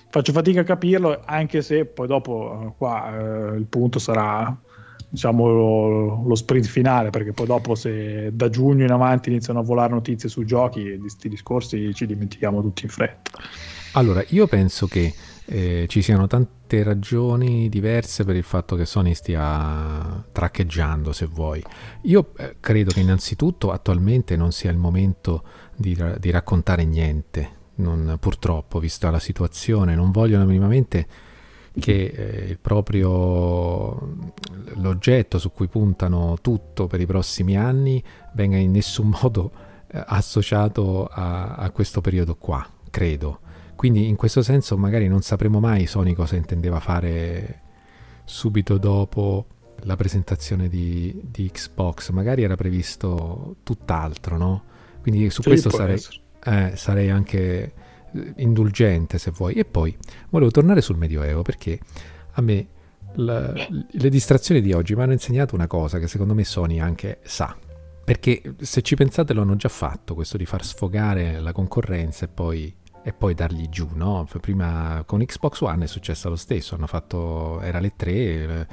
faccio 0.09 0.31
fatica 0.31 0.61
a 0.61 0.63
capirlo, 0.63 1.21
anche 1.23 1.61
se 1.61 1.85
poi 1.85 2.07
dopo 2.07 2.61
eh, 2.61 2.73
qua 2.77 3.53
eh, 3.53 3.57
il 3.57 3.65
punto 3.65 3.99
sarà 3.99 4.57
diciamo 5.07 5.47
lo, 5.47 6.23
lo, 6.23 6.35
sprint 6.35 6.67
finale, 6.67 7.09
perché 7.09 7.31
poi 7.31 7.47
dopo 7.47 7.73
se 7.75 8.29
da 8.33 8.49
giugno 8.49 8.83
in 8.83 8.91
avanti 8.91 9.29
iniziano 9.29 9.59
a 9.59 9.63
volare 9.63 9.93
notizie 9.93 10.29
su 10.29 10.43
giochi, 10.43 10.83
di 10.83 10.97
questi 10.97 11.29
discorsi 11.29 11.93
ci 11.93 12.05
dimentichiamo 12.05 12.61
tutti 12.61 12.83
in 12.83 12.89
fretta. 12.89 13.31
Allora, 13.93 14.23
io 14.27 14.45
penso 14.45 14.85
che 14.85 15.11
eh, 15.45 15.85
ci 15.87 16.03
siano 16.03 16.27
tante 16.27 16.83
ragioni 16.83 17.69
diverse 17.69 18.23
per 18.23 18.35
il 18.35 18.43
fatto 18.43 18.75
che 18.75 18.85
Sony 18.85 19.15
stia 19.15 20.23
traccheggiando, 20.31 21.11
se 21.11 21.25
vuoi. 21.25 21.63
Io 22.03 22.31
eh, 22.37 22.57
credo 22.59 22.91
che 22.91 22.99
innanzitutto 22.99 23.71
attualmente 23.71 24.35
non 24.35 24.51
sia 24.51 24.69
il 24.69 24.77
momento 24.77 25.43
di, 25.75 25.97
di 26.19 26.29
raccontare 26.29 26.85
niente 26.85 27.57
non, 27.79 28.17
purtroppo, 28.19 28.79
vista 28.79 29.09
la 29.09 29.19
situazione, 29.19 29.95
non 29.95 30.11
vogliono 30.11 30.45
minimamente 30.45 31.07
che 31.79 32.05
eh, 32.05 32.49
il 32.49 32.59
proprio 32.59 34.17
l'oggetto 34.75 35.37
su 35.37 35.51
cui 35.51 35.67
puntano 35.67 36.37
tutto 36.41 36.87
per 36.87 36.99
i 36.99 37.05
prossimi 37.05 37.55
anni 37.55 38.03
venga 38.33 38.57
in 38.57 38.71
nessun 38.71 39.13
modo 39.21 39.51
eh, 39.91 40.03
associato 40.07 41.05
a, 41.05 41.55
a, 41.55 41.69
questo 41.71 42.01
periodo 42.01 42.35
qua, 42.35 42.67
credo. 42.89 43.39
Quindi 43.75 44.07
in 44.07 44.15
questo 44.15 44.41
senso 44.41 44.77
magari 44.77 45.07
non 45.07 45.21
sapremo 45.21 45.59
mai 45.59 45.85
Sony 45.85 46.13
cosa 46.13 46.35
intendeva 46.35 46.79
fare 46.79 47.61
subito 48.25 48.77
dopo 48.77 49.45
la 49.83 49.95
presentazione 49.95 50.67
di, 50.67 51.17
di 51.23 51.49
Xbox, 51.49 52.09
magari 52.09 52.43
era 52.43 52.55
previsto 52.55 53.55
tutt'altro, 53.63 54.37
no? 54.37 54.63
Quindi 55.01 55.29
su 55.29 55.41
sì, 55.41 55.47
questo 55.47 55.69
sarei... 55.69 55.95
Essere 55.95 56.27
eh, 56.43 56.73
sarei 56.75 57.09
anche 57.09 57.73
eh, 58.11 58.33
indulgente 58.37 59.17
se 59.17 59.31
vuoi. 59.31 59.53
E 59.55 59.65
poi 59.65 59.95
volevo 60.29 60.51
tornare 60.51 60.81
sul 60.81 60.97
Medioevo 60.97 61.41
perché 61.41 61.79
a 62.31 62.41
me 62.41 62.67
la, 63.15 63.51
le 63.53 64.09
distrazioni 64.09 64.61
di 64.61 64.71
oggi 64.71 64.95
mi 64.95 65.01
hanno 65.01 65.13
insegnato 65.13 65.55
una 65.55 65.67
cosa 65.67 65.99
che 65.99 66.07
secondo 66.07 66.33
me 66.33 66.43
Sony 66.43 66.79
anche 66.79 67.19
sa. 67.23 67.55
Perché 68.03 68.55
se 68.57 68.81
ci 68.81 68.95
pensate 68.95 69.33
lo 69.33 69.41
hanno 69.41 69.55
già 69.55 69.69
fatto, 69.69 70.15
questo 70.15 70.37
di 70.37 70.45
far 70.45 70.65
sfogare 70.65 71.39
la 71.39 71.51
concorrenza 71.51 72.25
e 72.25 72.27
poi, 72.27 72.75
e 73.03 73.13
poi 73.13 73.35
dargli 73.35 73.69
giù, 73.69 73.87
no? 73.93 74.27
Prima 74.41 75.03
con 75.05 75.23
Xbox 75.23 75.61
One 75.61 75.83
è 75.83 75.87
successo 75.87 76.27
lo 76.27 76.35
stesso, 76.35 76.73
hanno 76.73 76.87
fatto, 76.87 77.61
era 77.61 77.79
le 77.79 77.93
3, 77.95 78.67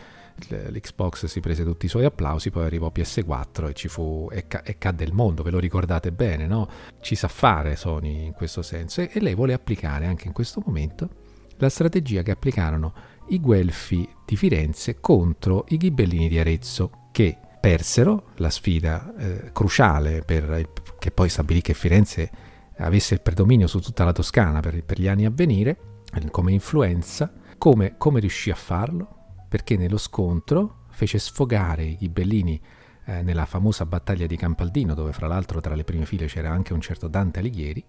l'Xbox 0.49 1.27
si 1.27 1.41
prese 1.41 1.65
tutti 1.65 1.87
i 1.87 1.89
suoi 1.89 2.05
applausi, 2.05 2.51
poi 2.51 2.65
arrivò 2.65 2.91
PS4 2.95 3.69
e 3.69 3.73
ci 3.75 3.89
fu 3.89 4.29
e, 4.31 4.47
ca- 4.47 4.63
e 4.63 4.79
cadde 4.79 5.05
il 5.05 5.13
mondo, 5.13 5.43
ve 5.43 5.51
lo 5.51 5.59
ricordate 5.59 6.13
bene, 6.13 6.47
no? 6.47 6.69
Ci 7.01 7.15
sa 7.15 7.29
fare 7.29 7.77
Sony 7.77 8.27
in 8.27 8.33
questo 8.33 8.63
senso 8.63 9.01
e, 9.01 9.11
e 9.13 9.21
lei 9.21 9.35
vuole 9.35 9.53
applicare 9.53 10.07
anche 10.07 10.27
in 10.27 10.33
questo 10.33 10.63
momento 10.65 11.09
la 11.57 11.69
strategia 11.69 12.23
che 12.23 12.33
applicarono 12.33 12.93
i 13.29 13.41
Guelfi 13.41 14.09
di 14.25 14.37
Firenze 14.37 15.01
contro 15.01 15.65
i 15.69 15.77
Ghibellini 15.77 16.29
di 16.29 16.39
Arezzo 16.39 17.09
che 17.13 17.37
persero 17.59 18.31
la 18.37 18.51
sfida 18.51 19.15
eh, 19.17 19.51
cruciale 19.53 20.23
il, 20.27 20.69
che 20.99 21.11
poi 21.11 21.29
stabilì 21.29 21.63
che 21.63 21.75
Firenze 21.75 22.31
avesse 22.77 23.15
il 23.15 23.23
predominio 23.23 23.67
su 23.67 23.81
tutta 23.81 24.05
la 24.05 24.13
Toscana 24.13 24.61
per, 24.61 24.85
per 24.85 25.01
gli 25.01 25.09
anni 25.09 25.25
a 25.25 25.31
venire 25.31 25.95
come 26.31 26.53
influenza. 26.53 27.33
Come, 27.59 27.95
come 27.97 28.21
riuscì 28.21 28.51
a 28.51 28.55
farlo? 28.55 29.16
Perché 29.49 29.77
nello 29.77 29.99
scontro 29.99 30.85
fece 30.91 31.19
sfogare 31.19 31.85
i 31.85 31.97
ghibellini 31.97 32.61
eh, 33.05 33.23
nella 33.23 33.47
famosa 33.47 33.87
battaglia 33.87 34.27
di 34.27 34.37
Campaldino, 34.37 34.95
dove 34.95 35.13
fra 35.13 35.27
l'altro 35.27 35.61
tra 35.61 35.75
le 35.75 35.85
prime 35.85 36.07
file 36.07 36.27
c'era 36.27 36.51
anche 36.51 36.73
un 36.73 36.81
certo 36.81 37.09
Dante 37.09 37.39
Alighieri, 37.39 37.85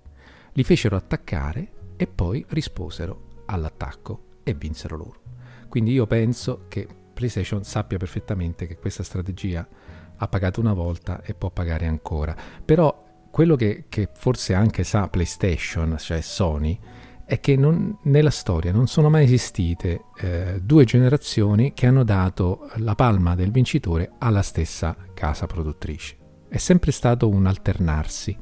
li 0.54 0.64
fecero 0.64 0.96
attaccare 0.96 1.72
e 1.96 2.08
poi 2.08 2.46
risposero 2.50 3.44
all'attacco 3.46 4.40
e 4.44 4.54
vinsero 4.54 4.96
loro. 4.96 5.22
Quindi 5.68 5.92
io 5.92 6.08
penso 6.08 6.66
che 6.68 6.88
PlayStation 7.14 7.64
sappia 7.64 7.98
perfettamente 7.98 8.68
che 8.68 8.78
questa 8.78 9.04
strategia 9.04 9.68
ha 10.16 10.28
pagato 10.28 10.60
una 10.60 10.74
volta 10.74 11.22
e 11.24 11.34
può 11.34 11.50
pagare 11.50 11.88
ancora. 11.88 12.36
Però 12.64 13.06
quello 13.32 13.56
che, 13.56 13.86
che 13.90 14.10
forse 14.14 14.54
anche 14.54 14.84
sa 14.84 15.08
PlayStation, 15.10 15.96
cioè 15.98 16.22
Sony, 16.22 16.80
è 17.28 17.42
che 17.42 17.58
non, 17.58 17.98
nella 18.04 18.30
storia 18.30 18.72
non 18.72 18.88
sono 18.88 19.10
mai 19.10 19.26
esistite 19.26 20.06
eh, 20.18 20.62
due 20.64 20.86
generazioni 20.86 21.74
che 21.74 21.86
hanno 21.86 22.06
dato 22.06 22.70
la 22.78 22.96
palma 22.96 23.36
del 23.36 23.52
vincitore 23.52 24.14
alla 24.18 24.42
stessa 24.42 24.96
casa 25.14 25.46
produttrice. 25.46 26.16
È 26.48 26.56
sempre 26.56 26.94
stato 26.94 27.28
un 27.28 27.46
alternarsi. 27.46 28.36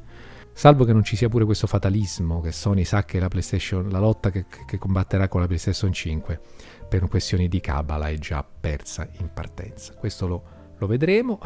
Salvo 0.52 0.84
che 0.84 0.92
non 0.92 1.02
ci 1.02 1.16
sia 1.16 1.28
pure 1.28 1.44
questo 1.44 1.66
fatalismo 1.66 2.40
che 2.40 2.52
Sony 2.52 2.84
sa 2.84 3.04
che 3.04 3.18
la 3.18 3.28
la 3.28 3.98
lotta 3.98 4.30
che, 4.30 4.46
che 4.64 4.78
combatterà 4.78 5.26
con 5.26 5.40
la 5.40 5.48
PlayStation 5.48 5.92
5 5.92 6.40
per 6.88 7.08
questioni 7.08 7.48
di 7.48 7.58
cabala 7.58 8.08
è 8.08 8.16
già 8.18 8.44
persa 8.44 9.08
in 9.18 9.30
partenza. 9.34 9.94
Questo 9.94 10.28
lo, 10.28 10.42
lo 10.78 10.86
vedremo 10.86 11.40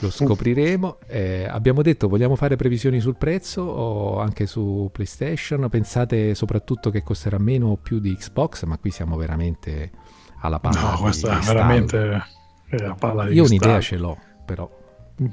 lo 0.00 0.10
scopriremo. 0.10 0.98
Eh, 1.06 1.46
abbiamo 1.48 1.82
detto, 1.82 2.08
vogliamo 2.08 2.36
fare 2.36 2.56
previsioni 2.56 3.00
sul 3.00 3.16
prezzo 3.16 3.62
o 3.62 4.18
anche 4.18 4.46
su 4.46 4.88
PlayStation? 4.92 5.68
Pensate 5.68 6.34
soprattutto 6.34 6.90
che 6.90 7.02
costerà 7.02 7.38
meno 7.38 7.68
o 7.68 7.76
più 7.76 7.98
di 7.98 8.14
Xbox, 8.14 8.64
ma 8.64 8.78
qui 8.78 8.90
siamo 8.90 9.16
veramente 9.16 9.90
alla 10.40 10.58
palla. 10.58 10.92
No, 10.92 10.98
questa 10.98 11.38
è 11.38 11.42
veramente 11.44 12.22
la 12.70 12.96
palla 12.98 13.26
di 13.26 13.34
Io 13.34 13.44
un'idea 13.44 13.80
ce 13.80 13.96
l'ho, 13.96 14.16
però 14.44 14.68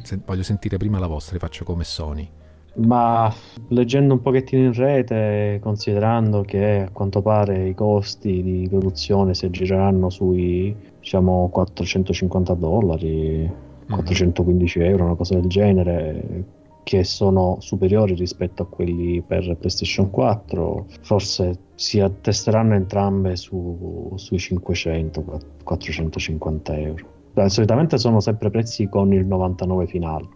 se, 0.03 0.19
voglio 0.25 0.43
sentire 0.43 0.77
prima 0.77 0.99
la 0.99 1.07
vostra, 1.07 1.37
faccio 1.39 1.63
come 1.63 1.83
Sony. 1.83 2.29
Ma 2.75 3.33
leggendo 3.69 4.13
un 4.13 4.21
pochettino 4.21 4.63
in 4.63 4.73
rete, 4.73 5.59
considerando 5.61 6.43
che 6.43 6.85
a 6.87 6.89
quanto 6.91 7.21
pare 7.21 7.67
i 7.67 7.73
costi 7.73 8.41
di 8.41 8.67
produzione 8.69 9.33
si 9.33 9.45
aggireranno 9.45 10.09
sui 10.09 10.75
diciamo 10.99 11.49
450 11.51 12.53
dollari, 12.53 13.51
415 13.89 14.79
euro, 14.79 15.05
una 15.05 15.15
cosa 15.15 15.35
del 15.35 15.47
genere, 15.47 16.43
che 16.83 17.03
sono 17.03 17.57
superiori 17.59 18.13
rispetto 18.15 18.63
a 18.63 18.65
quelli 18.65 19.21
per 19.21 19.55
PlayStation 19.57 20.09
4. 20.09 20.85
Forse 21.01 21.59
si 21.75 21.99
attesteranno 21.99 22.75
entrambe 22.75 23.35
su, 23.35 24.13
sui 24.15 24.37
500-450 24.37 26.79
euro. 26.79 27.17
Solitamente 27.45 27.97
sono 27.97 28.19
sempre 28.19 28.49
prezzi 28.49 28.89
con 28.89 29.13
il 29.13 29.25
99 29.25 29.87
finale. 29.87 30.27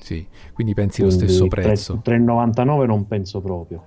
Sì, 0.00 0.26
quindi 0.52 0.74
pensi 0.74 1.00
quindi 1.02 1.22
lo 1.22 1.28
stesso 1.28 1.46
prezzo? 1.46 2.02
3,99 2.04 2.86
non 2.86 3.06
penso 3.06 3.40
proprio. 3.40 3.82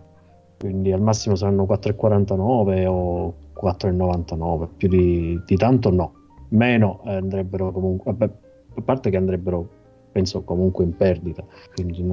Quindi 0.57 0.91
al 0.91 1.01
massimo 1.01 1.35
saranno 1.35 1.65
4,49 1.65 2.87
o 2.87 3.35
4,99. 3.61 4.69
Più 4.75 4.87
di, 4.87 5.39
di 5.45 5.55
tanto 5.55 5.91
no. 5.91 6.13
Meno 6.49 7.01
eh, 7.05 7.13
andrebbero 7.15 7.71
comunque. 7.71 8.13
Vabbè, 8.13 8.33
a 8.77 8.81
parte 8.81 9.09
che 9.09 9.17
andrebbero 9.17 9.67
penso 10.11 10.41
comunque 10.41 10.83
in 10.83 10.95
perdita 10.95 11.43
quindi 11.73 12.03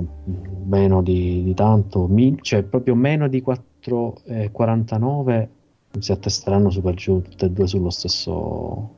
meno 0.65 1.03
di, 1.03 1.43
di 1.43 1.55
tanto 1.55 2.07
mi, 2.07 2.37
cioè 2.41 2.63
proprio 2.63 2.95
meno 2.95 3.29
di 3.29 3.43
4,49 3.43 5.31
eh, 5.31 5.49
si 5.99 6.13
attesteranno 6.13 6.71
su 6.71 6.83
per 6.83 6.95
giù 6.95 7.23
tutte 7.23 7.47
e 7.47 7.51
due 7.51 7.67
sullo 7.67 7.91
stesso 7.91 8.91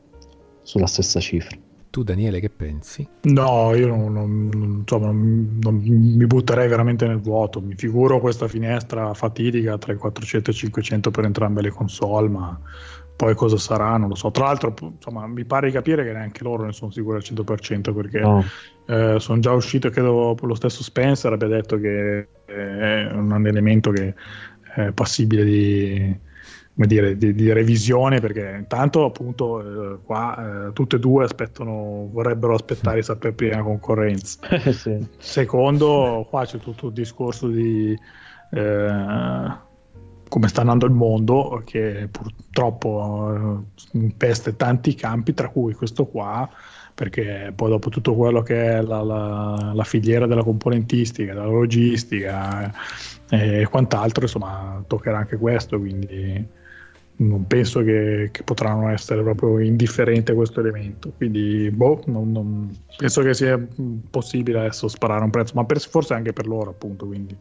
sulla 0.63 0.87
stessa 0.87 1.21
cifra 1.21 1.57
tu 1.97 2.03
Daniele 2.03 2.41
che 2.41 2.51
pensi? 2.51 3.09
No, 3.23 3.75
io 3.75 3.87
non, 3.87 4.13
non, 4.13 4.51
non, 4.53 4.77
insomma, 4.81 5.07
non, 5.07 5.81
mi 5.83 6.27
butterei 6.27 6.69
veramente 6.69 7.07
nel 7.07 7.21
vuoto, 7.21 7.63
mi 7.63 7.75
figuro 7.75 8.21
questa 8.21 8.49
finestra 8.49 9.15
fatidica 9.15 9.79
tra 9.79 9.95
i 9.95 9.97
400 9.97 10.51
e 10.51 10.53
i 10.53 10.57
500 10.57 11.11
per 11.11 11.25
entrambe 11.25 11.63
le 11.63 11.71
console, 11.71 12.29
ma 12.29 12.61
poi 13.17 13.35
cosa 13.35 13.57
sarà 13.57 13.97
non 13.97 14.11
lo 14.11 14.15
so. 14.15 14.31
Tra 14.31 14.45
l'altro, 14.45 14.75
insomma, 14.79 15.27
mi 15.27 15.45
pare 15.45 15.69
di 15.69 15.73
capire 15.73 16.05
che 16.05 16.13
neanche 16.13 16.45
loro 16.45 16.65
ne 16.65 16.73
sono 16.73 16.91
sicuri 16.91 17.17
al 17.17 17.23
100% 17.25 17.95
perché 17.95 18.21
no. 18.21 18.45
eh, 18.87 19.17
sono 19.19 19.41
già 19.41 19.53
uscito, 19.53 19.89
credo 19.89 20.37
lo 20.39 20.55
stesso 20.55 20.83
Spencer 20.83 21.33
abbia 21.33 21.49
detto 21.49 21.79
che 21.81 22.29
è 22.45 23.09
un 23.11 23.47
elemento 23.47 23.91
che 23.91 24.15
è 24.75 24.93
passibile 24.93 25.45
di, 25.45 26.17
dire, 26.75 27.17
di, 27.17 27.35
di 27.35 27.53
revisione 27.53 28.21
perché 28.21 28.55
intanto 28.59 29.07
appunto 29.07 29.95
eh, 29.95 29.99
qua 30.05 30.67
eh, 30.69 30.73
tutte 30.75 30.97
e 30.97 30.99
due 30.99 31.25
aspettano, 31.25 32.09
vorrebbero 32.13 32.55
aspettare 32.55 32.97
di 32.97 33.03
sapere 33.03 33.33
prima 33.33 33.63
concorrenza. 33.63 34.41
sì. 34.73 35.07
Secondo, 35.17 36.27
qua 36.29 36.45
c'è 36.45 36.59
tutto 36.59 36.89
il 36.89 36.93
discorso 36.93 37.49
di... 37.49 37.99
Eh, 38.51 39.65
come 40.29 40.49
sta 40.49 40.61
andando 40.61 40.87
il 40.87 40.93
mondo, 40.93 41.63
che 41.65 42.09
purtroppo 42.11 43.65
eh, 43.93 44.13
peste 44.17 44.57
tanti 44.57 44.95
campi, 44.95 45.35
tra 45.35 45.49
cui 45.49 45.75
questo 45.75 46.07
qua, 46.07 46.49
perché 46.95 47.53
poi 47.55 47.71
dopo 47.71 47.91
tutto 47.91 48.15
quello 48.15 48.43
che 48.43 48.79
è 48.79 48.83
la, 48.83 49.03
la, 49.03 49.73
la 49.75 49.85
filiera 49.85 50.27
della 50.27 50.43
componentistica, 50.43 51.35
della 51.35 51.47
logistica 51.47 52.73
eh, 53.31 53.61
e 53.61 53.67
quant'altro, 53.67 54.23
insomma, 54.25 54.83
toccherà 54.87 55.19
anche 55.19 55.37
questo, 55.37 55.79
quindi 55.79 56.65
non 57.19 57.47
penso 57.47 57.83
che, 57.83 58.29
che 58.31 58.43
potranno 58.43 58.89
essere 58.89 59.23
proprio 59.23 59.59
indifferenti 59.59 60.33
a 60.33 60.35
questo 60.35 60.61
elemento. 60.61 61.13
Quindi, 61.17 61.71
boh, 61.71 62.03
non, 62.07 62.33
non, 62.33 62.79
penso 62.97 63.23
che 63.23 63.33
sia 63.35 63.65
possibile 64.11 64.59
adesso 64.61 64.89
sparare 64.89 65.25
un 65.25 65.31
prezzo, 65.31 65.53
ma 65.55 65.65
per, 65.65 65.81
forse 65.81 66.15
anche 66.15 66.33
per 66.33 66.47
loro, 66.47 66.71
appunto, 66.71 67.07
quindi 67.07 67.37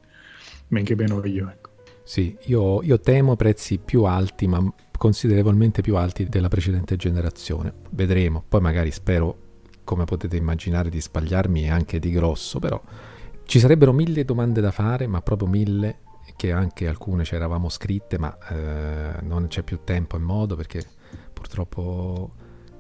men 0.68 0.84
che 0.84 0.96
meno 0.96 1.24
io. 1.26 1.54
Sì, 2.08 2.38
io, 2.44 2.84
io 2.84 3.00
temo 3.00 3.36
prezzi 3.36 3.80
più 3.80 4.04
alti, 4.04 4.46
ma 4.48 4.64
considerevolmente 4.96 5.82
più 5.82 5.96
alti 5.98 6.26
della 6.30 6.48
precedente 6.48 6.96
generazione. 6.98 7.74
Vedremo, 7.90 8.44
poi 8.48 8.62
magari 8.62 8.92
spero, 8.92 9.38
come 9.84 10.06
potete 10.06 10.38
immaginare, 10.38 10.90
di 10.90 11.02
sbagliarmi 11.02 11.70
anche 11.70 11.98
di 11.98 12.12
grosso, 12.12 12.60
però 12.60 12.80
ci 13.46 13.60
sarebbero 13.60 13.92
mille 13.92 14.24
domande 14.24 14.62
da 14.62 14.70
fare, 14.72 15.08
ma 15.08 15.22
proprio 15.22 15.48
mille, 15.48 16.00
che 16.36 16.52
anche 16.52 16.88
alcune 16.88 17.24
ci 17.24 17.34
eravamo 17.34 17.70
scritte, 17.70 18.20
ma 18.20 18.38
eh, 18.50 19.22
non 19.24 19.48
c'è 19.48 19.64
più 19.64 19.80
tempo 19.84 20.16
e 20.16 20.20
modo 20.20 20.56
perché 20.56 20.84
purtroppo 21.34 22.34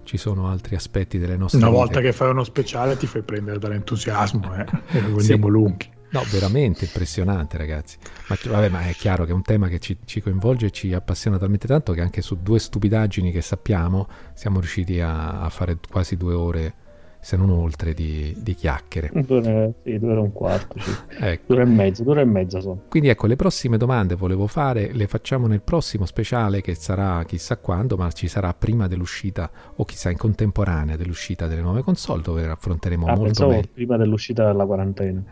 ci 0.03 0.17
sono 0.17 0.47
altri 0.47 0.75
aspetti 0.75 1.17
delle 1.17 1.35
nostre 1.35 1.57
Una 1.59 1.69
vite. 1.69 1.79
volta 1.79 1.99
che 1.99 2.13
fai 2.13 2.29
uno 2.29 2.43
speciale 2.43 2.95
ti 2.95 3.07
fai 3.07 3.23
prendere 3.23 3.57
dall'entusiasmo 3.57 4.55
eh? 4.55 4.65
e 4.91 5.01
lo 5.01 5.17
sì. 5.19 5.35
lunghi. 5.37 5.93
No, 6.15 6.21
veramente 6.31 6.85
impressionante, 6.85 7.57
ragazzi. 7.57 7.97
Ma, 8.29 8.37
vabbè, 8.41 8.69
ma 8.69 8.87
è 8.87 8.93
chiaro 8.93 9.25
che 9.25 9.31
è 9.31 9.33
un 9.33 9.41
tema 9.41 9.67
che 9.67 9.79
ci, 9.79 9.97
ci, 10.05 10.21
coinvolge 10.21 10.67
e 10.67 10.71
ci 10.71 10.93
appassiona 10.93 11.37
talmente 11.37 11.67
tanto 11.67 11.91
che 11.91 11.99
anche 11.99 12.21
su 12.21 12.37
due 12.41 12.57
stupidaggini 12.57 13.33
che 13.33 13.41
sappiamo 13.41 14.07
siamo 14.33 14.59
riusciti 14.59 15.01
a, 15.01 15.41
a 15.41 15.49
fare 15.49 15.77
quasi 15.89 16.15
due 16.15 16.33
ore 16.33 16.73
se 17.19 17.35
non 17.35 17.49
oltre, 17.49 17.93
di, 17.93 18.33
di 18.37 18.53
chiacchiere. 18.53 19.09
Due, 19.11 19.73
sì, 19.83 19.99
due 19.99 20.11
ore 20.11 20.19
e 20.19 20.21
un 20.21 20.31
quarto, 20.31 20.79
sì. 20.79 20.91
ecco. 21.19 21.53
due 21.53 21.55
ore 21.55 21.63
e 21.63 21.73
mezzo, 21.73 22.03
due 22.03 22.11
ore 22.13 22.21
e 22.21 22.25
mezza 22.25 22.61
sono. 22.61 22.83
Quindi 22.87 23.09
ecco, 23.09 23.27
le 23.27 23.35
prossime 23.35 23.75
domande 23.75 24.15
volevo 24.15 24.47
fare, 24.47 24.93
le 24.93 25.07
facciamo 25.07 25.47
nel 25.47 25.63
prossimo 25.63 26.05
speciale 26.05 26.61
che 26.61 26.75
sarà 26.75 27.23
chissà 27.25 27.57
quando, 27.57 27.97
ma 27.97 28.09
ci 28.11 28.27
sarà 28.29 28.53
prima 28.53 28.87
dell'uscita 28.87 29.49
o 29.75 29.83
chissà 29.83 30.11
in 30.11 30.17
contemporanea 30.17 30.95
dell'uscita 30.95 31.47
delle 31.47 31.61
nuove 31.61 31.81
console 31.81 32.21
dove 32.21 32.47
affronteremo 32.47 33.05
ah, 33.07 33.15
molto 33.17 33.47
meglio. 33.47 33.69
prima 33.73 33.97
dell'uscita 33.97 34.45
della 34.45 34.65
quarantena. 34.65 35.23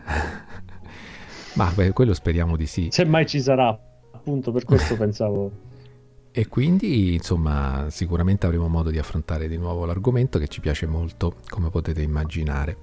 ma 1.54 1.70
beh, 1.74 1.92
quello 1.92 2.14
speriamo 2.14 2.56
di 2.56 2.66
sì. 2.66 2.88
Se 2.90 3.04
mai 3.04 3.26
ci 3.26 3.40
sarà, 3.40 3.76
appunto 4.12 4.52
per 4.52 4.64
questo 4.64 4.96
pensavo... 4.98 5.50
E 6.36 6.48
quindi, 6.48 7.14
insomma, 7.14 7.86
sicuramente 7.90 8.46
avremo 8.46 8.66
modo 8.66 8.90
di 8.90 8.98
affrontare 8.98 9.46
di 9.46 9.56
nuovo 9.56 9.84
l'argomento 9.84 10.40
che 10.40 10.48
ci 10.48 10.60
piace 10.60 10.84
molto, 10.84 11.36
come 11.48 11.70
potete 11.70 12.02
immaginare. 12.02 12.78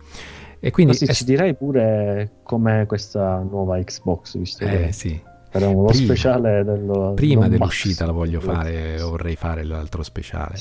E 0.58 0.72
quindi 0.72 0.93
sì, 0.93 1.03
è... 1.03 1.11
ci 1.11 1.25
direi 1.25 1.53
pure 1.56 2.40
com'è 2.43 2.85
questa 2.85 3.40
nuova 3.40 3.77
Xbox, 3.83 4.38
visto 4.38 4.64
eh, 4.64 4.69
che 4.69 4.91
sì. 4.93 5.19
faremo 5.50 5.82
lo 5.82 5.91
speciale 5.91 6.64
dello 6.64 7.11
Prima 7.14 7.50
dell'uscita 7.50 8.06
la 8.06 8.14
voglio 8.14 8.40
fare, 8.40 8.98
vorrei 9.01 9.35
fare 9.35 9.66
l'altro 9.66 10.01
speciale. 10.01 10.56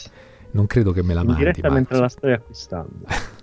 Non 0.52 0.66
credo 0.66 0.90
che 0.90 1.04
me 1.04 1.14
la 1.14 1.22
mandi. 1.22 1.42
Direttamente 1.42 1.96
la 1.96 2.08
stai 2.08 2.32
acquistando. 2.32 3.04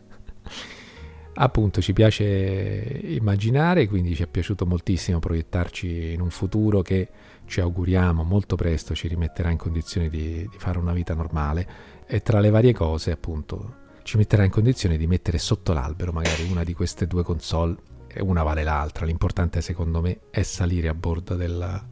Appunto, 1.40 1.82
ci 1.82 1.94
piace 1.94 2.24
immaginare, 2.24 3.88
quindi 3.88 4.16
ci 4.16 4.24
è 4.24 4.28
piaciuto 4.28 4.66
moltissimo 4.66 5.20
proiettarci 5.20 6.14
in 6.14 6.22
un 6.22 6.32
futuro 6.32 6.82
che 6.82 7.10
ci 7.48 7.62
auguriamo 7.62 8.24
molto 8.24 8.56
presto 8.56 8.94
ci 8.94 9.08
rimetterà 9.08 9.50
in 9.50 9.58
condizioni 9.58 10.10
di, 10.10 10.48
di, 10.50 10.58
fare 10.58 10.78
una 10.78 10.94
vita 10.94 11.14
normale 11.14 11.68
e 12.06 12.22
tra 12.22 12.40
le 12.40 12.50
varie 12.50 12.74
cose 12.74 13.12
appunto 13.12 13.86
ci 14.04 14.18
metterà 14.18 14.44
in 14.44 14.52
condizione 14.52 14.98
di 14.98 15.08
mettere 15.08 15.38
sotto 15.38 15.74
l'albero 15.74 16.12
magari 16.12 16.50
una 16.50 16.64
di 16.64 16.74
queste 16.74 17.08
due 17.08 17.24
console 17.24 17.76
e 18.08 18.22
una 18.22 18.44
vale 18.44 18.64
l'altra. 18.64 19.06
L'importante 19.06 19.62
secondo 19.62 20.02
me 20.02 20.20
è 20.30 20.44
salire 20.44 20.88
a 20.88 20.94
bordo 20.94 21.36
della, 21.36 21.84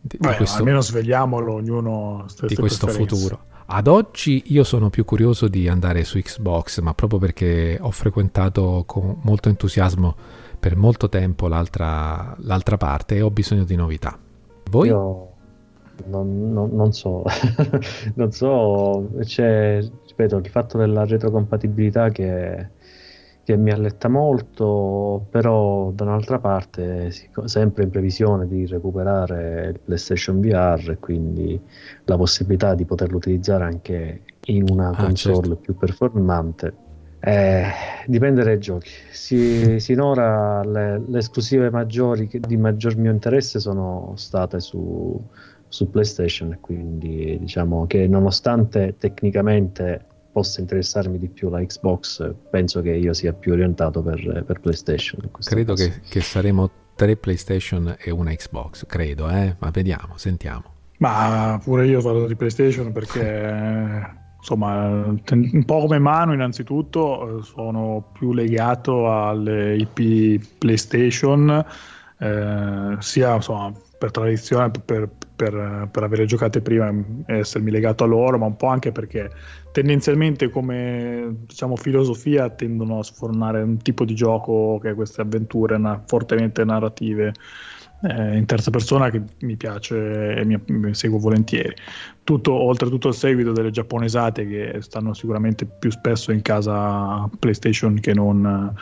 di, 0.00 0.16
Beh, 0.18 0.30
di 0.30 0.36
questo, 0.36 0.58
almeno 0.58 0.80
svegliamolo 0.80 1.52
ognuno 1.52 2.26
di 2.46 2.54
questo 2.56 2.88
futuro. 2.88 3.50
Ad 3.66 3.86
oggi 3.86 4.42
io 4.46 4.64
sono 4.64 4.90
più 4.90 5.04
curioso 5.04 5.48
di 5.48 5.68
andare 5.68 6.04
su 6.04 6.18
Xbox, 6.18 6.80
ma 6.80 6.94
proprio 6.94 7.18
perché 7.18 7.78
ho 7.80 7.90
frequentato 7.90 8.84
con 8.86 9.18
molto 9.22 9.48
entusiasmo 9.48 10.14
per 10.58 10.76
molto 10.76 11.08
tempo 11.08 11.48
l'altra, 11.48 12.34
l'altra 12.40 12.76
parte 12.76 13.16
e 13.16 13.22
ho 13.22 13.30
bisogno 13.30 13.64
di 13.64 13.74
novità. 13.74 14.18
Voi? 14.70 14.88
Io 14.88 15.32
non, 16.06 16.52
non, 16.52 16.70
non 16.72 16.92
so, 16.92 17.22
non 18.14 18.32
so, 18.32 19.10
c'è, 19.20 19.80
ripeto, 20.06 20.36
il 20.36 20.48
fatto 20.48 20.78
della 20.78 21.04
retrocompatibilità 21.04 22.10
che, 22.10 22.68
che 23.44 23.56
mi 23.56 23.72
alletta 23.72 24.08
molto, 24.08 25.26
però 25.30 25.90
da 25.90 26.04
un'altra 26.04 26.38
parte 26.38 27.10
sempre 27.44 27.84
in 27.84 27.90
previsione 27.90 28.46
di 28.46 28.66
recuperare 28.66 29.70
il 29.72 29.80
PlayStation 29.80 30.40
VR 30.40 30.90
e 30.90 30.98
quindi 30.98 31.60
la 32.04 32.16
possibilità 32.16 32.74
di 32.74 32.84
poterlo 32.84 33.16
utilizzare 33.16 33.64
anche 33.64 34.22
in 34.46 34.66
una 34.70 34.90
ah, 34.90 35.04
console 35.04 35.48
certo. 35.48 35.56
più 35.56 35.76
performante. 35.76 36.74
Eh, 37.18 37.64
dipende 38.06 38.42
dai 38.42 38.58
giochi. 38.58 38.90
Si, 39.10 39.78
sinora 39.78 40.62
le, 40.64 41.02
le, 41.06 41.18
esclusive 41.18 41.70
maggiori 41.70 42.26
che, 42.26 42.40
di 42.40 42.56
maggior 42.56 42.96
mio 42.96 43.12
interesse 43.12 43.60
sono 43.60 44.12
state 44.16 44.60
su, 44.60 45.20
su 45.68 45.90
PlayStation, 45.90 46.58
quindi 46.60 47.38
diciamo 47.38 47.86
che 47.86 48.06
nonostante 48.06 48.96
tecnicamente 48.98 50.06
possa 50.32 50.60
interessarmi 50.60 51.18
di 51.18 51.28
più 51.28 51.50
la 51.50 51.64
Xbox, 51.64 52.32
penso 52.50 52.80
che 52.80 52.90
io 52.90 53.12
sia 53.12 53.32
più 53.32 53.52
orientato 53.52 54.02
per, 54.02 54.44
per 54.46 54.60
PlayStation. 54.60 55.20
Credo 55.38 55.74
che, 55.74 56.00
che, 56.08 56.20
saremo 56.20 56.70
tre 56.96 57.16
PlayStation 57.16 57.94
e 57.98 58.10
una 58.10 58.32
Xbox, 58.32 58.86
credo, 58.86 59.28
eh? 59.28 59.54
ma 59.58 59.70
vediamo, 59.70 60.16
sentiamo. 60.16 60.64
Ma 60.98 61.60
pure 61.62 61.86
io 61.86 62.00
vado 62.00 62.26
di 62.26 62.36
PlayStation 62.36 62.92
perché 62.92 64.20
insomma 64.38 64.86
un 64.86 65.64
po' 65.64 65.80
come 65.80 65.98
mano 65.98 66.32
innanzitutto 66.32 67.38
eh, 67.38 67.42
sono 67.42 68.10
più 68.12 68.32
legato 68.32 69.12
alle 69.12 69.76
IP 69.76 70.58
PlayStation 70.58 71.64
eh, 72.18 72.96
sia 72.98 73.34
insomma 73.34 73.72
per 74.02 74.10
tradizione 74.10 74.68
per, 74.84 75.08
per, 75.36 75.88
per 75.88 76.02
avere 76.02 76.24
giocate 76.24 76.60
prima 76.60 76.92
e 77.26 77.36
essermi 77.36 77.70
legato 77.70 78.02
a 78.02 78.08
loro 78.08 78.36
ma 78.36 78.46
un 78.46 78.56
po' 78.56 78.66
anche 78.66 78.90
perché 78.90 79.30
tendenzialmente 79.70 80.50
come 80.50 81.36
diciamo, 81.46 81.76
filosofia 81.76 82.50
tendono 82.50 82.98
a 82.98 83.04
sfornare 83.04 83.62
un 83.62 83.76
tipo 83.76 84.04
di 84.04 84.16
gioco 84.16 84.80
che 84.82 84.90
è 84.90 84.94
queste 84.94 85.20
avventure 85.20 85.78
na- 85.78 86.02
fortemente 86.04 86.64
narrative 86.64 87.32
eh, 88.02 88.36
in 88.36 88.44
terza 88.44 88.72
persona 88.72 89.08
che 89.10 89.22
mi 89.42 89.56
piace 89.56 90.34
e 90.34 90.44
mi, 90.44 90.60
mi, 90.66 90.92
seguo 90.94 91.18
volentieri. 91.18 91.74
Tutto, 92.24 92.52
oltretutto 92.52 93.08
il 93.08 93.14
seguito 93.14 93.52
delle 93.52 93.70
giapponesate 93.70 94.46
che 94.46 94.76
stanno 94.80 95.14
sicuramente 95.14 95.64
più 95.66 95.90
spesso 95.92 96.32
in 96.32 96.42
casa 96.42 97.28
PlayStation 97.38 98.00
che 98.00 98.12
non, 98.12 98.74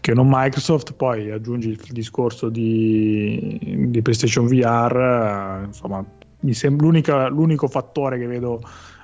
che 0.00 0.14
non 0.14 0.28
Microsoft, 0.30 0.94
poi 0.94 1.30
aggiungi 1.30 1.70
il 1.70 1.92
discorso 1.92 2.48
di, 2.48 3.58
di 3.88 4.02
PlayStation 4.02 4.46
VR, 4.46 5.62
eh, 5.62 5.66
insomma, 5.66 6.04
mi 6.40 6.54
sembra 6.54 7.28
l'unico 7.28 7.68
fattore 7.68 8.18
che 8.18 8.26
vedo 8.26 8.60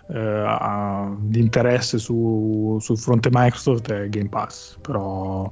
eh, 0.08 1.16
di 1.20 1.40
interesse 1.40 1.98
su, 1.98 2.78
sul 2.81 2.98
fronte 2.98 3.28
Microsoft 3.32 3.90
è 3.90 4.08
Game 4.08 4.28
Pass, 4.28 4.78
però 4.81 5.50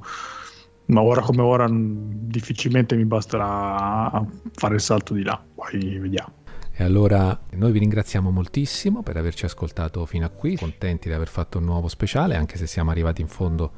ma 0.87 1.01
ora 1.01 1.23
come 1.23 1.43
ora 1.43 1.67
difficilmente 1.71 2.97
mi 2.97 3.05
basterà 3.05 4.25
fare 4.53 4.75
il 4.75 4.81
salto 4.81 5.15
di 5.15 5.23
là, 5.23 5.43
poi 5.55 5.99
vediamo. 5.99 6.41
E 6.75 6.85
allora 6.85 7.39
noi 7.53 7.73
vi 7.73 7.79
ringraziamo 7.79 8.31
moltissimo 8.31 9.03
per 9.03 9.17
averci 9.17 9.45
ascoltato 9.45 10.05
fino 10.07 10.27
a 10.27 10.31
qui, 10.31 10.57
contenti 10.57 11.09
di 11.09 11.15
aver 11.15 11.29
fatto 11.29 11.59
un 11.59 11.65
nuovo 11.65 11.89
speciale, 11.89 12.35
anche 12.35 12.57
se 12.57 12.67
siamo 12.67 12.91
arrivati 12.91 13.21
in 13.21 13.29
fondo 13.29 13.73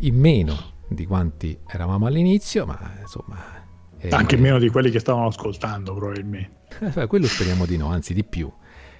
in 0.00 0.18
meno 0.18 0.74
di 0.88 1.06
quanti 1.06 1.58
eravamo 1.66 2.06
all'inizio, 2.06 2.66
ma 2.66 2.78
insomma... 3.00 3.64
Anche 4.10 4.36
meno 4.36 4.58
di 4.58 4.68
quelli 4.68 4.90
che 4.90 5.00
stavano 5.00 5.26
ascoltando 5.26 5.92
probabilmente. 5.94 6.68
Eh, 6.94 7.06
quello 7.06 7.26
speriamo 7.26 7.66
di 7.66 7.76
no, 7.76 7.88
anzi 7.88 8.14
di 8.14 8.22
più 8.22 8.52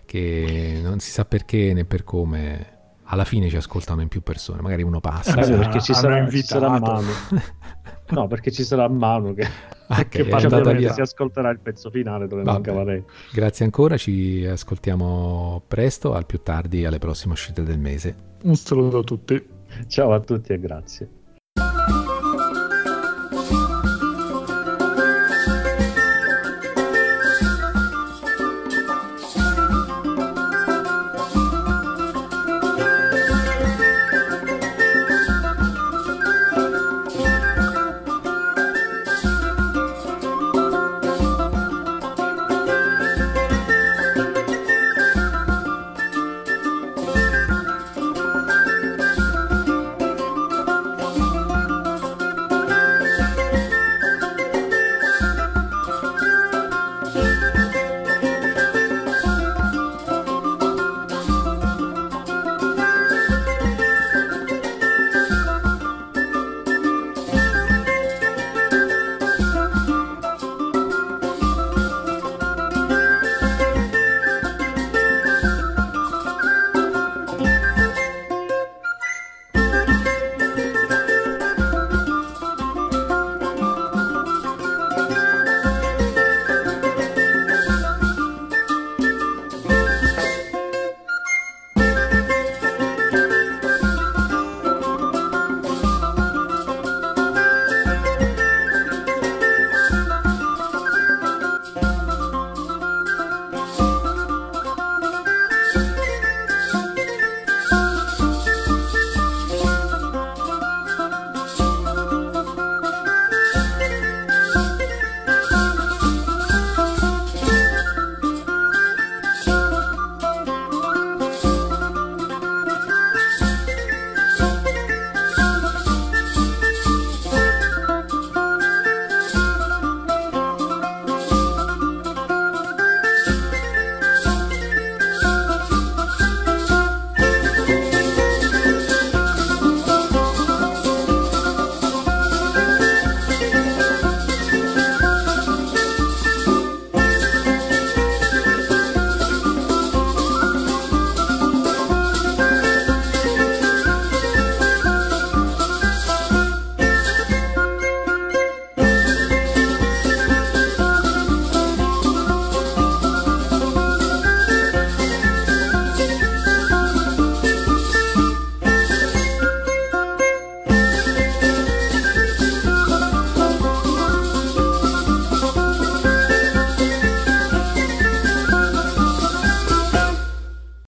che 0.07 0.81
non 0.83 1.01
si 1.01 1.11
sa 1.11 1.27
perché 1.27 1.75
né 1.75 1.85
per 1.85 2.05
come 2.05 2.75
alla 3.09 3.25
fine 3.25 3.49
ci 3.49 3.57
ascoltano 3.57 4.01
in 4.01 4.09
più 4.09 4.23
persone, 4.23 4.63
magari 4.63 4.83
uno 4.83 5.01
passa. 5.01 5.39
Eh, 5.41 5.57
perché 5.57 5.81
ci 5.81 5.93
sarà, 5.93 6.29
ci 6.31 6.43
sarà 6.43 6.71
Manu. 6.79 7.09
no, 8.11 8.27
perché 8.27 8.51
ci 8.51 8.65
sarà 8.65 8.89
Manu 8.89 9.35
che, 9.35 9.47
okay, 9.87 10.09
che 10.09 10.25
che 10.25 10.93
si 10.93 11.01
ascolterà 11.01 11.51
il 11.51 11.61
pezzo 11.61 11.91
finale 11.91 12.27
dove 12.27 12.43
Vabbè. 12.43 12.73
manca 12.73 12.85
lei. 12.85 13.05
Grazie 13.33 13.65
ancora, 13.65 13.97
ci 13.97 14.45
ascoltiamo 14.45 15.63
presto, 15.69 16.15
al 16.15 16.27
più 16.27 16.41
tardi 16.43 16.85
alle 16.85 16.99
prossime 16.99 17.35
uscite 17.35 17.63
del 17.63 17.79
mese. 17.79 18.17
Un 18.43 18.57
saluto 18.57 18.99
a 18.99 19.03
tutti. 19.03 19.55
Ciao 19.89 20.13
a 20.13 20.21
tutti 20.21 20.53
e 20.53 20.59
grazie. 20.59 21.11